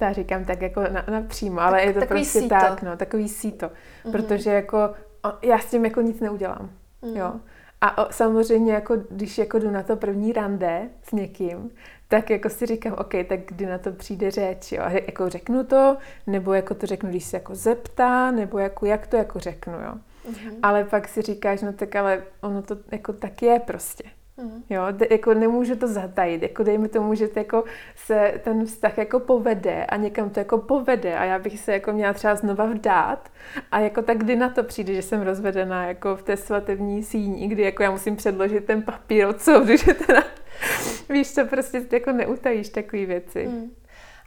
Já 0.00 0.12
říkám 0.12 0.44
tak 0.44 0.62
jako 0.62 0.80
na, 0.80 1.04
napřímo, 1.10 1.60
ale 1.60 1.78
tak, 1.78 1.86
je 1.86 1.92
to 2.00 2.06
prostě 2.06 2.40
síto. 2.40 2.48
tak, 2.48 2.82
no, 2.82 2.96
takový 2.96 3.28
síto. 3.28 3.66
Mm-hmm. 3.66 4.10
Protože 4.12 4.50
jako 4.50 4.90
já 5.42 5.58
s 5.58 5.70
tím 5.70 5.84
jako 5.84 6.00
nic 6.00 6.20
neudělám, 6.20 6.70
mm-hmm. 7.02 7.16
jo. 7.16 7.32
A 7.80 8.12
samozřejmě 8.12 8.72
jako, 8.72 8.96
když 9.10 9.38
jako 9.38 9.58
jdu 9.58 9.70
na 9.70 9.82
to 9.82 9.96
první 9.96 10.32
rande 10.32 10.88
s 11.02 11.12
někým, 11.12 11.70
tak 12.14 12.30
jako 12.30 12.48
si 12.48 12.66
říkám, 12.66 12.92
OK, 12.92 13.12
tak 13.28 13.40
kdy 13.46 13.66
na 13.66 13.78
to 13.78 13.92
přijde 13.92 14.30
řeč, 14.30 14.72
jo? 14.72 14.82
A 14.82 14.90
jako 14.90 15.28
řeknu 15.28 15.64
to, 15.64 15.96
nebo 16.26 16.52
jako 16.52 16.74
to 16.74 16.86
řeknu, 16.86 17.10
když 17.10 17.24
se 17.24 17.36
jako 17.36 17.54
zeptá, 17.54 18.30
nebo 18.30 18.58
jako 18.58 18.86
jak 18.86 19.06
to 19.06 19.16
jako 19.16 19.38
řeknu, 19.38 19.72
jo. 19.72 19.94
Mm-hmm. 20.30 20.54
Ale 20.62 20.84
pak 20.84 21.08
si 21.08 21.22
říkáš, 21.22 21.62
no 21.62 21.72
tak 21.72 21.96
ale 21.96 22.22
ono 22.40 22.62
to 22.62 22.76
jako 22.92 23.12
tak 23.12 23.42
je 23.42 23.60
prostě. 23.60 24.04
Mm. 24.36 24.62
Jo, 24.70 24.82
de, 24.90 25.06
jako 25.10 25.34
nemůžu 25.34 25.76
to 25.76 25.88
zatajit, 25.88 26.42
jako 26.42 26.62
dejme 26.62 26.88
tomu, 26.88 27.14
že 27.14 27.28
to 27.28 27.38
jako 27.38 27.64
se 27.96 28.40
ten 28.44 28.66
vztah 28.66 28.98
jako 28.98 29.20
povede 29.20 29.84
a 29.84 29.96
někam 29.96 30.30
to 30.30 30.40
jako 30.40 30.58
povede 30.58 31.18
a 31.18 31.24
já 31.24 31.38
bych 31.38 31.60
se 31.60 31.72
jako 31.72 31.92
měla 31.92 32.12
třeba 32.12 32.34
znova 32.34 32.66
vdát 32.66 33.28
a 33.72 33.80
jako 33.80 34.02
tak 34.02 34.18
kdy 34.18 34.36
na 34.36 34.48
to 34.48 34.62
přijde, 34.62 34.94
že 34.94 35.02
jsem 35.02 35.22
rozvedená 35.22 35.86
jako 35.86 36.16
v 36.16 36.22
té 36.22 36.36
svatební 36.36 37.02
síni, 37.02 37.48
kdy 37.48 37.62
jako 37.62 37.82
já 37.82 37.90
musím 37.90 38.16
předložit 38.16 38.64
ten 38.64 38.82
papír 38.82 39.26
od 39.26 39.40
soudu, 39.40 39.76
že 39.84 39.94
teda 39.94 40.22
víš 41.08 41.34
co, 41.34 41.46
prostě 41.46 41.86
jako 41.92 42.12
neutajíš 42.12 42.68
takové 42.68 43.06
věci. 43.06 43.46
Mm. 43.46 43.70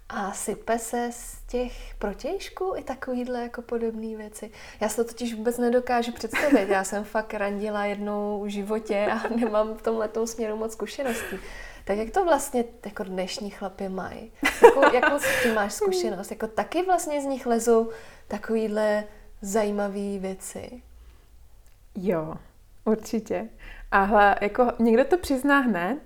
A 0.10 0.32
sype 0.32 0.80
se 0.80 1.10
z 1.12 1.42
těch 1.48 1.96
protějšků 2.00 2.74
i 2.78 2.84
takovýhle 2.84 3.42
jako 3.42 3.62
podobné 3.62 4.18
věci. 4.18 4.52
Já 4.82 4.90
se 4.90 4.96
to 4.96 5.04
totiž 5.04 5.34
vůbec 5.34 5.58
nedokážu 5.58 6.12
představit. 6.12 6.70
Já 6.70 6.84
jsem 6.84 7.04
fakt 7.04 7.34
randila 7.34 7.86
jednou 7.86 8.44
v 8.44 8.48
životě 8.48 9.08
a 9.12 9.30
nemám 9.36 9.76
v 9.76 9.82
tomhle 9.82 10.10
směru 10.26 10.58
moc 10.58 10.72
zkušeností. 10.72 11.40
Tak 11.86 11.98
jak 11.98 12.10
to 12.10 12.26
vlastně 12.26 12.66
jako 12.86 13.04
dnešní 13.04 13.50
chlapy 13.50 13.90
mají? 13.90 14.32
Jakou, 14.64 14.96
jakou 14.96 15.20
s 15.20 15.44
tím 15.44 15.54
máš 15.54 15.74
zkušenost? 15.74 16.32
Jako 16.32 16.48
taky 16.48 16.84
vlastně 16.84 17.22
z 17.22 17.26
nich 17.26 17.46
lezou 17.46 17.90
takovýhle 18.28 19.04
zajímavé 19.42 20.20
věci? 20.20 20.82
Jo, 21.96 22.36
určitě. 22.86 23.50
A 23.92 24.04
hla, 24.04 24.36
jako 24.42 24.72
někdo 24.80 25.06
to 25.06 25.18
přizná 25.18 25.60
hned, 25.60 26.00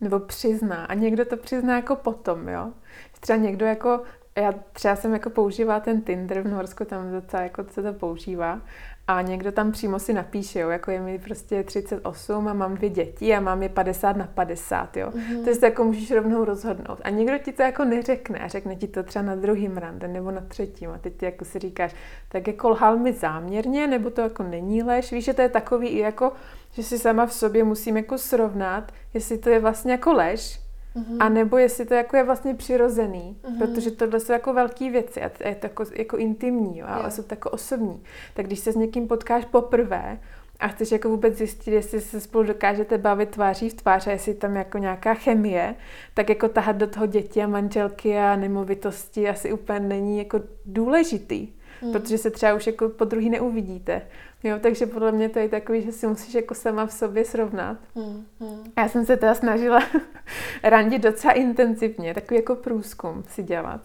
nebo 0.00 0.20
přizná, 0.20 0.84
a 0.84 0.94
někdo 0.94 1.24
to 1.24 1.36
přizná 1.36 1.76
jako 1.76 1.96
potom, 1.96 2.48
jo 2.48 2.72
třeba 3.20 3.38
někdo 3.38 3.66
jako, 3.66 4.02
já 4.36 4.54
třeba 4.72 4.96
jsem 4.96 5.12
jako 5.12 5.30
používá 5.30 5.80
ten 5.80 6.00
Tinder 6.00 6.40
v 6.40 6.48
Norsku, 6.48 6.84
tam 6.84 7.12
docela 7.12 7.42
jako 7.42 7.64
se 7.70 7.82
to 7.82 7.92
používá 7.92 8.60
a 9.08 9.22
někdo 9.22 9.52
tam 9.52 9.72
přímo 9.72 9.98
si 9.98 10.12
napíše, 10.12 10.60
jo, 10.60 10.68
jako 10.68 10.90
je 10.90 11.00
mi 11.00 11.18
prostě 11.18 11.62
38 11.62 12.48
a 12.48 12.52
mám 12.52 12.74
dvě 12.74 12.90
děti 12.90 13.34
a 13.34 13.40
mám 13.40 13.62
je 13.62 13.68
50 13.68 14.16
na 14.16 14.26
50, 14.34 14.96
jo. 14.96 15.10
Mm-hmm. 15.10 15.44
To 15.44 15.50
je 15.50 15.56
jako 15.62 15.84
můžeš 15.84 16.10
rovnou 16.10 16.44
rozhodnout. 16.44 17.00
A 17.04 17.10
někdo 17.10 17.38
ti 17.38 17.52
to 17.52 17.62
jako 17.62 17.84
neřekne 17.84 18.38
a 18.38 18.48
řekne 18.48 18.76
ti 18.76 18.88
to 18.88 19.02
třeba 19.02 19.24
na 19.24 19.34
druhým 19.34 19.76
rande 19.76 20.08
nebo 20.08 20.30
na 20.30 20.40
třetím 20.40 20.90
a 20.90 20.98
teď 20.98 21.16
ty 21.16 21.24
jako 21.24 21.44
si 21.44 21.58
říkáš, 21.58 21.94
tak 22.28 22.46
jako 22.46 22.68
lhal 22.68 22.96
mi 22.96 23.12
záměrně, 23.12 23.86
nebo 23.86 24.10
to 24.10 24.20
jako 24.20 24.42
není 24.42 24.82
lež. 24.82 25.12
Víš, 25.12 25.24
že 25.24 25.34
to 25.34 25.42
je 25.42 25.48
takový 25.48 25.88
i 25.88 25.98
jako, 25.98 26.32
že 26.76 26.82
si 26.82 26.98
sama 26.98 27.26
v 27.26 27.32
sobě 27.32 27.64
musím 27.64 27.96
jako 27.96 28.18
srovnat, 28.18 28.92
jestli 29.14 29.38
to 29.38 29.50
je 29.50 29.60
vlastně 29.60 29.92
jako 29.92 30.12
lež, 30.12 30.60
Mm-hmm. 30.96 31.16
A 31.20 31.28
nebo 31.28 31.58
jestli 31.58 31.86
to 31.86 31.94
jako 31.94 32.16
je 32.16 32.24
vlastně 32.24 32.54
přirozený, 32.54 33.36
mm-hmm. 33.42 33.58
protože 33.58 33.90
tohle 33.90 34.20
jsou 34.20 34.32
jako 34.32 34.52
velké 34.52 34.90
věci 34.90 35.22
a 35.22 35.48
je 35.48 35.54
to 35.54 35.66
jako, 35.66 35.84
jako 35.94 36.16
intimní, 36.16 36.78
jo, 36.78 36.86
ale 36.88 37.02
yeah. 37.02 37.12
jsou 37.12 37.22
to 37.22 37.32
jako 37.32 37.50
osobní. 37.50 38.02
Tak 38.34 38.46
když 38.46 38.58
se 38.58 38.72
s 38.72 38.76
někým 38.76 39.08
potkáš 39.08 39.44
poprvé 39.44 40.18
a 40.60 40.68
chceš 40.68 40.92
jako 40.92 41.08
vůbec 41.08 41.36
zjistit, 41.36 41.70
jestli 41.70 42.00
se 42.00 42.20
spolu 42.20 42.44
dokážete 42.44 42.98
bavit 42.98 43.30
tváří 43.30 43.68
v 43.68 43.74
tvář 43.74 44.06
a 44.06 44.10
jestli 44.10 44.34
tam 44.34 44.56
jako 44.56 44.78
nějaká 44.78 45.14
chemie, 45.14 45.74
tak 46.14 46.28
jako 46.28 46.48
tahat 46.48 46.76
do 46.76 46.86
toho 46.86 47.06
děti 47.06 47.42
a 47.42 47.46
manželky 47.46 48.18
a 48.18 48.36
nemovitosti 48.36 49.28
asi 49.28 49.52
úplně 49.52 49.80
není 49.80 50.18
jako 50.18 50.40
důležitý. 50.66 51.48
Hmm. 51.80 51.92
Protože 51.92 52.18
se 52.18 52.30
třeba 52.30 52.54
už 52.54 52.66
jako 52.66 52.88
po 52.88 53.04
druhý 53.04 53.30
neuvidíte. 53.30 54.02
Jo, 54.42 54.58
takže 54.62 54.86
podle 54.86 55.12
mě 55.12 55.28
to 55.28 55.38
je 55.38 55.48
takový, 55.48 55.82
že 55.82 55.92
si 55.92 56.06
musíš 56.06 56.34
jako 56.34 56.54
sama 56.54 56.86
v 56.86 56.92
sobě 56.92 57.24
srovnat. 57.24 57.78
Hmm, 57.94 58.26
hmm. 58.40 58.72
Já 58.78 58.88
jsem 58.88 59.06
se 59.06 59.16
teda 59.16 59.34
snažila 59.34 59.82
randit 60.62 61.02
docela 61.02 61.32
intenzivně, 61.32 62.14
takový 62.14 62.40
jako 62.40 62.54
průzkum 62.54 63.24
si 63.28 63.42
dělat. 63.42 63.80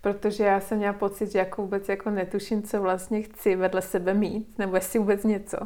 Protože 0.00 0.44
já 0.44 0.60
jsem 0.60 0.78
měla 0.78 0.92
pocit, 0.92 1.32
že 1.32 1.38
jako 1.38 1.62
vůbec 1.62 1.88
jako 1.88 2.10
netuším, 2.10 2.62
co 2.62 2.80
vlastně 2.80 3.22
chci 3.22 3.56
vedle 3.56 3.82
sebe 3.82 4.14
mít, 4.14 4.58
nebo 4.58 4.74
jestli 4.74 4.98
vůbec 4.98 5.24
něco. 5.24 5.58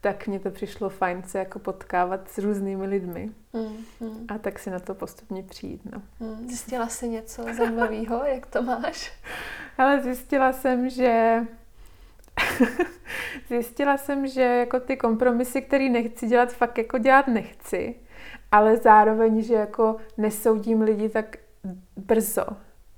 Tak 0.00 0.26
mně 0.26 0.40
to 0.40 0.50
přišlo 0.50 0.88
fajn 0.88 1.22
se 1.22 1.38
jako 1.38 1.58
potkávat 1.58 2.28
s 2.30 2.38
různými 2.38 2.86
lidmi. 2.86 3.30
Hmm, 3.54 3.76
hmm. 4.00 4.26
A 4.28 4.38
tak 4.38 4.58
si 4.58 4.70
na 4.70 4.78
to 4.78 4.94
postupně 4.94 5.42
přijít. 5.42 5.80
No. 5.92 6.02
Hmm. 6.20 6.48
Zjistila 6.48 6.88
jsi 6.88 7.08
něco 7.08 7.44
zajímavého? 7.56 8.24
Jak 8.24 8.46
to 8.46 8.62
máš? 8.62 9.12
Ale 9.80 10.00
zjistila 10.00 10.52
jsem, 10.52 10.90
že 10.90 11.40
zjistila 13.48 13.96
jsem, 13.96 14.26
že 14.26 14.42
jako 14.42 14.80
ty 14.80 14.96
kompromisy, 14.96 15.62
které 15.62 15.88
nechci 15.88 16.26
dělat, 16.26 16.52
fakt 16.52 16.78
jako 16.78 16.98
dělat 16.98 17.26
nechci, 17.26 17.94
ale 18.52 18.76
zároveň, 18.76 19.42
že 19.42 19.54
jako 19.54 19.96
nesoudím 20.16 20.80
lidi 20.80 21.08
tak 21.08 21.36
brzo, 21.96 22.46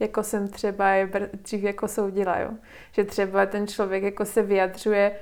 jako 0.01 0.22
jsem 0.22 0.49
třeba 0.49 0.91
je 0.91 1.11
dřív 1.33 1.62
jako 1.62 1.89
soudila, 1.89 2.39
jo. 2.39 2.51
Že 2.93 3.05
třeba 3.05 3.47
ten 3.47 3.66
člověk 3.66 4.03
jako 4.03 4.24
se 4.24 4.43
vyjadřuje 4.43 5.16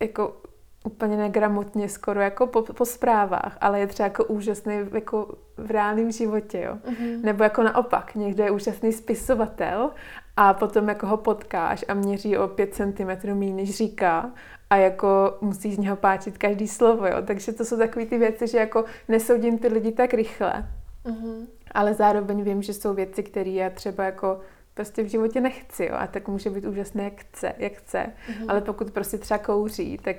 jako 0.00 0.42
úplně 0.84 1.16
negramotně 1.16 1.88
skoro 1.88 2.20
jako 2.20 2.46
po, 2.46 2.62
po 2.62 2.84
zprávách, 2.84 3.58
ale 3.60 3.80
je 3.80 3.86
třeba 3.86 4.04
jako 4.06 4.24
úžasný 4.24 4.74
jako 4.94 5.34
v 5.56 5.70
reálném 5.70 6.12
životě, 6.12 6.60
jo. 6.60 6.78
Mm-hmm. 6.90 7.22
Nebo 7.22 7.44
jako 7.44 7.62
naopak, 7.62 8.14
někdo 8.14 8.44
je 8.44 8.50
úžasný 8.50 8.92
spisovatel 8.92 9.90
a 10.36 10.54
potom 10.54 10.88
jako 10.88 11.06
ho 11.06 11.16
potkáš 11.16 11.84
a 11.88 11.94
měří 11.94 12.38
o 12.38 12.48
5 12.48 12.74
cm 12.74 13.38
méně, 13.38 13.54
než 13.54 13.76
říká 13.76 14.30
a 14.70 14.76
jako 14.76 15.38
musíš 15.40 15.74
z 15.74 15.78
něho 15.78 15.96
páčit 15.96 16.38
každý 16.38 16.68
slovo, 16.68 17.06
jo. 17.06 17.16
Takže 17.26 17.52
to 17.52 17.64
jsou 17.64 17.78
takové 17.78 18.06
ty 18.06 18.18
věci, 18.18 18.46
že 18.46 18.58
jako 18.58 18.84
nesoudím 19.08 19.58
ty 19.58 19.68
lidi 19.68 19.92
tak 19.92 20.14
rychle, 20.14 20.68
mm-hmm. 21.04 21.46
ale 21.72 21.94
zároveň 21.94 22.42
vím, 22.42 22.62
že 22.62 22.74
jsou 22.74 22.94
věci, 22.94 23.22
které 23.22 23.50
já 23.50 23.70
třeba 23.70 24.04
jako 24.04 24.40
prostě 24.74 25.02
v 25.02 25.06
životě 25.06 25.40
nechci, 25.40 25.84
jo, 25.84 25.94
a 25.98 26.06
tak 26.06 26.28
může 26.28 26.50
být 26.50 26.64
úžasné, 26.64 27.04
jak 27.04 27.20
chce, 27.20 27.52
jak 27.58 27.72
chce. 27.72 27.98
Mm-hmm. 27.98 28.44
ale 28.48 28.60
pokud 28.60 28.90
prostě 28.90 29.18
třeba 29.18 29.38
kouří, 29.38 29.98
tak 29.98 30.16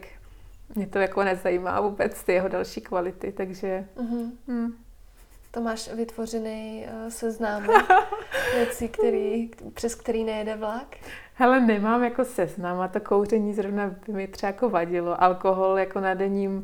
mě 0.76 0.88
to 0.88 1.00
jako 1.00 1.24
nezajímá 1.24 1.82
vůbec 1.82 2.24
ty 2.24 2.34
jeho 2.34 2.48
další 2.48 2.82
kvality, 2.82 3.32
takže... 3.32 3.86
Mm-hmm. 3.98 4.32
Mm. 4.48 4.74
To 5.52 5.62
máš 5.62 5.94
vytvořený 5.94 6.86
uh, 6.86 7.10
seznam 7.10 7.68
věcí, 8.56 8.90
který, 8.90 9.52
přes 9.74 9.96
který 9.96 10.24
nejede 10.24 10.56
vlak? 10.56 10.96
Hele, 11.34 11.60
nemám 11.60 12.04
jako 12.04 12.26
seznam 12.26 12.82
a 12.82 12.88
to 12.88 13.00
kouření 13.00 13.54
zrovna 13.54 13.96
by 14.08 14.14
mi 14.14 14.28
třeba 14.28 14.48
jako 14.48 14.70
vadilo. 14.70 15.24
Alkohol 15.24 15.80
jako 15.80 16.00
na 16.00 16.14
denním 16.14 16.58
uh, 16.58 16.64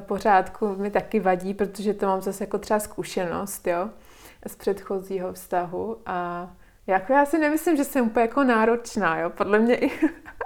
pořádku 0.00 0.76
mi 0.76 0.90
taky 0.90 1.20
vadí, 1.20 1.54
protože 1.54 1.94
to 1.94 2.06
mám 2.06 2.20
zase 2.20 2.44
jako 2.44 2.58
třeba 2.58 2.80
zkušenost, 2.80 3.66
jo, 3.66 3.90
z 4.46 4.56
předchozího 4.56 5.32
vztahu 5.32 5.96
a 6.06 6.50
jako 6.86 7.12
já 7.12 7.26
si 7.26 7.38
nemyslím, 7.38 7.76
že 7.76 7.84
jsem 7.84 8.06
úplně 8.06 8.22
jako 8.22 8.44
náročná, 8.44 9.18
jo. 9.18 9.30
Podle 9.30 9.58
mě 9.58 9.76
i, 9.76 9.90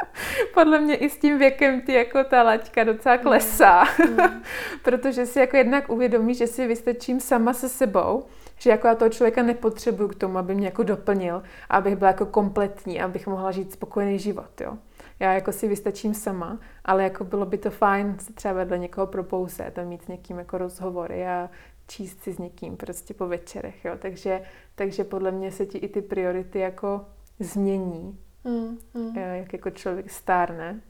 podle 0.54 0.80
mě 0.80 0.94
i 0.96 1.10
s 1.10 1.18
tím 1.18 1.38
věkem 1.38 1.80
ty 1.80 1.92
jako 1.92 2.24
ta 2.24 2.42
laťka 2.42 2.84
docela 2.84 3.16
mm. 3.16 3.22
klesá. 3.22 3.84
Mm. 3.84 4.42
Protože 4.82 5.26
si 5.26 5.38
jako 5.38 5.56
jednak 5.56 5.90
uvědomí, 5.90 6.34
že 6.34 6.46
si 6.46 6.66
vystačím 6.66 7.20
sama 7.20 7.52
se 7.52 7.68
sebou, 7.68 8.26
že 8.58 8.70
jako 8.70 8.88
já 8.88 8.94
toho 8.94 9.08
člověka 9.08 9.42
nepotřebuju 9.42 10.08
k 10.08 10.14
tomu, 10.14 10.38
aby 10.38 10.54
mě 10.54 10.66
jako 10.66 10.82
doplnil, 10.82 11.42
abych 11.70 11.96
byla 11.96 12.10
jako 12.10 12.26
kompletní, 12.26 13.00
abych 13.00 13.26
mohla 13.26 13.52
žít 13.52 13.72
spokojený 13.72 14.18
život, 14.18 14.60
jo. 14.60 14.78
Já 15.20 15.32
jako 15.32 15.52
si 15.52 15.68
vystačím 15.68 16.14
sama, 16.14 16.58
ale 16.84 17.02
jako 17.02 17.24
bylo 17.24 17.46
by 17.46 17.58
to 17.58 17.70
fajn 17.70 18.16
se 18.18 18.32
třeba 18.32 18.54
vedle 18.54 18.78
někoho 18.78 19.06
propouzet 19.06 19.78
a 19.78 19.82
mít 19.82 20.02
s 20.02 20.08
někým 20.08 20.38
jako 20.38 20.58
rozhovory 20.58 21.26
a 21.26 21.50
číst 21.86 22.22
si 22.22 22.32
s 22.32 22.38
někým 22.38 22.76
prostě 22.76 23.14
po 23.14 23.28
večerech, 23.28 23.84
jo. 23.84 23.92
Takže, 23.98 24.42
takže 24.74 25.04
podle 25.04 25.30
mě 25.30 25.52
se 25.52 25.66
ti 25.66 25.78
i 25.78 25.88
ty 25.88 26.02
priority 26.02 26.58
jako 26.58 27.04
změní, 27.40 28.18
mm, 28.44 28.78
mm. 28.94 29.16
jak 29.16 29.52
jako 29.52 29.70
člověk 29.70 30.10
stárne 30.10 30.80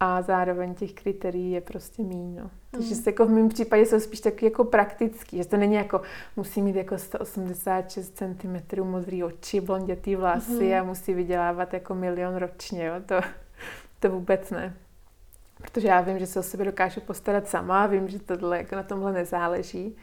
a 0.00 0.22
zároveň 0.22 0.74
těch 0.74 0.92
kritérií 0.92 1.50
je 1.50 1.60
prostě 1.60 2.02
míň. 2.02 2.36
No. 2.36 2.50
Takže 2.70 2.94
mm. 2.94 3.02
jako 3.06 3.26
v 3.26 3.30
mém 3.30 3.48
případě 3.48 3.86
jsou 3.86 4.00
spíš 4.00 4.20
taky 4.20 4.44
jako 4.44 4.64
praktický, 4.64 5.36
že 5.36 5.44
to 5.44 5.56
není 5.56 5.74
jako 5.74 6.02
musí 6.36 6.62
mít 6.62 6.76
jako 6.76 6.98
186 6.98 8.16
cm 8.16 8.82
modrý 8.82 9.24
oči, 9.24 9.60
blondětý 9.60 10.16
vlasy 10.16 10.68
mm. 10.68 10.80
a 10.80 10.82
musí 10.82 11.14
vydělávat 11.14 11.74
jako 11.74 11.94
milion 11.94 12.36
ročně, 12.36 12.84
jo. 12.84 12.94
To, 13.06 13.20
to 14.00 14.10
vůbec 14.10 14.50
ne. 14.50 14.76
Protože 15.62 15.88
já 15.88 16.00
vím, 16.00 16.18
že 16.18 16.26
se 16.26 16.38
o 16.38 16.42
sebe 16.42 16.64
dokážu 16.64 17.00
postarat 17.00 17.48
sama, 17.48 17.86
vím, 17.86 18.08
že 18.08 18.18
tohle 18.18 18.58
jako 18.58 18.76
na 18.76 18.82
tomhle 18.82 19.12
nezáleží 19.12 19.96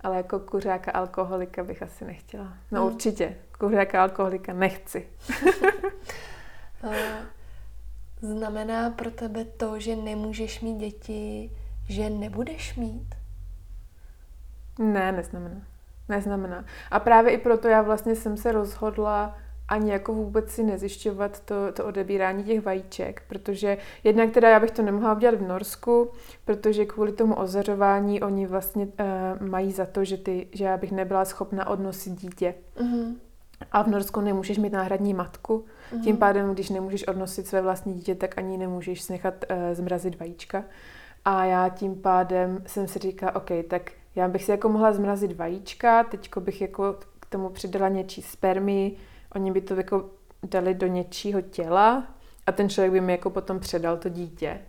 ale 0.00 0.16
jako 0.16 0.38
kuřáka 0.38 0.90
alkoholika 0.90 1.64
bych 1.64 1.82
asi 1.82 2.04
nechtěla. 2.04 2.54
No 2.70 2.84
hmm. 2.84 2.92
určitě, 2.94 3.36
kuřáka 3.58 4.02
alkoholika 4.02 4.52
nechci. 4.52 5.08
Znamená 8.20 8.90
pro 8.90 9.10
tebe 9.10 9.44
to, 9.44 9.80
že 9.80 9.96
nemůžeš 9.96 10.60
mít 10.60 10.76
děti, 10.78 11.50
že 11.88 12.10
nebudeš 12.10 12.76
mít? 12.76 13.14
Ne, 14.78 15.12
neznamená. 15.12 15.60
Neznamená. 16.08 16.64
A 16.90 17.00
právě 17.00 17.32
i 17.32 17.38
proto 17.38 17.68
já 17.68 17.82
vlastně 17.82 18.16
jsem 18.16 18.36
se 18.36 18.52
rozhodla 18.52 19.38
ani 19.68 19.90
jako 19.90 20.14
vůbec 20.14 20.50
si 20.50 20.62
nezjišťovat 20.62 21.40
to, 21.40 21.54
to 21.72 21.84
odebírání 21.84 22.44
těch 22.44 22.64
vajíček, 22.64 23.22
protože 23.28 23.78
jednak 24.04 24.30
teda 24.30 24.48
já 24.48 24.60
bych 24.60 24.70
to 24.70 24.82
nemohla 24.82 25.14
udělat 25.14 25.34
v 25.34 25.48
Norsku, 25.48 26.10
protože 26.44 26.86
kvůli 26.86 27.12
tomu 27.12 27.34
ozařování 27.34 28.22
oni 28.22 28.46
vlastně 28.46 28.86
uh, 28.86 29.48
mají 29.48 29.72
za 29.72 29.86
to, 29.86 30.04
že, 30.04 30.16
ty, 30.16 30.46
že 30.52 30.64
já 30.64 30.76
bych 30.76 30.92
nebyla 30.92 31.24
schopna 31.24 31.68
odnosit 31.68 32.12
dítě. 32.12 32.54
Mm-hmm. 32.76 33.14
A 33.72 33.82
v 33.82 33.86
Norsku 33.86 34.20
nemůžeš 34.20 34.58
mít 34.58 34.72
náhradní 34.72 35.14
matku, 35.14 35.64
mm-hmm. 35.92 36.04
tím 36.04 36.16
pádem, 36.16 36.54
když 36.54 36.70
nemůžeš 36.70 37.08
odnosit 37.08 37.46
své 37.46 37.62
vlastní 37.62 37.94
dítě, 37.94 38.14
tak 38.14 38.38
ani 38.38 38.58
nemůžeš 38.58 39.08
nechat 39.08 39.34
uh, 39.50 39.56
zmrazit 39.72 40.20
vajíčka. 40.20 40.64
A 41.24 41.44
já 41.44 41.68
tím 41.68 41.94
pádem 41.94 42.62
jsem 42.66 42.88
si 42.88 42.98
říkala, 42.98 43.36
OK, 43.36 43.50
tak 43.68 43.90
já 44.16 44.28
bych 44.28 44.44
si 44.44 44.50
jako 44.50 44.68
mohla 44.68 44.92
zmrazit 44.92 45.36
vajíčka, 45.36 46.04
teďko 46.04 46.40
bych 46.40 46.60
jako 46.60 46.96
k 47.20 47.26
tomu 47.26 47.48
přidala 47.48 47.88
něčí 47.88 48.22
spermii, 48.22 48.96
Oni 49.34 49.52
by 49.52 49.60
to 49.60 49.74
jako 49.74 50.10
dali 50.42 50.74
do 50.74 50.86
něčího 50.86 51.40
těla 51.40 52.06
a 52.46 52.52
ten 52.52 52.68
člověk 52.68 52.92
by 52.92 53.00
mi 53.00 53.12
jako 53.12 53.30
potom 53.30 53.60
předal 53.60 53.96
to 53.96 54.08
dítě. 54.08 54.60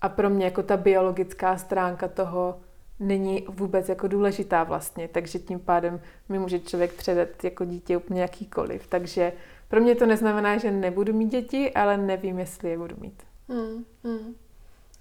A 0.00 0.08
pro 0.08 0.30
mě 0.30 0.44
jako 0.44 0.62
ta 0.62 0.76
biologická 0.76 1.56
stránka 1.56 2.08
toho 2.08 2.60
není 3.00 3.46
vůbec 3.48 3.88
jako 3.88 4.08
důležitá 4.08 4.64
vlastně, 4.64 5.08
takže 5.08 5.38
tím 5.38 5.60
pádem 5.60 6.00
mi 6.28 6.38
může 6.38 6.60
člověk 6.60 6.92
předat 6.92 7.44
jako 7.44 7.64
dítě 7.64 7.96
úplně 7.96 8.22
jakýkoliv. 8.22 8.86
Takže 8.86 9.32
pro 9.68 9.80
mě 9.80 9.94
to 9.94 10.06
neznamená, 10.06 10.58
že 10.58 10.70
nebudu 10.70 11.12
mít 11.12 11.30
děti, 11.30 11.74
ale 11.74 11.96
nevím, 11.96 12.38
jestli 12.38 12.70
je 12.70 12.78
budu 12.78 12.96
mít. 13.00 13.22
Hmm, 13.48 13.84
hmm. 14.04 14.34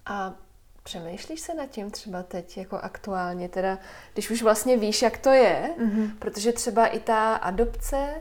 A 0.05 0.33
přemýšlíš 0.83 1.41
se 1.41 1.53
nad 1.53 1.69
tím 1.69 1.91
třeba 1.91 2.23
teď 2.23 2.57
jako 2.57 2.77
aktuálně, 2.77 3.49
teda 3.49 3.77
když 4.13 4.31
už 4.31 4.41
vlastně 4.41 4.77
víš, 4.77 5.01
jak 5.01 5.17
to 5.17 5.29
je, 5.29 5.69
mm-hmm. 5.79 6.11
protože 6.19 6.53
třeba 6.53 6.87
i 6.87 6.99
ta 6.99 7.35
adopce 7.35 8.13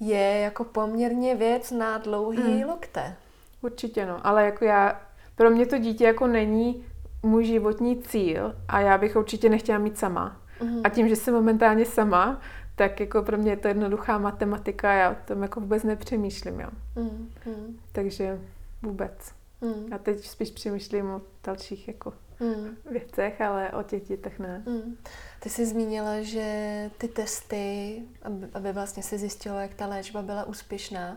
je 0.00 0.38
jako 0.38 0.64
poměrně 0.64 1.34
věc 1.34 1.70
na 1.70 1.98
dlouhý 1.98 2.62
mm. 2.62 2.68
lokte. 2.68 3.16
Určitě 3.62 4.06
no, 4.06 4.26
ale 4.26 4.44
jako 4.44 4.64
já, 4.64 5.00
pro 5.34 5.50
mě 5.50 5.66
to 5.66 5.78
dítě 5.78 6.04
jako 6.04 6.26
není 6.26 6.84
můj 7.22 7.44
životní 7.44 8.02
cíl 8.02 8.54
a 8.68 8.80
já 8.80 8.98
bych 8.98 9.16
určitě 9.16 9.48
nechtěla 9.48 9.78
mít 9.78 9.98
sama. 9.98 10.40
Mm. 10.62 10.80
A 10.84 10.88
tím, 10.88 11.08
že 11.08 11.16
jsem 11.16 11.34
momentálně 11.34 11.84
sama, 11.84 12.40
tak 12.74 13.00
jako 13.00 13.22
pro 13.22 13.36
mě 13.36 13.52
je 13.52 13.56
to 13.56 13.68
jednoduchá 13.68 14.18
matematika, 14.18 14.92
já 14.92 15.10
o 15.10 15.16
tom 15.24 15.42
jako 15.42 15.60
vůbec 15.60 15.82
nepřemýšlím, 15.84 16.60
jo. 16.60 16.68
Mm. 16.96 17.30
Mm. 17.46 17.78
Takže 17.92 18.40
vůbec. 18.82 19.32
Mm. 19.60 19.92
A 19.92 19.98
teď 19.98 20.26
spíš 20.26 20.50
přemýšlím 20.50 21.10
o 21.10 21.20
dalších 21.44 21.88
jako 21.88 22.12
mm. 22.40 22.76
věcech, 22.90 23.40
ale 23.40 23.70
o 23.70 23.82
těch 23.82 24.02
dětech 24.02 24.38
ne. 24.38 24.62
Mm. 24.66 24.96
Ty 25.40 25.50
jsi 25.50 25.66
zmínila, 25.66 26.22
že 26.22 26.90
ty 26.98 27.08
testy, 27.08 28.02
aby, 28.22 28.46
aby 28.54 28.72
vlastně 28.72 29.02
se 29.02 29.18
zjistilo, 29.18 29.58
jak 29.58 29.74
ta 29.74 29.86
léčba 29.86 30.22
byla 30.22 30.44
úspěšná, 30.44 31.16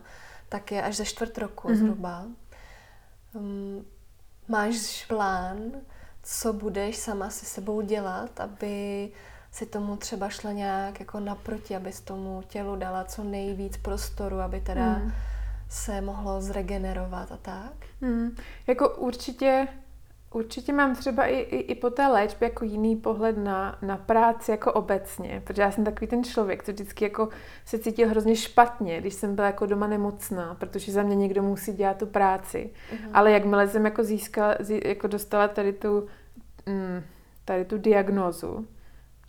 tak 0.50 0.72
je 0.72 0.84
až 0.84 0.96
za 0.96 1.04
čtvrt 1.04 1.38
roku 1.38 1.68
mm-hmm. 1.68 1.76
zhruba. 1.76 2.26
Um, 3.34 3.86
máš 4.48 5.06
plán, 5.06 5.58
co 6.24 6.54
budeš 6.54 6.98
sama 6.98 7.30
se 7.30 7.46
sebou 7.46 7.82
dělat, 7.82 8.40
aby 8.40 9.12
si 9.52 9.66
tomu 9.66 9.98
třeba 9.98 10.30
šla 10.30 10.52
nějak 10.52 11.00
jako 11.00 11.20
naproti, 11.20 11.76
aby 11.76 11.92
tomu 12.04 12.44
tělu 12.48 12.76
dala 12.76 13.04
co 13.04 13.24
nejvíc 13.24 13.78
prostoru, 13.78 14.40
aby 14.40 14.62
teda 14.62 14.86
mm. 14.86 15.12
se 15.70 16.02
mohlo 16.02 16.42
zregenerovat 16.42 17.32
a 17.32 17.38
tak? 17.38 17.74
Mm. 18.02 18.36
Jako 18.68 18.90
určitě 18.90 19.68
Určitě 20.34 20.74
mám 20.74 20.96
třeba 20.96 21.26
i, 21.26 21.36
i, 21.36 21.58
i 21.58 21.76
po 21.76 21.90
té 21.90 22.08
léčbě 22.08 22.50
jako 22.50 22.66
jiný 22.66 22.96
pohled 22.96 23.38
na, 23.38 23.78
na 23.82 23.98
práci 23.98 24.52
jako 24.52 24.74
obecně, 24.74 25.42
protože 25.46 25.62
já 25.62 25.72
jsem 25.72 25.84
takový 25.84 26.08
ten 26.08 26.24
člověk, 26.24 26.64
co 26.64 26.72
vždycky 26.72 27.04
jako 27.04 27.30
se 27.66 27.80
cítil 27.80 28.10
hrozně 28.10 28.36
špatně, 28.36 29.02
když 29.02 29.14
jsem 29.14 29.36
byla 29.36 29.48
jako 29.48 29.66
doma 29.66 29.88
nemocná, 29.88 30.56
protože 30.56 30.92
za 30.92 31.04
mě 31.04 31.16
někdo 31.16 31.44
musí 31.44 31.74
dělat 31.74 31.98
tu 31.98 32.06
práci. 32.06 32.70
Uh-huh. 32.94 33.10
Ale 33.14 33.32
jakmile 33.32 33.68
jsem 33.68 33.86
jako 33.86 34.04
získala, 34.04 34.56
jako 34.86 35.08
dostala 35.08 35.48
tady 35.48 35.74
tu, 35.74 36.08
mm, 36.66 37.04
tady 37.46 37.66
tu 37.66 37.78
diagnózu, 37.78 38.68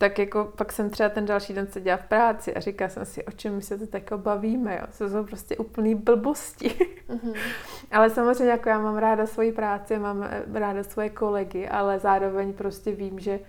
tak 0.02 0.18
jako 0.18 0.52
pak 0.56 0.72
jsem 0.72 0.90
třeba 0.90 1.08
ten 1.08 1.26
další 1.26 1.52
den 1.52 1.66
seděla 1.66 1.96
v 1.96 2.04
práci 2.04 2.54
a 2.54 2.60
říkala 2.60 2.88
jsem 2.88 3.04
si, 3.04 3.24
o 3.24 3.30
čem 3.30 3.54
my 3.54 3.62
se 3.62 3.78
to 3.78 3.86
tak 3.86 4.12
bavíme, 4.16 4.78
jo. 4.80 4.86
To 4.98 5.10
jsou 5.10 5.24
prostě 5.24 5.56
úplný 5.56 5.94
blbosti. 5.94 6.68
Mm-hmm. 6.68 7.34
ale 7.90 8.10
samozřejmě 8.10 8.50
jako 8.50 8.68
já 8.68 8.78
mám 8.78 8.96
ráda 8.96 9.26
svoji 9.26 9.52
práci, 9.52 9.98
mám 9.98 10.22
eh, 10.22 10.42
ráda 10.52 10.84
svoje 10.84 11.10
kolegy, 11.10 11.68
ale 11.68 11.98
zároveň 11.98 12.52
prostě 12.52 12.92
vím, 12.92 13.20
že 13.20 13.40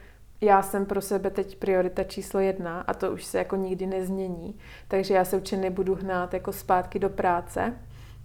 já 0.41 0.61
jsem 0.61 0.85
pro 0.85 1.01
sebe 1.01 1.29
teď 1.29 1.57
priorita 1.57 2.03
číslo 2.03 2.39
jedna 2.39 2.81
a 2.81 2.93
to 2.93 3.11
už 3.11 3.23
se 3.23 3.37
jako 3.37 3.55
nikdy 3.55 3.85
nezmění. 3.85 4.59
Takže 4.87 5.13
já 5.13 5.25
se 5.25 5.35
určitě 5.35 5.57
nebudu 5.57 5.95
hnát 5.95 6.33
jako 6.33 6.53
zpátky 6.53 6.99
do 6.99 7.09
práce 7.09 7.73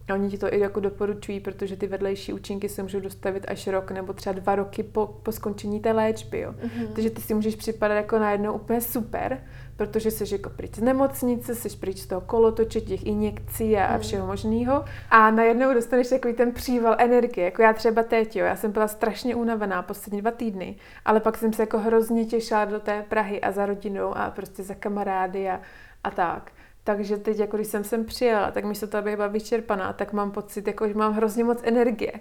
a 0.08 0.14
oni 0.14 0.30
ti 0.30 0.38
to 0.38 0.54
i 0.54 0.60
jako 0.60 0.80
doporučují, 0.80 1.40
protože 1.40 1.76
ty 1.76 1.86
vedlejší 1.86 2.32
účinky 2.32 2.68
se 2.68 2.82
můžou 2.82 3.00
dostavit 3.00 3.44
až 3.48 3.66
rok 3.66 3.90
nebo 3.90 4.12
třeba 4.12 4.32
dva 4.32 4.54
roky 4.54 4.82
po, 4.82 5.06
po 5.06 5.32
skončení 5.32 5.80
té 5.80 5.92
léčby. 5.92 6.40
Jo. 6.40 6.52
Mm-hmm. 6.52 6.92
Takže 6.94 7.10
ty 7.10 7.20
si 7.20 7.34
můžeš 7.34 7.56
připadat 7.56 7.96
jako 7.96 8.18
najednou 8.18 8.52
úplně 8.52 8.80
super, 8.80 9.42
protože 9.76 10.10
jsi 10.10 10.34
jako 10.34 10.50
pryč 10.50 10.74
z 10.74 10.80
nemocnice, 10.80 11.54
jsi 11.54 11.76
pryč 11.76 11.98
z 11.98 12.06
toho 12.06 12.20
kolotoče, 12.20 12.80
těch 12.80 13.06
injekcí 13.06 13.76
a, 13.76 13.94
mm. 13.94 14.00
všeho 14.00 14.26
možného. 14.26 14.84
A 15.10 15.30
najednou 15.30 15.74
dostaneš 15.74 16.08
takový 16.08 16.34
ten 16.34 16.52
příval 16.52 16.96
energie, 16.98 17.44
jako 17.44 17.62
já 17.62 17.72
třeba 17.72 18.02
teď, 18.02 18.36
jo. 18.36 18.46
Já 18.46 18.56
jsem 18.56 18.72
byla 18.72 18.88
strašně 18.88 19.34
unavená 19.34 19.82
poslední 19.82 20.20
dva 20.20 20.30
týdny, 20.30 20.76
ale 21.04 21.20
pak 21.20 21.36
jsem 21.36 21.52
se 21.52 21.62
jako 21.62 21.78
hrozně 21.78 22.24
těšila 22.24 22.64
do 22.64 22.80
té 22.80 23.04
Prahy 23.08 23.40
a 23.40 23.52
za 23.52 23.66
rodinou 23.66 24.16
a 24.16 24.30
prostě 24.30 24.62
za 24.62 24.74
kamarády 24.74 25.48
a, 25.48 25.60
a 26.04 26.10
tak. 26.10 26.52
Takže 26.88 27.16
teď, 27.16 27.38
jako 27.38 27.56
když 27.56 27.68
jsem 27.68 27.84
sem 27.84 28.04
přijela, 28.04 28.50
tak 28.50 28.64
místo 28.64 28.86
toho, 28.86 28.98
abych 28.98 29.16
byla 29.16 29.28
vyčerpaná, 29.28 29.92
tak 29.92 30.12
mám 30.12 30.30
pocit, 30.30 30.66
jako, 30.66 30.88
že 30.88 30.94
mám 30.94 31.12
hrozně 31.12 31.44
moc 31.44 31.60
energie. 31.62 32.12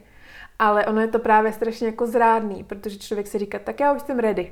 Ale 0.60 0.86
ono 0.86 1.02
je 1.02 1.08
to 1.08 1.20
právě 1.20 1.54
strašně 1.54 1.88
jako 1.88 2.08
zrádný, 2.08 2.64
protože 2.64 2.98
člověk 2.98 3.28
si 3.28 3.40
říká, 3.40 3.60
tak 3.60 3.80
já 3.80 3.94
už 3.94 4.02
jsem 4.02 4.20
ready. 4.20 4.52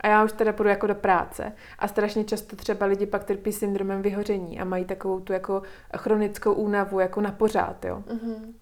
A 0.00 0.08
já 0.08 0.24
už 0.24 0.32
teda 0.32 0.52
půjdu 0.52 0.70
jako 0.70 0.86
do 0.86 0.94
práce. 0.94 1.52
A 1.78 1.88
strašně 1.88 2.24
často 2.24 2.56
třeba 2.56 2.86
lidi 2.86 3.06
pak 3.06 3.24
trpí 3.24 3.52
syndromem 3.52 4.02
vyhoření 4.02 4.60
a 4.60 4.64
mají 4.64 4.84
takovou 4.84 5.20
tu 5.20 5.32
jako 5.32 5.62
chronickou 5.96 6.52
únavu 6.52 7.00
jako 7.00 7.20
na 7.20 7.32
pořád, 7.32 7.84
jo. 7.84 8.04
Mm-hmm. 8.08 8.52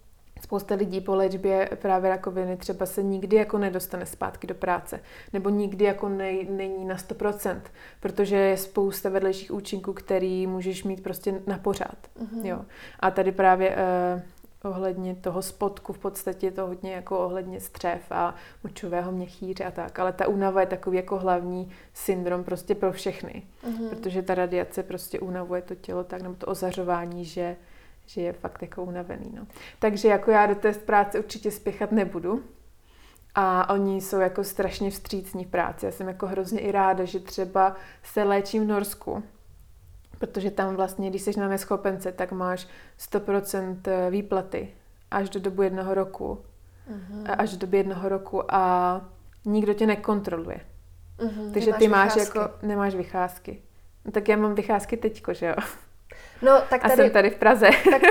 Spousta 0.40 0.74
lidí 0.74 1.00
po 1.00 1.14
léčbě 1.14 1.68
právě 1.82 2.10
rakoviny 2.10 2.56
třeba 2.56 2.86
se 2.86 3.02
nikdy 3.02 3.36
jako 3.36 3.58
nedostane 3.58 4.06
zpátky 4.06 4.46
do 4.46 4.54
práce, 4.54 5.00
nebo 5.32 5.50
nikdy 5.50 5.84
jako 5.84 6.08
nej, 6.08 6.48
není 6.50 6.84
na 6.84 6.96
100%, 6.96 7.60
protože 8.00 8.36
je 8.36 8.56
spousta 8.56 9.08
vedlejších 9.08 9.52
účinků, 9.52 9.92
který 9.92 10.46
můžeš 10.46 10.84
mít 10.84 11.02
prostě 11.02 11.40
na 11.46 11.58
pořád. 11.58 11.98
Mm-hmm. 12.20 12.44
Jo. 12.44 12.64
A 13.00 13.10
tady 13.10 13.32
právě 13.32 13.76
uh, 13.76 14.22
ohledně 14.64 15.14
toho 15.14 15.42
spodku 15.42 15.92
v 15.92 15.98
podstatě 15.98 16.46
je 16.46 16.50
to 16.50 16.66
hodně 16.66 16.92
jako 16.92 17.18
ohledně 17.18 17.60
střev 17.60 18.00
a 18.10 18.34
močového 18.64 19.12
měchýře 19.12 19.64
a 19.64 19.70
tak, 19.70 19.98
ale 19.98 20.12
ta 20.12 20.28
únava 20.28 20.60
je 20.60 20.66
takový 20.66 20.96
jako 20.96 21.18
hlavní 21.18 21.70
syndrom 21.94 22.44
prostě 22.44 22.74
pro 22.74 22.92
všechny, 22.92 23.42
mm-hmm. 23.64 23.88
protože 23.88 24.22
ta 24.22 24.34
radiace 24.34 24.82
prostě 24.82 25.20
únavuje 25.20 25.62
to 25.62 25.74
tělo 25.74 26.04
tak, 26.04 26.22
nebo 26.22 26.34
to 26.34 26.46
ozařování, 26.46 27.24
že 27.24 27.56
že 28.08 28.20
je 28.20 28.32
fakt 28.32 28.62
jako 28.62 28.84
unavený. 28.84 29.32
No. 29.36 29.46
Takže 29.78 30.08
jako 30.08 30.30
já 30.30 30.46
do 30.46 30.54
té 30.54 30.72
práce 30.72 31.18
určitě 31.18 31.50
spěchat 31.50 31.92
nebudu. 31.92 32.44
A 33.34 33.74
oni 33.74 34.00
jsou 34.00 34.20
jako 34.20 34.44
strašně 34.44 34.90
vstřícní 34.90 35.44
v 35.44 35.48
práci. 35.48 35.86
Já 35.86 35.92
jsem 35.92 36.08
jako 36.08 36.26
hrozně 36.26 36.60
i 36.60 36.72
ráda, 36.72 37.04
že 37.04 37.20
třeba 37.20 37.76
se 38.02 38.22
léčím 38.22 38.64
v 38.64 38.66
Norsku, 38.66 39.22
protože 40.18 40.50
tam 40.50 40.76
vlastně, 40.76 41.10
když 41.10 41.22
jsi 41.22 41.40
na 41.40 41.48
neschopence, 41.48 42.12
tak 42.12 42.32
máš 42.32 42.68
100% 42.98 43.78
eh, 43.86 44.10
výplaty 44.10 44.68
až 45.10 45.30
do 45.30 45.40
dobu 45.40 45.62
jednoho 45.62 45.94
roku. 45.94 46.44
Uh-huh. 46.90 47.34
Až 47.38 47.50
do 47.50 47.56
doby 47.58 47.76
jednoho 47.76 48.08
roku 48.08 48.54
a 48.54 49.00
nikdo 49.44 49.74
tě 49.74 49.86
nekontroluje. 49.86 50.60
Uh-huh. 51.18 51.52
Takže 51.52 51.72
ty 51.72 51.88
máš 51.88 52.14
vycházky. 52.14 52.38
jako, 52.38 52.66
nemáš 52.66 52.94
vycházky. 52.94 53.62
No, 54.04 54.12
tak 54.12 54.28
já 54.28 54.36
mám 54.36 54.54
vycházky 54.54 54.96
teďko, 54.96 55.34
že 55.34 55.46
jo. 55.46 55.54
No, 56.42 56.62
tak 56.70 56.82
tady, 56.82 56.92
a 56.92 56.96
jsem 56.96 57.10
tady 57.10 57.30
v 57.30 57.36
Praze. 57.36 57.70
Tak, 57.90 58.02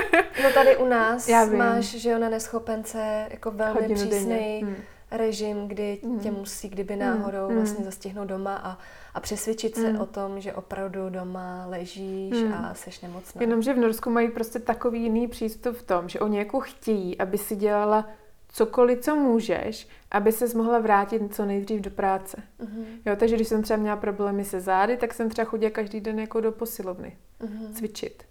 no 0.42 0.52
tady 0.54 0.76
u 0.76 0.86
nás 0.86 1.28
Já 1.28 1.44
máš, 1.44 1.84
že 1.84 2.10
jo, 2.10 2.18
na 2.18 2.28
neschopence 2.28 3.26
jako 3.30 3.50
velmi 3.50 3.94
přísný 3.94 4.60
hmm. 4.64 4.76
režim, 5.10 5.68
kdy 5.68 5.98
hmm. 6.02 6.20
tě 6.20 6.30
musí, 6.30 6.68
kdyby 6.68 6.94
hmm. 6.94 7.02
náhodou 7.02 7.46
hmm. 7.46 7.56
vlastně 7.56 7.84
zastihnout 7.84 8.28
doma 8.28 8.56
a, 8.56 8.78
a 9.14 9.20
přesvědčit 9.20 9.74
se 9.74 9.88
hmm. 9.88 10.00
o 10.00 10.06
tom, 10.06 10.40
že 10.40 10.52
opravdu 10.52 11.10
doma 11.10 11.66
ležíš 11.68 12.36
hmm. 12.36 12.54
a 12.54 12.74
seš 12.74 13.00
nemocná. 13.00 13.40
Jenomže 13.40 13.74
v 13.74 13.78
Norsku 13.78 14.10
mají 14.10 14.30
prostě 14.30 14.58
takový 14.58 15.02
jiný 15.02 15.28
přístup 15.28 15.76
v 15.76 15.82
tom, 15.82 16.08
že 16.08 16.20
oni 16.20 16.38
jako 16.38 16.60
chtějí, 16.60 17.18
aby 17.18 17.38
si 17.38 17.56
dělala 17.56 18.06
cokoliv, 18.48 19.00
co 19.00 19.16
můžeš, 19.16 19.88
aby 20.10 20.32
se 20.32 20.58
mohla 20.58 20.78
vrátit 20.78 21.34
co 21.34 21.44
nejdřív 21.44 21.80
do 21.80 21.90
práce. 21.90 22.42
Uh-huh. 22.60 22.84
Jo, 23.06 23.16
takže 23.16 23.34
když 23.36 23.48
jsem 23.48 23.62
třeba 23.62 23.80
měla 23.80 23.96
problémy 23.96 24.44
se 24.44 24.60
zády, 24.60 24.96
tak 24.96 25.14
jsem 25.14 25.30
třeba 25.30 25.44
chodila 25.44 25.70
každý 25.70 26.00
den 26.00 26.18
jako 26.18 26.40
do 26.40 26.52
posilovny 26.52 27.16
uh-huh. 27.40 27.72
cvičit 27.72 28.22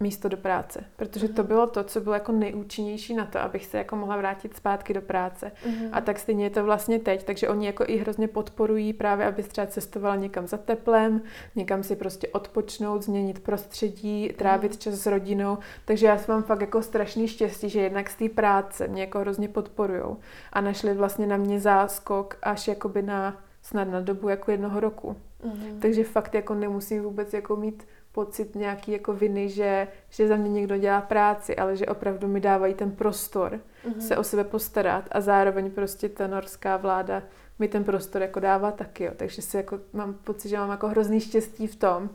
místo 0.00 0.28
do 0.28 0.36
práce, 0.36 0.84
protože 0.96 1.28
to 1.28 1.42
mhm. 1.42 1.48
bylo 1.48 1.66
to, 1.66 1.84
co 1.84 2.00
bylo 2.00 2.14
jako 2.14 2.32
nejúčinnější 2.32 3.14
na 3.14 3.26
to, 3.26 3.38
abych 3.38 3.66
se 3.66 3.78
jako 3.78 3.96
mohla 3.96 4.16
vrátit 4.16 4.56
zpátky 4.56 4.94
do 4.94 5.02
práce. 5.02 5.52
Mm-hmm. 5.66 5.88
A 5.92 6.00
tak 6.00 6.18
stejně 6.18 6.44
je 6.44 6.50
to 6.50 6.64
vlastně 6.64 6.98
teď, 6.98 7.24
takže 7.24 7.48
oni 7.48 7.66
jako 7.66 7.84
i 7.86 7.96
hrozně 7.96 8.28
podporují 8.28 8.92
právě, 8.92 9.26
aby 9.26 9.42
třeba 9.42 9.66
cestovala 9.66 10.16
někam 10.16 10.46
za 10.46 10.56
teplem, 10.56 11.22
někam 11.54 11.82
si 11.82 11.96
prostě 11.96 12.28
odpočnout, 12.28 13.02
změnit 13.02 13.38
prostředí, 13.38 14.30
trávit 14.36 14.72
mm-hmm. 14.72 14.78
čas 14.78 14.94
s 14.94 15.06
rodinou, 15.06 15.58
takže 15.84 16.06
já 16.06 16.18
mám 16.28 16.42
fakt 16.42 16.60
jako 16.60 16.82
strašný 16.82 17.28
štěstí, 17.28 17.68
že 17.68 17.80
jednak 17.80 18.10
z 18.10 18.16
té 18.16 18.28
práce 18.28 18.88
mě 18.88 19.00
jako 19.00 19.18
hrozně 19.18 19.48
podporujou 19.48 20.16
a 20.52 20.60
našli 20.60 20.94
vlastně 20.94 21.26
na 21.26 21.36
mě 21.36 21.60
záskok 21.60 22.38
až 22.42 22.68
jakoby 22.68 23.02
na 23.02 23.36
snad 23.62 23.88
na 23.88 24.00
dobu 24.00 24.28
jako 24.28 24.50
jednoho 24.50 24.80
roku. 24.80 25.16
Mm-hmm. 25.44 25.78
Takže 25.78 26.04
fakt 26.04 26.34
jako 26.34 26.54
nemusím 26.54 27.02
vůbec 27.02 27.32
jako 27.32 27.56
mít 27.56 27.86
pocit 28.16 28.54
nějaký 28.54 28.92
jako 28.92 29.12
viny, 29.12 29.48
že, 29.48 29.88
že 30.08 30.28
za 30.28 30.36
mě 30.36 30.50
někdo 30.50 30.76
dělá 30.76 31.00
práci, 31.00 31.56
ale 31.56 31.76
že 31.76 31.86
opravdu 31.86 32.28
mi 32.28 32.40
dávají 32.40 32.74
ten 32.74 32.90
prostor 32.90 33.60
mm-hmm. 33.84 33.98
se 33.98 34.16
o 34.16 34.24
sebe 34.24 34.44
postarat 34.44 35.04
a 35.12 35.20
zároveň 35.20 35.70
prostě 35.70 36.08
ta 36.08 36.26
norská 36.26 36.76
vláda 36.76 37.22
mi 37.58 37.68
ten 37.68 37.84
prostor 37.84 38.22
jako 38.22 38.40
dává 38.40 38.72
taky, 38.72 39.04
jo. 39.04 39.12
takže 39.16 39.42
si 39.42 39.56
jako 39.56 39.80
mám 39.92 40.14
pocit, 40.14 40.48
že 40.48 40.58
mám 40.58 40.70
jako 40.70 40.88
hrozný 40.88 41.20
štěstí 41.20 41.66
v 41.66 41.76
tom, 41.76 42.10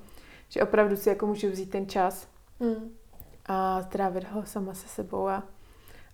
že 0.49 0.63
opravdu 0.63 0.95
si 0.95 1.09
jako 1.09 1.27
můžu 1.27 1.49
vzít 1.49 1.69
ten 1.69 1.89
čas 1.89 2.27
mm. 2.59 2.91
a 3.45 3.81
strávit 3.81 4.31
ho 4.31 4.45
sama 4.45 4.73
se 4.73 4.87
sebou 4.87 5.27
a, 5.27 5.43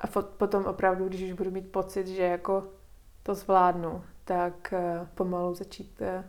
a 0.01 0.07
potom 0.37 0.65
opravdu, 0.65 1.07
když 1.07 1.21
už 1.21 1.33
budu 1.33 1.51
mít 1.51 1.71
pocit, 1.71 2.07
že 2.07 2.23
jako 2.23 2.67
to 3.23 3.35
zvládnu, 3.35 4.03
tak 4.25 4.73
uh, 4.73 5.07
pomalu 5.15 5.53
začít 5.53 6.01
uh, 6.01 6.23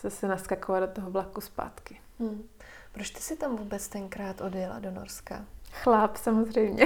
zase 0.00 0.28
naskakovat 0.28 0.82
do 0.82 0.88
toho 0.88 1.10
vlaku 1.10 1.40
zpátky. 1.40 2.00
Mm. 2.18 2.42
Proč 2.92 3.10
ty 3.10 3.20
jsi 3.20 3.36
tam 3.36 3.56
vůbec 3.56 3.88
tenkrát 3.88 4.40
odjela 4.40 4.78
do 4.78 4.90
Norska? 4.90 5.44
Chlap, 5.72 6.16
samozřejmě. 6.16 6.84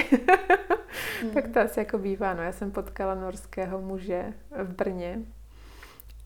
hmm. 1.20 1.30
tak 1.34 1.48
to 1.48 1.61
asi 1.61 1.80
jako 1.80 1.98
bývá. 1.98 2.34
No. 2.34 2.42
Já 2.42 2.52
jsem 2.52 2.70
potkala 2.70 3.14
norského 3.14 3.80
muže 3.80 4.32
v 4.62 4.74
Brně 4.74 5.18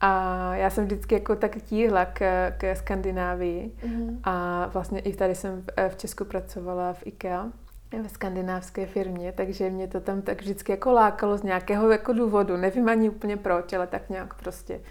a 0.01 0.55
já 0.55 0.69
jsem 0.69 0.85
vždycky 0.85 1.15
jako 1.15 1.35
tak 1.35 1.61
tíhla 1.61 2.05
k, 2.05 2.51
k 2.57 2.75
Skandinávii 2.75 3.71
hmm. 3.77 4.19
a 4.23 4.65
vlastně 4.73 4.99
i 4.99 5.15
tady 5.15 5.35
jsem 5.35 5.61
v, 5.61 5.89
v 5.89 5.95
Česku 5.95 6.25
pracovala 6.25 6.93
v 6.93 7.07
IKEA 7.07 7.51
ve 7.91 8.09
skandinávské 8.09 8.85
firmě, 8.85 9.31
takže 9.31 9.69
mě 9.69 9.87
to 9.87 9.99
tam 9.99 10.21
tak 10.21 10.41
vždycky 10.41 10.71
jako 10.71 10.91
lákalo 10.91 11.37
z 11.37 11.43
nějakého 11.43 11.91
jako 11.91 12.13
důvodu. 12.13 12.57
Nevím 12.57 12.89
ani 12.89 13.09
úplně 13.09 13.37
proč, 13.37 13.73
ale 13.73 13.87
tak 13.87 14.09
nějak 14.09 14.33
prostě 14.33 14.81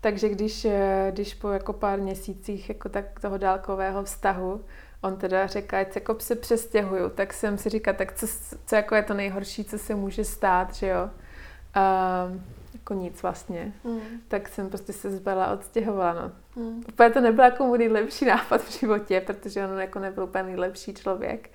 takže 0.00 0.28
když, 0.28 0.64
eh, 0.64 1.10
když 1.14 1.34
po 1.34 1.48
jako 1.48 1.72
pár 1.72 1.98
měsících 2.00 2.68
jako 2.68 2.88
tak 2.88 3.20
toho 3.20 3.38
dálkového 3.38 4.04
vztahu 4.04 4.64
on 5.00 5.16
teda 5.16 5.46
řekl, 5.46 5.76
ať 5.76 5.94
jako 5.94 6.20
se 6.20 6.34
přestěhuju, 6.34 7.08
tak 7.08 7.32
jsem 7.32 7.58
si 7.58 7.68
říkala, 7.68 7.96
tak 7.96 8.12
co, 8.12 8.26
co 8.66 8.76
jako 8.76 8.94
je 8.94 9.02
to 9.02 9.14
nejhorší, 9.14 9.64
co 9.64 9.78
se 9.78 9.94
může 9.94 10.24
stát, 10.24 10.74
že 10.74 10.86
jo. 10.88 11.10
A, 11.74 12.32
jako 12.74 12.94
nic 12.94 13.22
vlastně. 13.22 13.72
Mm. 13.84 14.00
Tak 14.28 14.48
jsem 14.48 14.68
prostě 14.68 14.92
se 14.92 15.10
zbala 15.10 15.52
odstěhovala, 15.52 16.12
no. 16.12 16.32
Mm. 16.62 16.84
Úplně 16.88 17.10
to 17.10 17.20
nebyl 17.20 17.44
jako 17.44 17.66
můj 17.66 17.78
nejlepší 17.78 18.24
nápad 18.24 18.62
v 18.62 18.80
životě, 18.80 19.20
protože 19.20 19.66
on 19.66 19.80
jako 19.80 19.98
nebyl 19.98 20.24
úplně 20.24 20.44
nejlepší 20.44 20.94
člověk, 20.94 21.50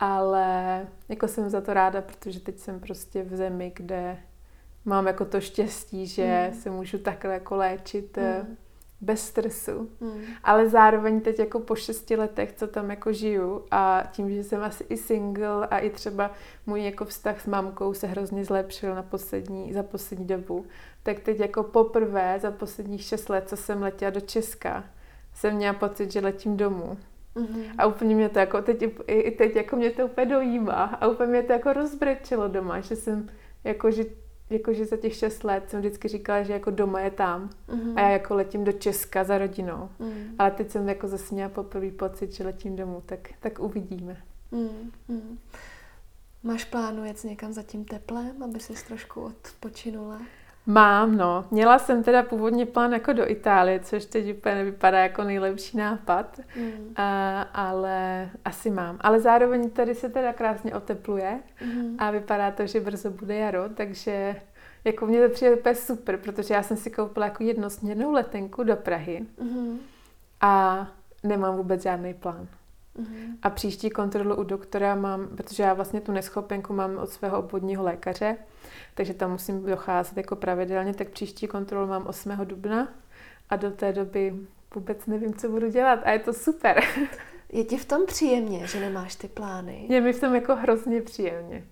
ale 0.00 0.86
jako 1.08 1.28
jsem 1.28 1.50
za 1.50 1.60
to 1.60 1.74
ráda, 1.74 2.00
protože 2.02 2.40
teď 2.40 2.58
jsem 2.58 2.80
prostě 2.80 3.22
v 3.22 3.36
zemi, 3.36 3.72
kde 3.76 4.18
mám 4.84 5.06
jako 5.06 5.24
to 5.24 5.40
štěstí, 5.40 6.06
že 6.06 6.50
mm. 6.50 6.60
se 6.60 6.70
můžu 6.70 6.98
takhle 6.98 7.34
jako 7.34 7.56
léčit 7.56 8.16
mm. 8.16 8.56
bez 9.00 9.26
stresu. 9.26 9.90
Mm. 10.00 10.20
Ale 10.44 10.68
zároveň 10.68 11.20
teď 11.20 11.38
jako 11.38 11.60
po 11.60 11.74
šesti 11.74 12.16
letech, 12.16 12.52
co 12.52 12.66
tam 12.66 12.90
jako 12.90 13.12
žiju 13.12 13.64
a 13.70 14.04
tím, 14.12 14.30
že 14.30 14.44
jsem 14.44 14.62
asi 14.62 14.84
i 14.88 14.96
single 14.96 15.66
a 15.66 15.78
i 15.78 15.90
třeba 15.90 16.30
můj 16.66 16.84
jako 16.84 17.04
vztah 17.04 17.40
s 17.40 17.46
mamkou 17.46 17.94
se 17.94 18.06
hrozně 18.06 18.44
zlepšil 18.44 18.94
na 18.94 19.02
poslední, 19.02 19.72
za 19.72 19.82
poslední 19.82 20.26
dobu, 20.26 20.66
tak 21.02 21.20
teď 21.20 21.40
jako 21.40 21.62
poprvé 21.62 22.38
za 22.42 22.50
posledních 22.50 23.02
šest 23.02 23.28
let, 23.28 23.48
co 23.48 23.56
jsem 23.56 23.82
letěla 23.82 24.10
do 24.10 24.20
Česka, 24.20 24.84
jsem 25.34 25.54
měla 25.54 25.74
pocit, 25.74 26.12
že 26.12 26.20
letím 26.20 26.56
domů. 26.56 26.98
Mm-hmm. 27.36 27.64
A 27.78 27.86
úplně 27.86 28.14
mě 28.14 28.28
to 28.28 28.38
jako 28.38 28.62
teď, 28.62 28.84
i 29.06 29.30
teď 29.30 29.56
jako 29.56 29.76
mě 29.76 29.90
to 29.90 30.06
úplně 30.06 30.26
dojímá 30.26 30.84
a 30.84 31.06
úplně 31.06 31.30
mě 31.30 31.42
to 31.42 31.52
jako 31.52 31.72
rozbrečilo 31.72 32.48
doma, 32.48 32.80
že 32.80 32.96
jsem 32.96 33.28
jako, 33.64 33.90
že 33.90 34.04
jakože 34.50 34.86
za 34.86 34.96
těch 34.96 35.14
šest 35.14 35.44
let 35.44 35.70
jsem 35.70 35.80
vždycky 35.80 36.08
říkala, 36.08 36.42
že 36.42 36.52
jako 36.52 36.70
doma 36.70 37.00
je 37.00 37.10
tam 37.10 37.50
mm-hmm. 37.68 37.92
a 37.96 38.00
já 38.00 38.08
jako 38.08 38.34
letím 38.34 38.64
do 38.64 38.72
Česka 38.72 39.24
za 39.24 39.38
rodinou. 39.38 39.88
Mm. 39.98 40.34
Ale 40.38 40.50
teď 40.50 40.70
jsem 40.70 40.88
jako 40.88 41.08
zase 41.08 41.34
měla 41.34 41.48
poprvé 41.48 41.90
pocit, 41.90 42.32
že 42.32 42.44
letím 42.44 42.76
domů, 42.76 43.02
tak, 43.06 43.28
tak 43.40 43.58
uvidíme. 43.58 44.16
Mm. 44.52 45.38
Máš 46.42 46.64
plánu 46.64 47.04
jet 47.04 47.24
někam 47.24 47.52
za 47.52 47.62
tím 47.62 47.84
teplem, 47.84 48.42
aby 48.42 48.60
si 48.60 48.86
trošku 48.86 49.20
odpočinula? 49.20 50.22
Mám, 50.66 51.16
no. 51.16 51.44
Měla 51.50 51.78
jsem 51.78 52.02
teda 52.02 52.22
původně 52.22 52.66
plán 52.66 52.92
jako 52.92 53.12
do 53.12 53.30
Itálie, 53.30 53.80
což 53.80 54.04
teď 54.04 54.36
úplně 54.36 54.54
nevypadá 54.54 54.98
jako 54.98 55.24
nejlepší 55.24 55.76
nápad, 55.76 56.40
mm. 56.56 56.92
a, 56.96 57.42
ale 57.42 58.28
asi 58.44 58.70
mám. 58.70 58.96
Ale 59.00 59.20
zároveň 59.20 59.70
tady 59.70 59.94
se 59.94 60.08
teda 60.08 60.32
krásně 60.32 60.74
otepluje 60.74 61.40
mm. 61.64 61.96
a 61.98 62.10
vypadá 62.10 62.50
to, 62.50 62.66
že 62.66 62.80
brzo 62.80 63.10
bude 63.10 63.34
jaro, 63.34 63.68
takže 63.68 64.36
jako 64.84 65.06
mě 65.06 65.28
to 65.28 65.34
přijde 65.34 65.56
úplně 65.56 65.74
super, 65.74 66.16
protože 66.16 66.54
já 66.54 66.62
jsem 66.62 66.76
si 66.76 66.90
koupila 66.90 67.26
jako 67.26 67.42
jednosměrnou 67.42 68.12
letenku 68.12 68.62
do 68.64 68.76
Prahy 68.76 69.26
mm. 69.40 69.78
a 70.40 70.86
nemám 71.22 71.56
vůbec 71.56 71.82
žádný 71.82 72.14
plán. 72.14 72.48
Mm. 72.98 73.36
A 73.42 73.50
příští 73.50 73.90
kontrolu 73.90 74.36
u 74.36 74.42
doktora 74.42 74.94
mám, 74.94 75.28
protože 75.36 75.62
já 75.62 75.74
vlastně 75.74 76.00
tu 76.00 76.12
neschopenku 76.12 76.72
mám 76.72 76.96
od 76.96 77.10
svého 77.10 77.38
obvodního 77.38 77.84
lékaře, 77.84 78.36
takže 78.94 79.14
tam 79.14 79.30
musím 79.30 79.66
docházet 79.66 80.16
jako 80.16 80.36
pravidelně, 80.36 80.94
tak 80.94 81.08
příští 81.08 81.46
kontrolu 81.46 81.86
mám 81.86 82.06
8. 82.06 82.32
dubna 82.44 82.88
a 83.50 83.56
do 83.56 83.70
té 83.70 83.92
doby 83.92 84.34
vůbec 84.74 85.06
nevím, 85.06 85.34
co 85.34 85.48
budu 85.48 85.70
dělat 85.70 86.00
a 86.04 86.10
je 86.10 86.18
to 86.18 86.32
super. 86.32 86.80
Je 87.52 87.64
ti 87.64 87.78
v 87.78 87.84
tom 87.84 88.06
příjemně, 88.06 88.66
že 88.66 88.80
nemáš 88.80 89.14
ty 89.14 89.28
plány? 89.28 89.86
Je 89.88 90.00
mi 90.00 90.12
v 90.12 90.20
tom 90.20 90.34
jako 90.34 90.56
hrozně 90.56 91.02
příjemně, 91.02 91.64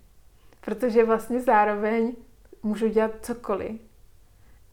protože 0.60 1.04
vlastně 1.04 1.40
zároveň 1.40 2.16
můžu 2.62 2.88
dělat 2.88 3.10
cokoliv 3.22 3.80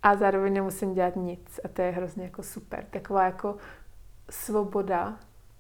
a 0.04 0.16
zároveň 0.16 0.54
nemusím 0.54 0.94
dělat 0.94 1.16
nic 1.16 1.60
a 1.64 1.68
to 1.68 1.82
je 1.82 1.92
hrozně 1.92 2.24
jako 2.24 2.44
super. 2.44 2.86
Taková 2.90 3.26
jako 3.26 3.58
svoboda 4.30 5.20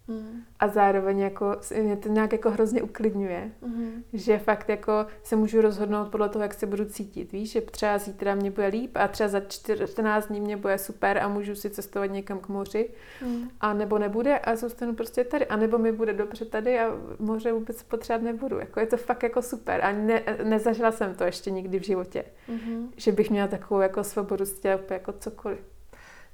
Mm. 0.09 0.43
A 0.59 0.67
zároveň 0.67 1.19
jako 1.19 1.55
mě 1.81 1.97
to 1.97 2.09
nějak 2.09 2.31
jako 2.31 2.51
hrozně 2.51 2.81
uklidňuje, 2.81 3.51
mm. 3.61 4.03
že 4.13 4.39
fakt 4.39 4.69
jako 4.69 5.05
se 5.23 5.35
můžu 5.35 5.61
rozhodnout 5.61 6.09
podle 6.09 6.29
toho, 6.29 6.43
jak 6.43 6.53
se 6.53 6.65
budu 6.65 6.85
cítit. 6.85 7.31
Víš, 7.31 7.51
že 7.51 7.61
třeba 7.61 7.97
zítra 7.97 8.35
mě 8.35 8.51
bude 8.51 8.67
líp 8.67 8.91
a 8.95 9.07
třeba 9.07 9.29
za 9.29 9.39
14 9.39 10.27
dní 10.27 10.41
mě 10.41 10.57
bude 10.57 10.77
super 10.77 11.17
a 11.17 11.27
můžu 11.27 11.55
si 11.55 11.69
cestovat 11.69 12.11
někam 12.11 12.39
k 12.39 12.47
moři. 12.47 12.89
Mm. 13.25 13.49
A 13.61 13.73
nebo 13.73 13.97
nebude 13.97 14.39
a 14.39 14.55
zůstanu 14.55 14.95
prostě 14.95 15.23
tady. 15.23 15.45
A 15.45 15.55
nebo 15.55 15.77
mi 15.77 15.91
bude 15.91 16.13
dobře 16.13 16.45
tady 16.45 16.79
a 16.79 16.97
moře 17.19 17.51
vůbec 17.51 17.83
potřebovat 17.83 18.23
nebudu. 18.23 18.59
Jako 18.59 18.79
je 18.79 18.85
to 18.85 18.97
fakt 18.97 19.23
jako 19.23 19.41
super. 19.41 19.85
A 19.85 19.91
ne, 19.91 20.23
nezažila 20.43 20.91
jsem 20.91 21.15
to 21.15 21.23
ještě 21.23 21.51
nikdy 21.51 21.79
v 21.79 21.85
životě. 21.85 22.23
Mm. 22.47 22.91
Že 22.97 23.11
bych 23.11 23.29
měla 23.29 23.47
takovou 23.47 23.81
jako 23.81 24.03
svobodu 24.03 24.45
dělat 24.61 24.91
jako 24.91 25.11
cokoliv. 25.11 25.59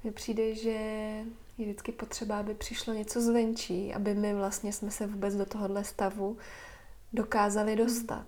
Mně 0.03 0.11
přijde, 0.11 0.55
že 0.55 0.77
je 1.57 1.65
vždycky 1.65 1.91
potřeba, 1.91 2.39
aby 2.39 2.53
přišlo 2.53 2.93
něco 2.93 3.21
zvenčí, 3.21 3.93
aby 3.93 4.13
my 4.13 4.33
vlastně 4.33 4.73
jsme 4.73 4.91
se 4.91 5.07
vůbec 5.07 5.35
do 5.35 5.45
tohohle 5.45 5.83
stavu 5.83 6.37
dokázali 7.13 7.75
hmm. 7.75 7.85
dostat. 7.85 8.27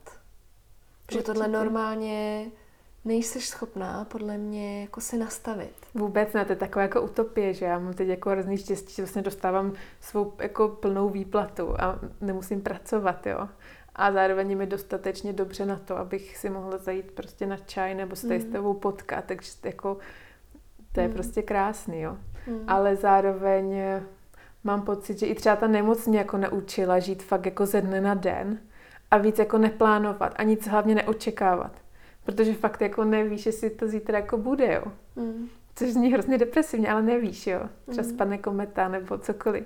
Že 1.12 1.24
tohle 1.24 1.48
normálně 1.48 2.46
nejseš 3.06 3.50
schopná 3.50 4.06
podle 4.06 4.38
mě 4.38 4.82
jako 4.82 5.02
si 5.02 5.18
nastavit. 5.18 5.74
Vůbec 5.94 6.34
ne, 6.34 6.46
to 6.46 6.52
je 6.52 6.56
taková 6.56 6.84
jako 6.84 7.02
utopie, 7.02 7.54
že 7.54 7.66
já 7.66 7.80
mám 7.80 7.94
teď 7.94 8.08
jako 8.08 8.30
hrozný 8.30 8.58
štěstí, 8.58 8.96
že 8.96 9.02
vlastně 9.02 9.22
dostávám 9.22 9.74
svou 10.02 10.34
jako 10.40 10.68
plnou 10.68 11.10
výplatu 11.10 11.82
a 11.82 12.00
nemusím 12.22 12.62
pracovat, 12.62 13.28
jo. 13.28 13.50
A 13.96 14.12
zároveň 14.12 14.58
mi 14.58 14.68
dostatečně 14.68 15.34
dobře 15.34 15.66
na 15.66 15.80
to, 15.80 15.98
abych 15.98 16.38
si 16.38 16.50
mohla 16.50 16.78
zajít 16.78 17.12
prostě 17.12 17.46
na 17.46 17.58
čaj 17.58 17.96
nebo 17.96 18.16
se 18.16 18.28
tady 18.28 18.40
mm. 18.40 18.50
s 18.50 18.52
tebou 18.52 18.74
potkat, 18.74 19.26
takže 19.26 19.52
jako 19.64 19.98
to 20.92 21.00
je 21.00 21.08
mm. 21.08 21.14
prostě 21.14 21.42
krásný, 21.42 22.02
jo. 22.02 22.18
Mm. 22.48 22.64
Ale 22.68 22.96
zároveň 22.96 23.74
eh, 23.74 24.04
mám 24.64 24.82
pocit, 24.82 25.20
že 25.20 25.26
i 25.26 25.36
třeba 25.36 25.56
ta 25.56 25.68
nemoc 25.68 26.08
mě 26.08 26.18
jako 26.18 26.38
naučila 26.38 27.00
žít 27.00 27.24
fakt 27.24 27.46
jako 27.46 27.66
ze 27.66 27.82
dne 27.82 28.02
na 28.02 28.14
den 28.14 28.60
a 29.12 29.18
víc 29.18 29.40
jako 29.40 29.58
neplánovat 29.58 30.34
a 30.36 30.44
nic 30.44 30.68
hlavně 30.68 30.96
neočekávat. 30.96 31.72
Protože 32.26 32.54
fakt 32.54 32.82
jako 32.82 33.04
nevíš, 33.04 33.46
jestli 33.46 33.70
to 33.70 33.88
zítra 33.88 34.20
jako 34.20 34.38
bude, 34.38 34.74
jo. 34.74 34.92
Mm. 35.16 35.48
Což 35.76 35.90
zní 35.90 36.14
hrozně 36.14 36.38
depresivně, 36.38 36.92
ale 36.92 37.02
nevíš, 37.02 37.48
jo. 37.48 37.60
Třeba 37.90 38.08
mm. 38.08 38.14
spadne 38.14 38.38
kometa 38.38 38.88
nebo 38.88 39.18
cokoliv. 39.18 39.64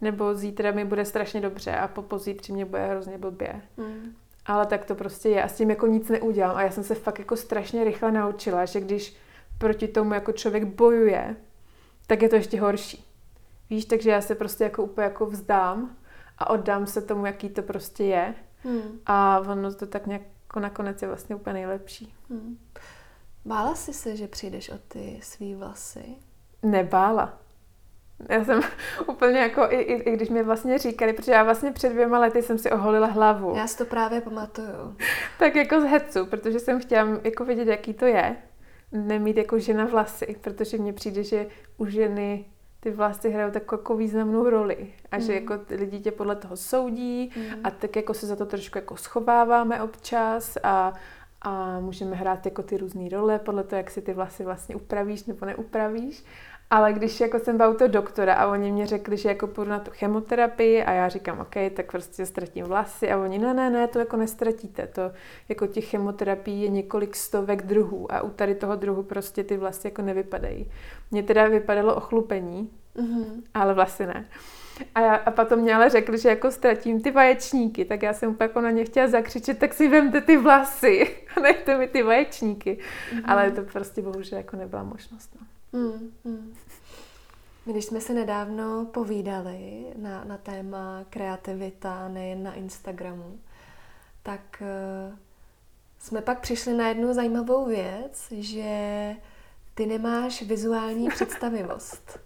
Nebo 0.00 0.34
zítra 0.34 0.72
mi 0.72 0.84
bude 0.84 1.04
strašně 1.04 1.40
dobře 1.40 1.76
a 1.76 1.88
po 1.88 2.02
pozítří 2.02 2.52
mě 2.52 2.64
bude 2.64 2.86
hrozně 2.86 3.18
blbě. 3.18 3.60
Mm. 3.76 4.12
Ale 4.46 4.66
tak 4.66 4.84
to 4.84 4.94
prostě 4.94 5.28
je 5.28 5.42
a 5.42 5.48
s 5.48 5.56
tím 5.56 5.70
jako 5.70 5.86
nic 5.86 6.08
neudělám. 6.08 6.56
A 6.56 6.62
já 6.62 6.70
jsem 6.70 6.84
se 6.84 6.94
fakt 6.94 7.18
jako 7.18 7.36
strašně 7.36 7.84
rychle 7.84 8.12
naučila, 8.12 8.64
že 8.64 8.80
když 8.80 9.16
proti 9.58 9.88
tomu 9.88 10.14
jako 10.14 10.32
člověk 10.32 10.64
bojuje, 10.64 11.36
tak 12.10 12.22
je 12.22 12.28
to 12.28 12.36
ještě 12.36 12.60
horší. 12.60 13.04
Víš, 13.70 13.84
takže 13.84 14.10
já 14.10 14.20
se 14.20 14.34
prostě 14.34 14.64
jako 14.64 14.82
úplně 14.82 15.04
jako 15.04 15.26
vzdám 15.26 15.96
a 16.38 16.50
oddám 16.50 16.86
se 16.86 17.02
tomu, 17.02 17.26
jaký 17.26 17.48
to 17.48 17.62
prostě 17.62 18.04
je. 18.04 18.34
Hmm. 18.62 19.00
A 19.06 19.38
ono 19.38 19.74
to 19.74 19.86
tak 19.86 20.06
nějak 20.06 20.22
jako 20.42 20.60
nakonec 20.60 21.02
je 21.02 21.08
vlastně 21.08 21.36
úplně 21.36 21.54
nejlepší. 21.54 22.14
Hmm. 22.30 22.58
Bála 23.44 23.74
jsi 23.74 23.92
se, 23.92 24.16
že 24.16 24.28
přijdeš 24.28 24.70
o 24.70 24.78
ty 24.88 25.20
svý 25.22 25.54
vlasy? 25.54 26.04
Nebála. 26.62 27.38
Já 28.28 28.44
jsem 28.44 28.60
úplně 29.06 29.38
jako, 29.38 29.66
i, 29.70 29.76
i, 29.76 29.92
i 29.92 30.16
když 30.16 30.28
mi 30.28 30.42
vlastně 30.42 30.78
říkali, 30.78 31.12
protože 31.12 31.32
já 31.32 31.44
vlastně 31.44 31.72
před 31.72 31.88
dvěma 31.88 32.18
lety 32.18 32.42
jsem 32.42 32.58
si 32.58 32.70
oholila 32.70 33.06
hlavu. 33.06 33.54
Já 33.56 33.66
si 33.66 33.78
to 33.78 33.84
právě 33.84 34.20
pamatuju. 34.20 34.96
tak 35.38 35.56
jako 35.56 35.80
z 35.80 35.84
hecu, 35.84 36.26
protože 36.26 36.58
jsem 36.58 36.80
chtěla 36.80 37.08
jako 37.24 37.44
vědět, 37.44 37.68
jaký 37.68 37.94
to 37.94 38.04
je 38.06 38.36
nemít 38.92 39.36
jako 39.36 39.58
žena 39.58 39.84
vlasy, 39.84 40.36
protože 40.40 40.78
mně 40.78 40.92
přijde, 40.92 41.24
že 41.24 41.46
u 41.78 41.86
ženy 41.86 42.44
ty 42.80 42.90
vlasy 42.90 43.30
hrajou 43.30 43.50
takovou 43.50 43.80
jako 43.80 43.96
významnou 43.96 44.50
roli 44.50 44.94
a 45.10 45.16
mm. 45.16 45.22
že 45.22 45.34
jako 45.34 45.54
lidi 45.70 46.00
tě 46.00 46.10
podle 46.10 46.36
toho 46.36 46.56
soudí 46.56 47.32
mm. 47.36 47.60
a 47.64 47.70
tak 47.70 47.96
jako 47.96 48.14
se 48.14 48.26
za 48.26 48.36
to 48.36 48.46
trošku 48.46 48.78
jako 48.78 48.96
schováváme 48.96 49.82
občas 49.82 50.58
a, 50.62 50.94
a 51.42 51.80
můžeme 51.80 52.16
hrát 52.16 52.44
jako 52.44 52.62
ty 52.62 52.76
různé 52.76 53.08
role 53.08 53.38
podle 53.38 53.64
toho, 53.64 53.78
jak 53.78 53.90
si 53.90 54.02
ty 54.02 54.12
vlasy 54.12 54.44
vlastně 54.44 54.76
upravíš 54.76 55.24
nebo 55.24 55.46
neupravíš 55.46 56.24
ale 56.70 56.92
když 56.92 57.20
jako 57.20 57.38
jsem 57.38 57.56
byla 57.56 57.68
u 57.68 57.74
toho 57.74 57.88
doktora 57.88 58.34
a 58.34 58.46
oni 58.46 58.72
mě 58.72 58.86
řekli, 58.86 59.16
že 59.16 59.28
jako 59.28 59.46
půjdu 59.46 59.70
na 59.70 59.78
tu 59.78 59.90
chemoterapii 59.94 60.82
a 60.84 60.92
já 60.92 61.08
říkám, 61.08 61.40
OK, 61.40 61.54
tak 61.76 61.90
prostě 61.90 62.26
ztratím 62.26 62.64
vlasy 62.64 63.10
a 63.10 63.18
oni, 63.18 63.38
ne, 63.38 63.54
ne, 63.54 63.70
ne, 63.70 63.88
to 63.88 63.98
jako 63.98 64.16
nestratíte. 64.16 64.86
To 64.86 65.12
jako 65.48 65.66
těch 65.66 65.84
chemoterapií 65.84 66.62
je 66.62 66.68
několik 66.68 67.16
stovek 67.16 67.62
druhů 67.62 68.12
a 68.12 68.20
u 68.20 68.30
tady 68.30 68.54
toho 68.54 68.76
druhu 68.76 69.02
prostě 69.02 69.44
ty 69.44 69.56
vlasy 69.56 69.86
jako 69.86 70.02
nevypadají. 70.02 70.70
Mně 71.10 71.22
teda 71.22 71.48
vypadalo 71.48 71.94
ochlupení, 71.94 72.70
mm-hmm. 72.96 73.42
ale 73.54 73.74
vlasy 73.74 74.06
ne. 74.06 74.28
A, 74.94 75.00
já, 75.00 75.14
a 75.14 75.30
potom 75.30 75.60
mě 75.60 75.74
ale 75.74 75.90
řekli, 75.90 76.18
že 76.18 76.28
jako 76.28 76.50
ztratím 76.50 77.02
ty 77.02 77.10
vaječníky, 77.10 77.84
tak 77.84 78.02
já 78.02 78.12
jsem 78.12 78.30
úplně 78.30 78.44
jako 78.44 78.60
na 78.60 78.70
ně 78.70 78.84
chtěla 78.84 79.06
zakřičet, 79.06 79.58
tak 79.58 79.74
si 79.74 79.88
vemte 79.88 80.20
ty 80.20 80.36
vlasy 80.36 81.16
a 81.36 81.40
nechte 81.40 81.78
mi 81.78 81.88
ty 81.88 82.02
vaječníky. 82.02 82.78
Mm-hmm. 82.78 83.22
Ale 83.24 83.50
to 83.50 83.62
prostě 83.62 84.02
bohužel 84.02 84.38
jako 84.38 84.56
nebyla 84.56 84.82
možnost. 84.82 85.30
No. 85.40 85.46
Mm, 85.72 86.12
mm. 86.24 86.54
Když 87.64 87.84
jsme 87.84 88.00
se 88.00 88.14
nedávno 88.14 88.86
povídali 88.86 89.84
na, 89.96 90.24
na 90.24 90.38
téma 90.38 91.04
kreativita 91.10 92.08
nejen 92.08 92.42
na 92.42 92.54
Instagramu, 92.54 93.38
tak 94.22 94.62
uh, 94.62 95.18
jsme 95.98 96.22
pak 96.22 96.40
přišli 96.40 96.74
na 96.74 96.88
jednu 96.88 97.14
zajímavou 97.14 97.66
věc, 97.66 98.26
že 98.30 99.16
ty 99.74 99.86
nemáš 99.86 100.42
vizuální 100.42 101.08
představivost. 101.14 102.18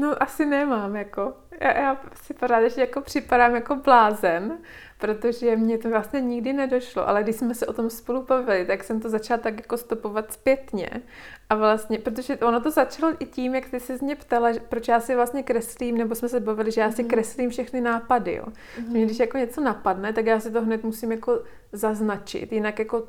No 0.00 0.22
asi 0.22 0.46
nemám, 0.46 0.96
jako. 0.96 1.32
Já, 1.60 1.80
já 1.80 2.00
si 2.22 2.34
pořád 2.34 2.58
ještě 2.58 2.80
jako 2.80 3.00
připadám 3.00 3.54
jako 3.54 3.76
blázen, 3.76 4.58
protože 4.98 5.56
mě 5.56 5.78
to 5.78 5.90
vlastně 5.90 6.20
nikdy 6.20 6.52
nedošlo, 6.52 7.08
ale 7.08 7.22
když 7.22 7.36
jsme 7.36 7.54
se 7.54 7.66
o 7.66 7.72
tom 7.72 7.90
spolu 7.90 8.22
bavili, 8.22 8.66
tak 8.66 8.84
jsem 8.84 9.00
to 9.00 9.08
začala 9.08 9.38
tak 9.38 9.56
jako 9.56 9.76
stopovat 9.76 10.32
zpětně. 10.32 10.90
A 11.50 11.54
vlastně, 11.54 11.98
protože 11.98 12.36
ono 12.36 12.60
to 12.60 12.70
začalo 12.70 13.12
i 13.18 13.26
tím, 13.26 13.54
jak 13.54 13.68
ty 13.68 13.80
se 13.80 13.96
z 13.96 14.00
mě 14.00 14.16
ptala, 14.16 14.48
proč 14.68 14.88
já 14.88 15.00
si 15.00 15.14
vlastně 15.14 15.42
kreslím, 15.42 15.98
nebo 15.98 16.14
jsme 16.14 16.28
se 16.28 16.40
bavili, 16.40 16.70
že 16.70 16.80
já 16.80 16.92
si 16.92 17.02
mm-hmm. 17.02 17.10
kreslím 17.10 17.50
všechny 17.50 17.80
nápady, 17.80 18.34
jo. 18.34 18.44
Mm-hmm. 18.44 18.90
Mě 18.90 19.04
když 19.04 19.18
jako 19.18 19.38
něco 19.38 19.60
napadne, 19.60 20.12
tak 20.12 20.26
já 20.26 20.40
si 20.40 20.50
to 20.50 20.62
hned 20.62 20.84
musím 20.84 21.12
jako 21.12 21.42
zaznačit, 21.72 22.52
jinak 22.52 22.78
jako 22.78 23.08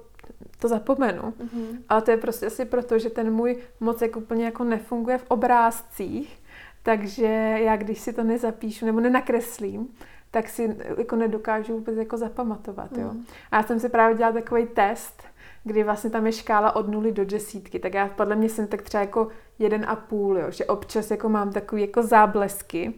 to 0.59 0.67
zapomenu. 0.67 1.21
Mm-hmm. 1.21 1.77
Ale 1.89 2.01
to 2.01 2.11
je 2.11 2.17
prostě 2.17 2.45
asi 2.45 2.65
proto, 2.65 2.99
že 2.99 3.09
ten 3.09 3.33
můj 3.33 3.57
mozek 3.79 4.17
úplně 4.17 4.45
jako 4.45 4.63
nefunguje 4.63 5.17
v 5.17 5.25
obrázcích, 5.27 6.42
takže 6.83 7.25
já 7.63 7.75
když 7.75 7.99
si 7.99 8.13
to 8.13 8.23
nezapíšu 8.23 8.85
nebo 8.85 8.99
nenakreslím, 8.99 9.87
tak 10.31 10.49
si 10.49 10.77
jako 10.97 11.15
nedokážu 11.15 11.73
vůbec 11.73 11.97
jako 11.97 12.17
zapamatovat. 12.17 12.97
Jo. 12.97 13.09
Mm. 13.13 13.25
A 13.51 13.57
já 13.57 13.63
jsem 13.63 13.79
si 13.79 13.89
právě 13.89 14.17
dělala 14.17 14.33
takový 14.33 14.65
test, 14.65 15.23
kdy 15.63 15.83
vlastně 15.83 16.09
tam 16.09 16.25
je 16.25 16.31
škála 16.31 16.75
od 16.75 16.87
nuly 16.87 17.11
do 17.11 17.25
desítky, 17.25 17.79
tak 17.79 17.93
já 17.93 18.07
podle 18.07 18.35
mě 18.35 18.49
jsem 18.49 18.67
tak 18.67 18.81
třeba 18.81 19.01
jako 19.01 19.27
jeden 19.59 19.85
a 19.87 19.95
půl, 19.95 20.37
jo, 20.37 20.51
že 20.51 20.65
občas 20.65 21.11
jako 21.11 21.29
mám 21.29 21.51
takový 21.53 21.81
jako 21.81 22.03
záblesky, 22.03 22.93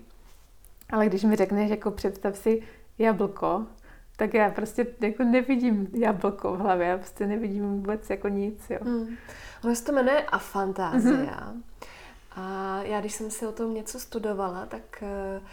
ale 0.89 1.05
když 1.05 1.23
mi 1.23 1.35
řekneš, 1.35 1.69
jako 1.69 1.91
představ 1.91 2.37
si 2.37 2.63
jablko, 2.97 3.65
tak 4.17 4.33
já 4.33 4.49
prostě 4.49 4.87
jako 5.01 5.23
nevidím 5.23 5.87
jablko 5.93 6.53
v 6.53 6.59
hlavě, 6.59 6.87
já 6.87 6.97
prostě 6.97 7.27
nevidím 7.27 7.69
vůbec 7.69 8.09
jako 8.09 8.27
nic, 8.27 8.69
jo. 8.69 8.79
Mm. 8.83 9.07
Ono 9.63 9.75
se 9.75 9.85
to 9.85 9.91
jmenuje 9.91 10.23
afantázia. 10.23 11.13
Mm-hmm. 11.13 11.61
A 12.35 12.79
já, 12.83 12.99
když 12.99 13.13
jsem 13.13 13.31
si 13.31 13.47
o 13.47 13.51
tom 13.51 13.73
něco 13.73 13.99
studovala, 13.99 14.65
tak 14.65 15.03
uh, 15.03 15.47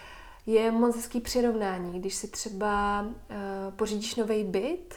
je 0.46 0.70
moc 0.70 0.96
hezký 0.96 1.20
přirovnání. 1.20 2.00
Když 2.00 2.14
si 2.14 2.28
třeba 2.28 3.00
uh, 3.02 3.74
pořídíš 3.76 4.14
nový 4.14 4.44
byt, 4.44 4.94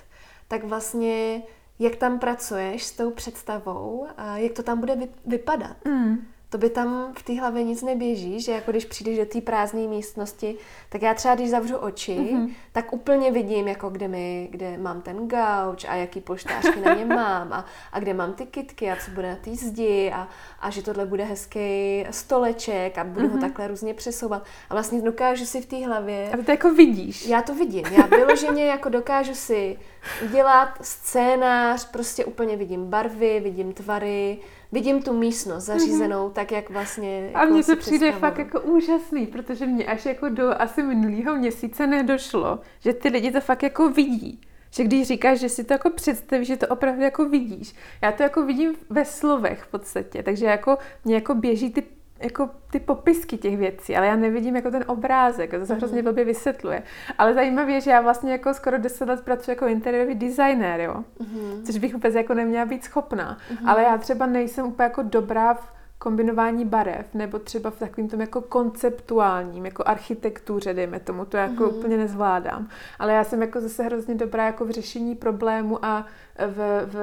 tak 0.47 0.63
vlastně 0.63 1.43
jak 1.79 1.95
tam 1.95 2.19
pracuješ 2.19 2.83
s 2.83 2.91
tou 2.91 3.11
představou, 3.11 4.07
jak 4.35 4.53
to 4.53 4.63
tam 4.63 4.79
bude 4.79 4.97
vypadat. 5.25 5.77
Mm 5.85 6.34
to 6.55 6.59
by 6.59 6.69
tam 6.69 7.13
v 7.17 7.23
té 7.23 7.39
hlavě 7.39 7.63
nic 7.63 7.81
neběží, 7.81 8.41
že 8.41 8.51
jako 8.51 8.71
když 8.71 8.85
přijdeš 8.85 9.17
do 9.17 9.25
té 9.25 9.41
prázdné 9.41 9.87
místnosti, 9.87 10.55
tak 10.89 11.01
já 11.01 11.13
třeba 11.13 11.35
když 11.35 11.49
zavřu 11.49 11.77
oči, 11.77 12.17
mm-hmm. 12.17 12.49
tak 12.71 12.93
úplně 12.93 13.31
vidím, 13.31 13.67
jako 13.67 13.89
kde, 13.89 14.07
mi, 14.07 14.47
kde 14.51 14.77
mám 14.77 15.01
ten 15.01 15.27
gauč 15.27 15.85
a 15.85 15.95
jaký 15.95 16.21
poštářky 16.21 16.79
na 16.79 16.93
ně 16.93 17.05
mám 17.05 17.53
a, 17.53 17.65
a 17.91 17.99
kde 17.99 18.13
mám 18.13 18.33
ty 18.33 18.45
kitky 18.45 18.91
a 18.91 18.95
co 19.05 19.11
bude 19.11 19.29
na 19.29 19.35
té 19.35 19.55
zdi 19.55 20.11
a, 20.15 20.27
a 20.59 20.69
že 20.69 20.81
tohle 20.81 21.05
bude 21.05 21.23
hezký 21.23 22.05
stoleček 22.11 22.97
a 22.97 23.03
budu 23.03 23.25
mm-hmm. 23.25 23.29
ho 23.29 23.37
mhm. 23.37 23.41
takhle 23.41 23.67
různě 23.67 23.93
přesouvat. 23.93 24.45
A 24.69 24.73
vlastně 24.73 25.01
dokážu 25.01 25.45
si 25.45 25.61
v 25.61 25.65
té 25.65 25.85
hlavě... 25.85 26.29
A 26.33 26.37
ty 26.37 26.43
to 26.43 26.51
jako 26.51 26.73
vidíš. 26.73 27.27
Já 27.27 27.41
to 27.41 27.55
vidím. 27.55 27.85
Já 27.85 28.05
vyloženě 28.05 28.65
jako 28.65 28.89
dokážu 28.89 29.33
si 29.33 29.77
udělat 30.23 30.69
scénář, 30.81 31.91
prostě 31.91 32.25
úplně 32.25 32.57
vidím 32.57 32.85
barvy, 32.85 33.39
vidím 33.39 33.73
tvary, 33.73 34.39
vidím 34.71 35.01
tu 35.01 35.13
místnost 35.13 35.63
zařízenou 35.63 36.27
mm-hmm. 36.27 36.33
tak, 36.33 36.51
jak 36.51 36.69
vlastně 36.69 37.21
jako 37.25 37.37
A 37.37 37.45
mně 37.45 37.63
to 37.63 37.75
přijde 37.75 38.11
fakt 38.11 38.37
jako 38.37 38.61
úžasný, 38.61 39.27
protože 39.27 39.65
mě 39.65 39.85
až 39.85 40.05
jako 40.05 40.29
do 40.29 40.61
asi 40.61 40.83
minulého 40.83 41.35
měsíce 41.35 41.87
nedošlo, 41.87 42.59
že 42.79 42.93
ty 42.93 43.09
lidi 43.09 43.31
to 43.31 43.41
fakt 43.41 43.63
jako 43.63 43.89
vidí. 43.89 44.41
že 44.71 44.83
když 44.83 45.07
říkáš, 45.07 45.39
že 45.39 45.49
si 45.49 45.63
to 45.63 45.73
jako 45.73 45.89
představíš, 45.89 46.47
že 46.47 46.57
to 46.57 46.67
opravdu 46.67 47.01
jako 47.01 47.29
vidíš. 47.29 47.75
Já 48.01 48.11
to 48.11 48.23
jako 48.23 48.45
vidím 48.45 48.75
ve 48.89 49.05
slovech 49.05 49.63
v 49.63 49.67
podstatě, 49.67 50.23
takže 50.23 50.45
jako 50.45 50.77
mě 51.05 51.15
jako 51.15 51.35
běží 51.35 51.69
ty 51.73 51.83
jako 52.25 52.49
ty 52.71 52.79
popisky 52.79 53.37
těch 53.37 53.57
věcí, 53.57 53.95
ale 53.95 54.07
já 54.07 54.15
nevidím 54.15 54.55
jako 54.55 54.71
ten 54.71 54.83
obrázek, 54.87 55.51
to 55.51 55.65
se 55.65 55.73
mm. 55.73 55.79
hrozně 55.79 56.03
blbě 56.03 56.25
vysvětluje. 56.25 56.83
Ale 57.17 57.33
zajímavé 57.33 57.71
je, 57.71 57.81
že 57.81 57.91
já 57.91 58.01
vlastně 58.01 58.31
jako 58.31 58.53
skoro 58.53 58.77
10 58.77 59.09
let 59.09 59.21
pracuji 59.21 59.51
jako 59.51 59.67
interiérový 59.67 60.15
designér, 60.15 60.79
jo? 60.79 61.03
Mm. 61.19 61.63
Což 61.65 61.77
bych 61.77 61.93
vůbec 61.93 62.15
jako 62.15 62.33
neměla 62.33 62.65
být 62.65 62.83
schopná. 62.83 63.37
Mm. 63.51 63.69
Ale 63.69 63.83
já 63.83 63.97
třeba 63.97 64.25
nejsem 64.25 64.65
úplně 64.65 64.83
jako 64.83 65.03
dobrá 65.03 65.53
v 65.53 65.75
kombinování 65.97 66.65
barev, 66.65 67.13
nebo 67.13 67.39
třeba 67.39 67.69
v 67.69 67.79
takovým 67.79 68.09
tom 68.09 68.21
jako 68.21 68.41
konceptuálním, 68.41 69.65
jako 69.65 69.83
architektuře, 69.85 70.73
dejme 70.73 70.99
tomu, 70.99 71.25
to 71.25 71.37
jako 71.37 71.63
mm. 71.63 71.69
úplně 71.69 71.97
nezvládám. 71.97 72.69
Ale 72.99 73.13
já 73.13 73.23
jsem 73.23 73.41
jako 73.41 73.61
zase 73.61 73.83
hrozně 73.83 74.15
dobrá 74.15 74.45
jako 74.45 74.65
v 74.65 74.71
řešení 74.71 75.15
problému 75.15 75.85
a 75.85 76.05
v, 76.47 76.85
v, 76.85 76.93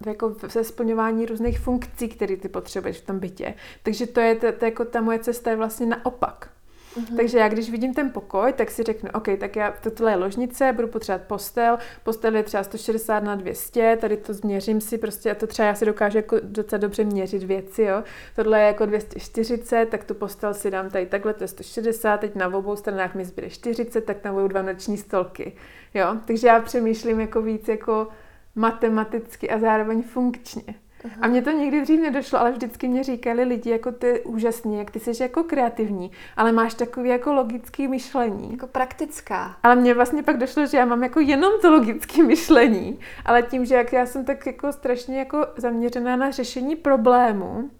v, 0.00 0.06
jako 0.06 0.28
v 0.28 0.64
splňování 0.64 1.26
různých 1.26 1.60
funkcí, 1.60 2.08
které 2.08 2.36
ty 2.36 2.48
potřebuješ 2.48 3.00
v 3.00 3.06
tom 3.06 3.18
bytě. 3.18 3.54
Takže 3.82 4.06
to 4.06 4.20
je, 4.20 4.34
to, 4.34 4.52
to 4.52 4.64
jako 4.64 4.84
ta 4.84 5.00
moje 5.00 5.18
cesta 5.18 5.50
je 5.50 5.56
vlastně 5.56 5.86
naopak. 5.86 6.50
Mm-hmm. 6.96 7.16
Takže 7.16 7.38
já, 7.38 7.48
když 7.48 7.70
vidím 7.70 7.94
ten 7.94 8.10
pokoj, 8.10 8.52
tak 8.52 8.70
si 8.70 8.82
řeknu, 8.82 9.10
OK, 9.14 9.28
tak 9.40 9.56
já, 9.56 9.74
tohle 9.96 10.12
je 10.12 10.16
ložnice, 10.16 10.72
budu 10.72 10.88
potřebovat 10.88 11.26
postel, 11.26 11.78
postel 12.02 12.36
je 12.36 12.42
třeba 12.42 12.62
160 12.62 13.20
na 13.20 13.34
200, 13.34 13.98
tady 14.00 14.16
to 14.16 14.34
změřím 14.34 14.80
si, 14.80 14.98
prostě 14.98 15.30
a 15.30 15.34
to 15.34 15.46
třeba 15.46 15.68
já 15.68 15.74
si 15.74 15.86
dokážu 15.86 16.16
jako 16.16 16.36
docela 16.42 16.80
dobře 16.80 17.04
měřit 17.04 17.42
věci, 17.42 17.82
jo. 17.82 18.02
Tohle 18.36 18.60
je 18.60 18.66
jako 18.66 18.86
240, 18.86 19.86
tak 19.86 20.04
tu 20.04 20.14
postel 20.14 20.54
si 20.54 20.70
dám 20.70 20.90
tady 20.90 21.06
takhle, 21.06 21.34
to 21.34 21.44
je 21.44 21.48
160, 21.48 22.20
teď 22.20 22.34
na 22.34 22.54
obou 22.54 22.76
stranách 22.76 23.14
mi 23.14 23.24
zbyde 23.24 23.50
40, 23.50 24.00
tak 24.00 24.18
tam 24.18 24.34
budou 24.34 24.48
dva 24.48 24.62
noční 24.62 24.96
stolky, 24.96 25.52
jo. 25.94 26.16
Takže 26.24 26.46
já 26.46 26.60
přemýšlím 26.60 27.20
jako 27.20 27.42
víc 27.42 27.68
jako 27.68 28.08
matematicky 28.54 29.50
a 29.50 29.58
zároveň 29.58 30.02
funkčně. 30.02 30.74
Uhum. 31.04 31.14
A 31.20 31.28
mně 31.28 31.42
to 31.42 31.50
nikdy 31.50 31.80
dřív 31.80 32.00
nedošlo, 32.00 32.40
ale 32.40 32.52
vždycky 32.52 32.88
mě 32.88 33.04
říkali 33.04 33.44
lidi, 33.44 33.70
jako 33.70 33.92
ty 33.92 34.20
úžasný, 34.20 34.78
jak 34.78 34.90
ty 34.90 35.00
jsi 35.00 35.22
jako 35.22 35.44
kreativní, 35.44 36.10
ale 36.36 36.52
máš 36.52 36.74
takový 36.74 37.08
jako 37.08 37.32
logický 37.32 37.88
myšlení. 37.88 38.50
Jako 38.52 38.66
praktická. 38.66 39.56
Ale 39.62 39.74
mně 39.74 39.94
vlastně 39.94 40.22
pak 40.22 40.38
došlo, 40.38 40.66
že 40.66 40.76
já 40.76 40.84
mám 40.84 41.02
jako 41.02 41.20
jenom 41.20 41.52
to 41.62 41.70
logické 41.70 42.22
myšlení, 42.22 42.98
ale 43.24 43.42
tím, 43.42 43.64
že 43.64 43.74
jak 43.74 43.92
já 43.92 44.06
jsem 44.06 44.24
tak 44.24 44.46
jako 44.46 44.72
strašně 44.72 45.18
jako 45.18 45.46
zaměřená 45.56 46.16
na 46.16 46.30
řešení 46.30 46.76
problému, 46.76 47.70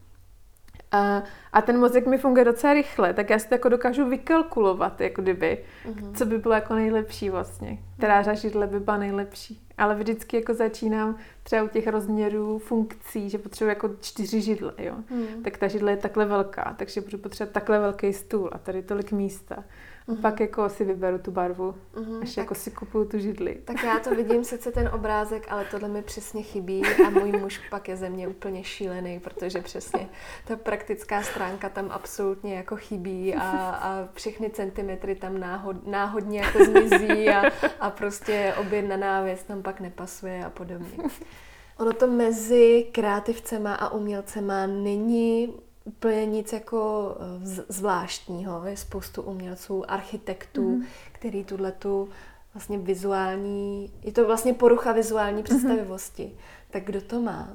a, 0.92 1.22
a 1.52 1.62
ten 1.62 1.78
mozek 1.78 2.06
mi 2.06 2.18
funguje 2.18 2.44
docela 2.44 2.74
rychle, 2.74 3.14
tak 3.14 3.30
já 3.30 3.38
si 3.38 3.48
to 3.48 3.54
jako 3.54 3.68
dokážu 3.68 4.08
vykalkulovat, 4.08 5.00
jako 5.00 5.22
kdyby, 5.22 5.64
uh-huh. 5.88 6.14
co 6.14 6.26
by 6.26 6.38
bylo 6.38 6.54
jako 6.54 6.74
nejlepší 6.74 7.30
vlastně, 7.30 7.78
která 7.96 8.34
židle 8.34 8.66
by 8.66 8.80
byla 8.80 8.96
nejlepší. 8.96 9.62
Ale 9.78 9.94
vždycky 9.94 10.36
jako 10.36 10.54
začínám 10.54 11.16
třeba 11.42 11.62
u 11.62 11.68
těch 11.68 11.86
rozměrů 11.86 12.58
funkcí, 12.58 13.30
že 13.30 13.38
potřebuji 13.38 13.68
jako 13.68 13.90
čtyři 14.00 14.40
židle, 14.40 14.72
jo. 14.78 14.94
Uh-huh. 14.94 15.42
Tak 15.44 15.58
ta 15.58 15.68
židle 15.68 15.92
je 15.92 15.96
takhle 15.96 16.24
velká, 16.24 16.74
takže 16.78 17.00
budu 17.00 17.18
potřebovat 17.18 17.52
takhle 17.52 17.78
velký 17.78 18.12
stůl 18.12 18.50
a 18.52 18.58
tady 18.58 18.82
tolik 18.82 19.12
místa. 19.12 19.64
Uh-huh. 20.08 20.20
Pak 20.20 20.40
jako 20.40 20.68
si 20.68 20.84
vyberu 20.84 21.18
tu 21.18 21.30
barvu, 21.30 21.74
uh-huh. 21.94 22.22
až 22.22 22.34
tak, 22.34 22.42
jako 22.42 22.54
si 22.54 22.70
kupuju 22.70 23.04
tu 23.04 23.18
židli. 23.18 23.60
Tak 23.64 23.82
já 23.84 23.98
to 23.98 24.14
vidím 24.14 24.44
sice 24.44 24.72
ten 24.72 24.90
obrázek, 24.94 25.46
ale 25.48 25.64
tohle 25.70 25.88
mi 25.88 26.02
přesně 26.02 26.42
chybí 26.42 26.82
a 27.06 27.10
můj 27.10 27.32
muž 27.32 27.60
pak 27.70 27.88
je 27.88 27.96
ze 27.96 28.08
mě 28.08 28.28
úplně 28.28 28.64
šílený, 28.64 29.20
protože 29.20 29.62
přesně 29.62 30.08
ta 30.44 30.56
praktická 30.56 31.22
stránka 31.22 31.68
tam 31.68 31.90
absolutně 31.90 32.54
jako 32.54 32.76
chybí 32.76 33.34
a, 33.34 33.50
a 33.70 34.08
všechny 34.14 34.50
centimetry 34.50 35.14
tam 35.14 35.40
náhod, 35.40 35.86
náhodně 35.86 36.40
jako 36.40 36.64
zmizí 36.64 37.28
a, 37.28 37.50
a 37.80 37.90
prostě 37.90 38.54
objednaná 38.60 39.22
věc 39.22 39.42
tam 39.42 39.62
pak 39.62 39.80
nepasuje 39.80 40.44
a 40.44 40.50
podobně. 40.50 40.98
Ono 41.78 41.92
to 41.92 42.06
mezi 42.06 42.86
kreativcema 42.92 43.74
a 43.74 43.88
umělcema 43.88 44.66
není 44.66 45.54
úplně 45.88 46.26
nic 46.26 46.52
jako 46.52 47.14
eh, 47.20 47.64
zvláštního. 47.68 48.66
Je 48.66 48.76
spoustu 48.76 49.22
umělců, 49.22 49.90
architektů, 49.90 50.62
mm-hmm. 50.62 50.86
který 51.12 51.44
tuhle 51.44 51.72
tu 51.72 52.08
vlastně 52.54 52.78
vizuální, 52.78 53.92
je 54.02 54.12
to 54.12 54.26
vlastně 54.26 54.54
porucha 54.54 54.92
vizuální 54.92 55.36
mhm. 55.36 55.44
představivosti. 55.44 56.22
Mm-hmm. 56.22 56.70
Tak 56.70 56.84
kdo 56.84 57.00
to 57.00 57.20
má? 57.20 57.48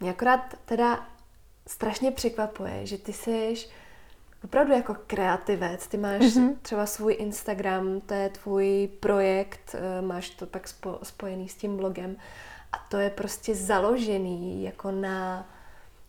Mě 0.00 0.10
akorát 0.10 0.54
teda 0.64 1.06
strašně 1.66 2.10
překvapuje, 2.10 2.86
že 2.86 2.98
ty 2.98 3.12
jsi 3.12 3.54
opravdu 4.44 4.72
jako 4.72 4.96
kreativec. 5.06 5.86
Ty 5.86 5.96
máš 5.96 6.20
mm-hmm. 6.20 6.56
třeba 6.62 6.86
svůj 6.86 7.16
Instagram, 7.18 8.00
to 8.00 8.14
je 8.14 8.28
tvůj 8.28 8.88
projekt, 9.00 9.74
eh, 9.74 10.02
máš 10.02 10.30
to 10.30 10.46
pak 10.46 10.68
spo, 10.68 10.98
spojený 11.02 11.48
s 11.48 11.54
tím 11.54 11.76
blogem 11.76 12.16
a 12.72 12.76
to 12.88 12.96
je 12.96 13.10
prostě 13.10 13.54
založený 13.54 14.64
jako 14.64 14.90
na 14.90 15.46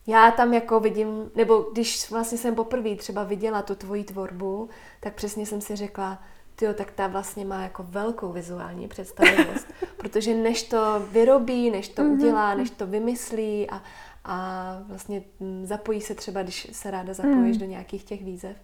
já 0.07 0.31
tam 0.31 0.53
jako 0.53 0.79
vidím, 0.79 1.31
nebo 1.35 1.65
když 1.73 2.11
vlastně 2.11 2.37
jsem 2.37 2.55
poprvé 2.55 2.95
třeba 2.95 3.23
viděla 3.23 3.61
tu 3.61 3.75
tvoji 3.75 4.03
tvorbu, 4.03 4.69
tak 4.99 5.13
přesně 5.13 5.45
jsem 5.45 5.61
si 5.61 5.75
řekla, 5.75 6.19
tyjo, 6.55 6.73
tak 6.73 6.91
ta 6.91 7.07
vlastně 7.07 7.45
má 7.45 7.63
jako 7.63 7.83
velkou 7.83 8.31
vizuální 8.31 8.87
představivost, 8.87 9.67
protože 9.97 10.33
než 10.33 10.63
to 10.63 11.07
vyrobí, 11.11 11.71
než 11.71 11.89
to 11.89 12.03
mhm. 12.03 12.11
udělá, 12.11 12.55
než 12.55 12.69
to 12.69 12.87
vymyslí 12.87 13.69
a, 13.69 13.81
a 14.25 14.77
vlastně 14.87 15.23
mm, 15.39 15.65
zapojí 15.65 16.01
se 16.01 16.15
třeba, 16.15 16.43
když 16.43 16.67
se 16.71 16.91
ráda 16.91 17.13
zapojíš 17.13 17.57
mm. 17.57 17.59
do 17.59 17.65
nějakých 17.65 18.03
těch 18.03 18.23
výzev, 18.23 18.55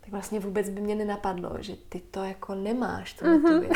tak 0.00 0.10
vlastně 0.10 0.40
vůbec 0.40 0.68
by 0.68 0.80
mě 0.80 0.94
nenapadlo, 0.94 1.50
že 1.60 1.76
ty 1.88 2.00
to 2.00 2.24
jako 2.24 2.54
nemáš, 2.54 3.12
tu 3.12 3.24
věc. 3.60 3.72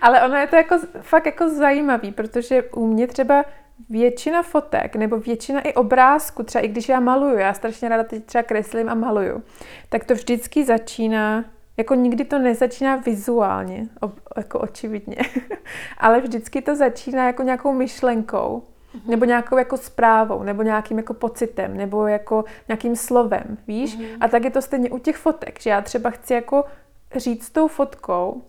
Ale 0.00 0.24
ono 0.24 0.36
je 0.36 0.46
to 0.46 0.56
jako 0.56 0.78
fakt 1.00 1.26
jako 1.26 1.48
zajímavý, 1.48 2.12
protože 2.12 2.62
u 2.62 2.86
mě 2.86 3.06
třeba 3.06 3.44
většina 3.90 4.42
fotek 4.42 4.96
nebo 4.96 5.18
většina 5.18 5.60
i 5.60 5.74
obrázku, 5.74 6.42
třeba 6.42 6.64
i 6.64 6.68
když 6.68 6.88
já 6.88 7.00
maluju, 7.00 7.38
já 7.38 7.54
strašně 7.54 7.88
ráda 7.88 8.04
teď 8.04 8.24
třeba 8.24 8.42
kreslím 8.42 8.88
a 8.88 8.94
maluju, 8.94 9.42
tak 9.88 10.04
to 10.04 10.14
vždycky 10.14 10.64
začíná, 10.64 11.44
jako 11.76 11.94
nikdy 11.94 12.24
to 12.24 12.38
nezačíná 12.38 12.96
vizuálně, 12.96 13.88
jako 14.36 14.58
očividně, 14.58 15.16
ale 15.98 16.20
vždycky 16.20 16.62
to 16.62 16.76
začíná 16.76 17.26
jako 17.26 17.42
nějakou 17.42 17.72
myšlenkou, 17.72 18.62
Mm-hmm. 18.94 19.10
Nebo 19.10 19.24
nějakou 19.24 19.58
jako 19.58 19.76
zprávou, 19.76 20.42
nebo 20.42 20.62
nějakým 20.62 20.98
jako 20.98 21.14
pocitem, 21.14 21.76
nebo 21.76 22.06
jako 22.06 22.44
nějakým 22.68 22.96
slovem, 22.96 23.58
víš? 23.66 23.98
Mm-hmm. 23.98 24.16
A 24.20 24.28
tak 24.28 24.44
je 24.44 24.50
to 24.50 24.62
stejně 24.62 24.90
u 24.90 24.98
těch 24.98 25.16
fotek, 25.16 25.60
že 25.60 25.70
já 25.70 25.80
třeba 25.80 26.10
chci 26.10 26.34
jako 26.34 26.64
říct 27.16 27.50
tou 27.50 27.68
fotkou, 27.68 28.42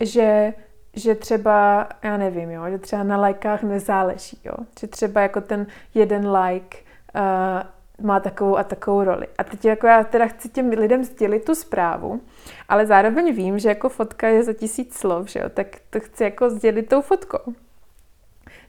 že 0.00 0.54
že 0.96 1.14
třeba, 1.14 1.88
já 2.02 2.16
nevím, 2.16 2.50
jo, 2.50 2.62
že 2.70 2.78
třeba 2.78 3.02
na 3.02 3.16
lajkách 3.16 3.62
nezáleží, 3.62 4.38
jo, 4.44 4.54
že 4.80 4.86
třeba 4.86 5.20
jako 5.20 5.40
ten 5.40 5.66
jeden 5.94 6.32
like 6.32 6.78
uh, 7.14 8.06
má 8.06 8.20
takovou 8.20 8.58
a 8.58 8.64
takovou 8.64 9.04
roli. 9.04 9.26
A 9.38 9.44
teď 9.44 9.64
jako 9.64 9.86
já 9.86 10.04
teda 10.04 10.26
chci 10.26 10.48
těm 10.48 10.68
lidem 10.68 11.04
sdělit 11.04 11.44
tu 11.44 11.54
zprávu, 11.54 12.20
ale 12.68 12.86
zároveň 12.86 13.34
vím, 13.34 13.58
že 13.58 13.68
jako 13.68 13.88
fotka 13.88 14.28
je 14.28 14.44
za 14.44 14.52
tisíc 14.52 14.94
slov, 14.94 15.28
že 15.28 15.40
jo, 15.40 15.48
tak 15.48 15.66
to 15.90 16.00
chci 16.00 16.22
jako 16.24 16.50
sdělit 16.50 16.88
tou 16.88 17.00
fotkou. 17.00 17.54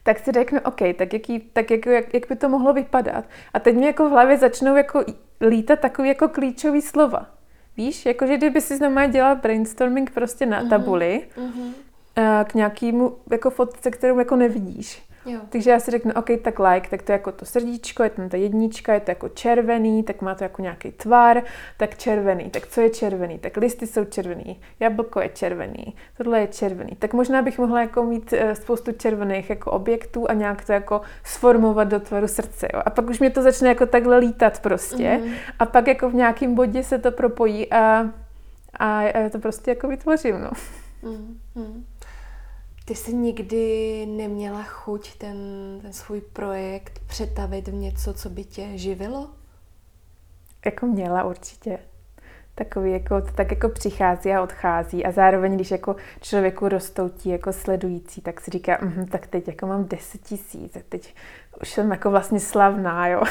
Tak 0.02 0.18
si 0.18 0.32
řeknu, 0.32 0.60
OK, 0.64 0.80
tak, 0.98 1.12
jaký, 1.12 1.40
tak 1.40 1.70
jako, 1.70 1.90
jak, 1.90 2.14
jak 2.14 2.28
by 2.28 2.36
to 2.36 2.48
mohlo 2.48 2.72
vypadat. 2.72 3.24
A 3.54 3.58
teď 3.58 3.76
mi 3.76 3.86
jako 3.86 4.08
v 4.08 4.10
hlavě 4.12 4.38
začnou 4.38 4.76
jako 4.76 5.04
lítat 5.40 5.80
takový 5.80 6.08
jako 6.08 6.28
klíčový 6.28 6.82
slova. 6.82 7.26
Víš, 7.76 8.06
jakože 8.06 8.36
kdyby 8.36 8.60
si 8.60 8.76
znamená 8.76 9.06
dělal 9.06 9.36
brainstorming 9.36 10.10
prostě 10.10 10.46
na 10.46 10.60
mhm. 10.60 10.70
tabuli, 10.70 11.26
uh-huh. 11.36 11.72
Eh, 12.16 12.44
k 12.44 12.54
nějakému 12.54 13.16
jako 13.30 13.50
fotce, 13.50 13.90
kterou 13.90 14.18
jako 14.18 14.36
nevidíš. 14.36 15.02
Jo. 15.26 15.40
Takže 15.48 15.70
já 15.70 15.80
si 15.80 15.90
řeknu, 15.90 16.12
OK, 16.16 16.28
tak 16.42 16.58
like, 16.58 16.88
tak 16.88 17.02
to 17.02 17.12
je 17.12 17.14
jako 17.14 17.32
to 17.32 17.44
srdíčko, 17.44 18.02
je 18.02 18.10
tam 18.10 18.28
ta 18.28 18.36
jednička, 18.36 18.94
je 18.94 19.00
to 19.00 19.10
jako 19.10 19.28
červený, 19.28 20.02
tak 20.02 20.22
má 20.22 20.34
to 20.34 20.44
jako 20.44 20.62
nějaký 20.62 20.92
tvar, 20.92 21.42
tak 21.76 21.98
červený. 21.98 22.50
Tak 22.50 22.66
co 22.66 22.80
je 22.80 22.90
červený? 22.90 23.38
Tak 23.38 23.56
listy 23.56 23.86
jsou 23.86 24.04
červený, 24.04 24.60
jablko 24.80 25.20
je 25.20 25.28
červený, 25.28 25.96
tohle 26.16 26.40
je 26.40 26.46
červený. 26.46 26.96
Tak 26.98 27.14
možná 27.14 27.42
bych 27.42 27.58
mohla 27.58 27.80
jako 27.80 28.02
mít 28.02 28.32
eh, 28.32 28.54
spoustu 28.54 28.92
červených 28.92 29.50
jako 29.50 29.70
objektů 29.70 30.30
a 30.30 30.32
nějak 30.32 30.64
to 30.64 30.72
jako 30.72 31.00
sformovat 31.24 31.88
do 31.88 32.00
tvaru 32.00 32.28
srdce. 32.28 32.68
Jo? 32.74 32.82
A 32.84 32.90
pak 32.90 33.10
už 33.10 33.20
mě 33.20 33.30
to 33.30 33.42
začne 33.42 33.68
jako 33.68 33.86
takhle 33.86 34.18
lítat 34.18 34.60
prostě. 34.60 35.20
Mm. 35.24 35.32
A 35.58 35.66
pak 35.66 35.86
jako 35.86 36.10
v 36.10 36.14
nějakém 36.14 36.54
bodě 36.54 36.82
se 36.82 36.98
to 36.98 37.12
propojí 37.12 37.72
a, 37.72 38.10
a 38.74 39.02
já 39.02 39.28
to 39.30 39.38
prostě 39.38 39.70
jako 39.70 39.88
vytvořím, 39.88 40.40
no. 40.40 40.50
Mm. 41.02 41.84
Ty 42.84 42.94
jsi 42.94 43.14
nikdy 43.14 44.06
neměla 44.06 44.62
chuť 44.62 45.14
ten, 45.14 45.36
ten 45.82 45.92
svůj 45.92 46.20
projekt 46.20 47.00
přetavit 47.06 47.68
v 47.68 47.74
něco, 47.74 48.14
co 48.14 48.30
by 48.30 48.44
tě 48.44 48.78
živilo? 48.78 49.30
Jako 50.64 50.86
měla 50.86 51.24
určitě. 51.24 51.78
Takový 52.54 52.92
jako, 52.92 53.20
to 53.20 53.32
tak 53.34 53.50
jako 53.50 53.68
přichází 53.68 54.32
a 54.32 54.42
odchází 54.42 55.04
a 55.04 55.10
zároveň, 55.10 55.54
když 55.54 55.70
jako 55.70 55.96
člověku 56.20 56.68
rostoutí 56.68 57.28
jako 57.28 57.52
sledující, 57.52 58.20
tak 58.20 58.40
si 58.40 58.50
říká, 58.50 58.78
mm, 58.82 59.06
tak 59.06 59.26
teď 59.26 59.48
jako 59.48 59.66
mám 59.66 59.84
10 59.84 60.20
tisíc, 60.20 60.76
teď 60.88 61.14
už 61.60 61.70
jsem 61.70 61.90
jako 61.90 62.10
vlastně 62.10 62.40
slavná, 62.40 63.08
jo. 63.08 63.22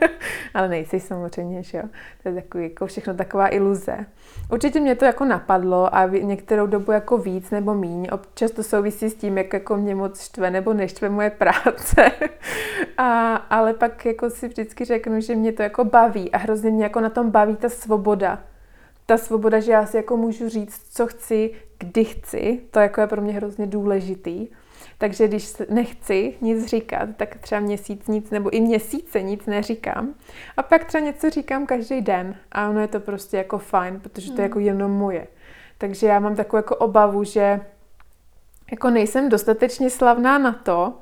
Ale 0.54 0.68
nejsi 0.68 1.00
samozřejmě, 1.00 1.62
že 1.62 1.78
jo. 1.78 1.84
To 2.22 2.28
je 2.28 2.34
takový, 2.34 2.64
jako 2.64 2.86
všechno 2.86 3.14
taková 3.14 3.54
iluze. 3.54 4.06
Určitě 4.52 4.80
mě 4.80 4.94
to 4.94 5.04
jako 5.04 5.24
napadlo 5.24 5.94
a 5.94 6.06
některou 6.06 6.66
dobu 6.66 6.92
jako 6.92 7.18
víc 7.18 7.50
nebo 7.50 7.74
míň. 7.74 8.08
Občas 8.12 8.50
to 8.50 8.62
souvisí 8.62 9.10
s 9.10 9.14
tím, 9.14 9.38
jak 9.38 9.52
jako 9.52 9.76
mě 9.76 9.94
moc 9.94 10.20
štve 10.20 10.50
nebo 10.50 10.72
neštve 10.72 11.08
moje 11.08 11.30
práce. 11.30 12.10
a, 12.98 13.34
ale 13.36 13.74
pak 13.74 14.06
jako 14.06 14.30
si 14.30 14.48
vždycky 14.48 14.84
řeknu, 14.84 15.20
že 15.20 15.34
mě 15.34 15.52
to 15.52 15.62
jako 15.62 15.84
baví 15.84 16.32
a 16.32 16.38
hrozně 16.38 16.70
mě 16.70 16.84
jako 16.84 17.00
na 17.00 17.10
tom 17.10 17.30
baví 17.30 17.56
ta 17.56 17.68
svoboda 17.68 18.38
ta 19.10 19.16
svoboda, 19.16 19.60
že 19.60 19.72
já 19.72 19.86
si 19.86 19.96
jako 19.96 20.16
můžu 20.16 20.48
říct, 20.48 20.86
co 20.90 21.06
chci, 21.06 21.50
kdy 21.78 22.04
chci, 22.04 22.60
to 22.70 22.78
jako 22.78 23.00
je 23.00 23.06
pro 23.06 23.22
mě 23.22 23.32
hrozně 23.32 23.66
důležitý. 23.66 24.48
Takže 24.98 25.28
když 25.28 25.52
nechci 25.68 26.34
nic 26.40 26.66
říkat, 26.66 27.08
tak 27.16 27.36
třeba 27.36 27.60
měsíc 27.60 28.06
nic, 28.06 28.30
nebo 28.30 28.50
i 28.50 28.60
měsíce 28.60 29.22
nic 29.22 29.46
neříkám. 29.46 30.14
A 30.56 30.62
pak 30.62 30.84
třeba 30.84 31.04
něco 31.04 31.30
říkám 31.30 31.66
každý 31.66 32.00
den. 32.00 32.34
A 32.52 32.68
ono 32.68 32.80
je 32.80 32.88
to 32.88 33.00
prostě 33.00 33.36
jako 33.36 33.58
fajn, 33.58 34.00
protože 34.00 34.32
to 34.32 34.40
je 34.40 34.42
jako 34.42 34.58
hmm. 34.58 34.66
jenom 34.66 34.90
moje. 34.90 35.26
Takže 35.78 36.06
já 36.06 36.20
mám 36.20 36.36
takovou 36.36 36.58
jako 36.58 36.76
obavu, 36.76 37.24
že 37.24 37.60
jako 38.70 38.90
nejsem 38.90 39.28
dostatečně 39.28 39.90
slavná 39.90 40.38
na 40.38 40.52
to, 40.52 40.94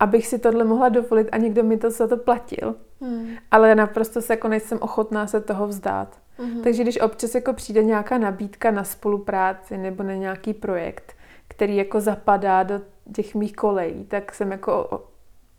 abych 0.00 0.26
si 0.26 0.38
tohle 0.38 0.64
mohla 0.64 0.88
dovolit 0.88 1.28
a 1.32 1.36
někdo 1.36 1.62
mi 1.62 1.76
to 1.76 1.90
za 1.90 2.06
to 2.06 2.16
platil. 2.16 2.74
Hmm. 3.00 3.28
Ale 3.50 3.74
naprosto 3.74 4.22
se 4.22 4.32
jako 4.32 4.48
nejsem 4.48 4.78
ochotná 4.80 5.26
se 5.26 5.40
toho 5.40 5.66
vzdát. 5.66 6.25
Mm-hmm. 6.38 6.62
Takže 6.62 6.82
když 6.82 7.00
občas 7.00 7.34
jako 7.34 7.52
přijde 7.52 7.82
nějaká 7.82 8.18
nabídka 8.18 8.70
na 8.70 8.84
spolupráci 8.84 9.78
nebo 9.78 10.02
na 10.02 10.14
nějaký 10.14 10.54
projekt, 10.54 11.14
který 11.48 11.76
jako 11.76 12.00
zapadá 12.00 12.62
do 12.62 12.80
těch 13.14 13.34
mých 13.34 13.52
kolejí, 13.52 14.04
tak 14.04 14.34
jsem 14.34 14.52
jako 14.52 15.02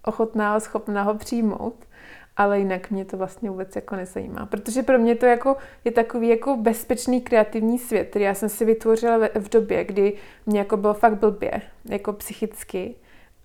ochotná 0.05 0.55
a 0.55 0.59
schopná 0.59 1.03
ho 1.03 1.15
přijmout. 1.15 1.75
Ale 2.37 2.59
jinak 2.59 2.91
mě 2.91 3.05
to 3.05 3.17
vlastně 3.17 3.49
vůbec 3.49 3.75
jako 3.75 3.95
nezajímá. 3.95 4.45
Protože 4.45 4.83
pro 4.83 4.99
mě 4.99 5.15
to 5.15 5.25
jako 5.25 5.55
je 5.85 5.91
takový 5.91 6.27
jako 6.27 6.57
bezpečný 6.57 7.21
kreativní 7.21 7.79
svět, 7.79 8.09
který 8.09 8.25
já 8.25 8.33
jsem 8.33 8.49
si 8.49 8.65
vytvořila 8.65 9.17
v 9.35 9.49
době, 9.49 9.83
kdy 9.83 10.13
mě 10.45 10.59
jako 10.59 10.77
bylo 10.77 10.93
fakt 10.93 11.19
blbě, 11.19 11.61
jako 11.85 12.13
psychicky. 12.13 12.95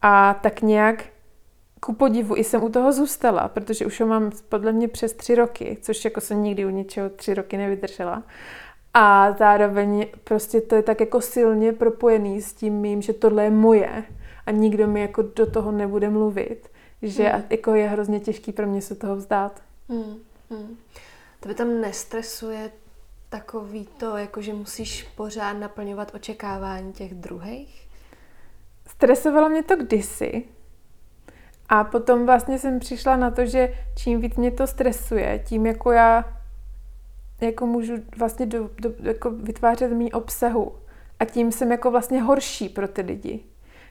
A 0.03 0.35
tak 0.43 0.63
nějak 0.63 1.05
ku 1.85 1.93
podivu 1.93 2.37
i 2.37 2.45
jsem 2.45 2.65
u 2.65 2.69
toho 2.69 2.93
zůstala, 2.93 3.49
protože 3.49 3.87
už 3.87 4.01
ho 4.01 4.07
mám 4.07 4.31
podle 4.49 4.73
mě 4.73 4.89
přes 4.89 5.13
tři 5.13 5.35
roky, 5.35 5.79
což 5.81 6.05
jako 6.05 6.21
jsem 6.21 6.43
nikdy 6.43 6.67
u 6.67 6.71
ničeho 6.71 7.11
tři 7.11 7.35
roky 7.35 7.57
nevydržela. 7.57 8.23
A 8.95 9.33
zároveň 9.33 10.07
prostě 10.25 10.61
to 10.61 10.75
je 10.75 10.83
tak 10.83 11.01
jako 11.01 11.21
silně 11.21 11.73
propojený 11.73 12.43
s 12.43 12.53
tím 12.53 12.75
mým, 12.75 13.03
že 13.03 13.13
tohle 13.13 13.45
je 13.45 13.51
moje 13.51 14.05
a 14.47 14.51
nikdo 14.51 14.87
mi 14.87 15.01
jako 15.01 15.23
do 15.23 15.51
toho 15.51 15.73
nebude 15.73 16.11
mluvit, 16.11 16.71
že 17.03 17.29
hmm. 17.29 17.43
jako 17.51 17.75
je 17.75 17.89
hrozně 17.89 18.21
těžký 18.21 18.53
pro 18.53 18.67
mě 18.67 18.83
se 18.83 18.95
toho 18.95 19.17
vzdát. 19.17 19.63
Hmm. 19.89 20.19
Hmm. 20.51 20.77
To 21.41 21.49
by 21.49 21.55
tam 21.55 21.81
nestresuje 21.81 22.71
takový 23.29 23.89
to, 23.97 24.17
jako 24.17 24.41
že 24.43 24.55
musíš 24.55 25.03
pořád 25.03 25.53
naplňovat 25.53 26.15
očekávání 26.15 26.93
těch 26.93 27.15
druhých? 27.15 27.89
Stresovalo 28.89 29.49
mě 29.49 29.63
to 29.63 29.77
kdysi, 29.77 30.45
a 31.75 31.85
potom 31.85 32.27
vlastně 32.27 32.59
jsem 32.59 32.79
přišla 32.79 33.17
na 33.17 33.31
to, 33.31 33.47
že 33.47 33.75
čím 33.99 34.21
víc 34.21 34.37
mě 34.37 34.51
to 34.51 34.67
stresuje, 34.67 35.43
tím 35.47 35.67
jako 35.67 35.93
já 35.93 36.25
jako 37.41 37.67
můžu 37.67 37.95
vlastně 38.19 38.47
do, 38.47 38.71
do, 38.81 38.91
jako 39.03 39.31
vytvářet 39.31 39.93
mý 39.93 40.13
obsahu. 40.13 40.73
A 41.21 41.25
tím 41.25 41.53
jsem 41.53 41.71
jako 41.71 41.91
vlastně 41.91 42.23
horší 42.23 42.69
pro 42.69 42.89
ty 42.89 43.03
lidi. 43.03 43.41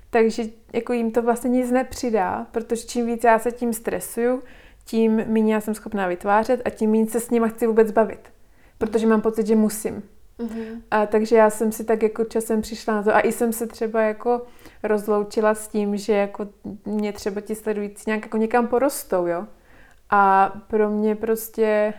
Takže 0.09 0.43
jako 0.73 0.93
jim 0.93 1.11
to 1.11 1.21
vlastně 1.21 1.49
nic 1.49 1.71
nepřidá, 1.71 2.47
protože 2.51 2.85
čím 2.85 3.05
víc 3.05 3.23
já 3.23 3.39
se 3.39 3.51
tím 3.51 3.73
stresuju, 3.73 4.43
tím 4.85 5.15
méně 5.27 5.53
já 5.53 5.61
jsem 5.61 5.73
schopná 5.73 6.07
vytvářet 6.07 6.61
a 6.65 6.69
tím 6.69 6.91
méně 6.91 7.07
se 7.07 7.19
s 7.19 7.29
nimi 7.29 7.49
chci 7.49 7.67
vůbec 7.67 7.91
bavit. 7.91 8.29
Protože 8.77 9.07
mám 9.07 9.21
pocit, 9.21 9.47
že 9.47 9.55
musím. 9.55 10.03
Mm-hmm. 10.41 10.81
A 10.91 11.05
takže 11.05 11.35
já 11.35 11.49
jsem 11.49 11.71
si 11.71 11.83
tak 11.83 12.03
jako 12.03 12.23
časem 12.23 12.61
přišla 12.61 12.93
na 12.93 13.03
to 13.03 13.15
a 13.15 13.19
i 13.19 13.31
jsem 13.31 13.53
se 13.53 13.67
třeba 13.67 14.01
jako 14.01 14.41
rozloučila 14.83 15.55
s 15.55 15.67
tím, 15.67 15.97
že 15.97 16.13
jako 16.13 16.47
mě 16.85 17.13
třeba 17.13 17.41
ti 17.41 17.55
sledující 17.55 18.03
nějak 18.07 18.21
jako 18.21 18.37
někam 18.37 18.67
porostou, 18.67 19.27
jo. 19.27 19.47
A 20.09 20.53
pro 20.67 20.89
mě 20.89 21.15
prostě 21.15 21.93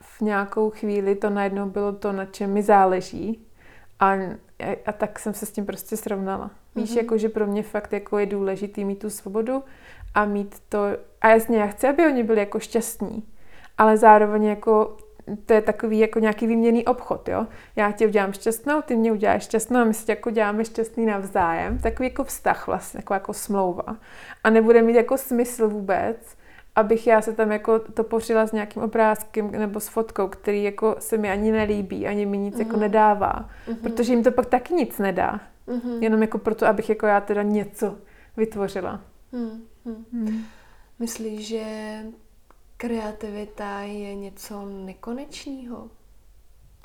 v 0.00 0.20
nějakou 0.20 0.70
chvíli 0.70 1.14
to 1.14 1.30
najednou 1.30 1.66
bylo 1.66 1.92
to, 1.92 2.12
na 2.12 2.24
čem 2.24 2.52
mi 2.52 2.62
záleží. 2.62 3.46
A, 4.00 4.16
a 4.86 4.92
tak 4.92 5.18
jsem 5.18 5.34
se 5.34 5.46
s 5.46 5.52
tím 5.52 5.66
prostě 5.66 5.96
srovnala. 5.96 6.50
Víš, 6.76 6.90
mm-hmm. 6.90 6.98
jako, 6.98 7.18
že 7.18 7.28
pro 7.28 7.46
mě 7.46 7.62
fakt 7.62 7.92
jako 7.92 8.18
je 8.18 8.26
důležitý 8.26 8.84
mít 8.84 8.98
tu 8.98 9.10
svobodu 9.10 9.64
a 10.14 10.24
mít 10.24 10.56
to... 10.68 10.78
A 11.20 11.28
jasně, 11.28 11.58
já 11.58 11.66
chci, 11.66 11.88
aby 11.88 12.06
oni 12.06 12.22
byli 12.22 12.40
jako 12.40 12.60
šťastní, 12.60 13.22
ale 13.78 13.96
zároveň 13.96 14.44
jako 14.44 14.96
to 15.46 15.52
je 15.52 15.60
takový 15.62 15.98
jako 15.98 16.18
nějaký 16.18 16.46
výměný 16.46 16.84
obchod, 16.84 17.28
jo. 17.28 17.46
Já 17.76 17.92
tě 17.92 18.06
udělám 18.06 18.32
šťastnou, 18.32 18.82
ty 18.82 18.96
mě 18.96 19.12
uděláš 19.12 19.44
šťastnou 19.44 19.80
a 19.80 19.84
my 19.84 19.94
si 19.94 20.10
jako 20.10 20.30
děláme 20.30 20.64
šťastný 20.64 21.06
navzájem. 21.06 21.78
Takový 21.78 22.08
jako 22.08 22.24
vztah 22.24 22.66
vlastně, 22.66 22.98
jako, 22.98 23.14
jako 23.14 23.32
smlouva. 23.32 23.96
A 24.44 24.50
nebude 24.50 24.82
mít 24.82 24.94
jako 24.94 25.18
smysl 25.18 25.68
vůbec, 25.68 26.36
abych 26.76 27.06
já 27.06 27.22
se 27.22 27.32
tam 27.32 27.52
jako 27.52 27.78
to 27.78 28.04
pořila 28.04 28.46
s 28.46 28.52
nějakým 28.52 28.82
obrázkem 28.82 29.50
nebo 29.50 29.80
s 29.80 29.88
fotkou, 29.88 30.28
který 30.28 30.62
jako 30.62 30.96
se 30.98 31.16
mi 31.16 31.30
ani 31.30 31.52
nelíbí, 31.52 32.06
ani 32.06 32.26
mi 32.26 32.38
nic 32.38 32.54
mm-hmm. 32.54 32.58
jako 32.58 32.72
mhm. 32.72 32.80
nedává. 32.80 33.48
Mm-hmm. 33.68 33.82
Protože 33.82 34.12
jim 34.12 34.22
to 34.22 34.30
pak 34.30 34.46
taky 34.46 34.74
nic 34.74 34.98
nedá. 34.98 35.40
Mm-hmm. 35.68 36.02
Jenom 36.02 36.22
jako 36.22 36.38
proto, 36.38 36.66
abych 36.66 36.88
jako 36.88 37.06
já 37.06 37.20
teda 37.20 37.42
něco 37.42 37.96
vytvořila. 38.36 39.00
Mm-hmm. 39.32 39.60
Mm. 40.12 40.44
Myslíš, 40.98 41.48
že 41.48 41.64
kreativita 42.80 43.80
je 43.80 44.14
něco 44.14 44.64
nekonečného? 44.64 45.88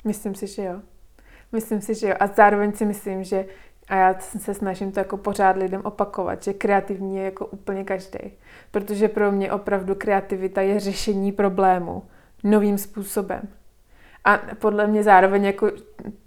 Myslím 0.04 0.34
si, 0.34 0.46
že 0.46 0.64
jo. 0.64 0.80
Myslím 1.52 1.80
si, 1.80 1.94
že 1.94 2.08
jo. 2.08 2.14
A 2.20 2.26
zároveň 2.26 2.72
si 2.72 2.84
myslím, 2.84 3.24
že 3.24 3.46
a 3.88 3.96
já 3.96 4.14
se 4.20 4.54
snažím 4.54 4.92
to 4.92 5.00
jako 5.00 5.16
pořád 5.16 5.56
lidem 5.56 5.80
opakovat, 5.84 6.42
že 6.42 6.52
kreativní 6.52 7.16
je 7.16 7.24
jako 7.24 7.46
úplně 7.46 7.84
každý. 7.84 8.18
Protože 8.70 9.08
pro 9.08 9.32
mě 9.32 9.52
opravdu 9.52 9.94
kreativita 9.94 10.60
je 10.60 10.80
řešení 10.80 11.32
problému 11.32 12.02
novým 12.44 12.78
způsobem. 12.78 13.48
A 14.24 14.40
podle 14.58 14.86
mě 14.86 15.02
zároveň 15.02 15.44
jako, 15.44 15.70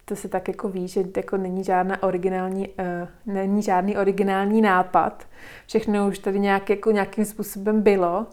to 0.05 0.15
se 0.15 0.27
tak 0.29 0.47
jako 0.47 0.69
ví, 0.69 0.87
že 0.87 1.03
jako 1.17 1.37
není, 1.37 1.63
žádná 1.63 2.03
originální, 2.03 2.67
uh, 2.67 3.33
není 3.33 3.61
žádný 3.61 3.97
originální 3.97 4.61
nápad. 4.61 5.27
Všechno 5.67 6.07
už 6.07 6.19
tady 6.19 6.39
nějak, 6.39 6.69
jako 6.69 6.91
nějakým 6.91 7.25
způsobem 7.25 7.81
bylo 7.81 8.27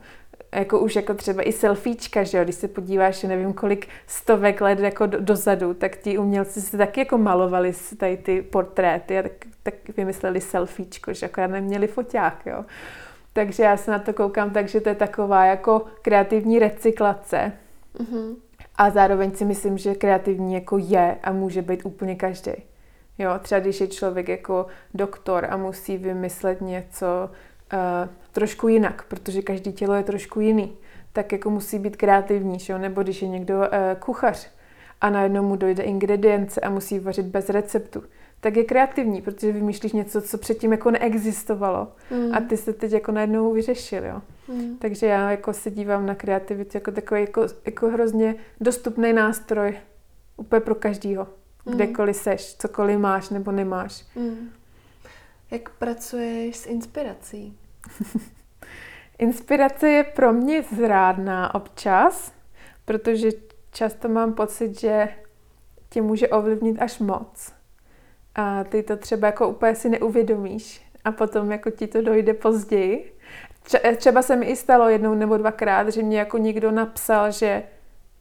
jako 0.54 0.78
už 0.80 0.96
jako 0.96 1.14
třeba 1.14 1.42
i 1.42 1.52
selfiečka, 1.52 2.22
že 2.22 2.38
jo, 2.38 2.44
když 2.44 2.56
se 2.56 2.68
podíváš, 2.68 3.22
nevím 3.22 3.52
kolik 3.52 3.88
stovek 4.06 4.60
let 4.60 4.78
jako 4.78 5.06
do, 5.06 5.20
dozadu, 5.20 5.74
tak 5.74 5.96
ti 5.96 6.18
umělci 6.18 6.60
se 6.60 6.76
taky 6.76 7.00
jako 7.00 7.18
malovali 7.18 7.72
tady 7.96 8.16
ty 8.16 8.42
portréty 8.42 9.18
a 9.18 9.22
tak, 9.22 9.32
tak 9.62 9.74
vymysleli 9.96 10.40
selfiečko, 10.40 11.14
že 11.14 11.24
jako 11.26 11.46
neměli 11.46 11.86
foťák, 11.86 12.46
jo. 12.46 12.64
Takže 13.32 13.62
já 13.62 13.76
se 13.76 13.90
na 13.90 13.98
to 13.98 14.12
koukám, 14.12 14.50
takže 14.50 14.80
to 14.80 14.88
je 14.88 14.94
taková 14.94 15.44
jako 15.44 15.84
kreativní 16.02 16.58
recyklace. 16.58 17.52
Mm-hmm. 17.98 18.36
A 18.76 18.90
zároveň 18.90 19.34
si 19.34 19.44
myslím, 19.44 19.78
že 19.78 19.94
kreativní 19.94 20.54
jako 20.54 20.78
je 20.78 21.16
a 21.22 21.32
může 21.32 21.62
být 21.62 21.84
úplně 21.84 22.14
každý. 22.14 22.52
Jo, 23.18 23.30
třeba 23.42 23.58
když 23.58 23.80
je 23.80 23.86
člověk 23.86 24.28
jako 24.28 24.66
doktor 24.94 25.46
a 25.50 25.56
musí 25.56 25.98
vymyslet 25.98 26.60
něco, 26.60 27.30
uh, 27.72 28.08
trošku 28.36 28.68
jinak, 28.68 29.04
protože 29.08 29.42
každý 29.42 29.72
tělo 29.72 29.94
je 29.94 30.02
trošku 30.02 30.40
jiný, 30.40 30.76
tak 31.12 31.32
jako 31.32 31.50
musí 31.50 31.78
být 31.78 31.96
kreativní, 31.96 32.58
že? 32.58 32.78
nebo 32.78 33.02
když 33.02 33.22
je 33.22 33.28
někdo 33.28 33.58
uh, 33.58 33.64
kuchař 33.98 34.50
a 35.00 35.10
najednou 35.10 35.42
mu 35.42 35.56
dojde 35.56 35.82
ingredience 35.82 36.60
a 36.60 36.70
musí 36.70 36.98
vařit 36.98 37.26
bez 37.26 37.48
receptu, 37.48 38.02
tak 38.40 38.56
je 38.56 38.64
kreativní, 38.64 39.22
protože 39.22 39.52
vymýšlíš 39.52 39.92
něco, 39.92 40.22
co 40.22 40.38
předtím 40.38 40.72
jako 40.72 40.90
neexistovalo 40.90 41.88
mm. 42.10 42.34
a 42.34 42.40
ty 42.40 42.56
se 42.56 42.72
teď 42.72 42.92
jako 42.92 43.12
najednou 43.12 43.52
vyřešil, 43.52 44.04
jo. 44.04 44.22
Mm. 44.48 44.76
Takže 44.78 45.06
já 45.06 45.30
jako 45.30 45.52
se 45.52 45.70
dívám 45.70 46.06
na 46.06 46.14
kreativitu 46.14 46.76
jako 46.76 46.90
takový 46.90 47.20
jako, 47.20 47.46
jako 47.66 47.88
hrozně 47.88 48.34
dostupný 48.60 49.12
nástroj 49.12 49.78
úplně 50.36 50.60
pro 50.60 50.74
každýho. 50.74 51.26
Mm. 51.66 51.74
Kdekoliv 51.74 52.16
seš, 52.16 52.56
cokoliv 52.56 52.98
máš 52.98 53.28
nebo 53.30 53.52
nemáš. 53.52 54.04
Mm. 54.16 54.50
Jak 55.50 55.70
pracuješ 55.70 56.56
s 56.56 56.66
inspirací? 56.66 57.56
Inspirace 59.18 59.88
je 59.88 60.04
pro 60.04 60.32
mě 60.32 60.62
zrádná 60.62 61.54
občas, 61.54 62.32
protože 62.84 63.28
často 63.72 64.08
mám 64.08 64.32
pocit, 64.32 64.80
že 64.80 65.08
tě 65.88 66.02
může 66.02 66.28
ovlivnit 66.28 66.82
až 66.82 66.98
moc. 66.98 67.52
A 68.34 68.64
ty 68.64 68.82
to 68.82 68.96
třeba 68.96 69.26
jako 69.26 69.48
úplně 69.48 69.74
si 69.74 69.88
neuvědomíš 69.88 70.86
a 71.04 71.12
potom 71.12 71.52
jako 71.52 71.70
ti 71.70 71.86
to 71.86 72.02
dojde 72.02 72.34
později. 72.34 73.18
Třeba 73.96 74.22
se 74.22 74.36
mi 74.36 74.46
i 74.46 74.56
stalo 74.56 74.88
jednou 74.88 75.14
nebo 75.14 75.36
dvakrát, 75.36 75.88
že 75.88 76.02
mě 76.02 76.18
jako 76.18 76.38
někdo 76.38 76.70
napsal, 76.70 77.30
že 77.30 77.62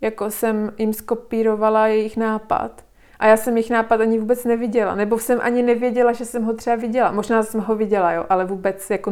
jako 0.02 0.32
jsem 0.32 0.74
jim 0.78 0.94
skopírovala 0.94 1.88
jejich 1.88 2.18
nápad. 2.18 2.85
A 3.20 3.28
já 3.28 3.38
jsem 3.38 3.58
jejich 3.58 3.70
nápad 3.70 4.02
ani 4.02 4.20
vůbec 4.20 4.46
neviděla, 4.46 4.96
nebo 4.96 5.20
jsem 5.20 5.40
ani 5.42 5.64
nevěděla, 5.64 6.14
že 6.14 6.26
jsem 6.26 6.44
ho 6.44 6.54
třeba 6.54 6.76
viděla. 6.76 7.12
Možná 7.12 7.44
jsem 7.44 7.62
ho 7.62 7.76
viděla, 7.76 8.12
jo, 8.12 8.26
ale 8.30 8.46
vůbec 8.46 8.90
jako 8.90 9.12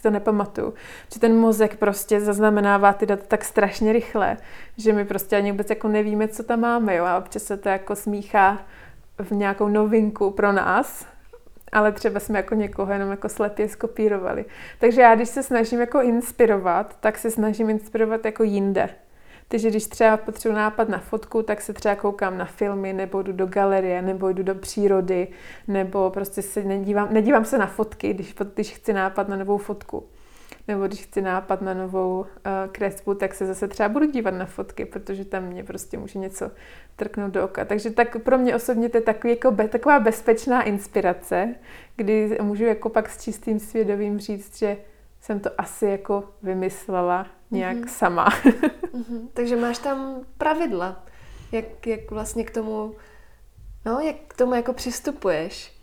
si 0.00 0.02
to 0.02 0.10
nepamatuju. 0.10 0.74
Že 1.12 1.20
ten 1.20 1.36
mozek 1.36 1.76
prostě 1.76 2.20
zaznamenává 2.20 2.92
ty 2.92 3.06
data 3.06 3.22
tak 3.28 3.44
strašně 3.44 3.92
rychle, 3.92 4.36
že 4.76 4.92
my 4.92 5.04
prostě 5.04 5.36
ani 5.36 5.50
vůbec 5.50 5.70
jako 5.70 5.88
nevíme, 5.88 6.28
co 6.28 6.42
tam 6.42 6.60
máme, 6.60 6.96
jo, 6.96 7.04
a 7.04 7.18
občas 7.18 7.42
se 7.42 7.56
to 7.56 7.68
jako 7.68 7.96
smíchá 7.96 8.58
v 9.18 9.30
nějakou 9.30 9.68
novinku 9.68 10.30
pro 10.30 10.52
nás, 10.52 11.06
ale 11.72 11.92
třeba 11.92 12.20
jsme 12.20 12.38
jako 12.38 12.54
někoho 12.54 12.92
jenom 12.92 13.10
jako 13.10 13.28
slepě 13.28 13.68
skopírovali. 13.68 14.44
Takže 14.78 15.00
já, 15.00 15.14
když 15.14 15.28
se 15.28 15.42
snažím 15.42 15.80
jako 15.80 16.00
inspirovat, 16.00 16.96
tak 17.00 17.18
se 17.18 17.30
snažím 17.30 17.70
inspirovat 17.70 18.24
jako 18.24 18.42
jinde. 18.42 18.88
Takže 19.50 19.70
když 19.70 19.86
třeba 19.86 20.16
potřebuji 20.16 20.54
nápad 20.54 20.88
na 20.88 20.98
fotku, 20.98 21.42
tak 21.42 21.60
se 21.60 21.72
třeba 21.72 21.94
koukám 21.94 22.38
na 22.38 22.44
filmy, 22.44 22.92
nebo 22.92 23.22
jdu 23.22 23.32
do 23.32 23.46
galerie, 23.46 24.02
nebo 24.02 24.28
jdu 24.28 24.42
do 24.42 24.54
přírody, 24.54 25.28
nebo 25.68 26.10
prostě 26.10 26.42
se 26.42 26.64
nedívám, 26.64 27.08
nedívám 27.12 27.44
se 27.44 27.58
na 27.58 27.66
fotky, 27.66 28.14
když, 28.14 28.34
když 28.54 28.72
chci 28.72 28.92
nápad 28.92 29.28
na 29.28 29.36
novou 29.36 29.58
fotku. 29.58 30.06
Nebo 30.68 30.86
když 30.86 31.02
chci 31.02 31.22
nápad 31.22 31.62
na 31.62 31.74
novou 31.74 32.20
uh, 32.20 32.26
kresbu, 32.72 33.14
tak 33.14 33.34
se 33.34 33.46
zase 33.46 33.68
třeba 33.68 33.88
budu 33.88 34.10
dívat 34.10 34.34
na 34.34 34.46
fotky, 34.46 34.84
protože 34.84 35.24
tam 35.24 35.44
mě 35.44 35.64
prostě 35.64 35.98
může 35.98 36.18
něco 36.18 36.50
trknout 36.96 37.30
do 37.30 37.44
oka. 37.44 37.64
Takže 37.64 37.90
tak 37.90 38.22
pro 38.22 38.38
mě 38.38 38.54
osobně 38.54 38.88
to 38.88 38.96
je 38.96 39.00
takový, 39.00 39.32
jako 39.32 39.50
be, 39.50 39.68
taková 39.68 40.00
bezpečná 40.00 40.62
inspirace, 40.62 41.54
kdy 41.96 42.38
můžu 42.42 42.64
jako 42.64 42.88
pak 42.88 43.08
s 43.08 43.22
čistým 43.22 43.58
svědomím 43.60 44.18
říct, 44.18 44.58
že 44.58 44.76
jsem 45.20 45.40
to 45.40 45.50
asi 45.58 45.86
jako 45.86 46.24
vymyslela 46.42 47.26
nějak 47.50 47.76
mm-hmm. 47.76 47.88
sama. 47.88 48.28
mm-hmm. 48.28 49.28
Takže 49.34 49.56
máš 49.56 49.78
tam 49.78 50.20
pravidla, 50.38 51.04
jak, 51.52 51.86
jak 51.86 52.10
vlastně 52.10 52.44
k 52.44 52.50
tomu, 52.50 52.94
no, 53.84 54.00
jak 54.00 54.16
k 54.28 54.36
tomu 54.36 54.54
jako 54.54 54.72
přistupuješ. 54.72 55.80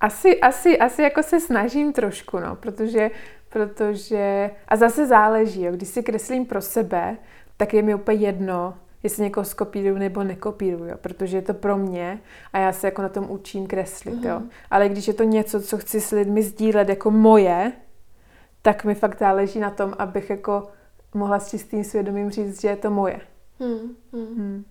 Asi, 0.00 0.40
asi, 0.40 0.78
asi 0.78 1.02
jako 1.02 1.22
se 1.22 1.40
snažím 1.40 1.92
trošku, 1.92 2.38
no, 2.38 2.56
protože, 2.56 3.10
protože, 3.48 4.50
a 4.68 4.76
zase 4.76 5.06
záleží, 5.06 5.62
jo, 5.62 5.72
když 5.72 5.88
si 5.88 6.02
kreslím 6.02 6.46
pro 6.46 6.60
sebe, 6.60 7.16
tak 7.56 7.74
je 7.74 7.82
mi 7.82 7.94
úplně 7.94 8.26
jedno, 8.26 8.74
jestli 9.02 9.22
někoho 9.22 9.44
skopíruju 9.44 9.98
nebo 9.98 10.24
nekopíruju, 10.24 10.96
protože 10.96 11.36
je 11.36 11.42
to 11.42 11.54
pro 11.54 11.76
mě 11.76 12.20
a 12.52 12.58
já 12.58 12.72
se 12.72 12.86
jako 12.86 13.02
na 13.02 13.08
tom 13.08 13.30
učím 13.30 13.66
kreslit, 13.66 14.14
mm-hmm. 14.14 14.28
jo. 14.28 14.38
Mhm. 14.38 14.50
Ale 14.70 14.88
když 14.88 15.08
je 15.08 15.14
to 15.14 15.22
něco, 15.22 15.60
co 15.60 15.78
chci 15.78 16.00
s 16.00 16.10
lidmi 16.10 16.42
sdílet 16.42 16.88
jako 16.88 17.10
moje, 17.10 17.72
tak 18.66 18.84
mi 18.84 18.94
fakt 18.94 19.18
záleží 19.18 19.58
na 19.58 19.70
tom, 19.70 19.94
abych 19.98 20.30
jako 20.30 20.68
mohla 21.14 21.38
s 21.38 21.50
čistým 21.50 21.84
svědomím 21.84 22.30
říct, 22.30 22.60
že 22.60 22.68
je 22.68 22.76
to 22.76 22.90
moje. 22.90 23.20
Hmm, 23.60 23.96
hmm. 24.12 24.36
Hmm. 24.36 24.64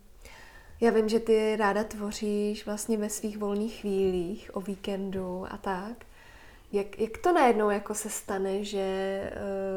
Já 0.81 0.91
vím, 0.91 1.09
že 1.09 1.19
ty 1.19 1.55
ráda 1.55 1.83
tvoříš 1.83 2.65
vlastně 2.65 2.97
ve 2.97 3.09
svých 3.09 3.37
volných 3.37 3.81
chvílích, 3.81 4.51
o 4.53 4.61
víkendu 4.61 5.45
a 5.49 5.57
tak. 5.57 6.05
Jak, 6.71 6.99
jak 6.99 7.17
to 7.17 7.33
najednou 7.33 7.69
jako 7.69 7.93
se 7.93 8.09
stane, 8.09 8.63
že 8.63 9.19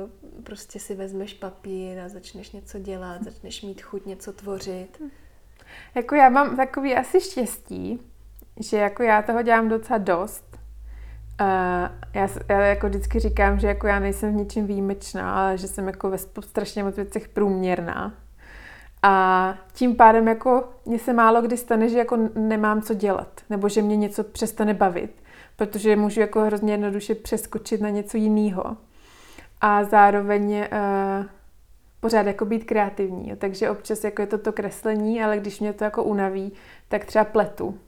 uh, 0.04 0.42
prostě 0.42 0.80
si 0.80 0.94
vezmeš 0.94 1.34
papír 1.34 1.98
a 1.98 2.08
začneš 2.08 2.50
něco 2.50 2.78
dělat, 2.78 3.24
začneš 3.24 3.62
mít 3.62 3.82
chuť 3.82 4.06
něco 4.06 4.32
tvořit? 4.32 5.02
Jako 5.94 6.14
já 6.14 6.28
mám 6.28 6.56
takový 6.56 6.94
asi 6.94 7.20
štěstí, 7.20 8.00
že 8.60 8.76
jako 8.76 9.02
já 9.02 9.22
toho 9.22 9.42
dělám 9.42 9.68
docela 9.68 9.98
dost 9.98 10.47
Uh, 11.40 11.88
já, 12.14 12.28
já 12.48 12.60
jako 12.60 12.88
vždycky 12.88 13.20
říkám, 13.20 13.58
že 13.58 13.66
jako 13.66 13.86
já 13.86 13.98
nejsem 13.98 14.32
v 14.32 14.36
ničem 14.36 14.66
výjimečná, 14.66 15.34
ale 15.34 15.58
že 15.58 15.68
jsem 15.68 15.86
jako 15.86 16.10
ve 16.10 16.18
strašně 16.40 16.84
moc 16.84 16.96
věcech 16.96 17.28
průměrná. 17.28 18.14
A 19.02 19.54
tím 19.72 19.96
pádem 19.96 20.28
jako 20.28 20.68
mně 20.86 20.98
se 20.98 21.12
málo 21.12 21.42
kdy 21.42 21.56
stane, 21.56 21.88
že 21.88 21.98
jako 21.98 22.18
nemám 22.34 22.82
co 22.82 22.94
dělat, 22.94 23.40
nebo 23.50 23.68
že 23.68 23.82
mě 23.82 23.96
něco 23.96 24.24
přestane 24.24 24.74
bavit, 24.74 25.22
protože 25.56 25.96
můžu 25.96 26.20
jako 26.20 26.40
hrozně 26.40 26.72
jednoduše 26.72 27.14
přeskočit 27.14 27.80
na 27.80 27.90
něco 27.90 28.16
jiného. 28.16 28.76
A 29.60 29.84
zároveň 29.84 30.52
uh, 30.52 31.26
pořád 32.00 32.26
jako 32.26 32.44
být 32.44 32.64
kreativní. 32.64 33.32
Takže 33.38 33.70
občas 33.70 34.04
jako 34.04 34.22
je 34.22 34.26
to 34.26 34.38
to 34.38 34.52
kreslení, 34.52 35.22
ale 35.22 35.38
když 35.38 35.60
mě 35.60 35.72
to 35.72 35.84
jako 35.84 36.04
unaví, 36.04 36.52
tak 36.88 37.04
třeba 37.04 37.24
pletu, 37.24 37.78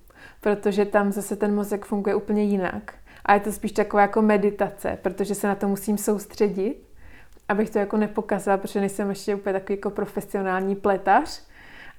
protože 0.41 0.85
tam 0.85 1.13
zase 1.13 1.37
ten 1.37 1.55
mozek 1.55 1.85
funguje 1.85 2.15
úplně 2.15 2.43
jinak. 2.43 2.95
A 3.31 3.35
je 3.35 3.41
to 3.41 3.53
spíš 3.53 3.73
taková 3.73 4.03
jako 4.03 4.23
meditace, 4.23 4.99
protože 5.03 5.35
se 5.35 5.49
na 5.49 5.55
to 5.55 5.69
musím 5.69 5.99
soustředit, 5.99 6.83
abych 7.49 7.71
to 7.71 7.79
jako 7.79 7.97
nepokazila, 7.97 8.57
protože 8.57 8.81
nejsem 8.81 9.09
ještě 9.09 9.35
úplně 9.35 9.53
takový 9.53 9.77
jako 9.77 9.91
profesionální 9.91 10.77
pletař. 10.77 11.43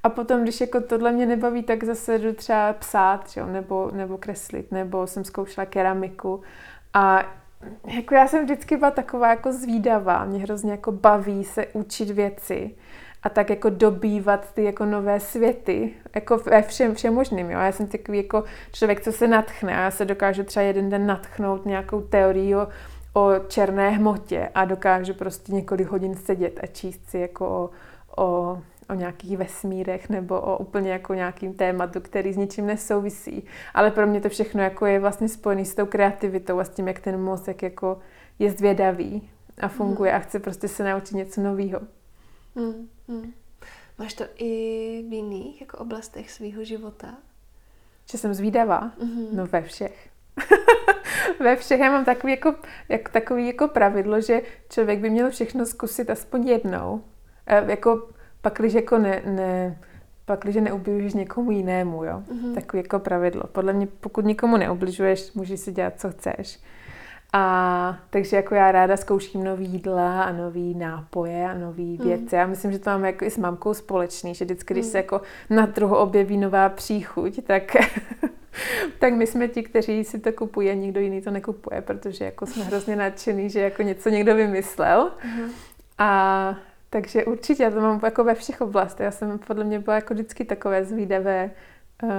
A 0.03 0.09
potom, 0.09 0.43
když 0.43 0.61
jako 0.61 0.81
tohle 0.81 1.11
mě 1.11 1.25
nebaví, 1.25 1.63
tak 1.63 1.83
zase 1.83 2.19
jdu 2.19 2.33
třeba 2.33 2.73
psát, 2.73 3.37
jo, 3.37 3.45
nebo, 3.45 3.91
nebo 3.93 4.17
kreslit, 4.17 4.71
nebo 4.71 5.07
jsem 5.07 5.23
zkoušela 5.23 5.65
keramiku. 5.65 6.41
A 6.93 7.25
jako 7.87 8.15
já 8.15 8.27
jsem 8.27 8.43
vždycky 8.43 8.77
byla 8.77 8.91
taková 8.91 9.29
jako 9.29 9.53
zvídavá, 9.53 10.25
mě 10.25 10.39
hrozně 10.39 10.71
jako 10.71 10.91
baví 10.91 11.43
se 11.43 11.65
učit 11.73 12.09
věci 12.09 12.75
a 13.23 13.29
tak 13.29 13.49
jako 13.49 13.69
dobývat 13.69 14.53
ty 14.53 14.63
jako 14.63 14.85
nové 14.85 15.19
světy, 15.19 15.93
jako 16.15 16.37
ve 16.37 16.61
všem, 16.61 16.95
všem 16.95 17.13
možným, 17.13 17.51
jo. 17.51 17.59
Já 17.59 17.71
jsem 17.71 17.87
takový 17.87 18.17
jako 18.17 18.43
člověk, 18.71 19.01
co 19.01 19.11
se 19.11 19.27
natchne 19.27 19.77
a 19.77 19.81
já 19.81 19.91
se 19.91 20.05
dokážu 20.05 20.43
třeba 20.43 20.63
jeden 20.63 20.89
den 20.89 21.07
natchnout 21.07 21.65
nějakou 21.65 22.01
teorií 22.01 22.55
o, 22.55 22.67
o 23.13 23.31
černé 23.47 23.89
hmotě 23.89 24.49
a 24.55 24.65
dokážu 24.65 25.13
prostě 25.13 25.53
několik 25.53 25.87
hodin 25.87 26.15
sedět 26.15 26.59
a 26.63 26.67
číst 26.67 27.09
si 27.09 27.17
jako 27.17 27.47
o, 27.47 27.69
o, 28.23 28.61
o 28.89 28.93
nějakých 28.93 29.37
vesmírech 29.37 30.09
nebo 30.09 30.41
o 30.41 30.57
úplně 30.57 30.91
jako 30.91 31.13
nějakým 31.13 31.53
tématu, 31.53 31.99
který 32.01 32.33
s 32.33 32.37
ničím 32.37 32.65
nesouvisí. 32.65 33.45
Ale 33.73 33.91
pro 33.91 34.07
mě 34.07 34.21
to 34.21 34.29
všechno 34.29 34.63
jako 34.63 34.85
je 34.85 34.99
vlastně 34.99 35.29
spojený 35.29 35.65
s 35.65 35.75
tou 35.75 35.85
kreativitou 35.85 36.59
a 36.59 36.63
s 36.63 36.69
tím, 36.69 36.87
jak 36.87 36.99
ten 36.99 37.21
mozek 37.21 37.63
jako 37.63 37.99
je 38.39 38.51
zvědavý 38.51 39.29
a 39.61 39.67
funguje 39.67 40.11
mm. 40.11 40.17
a 40.17 40.19
chce 40.19 40.39
prostě 40.39 40.67
se 40.67 40.83
naučit 40.83 41.15
něco 41.15 41.41
nového. 41.41 41.79
Mm, 42.55 42.87
mm. 43.11 43.33
Máš 43.97 44.13
to 44.13 44.23
i 44.35 44.49
v 45.09 45.13
jiných 45.13 45.61
jako 45.61 45.77
oblastech 45.77 46.31
svého 46.31 46.63
života? 46.63 47.17
Že 48.11 48.17
jsem 48.17 48.33
zvídavá? 48.33 48.91
Mm-hmm. 48.99 49.27
No 49.31 49.45
ve 49.45 49.61
všech. 49.61 50.09
ve 51.39 51.55
všech. 51.55 51.79
Já 51.79 51.91
mám 51.91 52.05
takový 52.05 52.33
jako, 52.33 52.55
jak, 52.89 53.09
takový 53.09 53.47
jako 53.47 53.67
pravidlo, 53.67 54.21
že 54.21 54.41
člověk 54.69 54.99
by 54.99 55.09
měl 55.09 55.29
všechno 55.29 55.65
zkusit 55.65 56.09
aspoň 56.09 56.47
jednou. 56.47 57.03
E, 57.47 57.71
jako 57.71 58.09
pak, 58.41 58.53
když 58.59 58.73
jako 58.73 58.97
ne, 58.97 59.21
ne 59.25 59.79
pak, 60.25 60.39
když 60.39 60.55
neubližuješ 60.55 61.13
někomu 61.13 61.51
jinému, 61.51 62.03
jo. 62.03 62.23
Mm-hmm. 62.27 62.53
Takový 62.53 62.83
jako 62.83 62.99
pravidlo. 62.99 63.43
Podle 63.43 63.73
mě, 63.73 63.87
pokud 63.87 64.25
nikomu 64.25 64.57
neubližuješ, 64.57 65.33
můžeš 65.33 65.59
si 65.59 65.71
dělat, 65.71 65.99
co 65.99 66.11
chceš. 66.11 66.59
A 67.33 67.99
takže 68.09 68.35
jako 68.35 68.55
já 68.55 68.71
ráda 68.71 68.97
zkouším 68.97 69.43
nový 69.43 69.67
jídla 69.67 70.23
a 70.23 70.31
nový 70.31 70.75
nápoje 70.75 71.45
a 71.45 71.53
nový 71.53 71.97
mm. 71.97 72.07
věci. 72.07 72.35
Já 72.35 72.45
myslím, 72.45 72.71
že 72.71 72.79
to 72.79 72.89
máme 72.89 73.07
jako 73.07 73.25
i 73.25 73.31
s 73.31 73.37
mamkou 73.37 73.73
společný, 73.73 74.35
že 74.35 74.45
vždycky, 74.45 74.73
když 74.73 74.85
mm. 74.85 74.91
se 74.91 74.97
jako 74.97 75.21
na 75.49 75.67
trhu 75.67 75.95
objeví 75.95 76.37
nová 76.37 76.69
příchuť, 76.69 77.43
tak, 77.43 77.75
tak 78.99 79.13
my 79.13 79.27
jsme 79.27 79.47
ti, 79.47 79.63
kteří 79.63 80.03
si 80.03 80.19
to 80.19 80.31
kupují 80.31 80.69
a 80.69 80.73
nikdo 80.73 80.99
jiný 80.99 81.21
to 81.21 81.31
nekupuje, 81.31 81.81
protože 81.81 82.25
jako 82.25 82.45
jsme 82.45 82.63
hrozně 82.63 82.95
nadšený, 82.95 83.49
že 83.49 83.59
jako 83.59 83.81
něco 83.81 84.09
někdo 84.09 84.35
vymyslel. 84.35 85.11
Mm. 85.25 85.49
A 85.97 86.55
takže 86.89 87.25
určitě 87.25 87.63
já 87.63 87.71
to 87.71 87.81
mám 87.81 87.99
jako 88.03 88.23
ve 88.23 88.35
všech 88.35 88.61
oblastech. 88.61 89.03
Já 89.03 89.11
jsem 89.11 89.39
podle 89.39 89.63
mě 89.63 89.79
byla 89.79 89.95
jako 89.95 90.13
vždycky 90.13 90.45
takové 90.45 90.85
zvídavé 90.85 91.51
uh, 92.03 92.09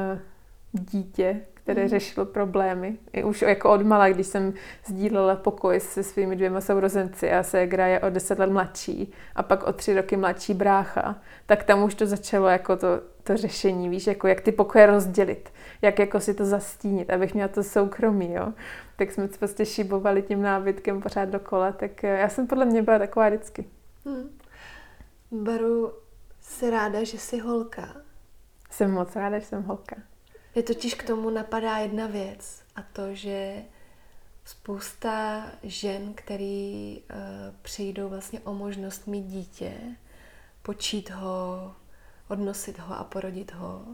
dítě, 0.72 1.40
které 1.72 1.82
mm. 1.82 1.88
řešilo 1.88 2.26
problémy. 2.26 2.98
I 3.12 3.24
už 3.24 3.42
jako 3.42 3.70
odmala, 3.70 4.08
když 4.08 4.26
jsem 4.26 4.52
sdílela 4.86 5.36
pokoj 5.36 5.80
se 5.80 6.02
svými 6.02 6.36
dvěma 6.36 6.60
sourozenci 6.60 7.32
a 7.32 7.42
se 7.42 7.60
je 7.60 8.00
o 8.00 8.10
deset 8.10 8.38
let 8.38 8.50
mladší 8.50 9.12
a 9.34 9.42
pak 9.42 9.62
o 9.62 9.72
tři 9.72 9.94
roky 9.94 10.16
mladší 10.16 10.54
brácha, 10.54 11.20
tak 11.46 11.64
tam 11.64 11.82
už 11.82 11.94
to 11.94 12.06
začalo 12.06 12.48
jako 12.48 12.76
to, 12.76 12.86
to 13.22 13.36
řešení, 13.36 13.88
víš, 13.88 14.06
jako 14.06 14.28
jak 14.28 14.40
ty 14.40 14.52
pokoje 14.52 14.86
rozdělit, 14.86 15.52
jak 15.82 15.98
jako 15.98 16.20
si 16.20 16.34
to 16.34 16.44
zastínit, 16.44 17.10
abych 17.10 17.34
měla 17.34 17.48
to 17.48 17.62
soukromí, 17.62 18.32
jo. 18.32 18.52
Tak 18.96 19.12
jsme 19.12 19.28
prostě 19.28 19.66
šibovali 19.66 20.22
tím 20.22 20.42
nábytkem 20.42 21.02
pořád 21.02 21.28
dokola, 21.28 21.72
tak 21.72 22.02
já 22.02 22.28
jsem 22.28 22.46
podle 22.46 22.64
mě 22.64 22.82
byla 22.82 22.98
taková 22.98 23.28
vždycky. 23.28 23.64
Hmm. 24.04 24.38
Baru, 25.30 25.92
jsi 26.40 26.70
ráda, 26.70 27.04
že 27.04 27.18
jsi 27.18 27.38
holka? 27.38 27.88
Jsem 28.70 28.90
moc 28.90 29.16
ráda, 29.16 29.38
že 29.38 29.46
jsem 29.46 29.62
holka. 29.62 29.96
Je 30.54 30.62
totiž 30.62 30.94
k 30.94 31.06
tomu 31.06 31.30
napadá 31.30 31.78
jedna 31.78 32.06
věc 32.06 32.62
a 32.76 32.82
to, 32.92 33.14
že 33.14 33.62
spousta 34.44 35.44
žen, 35.62 36.14
který 36.14 37.00
uh, 37.10 37.16
přijdou 37.62 38.08
vlastně 38.08 38.40
o 38.40 38.54
možnost 38.54 39.06
mít 39.06 39.22
dítě, 39.22 39.72
počít 40.62 41.10
ho, 41.10 41.72
odnosit 42.28 42.78
ho 42.78 42.94
a 42.94 43.04
porodit 43.04 43.54
ho, 43.54 43.84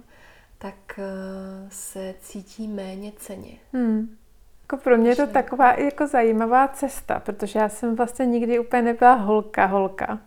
tak 0.58 0.74
uh, 0.98 1.04
se 1.68 2.14
cítí 2.20 2.68
méně 2.68 3.12
ceně. 3.16 3.58
Hmm. 3.72 4.16
Jako 4.62 4.76
pro 4.84 4.96
mě 4.96 5.10
je 5.10 5.16
to 5.16 5.26
taková 5.26 5.72
jako 5.72 6.06
zajímavá 6.06 6.68
cesta, 6.68 7.20
protože 7.20 7.58
já 7.58 7.68
jsem 7.68 7.96
vlastně 7.96 8.26
nikdy 8.26 8.58
úplně 8.58 8.82
nebyla 8.82 9.14
holka, 9.14 9.66
holka. 9.66 10.18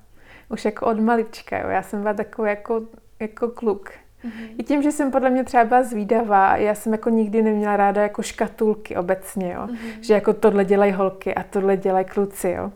už 0.49 0.65
jako 0.65 0.85
od 0.85 0.99
malička, 0.99 1.59
jo. 1.59 1.69
Já 1.69 1.83
jsem 1.83 2.01
byla 2.01 2.13
takový 2.13 2.49
jako, 2.49 2.81
jako 3.19 3.47
kluk. 3.47 3.91
Mm-hmm. 4.25 4.55
I 4.57 4.63
tím, 4.63 4.81
že 4.83 4.91
jsem 4.91 5.11
podle 5.11 5.29
mě 5.29 5.43
třeba 5.43 5.83
zvídavá, 5.83 6.55
já 6.55 6.75
jsem 6.75 6.91
jako 6.91 7.09
nikdy 7.09 7.41
neměla 7.41 7.77
ráda 7.77 8.01
jako 8.01 8.21
škatulky 8.21 8.95
obecně, 8.95 9.53
jo. 9.53 9.67
Mm-hmm. 9.67 10.01
Že 10.01 10.13
jako 10.13 10.33
tohle 10.33 10.65
dělají 10.65 10.91
holky 10.91 11.35
a 11.35 11.43
tohle 11.43 11.77
dělají 11.77 12.05
kluci, 12.05 12.49
jo. 12.49 12.71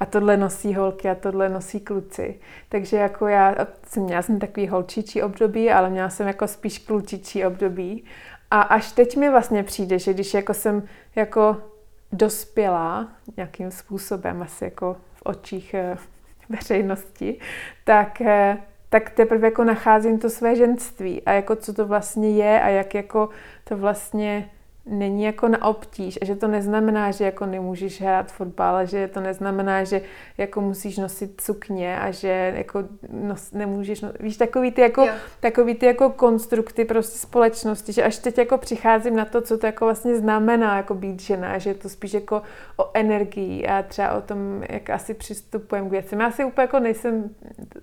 A 0.00 0.06
tohle 0.06 0.36
nosí 0.36 0.74
holky 0.74 1.10
a 1.10 1.14
tohle 1.14 1.48
nosí 1.48 1.80
kluci. 1.80 2.40
Takže 2.68 2.96
jako 2.96 3.28
já 3.28 3.54
jsem 3.86 4.02
měla 4.02 4.22
jsem 4.22 4.38
takový 4.38 4.68
holčičí 4.68 5.22
období, 5.22 5.70
ale 5.70 5.90
měla 5.90 6.10
jsem 6.10 6.26
jako 6.26 6.48
spíš 6.48 6.78
klučičí 6.78 7.46
období. 7.46 8.04
A 8.50 8.60
až 8.60 8.92
teď 8.92 9.16
mi 9.16 9.30
vlastně 9.30 9.62
přijde, 9.62 9.98
že 9.98 10.14
když 10.14 10.34
jako 10.34 10.54
jsem 10.54 10.82
jako 11.16 11.56
dospělá 12.12 13.08
nějakým 13.36 13.70
způsobem, 13.70 14.42
asi 14.42 14.64
jako 14.64 14.96
v 15.14 15.22
očích 15.24 15.74
eh, 15.74 15.96
veřejnosti, 16.48 17.40
tak, 17.84 18.20
eh, 18.20 18.56
tak 18.88 19.10
teprve 19.10 19.46
jako 19.46 19.64
nacházím 19.64 20.18
to 20.18 20.30
své 20.30 20.56
ženství 20.56 21.22
a 21.22 21.32
jako 21.32 21.56
co 21.56 21.72
to 21.72 21.86
vlastně 21.86 22.30
je 22.30 22.60
a 22.60 22.68
jak 22.68 22.94
jako 22.94 23.28
to 23.64 23.76
vlastně 23.76 24.50
není 24.88 25.24
jako 25.24 25.48
na 25.48 25.64
obtíž 25.64 26.18
a 26.22 26.24
že 26.24 26.36
to 26.36 26.48
neznamená, 26.48 27.10
že 27.10 27.24
jako 27.24 27.46
nemůžeš 27.46 28.00
hrát 28.00 28.32
fotbal 28.32 28.76
a 28.76 28.84
že 28.84 29.08
to 29.08 29.20
neznamená, 29.20 29.84
že 29.84 30.00
jako 30.38 30.60
musíš 30.60 30.98
nosit 30.98 31.40
sukně 31.40 31.98
a 31.98 32.10
že 32.10 32.52
jako 32.56 32.84
nos, 33.12 33.52
nemůžeš, 33.52 34.00
no, 34.00 34.12
víš, 34.20 34.36
takový 34.36 34.72
ty 34.72 34.80
jako, 34.80 35.06
takový 35.40 35.74
ty 35.74 35.86
jako 35.86 36.10
konstrukty 36.10 36.84
prostě 36.84 37.18
společnosti, 37.18 37.92
že 37.92 38.02
až 38.02 38.18
teď 38.18 38.38
jako 38.38 38.58
přicházím 38.58 39.16
na 39.16 39.24
to, 39.24 39.40
co 39.40 39.58
to 39.58 39.66
jako 39.66 39.84
vlastně 39.84 40.16
znamená 40.16 40.76
jako 40.76 40.94
být 40.94 41.22
žena, 41.22 41.58
že 41.58 41.70
je 41.70 41.74
to 41.74 41.88
spíš 41.88 42.14
jako 42.14 42.42
o 42.76 42.90
energii 42.94 43.66
a 43.66 43.82
třeba 43.82 44.12
o 44.12 44.20
tom, 44.20 44.62
jak 44.68 44.90
asi 44.90 45.14
přistupujeme 45.14 45.88
k 45.88 45.92
věcem. 45.92 46.20
Já 46.20 46.30
si 46.30 46.44
úplně 46.44 46.62
jako 46.62 46.78
nejsem 46.78 47.30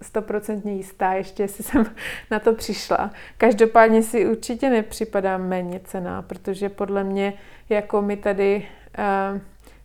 stoprocentně 0.01 0.73
jistá 0.73 1.13
ještě, 1.13 1.43
jestli 1.43 1.63
jsem 1.63 1.85
na 2.31 2.39
to 2.39 2.53
přišla. 2.53 3.11
Každopádně 3.37 4.03
si 4.03 4.27
určitě 4.27 4.69
nepřipadám 4.69 5.47
méně 5.47 5.81
cená, 5.83 6.21
protože 6.21 6.69
podle 6.69 6.94
podle 6.95 7.03
mě, 7.03 7.33
jako 7.69 8.01
my 8.01 8.17
tady 8.17 8.67
uh, 8.97 9.39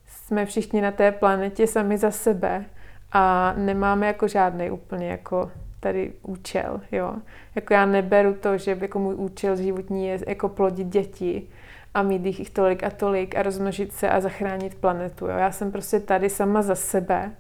jsme 0.07 0.47
všichni 0.47 0.81
na 0.81 0.91
té 0.91 1.13
planetě 1.13 1.67
sami 1.67 1.99
za 1.99 2.11
sebe 2.11 2.65
a 3.13 3.55
nemáme 3.57 4.07
jako 4.07 4.29
žádný 4.29 4.71
úplně 4.71 5.09
jako 5.09 5.51
tady 5.81 6.13
účel, 6.23 6.81
jo. 6.93 7.15
Jako 7.55 7.75
já 7.75 7.87
neberu 7.87 8.35
to, 8.35 8.59
že 8.59 8.79
jako 8.81 8.99
můj 8.99 9.15
účel 9.15 9.57
životní 9.57 10.07
je 10.07 10.19
jako 10.27 10.49
plodit 10.49 10.87
děti 10.87 11.49
a 11.95 12.03
mít 12.03 12.27
jich 12.27 12.51
tolik 12.51 12.85
a 12.85 12.91
tolik 12.91 13.37
a 13.37 13.43
rozmnožit 13.43 13.93
se 13.93 14.09
a 14.09 14.21
zachránit 14.21 14.75
planetu, 14.75 15.27
jo. 15.27 15.37
Já 15.37 15.53
jsem 15.53 15.73
prostě 15.73 16.01
tady 16.01 16.31
sama 16.31 16.63
za 16.63 16.75
sebe 16.75 17.33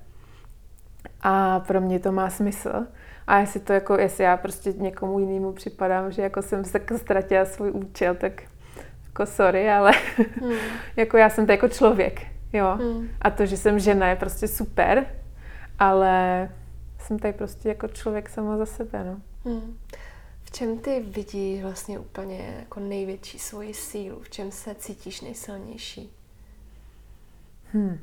a 1.23 1.61
pro 1.61 1.81
mě 1.81 1.99
to 1.99 2.13
má 2.13 2.31
smysl. 2.31 2.87
A 3.27 3.39
jestli 3.39 3.61
to 3.61 3.73
jako, 3.73 3.95
jestli 4.01 4.25
já 4.25 4.37
prostě 4.37 4.73
někomu 4.73 5.19
jinému 5.19 5.53
připadám, 5.53 6.13
že 6.13 6.23
jako 6.23 6.43
jsem 6.43 6.65
se 6.65 6.81
ztratila 6.97 7.45
svůj 7.45 7.71
účel, 7.71 8.15
tak 8.15 8.43
jako 9.11 9.27
sorry, 9.27 9.70
ale 9.70 9.93
hmm. 10.41 10.53
jako 10.97 11.16
já 11.16 11.31
jsem 11.31 11.47
to 11.47 11.53
jako 11.53 11.69
člověk, 11.69 12.27
jo. 12.53 12.78
Hmm. 12.81 13.09
A 13.20 13.31
to, 13.31 13.47
že 13.47 13.57
jsem 13.57 13.78
žena, 13.78 14.09
je 14.09 14.16
prostě 14.16 14.49
super, 14.49 15.07
ale 15.78 16.49
jsem 16.99 17.19
tady 17.19 17.32
prostě 17.32 17.69
jako 17.69 17.89
člověk 17.89 18.28
sama 18.28 18.57
za 18.57 18.66
sebe, 18.66 19.05
no. 19.05 19.20
Hmm. 19.45 19.78
V 20.43 20.51
čem 20.51 20.78
ty 20.78 21.01
vidíš 21.01 21.62
vlastně 21.62 21.99
úplně 21.99 22.57
jako 22.59 22.81
největší 22.81 23.39
svoji 23.39 23.74
sílu? 23.74 24.20
V 24.20 24.31
čem 24.31 24.51
se 24.51 24.74
cítíš 24.74 25.20
nejsilnější? 25.20 26.11
Hmm. 27.73 27.99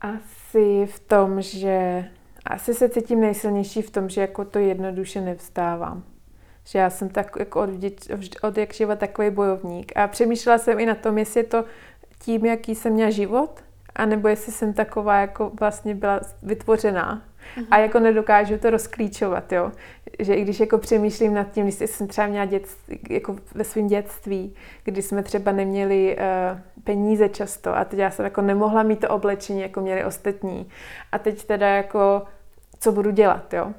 Asi 0.00 0.86
v 0.86 1.00
tom, 1.00 1.42
že 1.42 2.04
asi 2.46 2.74
se 2.74 2.88
cítím 2.88 3.20
nejsilnější 3.20 3.82
v 3.82 3.90
tom, 3.90 4.08
že 4.08 4.20
jako 4.20 4.44
to 4.44 4.58
jednoduše 4.58 5.20
nevstávám 5.20 6.09
že 6.70 6.78
já 6.78 6.90
jsem 6.90 7.08
tak 7.08 7.36
jako 7.38 7.60
od, 7.60 7.70
od 8.42 8.58
jak 8.58 8.74
živa 8.74 8.96
takový 8.96 9.30
bojovník. 9.30 9.92
A 9.96 10.06
přemýšlela 10.08 10.58
jsem 10.58 10.80
i 10.80 10.86
na 10.86 10.94
tom, 10.94 11.18
jestli 11.18 11.40
je 11.40 11.44
to 11.44 11.64
tím, 12.18 12.46
jaký 12.46 12.74
jsem 12.74 12.92
měla 12.92 13.10
život, 13.10 13.60
anebo 13.96 14.28
jestli 14.28 14.52
jsem 14.52 14.72
taková 14.72 15.20
jako 15.20 15.50
vlastně 15.60 15.94
byla 15.94 16.20
vytvořená. 16.42 17.22
Mm-hmm. 17.56 17.66
A 17.70 17.78
jako 17.78 18.00
nedokážu 18.00 18.58
to 18.58 18.70
rozklíčovat, 18.70 19.52
jo. 19.52 19.72
Že 20.18 20.34
i 20.34 20.42
když 20.42 20.60
jako 20.60 20.78
přemýšlím 20.78 21.34
nad 21.34 21.50
tím, 21.52 21.64
když 21.64 21.74
jsem 21.74 22.06
třeba 22.06 22.26
měla 22.26 22.44
dětství, 22.44 23.00
jako 23.10 23.36
ve 23.54 23.64
svém 23.64 23.86
dětství, 23.86 24.54
kdy 24.84 25.02
jsme 25.02 25.22
třeba 25.22 25.52
neměli 25.52 26.16
uh, 26.16 26.58
peníze 26.84 27.28
často 27.28 27.76
a 27.76 27.84
teď 27.84 27.98
já 27.98 28.10
jsem 28.10 28.24
jako 28.24 28.42
nemohla 28.42 28.82
mít 28.82 29.00
to 29.00 29.08
oblečení, 29.08 29.60
jako 29.60 29.80
měli 29.80 30.04
ostatní. 30.04 30.68
A 31.12 31.18
teď 31.18 31.44
teda 31.44 31.68
jako, 31.68 32.22
co 32.80 32.92
budu 32.92 33.10
dělat, 33.10 33.54
jo 33.54 33.72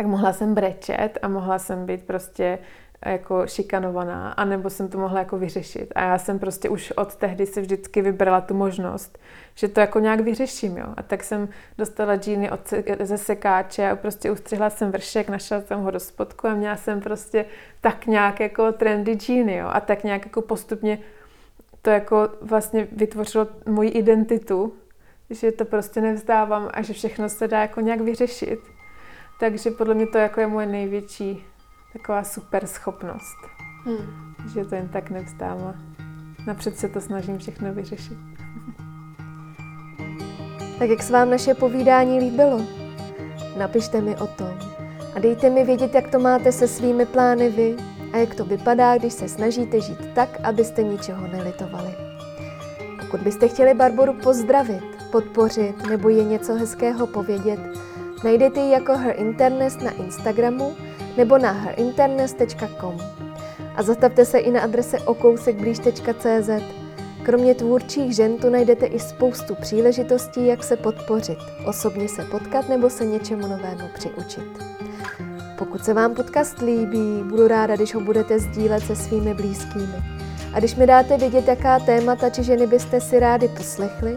tak 0.00 0.06
mohla 0.06 0.32
jsem 0.32 0.54
brečet 0.54 1.18
a 1.22 1.28
mohla 1.28 1.58
jsem 1.58 1.86
být 1.86 2.06
prostě 2.06 2.58
jako 3.06 3.46
šikanovaná, 3.46 4.32
anebo 4.32 4.70
jsem 4.70 4.88
to 4.88 4.98
mohla 4.98 5.18
jako 5.18 5.38
vyřešit. 5.38 5.92
A 5.94 6.00
já 6.00 6.18
jsem 6.18 6.38
prostě 6.38 6.68
už 6.68 6.90
od 6.90 7.16
tehdy 7.16 7.46
si 7.46 7.60
vždycky 7.60 8.02
vybrala 8.02 8.40
tu 8.40 8.54
možnost, 8.54 9.18
že 9.54 9.68
to 9.68 9.80
jako 9.80 9.98
nějak 9.98 10.20
vyřeším, 10.20 10.76
jo. 10.76 10.86
A 10.96 11.02
tak 11.02 11.24
jsem 11.24 11.48
dostala 11.78 12.16
džíny 12.16 12.50
od, 12.50 12.74
ze 13.00 13.18
sekáče 13.18 13.90
a 13.90 13.96
prostě 13.96 14.30
ustřihla 14.30 14.70
jsem 14.70 14.90
vršek, 14.90 15.28
našla 15.28 15.60
jsem 15.60 15.80
ho 15.80 15.90
do 15.90 16.00
spodku 16.00 16.46
a 16.46 16.54
měla 16.54 16.76
jsem 16.76 17.00
prostě 17.00 17.44
tak 17.80 18.06
nějak 18.06 18.40
jako 18.40 18.72
trendy 18.72 19.14
džíny, 19.14 19.56
jo. 19.56 19.68
A 19.72 19.80
tak 19.80 20.04
nějak 20.04 20.24
jako 20.24 20.42
postupně 20.42 20.98
to 21.82 21.90
jako 21.90 22.28
vlastně 22.42 22.88
vytvořilo 22.92 23.46
moji 23.66 23.90
identitu, 23.90 24.72
že 25.30 25.52
to 25.52 25.64
prostě 25.64 26.00
nevzdávám 26.00 26.70
a 26.72 26.82
že 26.82 26.92
všechno 26.92 27.28
se 27.28 27.48
dá 27.48 27.60
jako 27.60 27.80
nějak 27.80 28.00
vyřešit. 28.00 28.79
Takže 29.40 29.70
podle 29.70 29.94
mě 29.94 30.06
to 30.06 30.18
jako 30.18 30.40
je 30.40 30.46
moje 30.46 30.66
největší 30.66 31.44
taková 31.92 32.24
super 32.24 32.66
schopnost. 32.66 33.38
Hmm. 33.84 34.34
Že 34.54 34.64
to 34.64 34.74
jen 34.74 34.88
tak 34.88 35.10
nevzdává. 35.10 35.74
Napřed 36.46 36.78
se 36.78 36.88
to 36.88 37.00
snažím 37.00 37.38
všechno 37.38 37.74
vyřešit. 37.74 38.18
Tak 40.78 40.90
jak 40.90 41.02
se 41.02 41.12
vám 41.12 41.30
naše 41.30 41.54
povídání 41.54 42.18
líbilo? 42.18 42.60
Napište 43.58 44.00
mi 44.00 44.16
o 44.16 44.26
tom 44.26 44.58
a 45.16 45.18
dejte 45.18 45.50
mi 45.50 45.64
vědět, 45.64 45.94
jak 45.94 46.08
to 46.08 46.18
máte 46.18 46.52
se 46.52 46.68
svými 46.68 47.06
plány 47.06 47.50
vy 47.50 47.76
a 48.12 48.16
jak 48.16 48.34
to 48.34 48.44
vypadá, 48.44 48.98
když 48.98 49.12
se 49.12 49.28
snažíte 49.28 49.80
žít 49.80 50.14
tak, 50.14 50.28
abyste 50.42 50.82
ničeho 50.82 51.26
nelitovali. 51.26 51.94
Pokud 53.00 53.20
byste 53.20 53.48
chtěli 53.48 53.74
Barboru 53.74 54.12
pozdravit, 54.12 54.84
podpořit 55.12 55.86
nebo 55.88 56.08
je 56.08 56.24
něco 56.24 56.54
hezkého 56.54 57.06
povědět, 57.06 57.60
Najdete 58.24 58.60
ji 58.60 58.70
jako 58.70 58.96
Her 58.96 59.14
Internet 59.18 59.82
na 59.82 59.90
Instagramu 59.90 60.76
nebo 61.16 61.38
na 61.38 61.50
herinternet.com. 61.50 62.96
A 63.76 63.82
zastavte 63.82 64.24
se 64.24 64.38
i 64.38 64.50
na 64.50 64.60
adrese 64.60 64.98
okousekblíž.cz. 64.98 66.50
Kromě 67.22 67.54
tvůrčích 67.54 68.16
žen 68.16 68.38
tu 68.38 68.50
najdete 68.50 68.86
i 68.86 68.98
spoustu 68.98 69.54
příležitostí, 69.54 70.46
jak 70.46 70.64
se 70.64 70.76
podpořit, 70.76 71.38
osobně 71.66 72.08
se 72.08 72.24
potkat 72.24 72.68
nebo 72.68 72.90
se 72.90 73.06
něčemu 73.06 73.46
novému 73.46 73.88
přiučit. 73.94 74.64
Pokud 75.58 75.84
se 75.84 75.94
vám 75.94 76.14
podcast 76.14 76.58
líbí, 76.58 77.22
budu 77.22 77.48
ráda, 77.48 77.76
když 77.76 77.94
ho 77.94 78.00
budete 78.00 78.38
sdílet 78.38 78.82
se 78.86 78.96
svými 78.96 79.34
blízkými. 79.34 79.96
A 80.52 80.58
když 80.58 80.76
mi 80.76 80.86
dáte 80.86 81.16
vědět, 81.16 81.48
jaká 81.48 81.78
témata 81.78 82.30
či 82.30 82.42
ženy 82.42 82.66
byste 82.66 83.00
si 83.00 83.20
rádi 83.20 83.48
poslechli, 83.48 84.16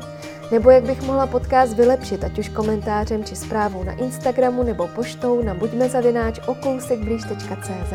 nebo 0.54 0.72
jak 0.72 0.84
bych 0.84 1.02
mohla 1.02 1.28
podcast 1.28 1.74
vylepšit, 1.74 2.24
ať 2.24 2.40
už 2.40 2.50
komentářem 2.50 3.24
či 3.24 3.36
zprávou 3.36 3.84
na 3.84 3.94
Instagramu 3.94 4.64
nebo 4.64 4.88
poštou 4.88 5.44
na 5.44 5.54
buďmezavináč 5.54 6.40
okousekblíž.cz. 6.46 7.94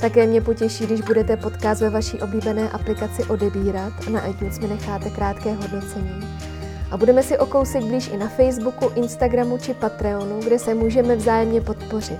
Také 0.00 0.26
mě 0.26 0.40
potěší, 0.40 0.86
když 0.86 1.00
budete 1.00 1.36
podcast 1.36 1.80
ve 1.80 1.90
vaší 1.90 2.20
oblíbené 2.20 2.70
aplikaci 2.70 3.24
odebírat 3.24 3.92
a 4.06 4.10
na 4.10 4.26
iTunes 4.26 4.58
mi 4.58 4.68
necháte 4.68 5.10
krátké 5.10 5.52
hodnocení. 5.52 6.38
A 6.90 6.96
budeme 6.96 7.22
si 7.22 7.38
o 7.38 7.46
kousek 7.46 7.84
blíž 7.84 8.08
i 8.08 8.16
na 8.16 8.28
Facebooku, 8.28 8.90
Instagramu 8.94 9.58
či 9.58 9.74
Patreonu, 9.74 10.40
kde 10.40 10.58
se 10.58 10.74
můžeme 10.74 11.16
vzájemně 11.16 11.60
podpořit 11.60 12.18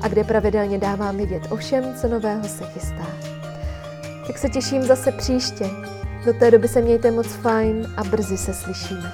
a 0.00 0.08
kde 0.08 0.24
pravidelně 0.24 0.78
dávám 0.78 1.16
vidět 1.16 1.42
o 1.50 1.56
všem, 1.56 1.94
co 2.00 2.08
nového 2.08 2.44
se 2.44 2.64
chystá. 2.64 3.06
Tak 4.26 4.38
se 4.38 4.48
těším 4.48 4.82
zase 4.82 5.12
příště. 5.12 5.93
Do 6.24 6.32
té 6.32 6.50
doby 6.50 6.68
se 6.68 6.82
mějte 6.82 7.10
moc 7.10 7.26
fajn 7.26 7.86
a 7.96 8.04
brzy 8.04 8.36
se 8.36 8.54
slyšíme. 8.54 9.12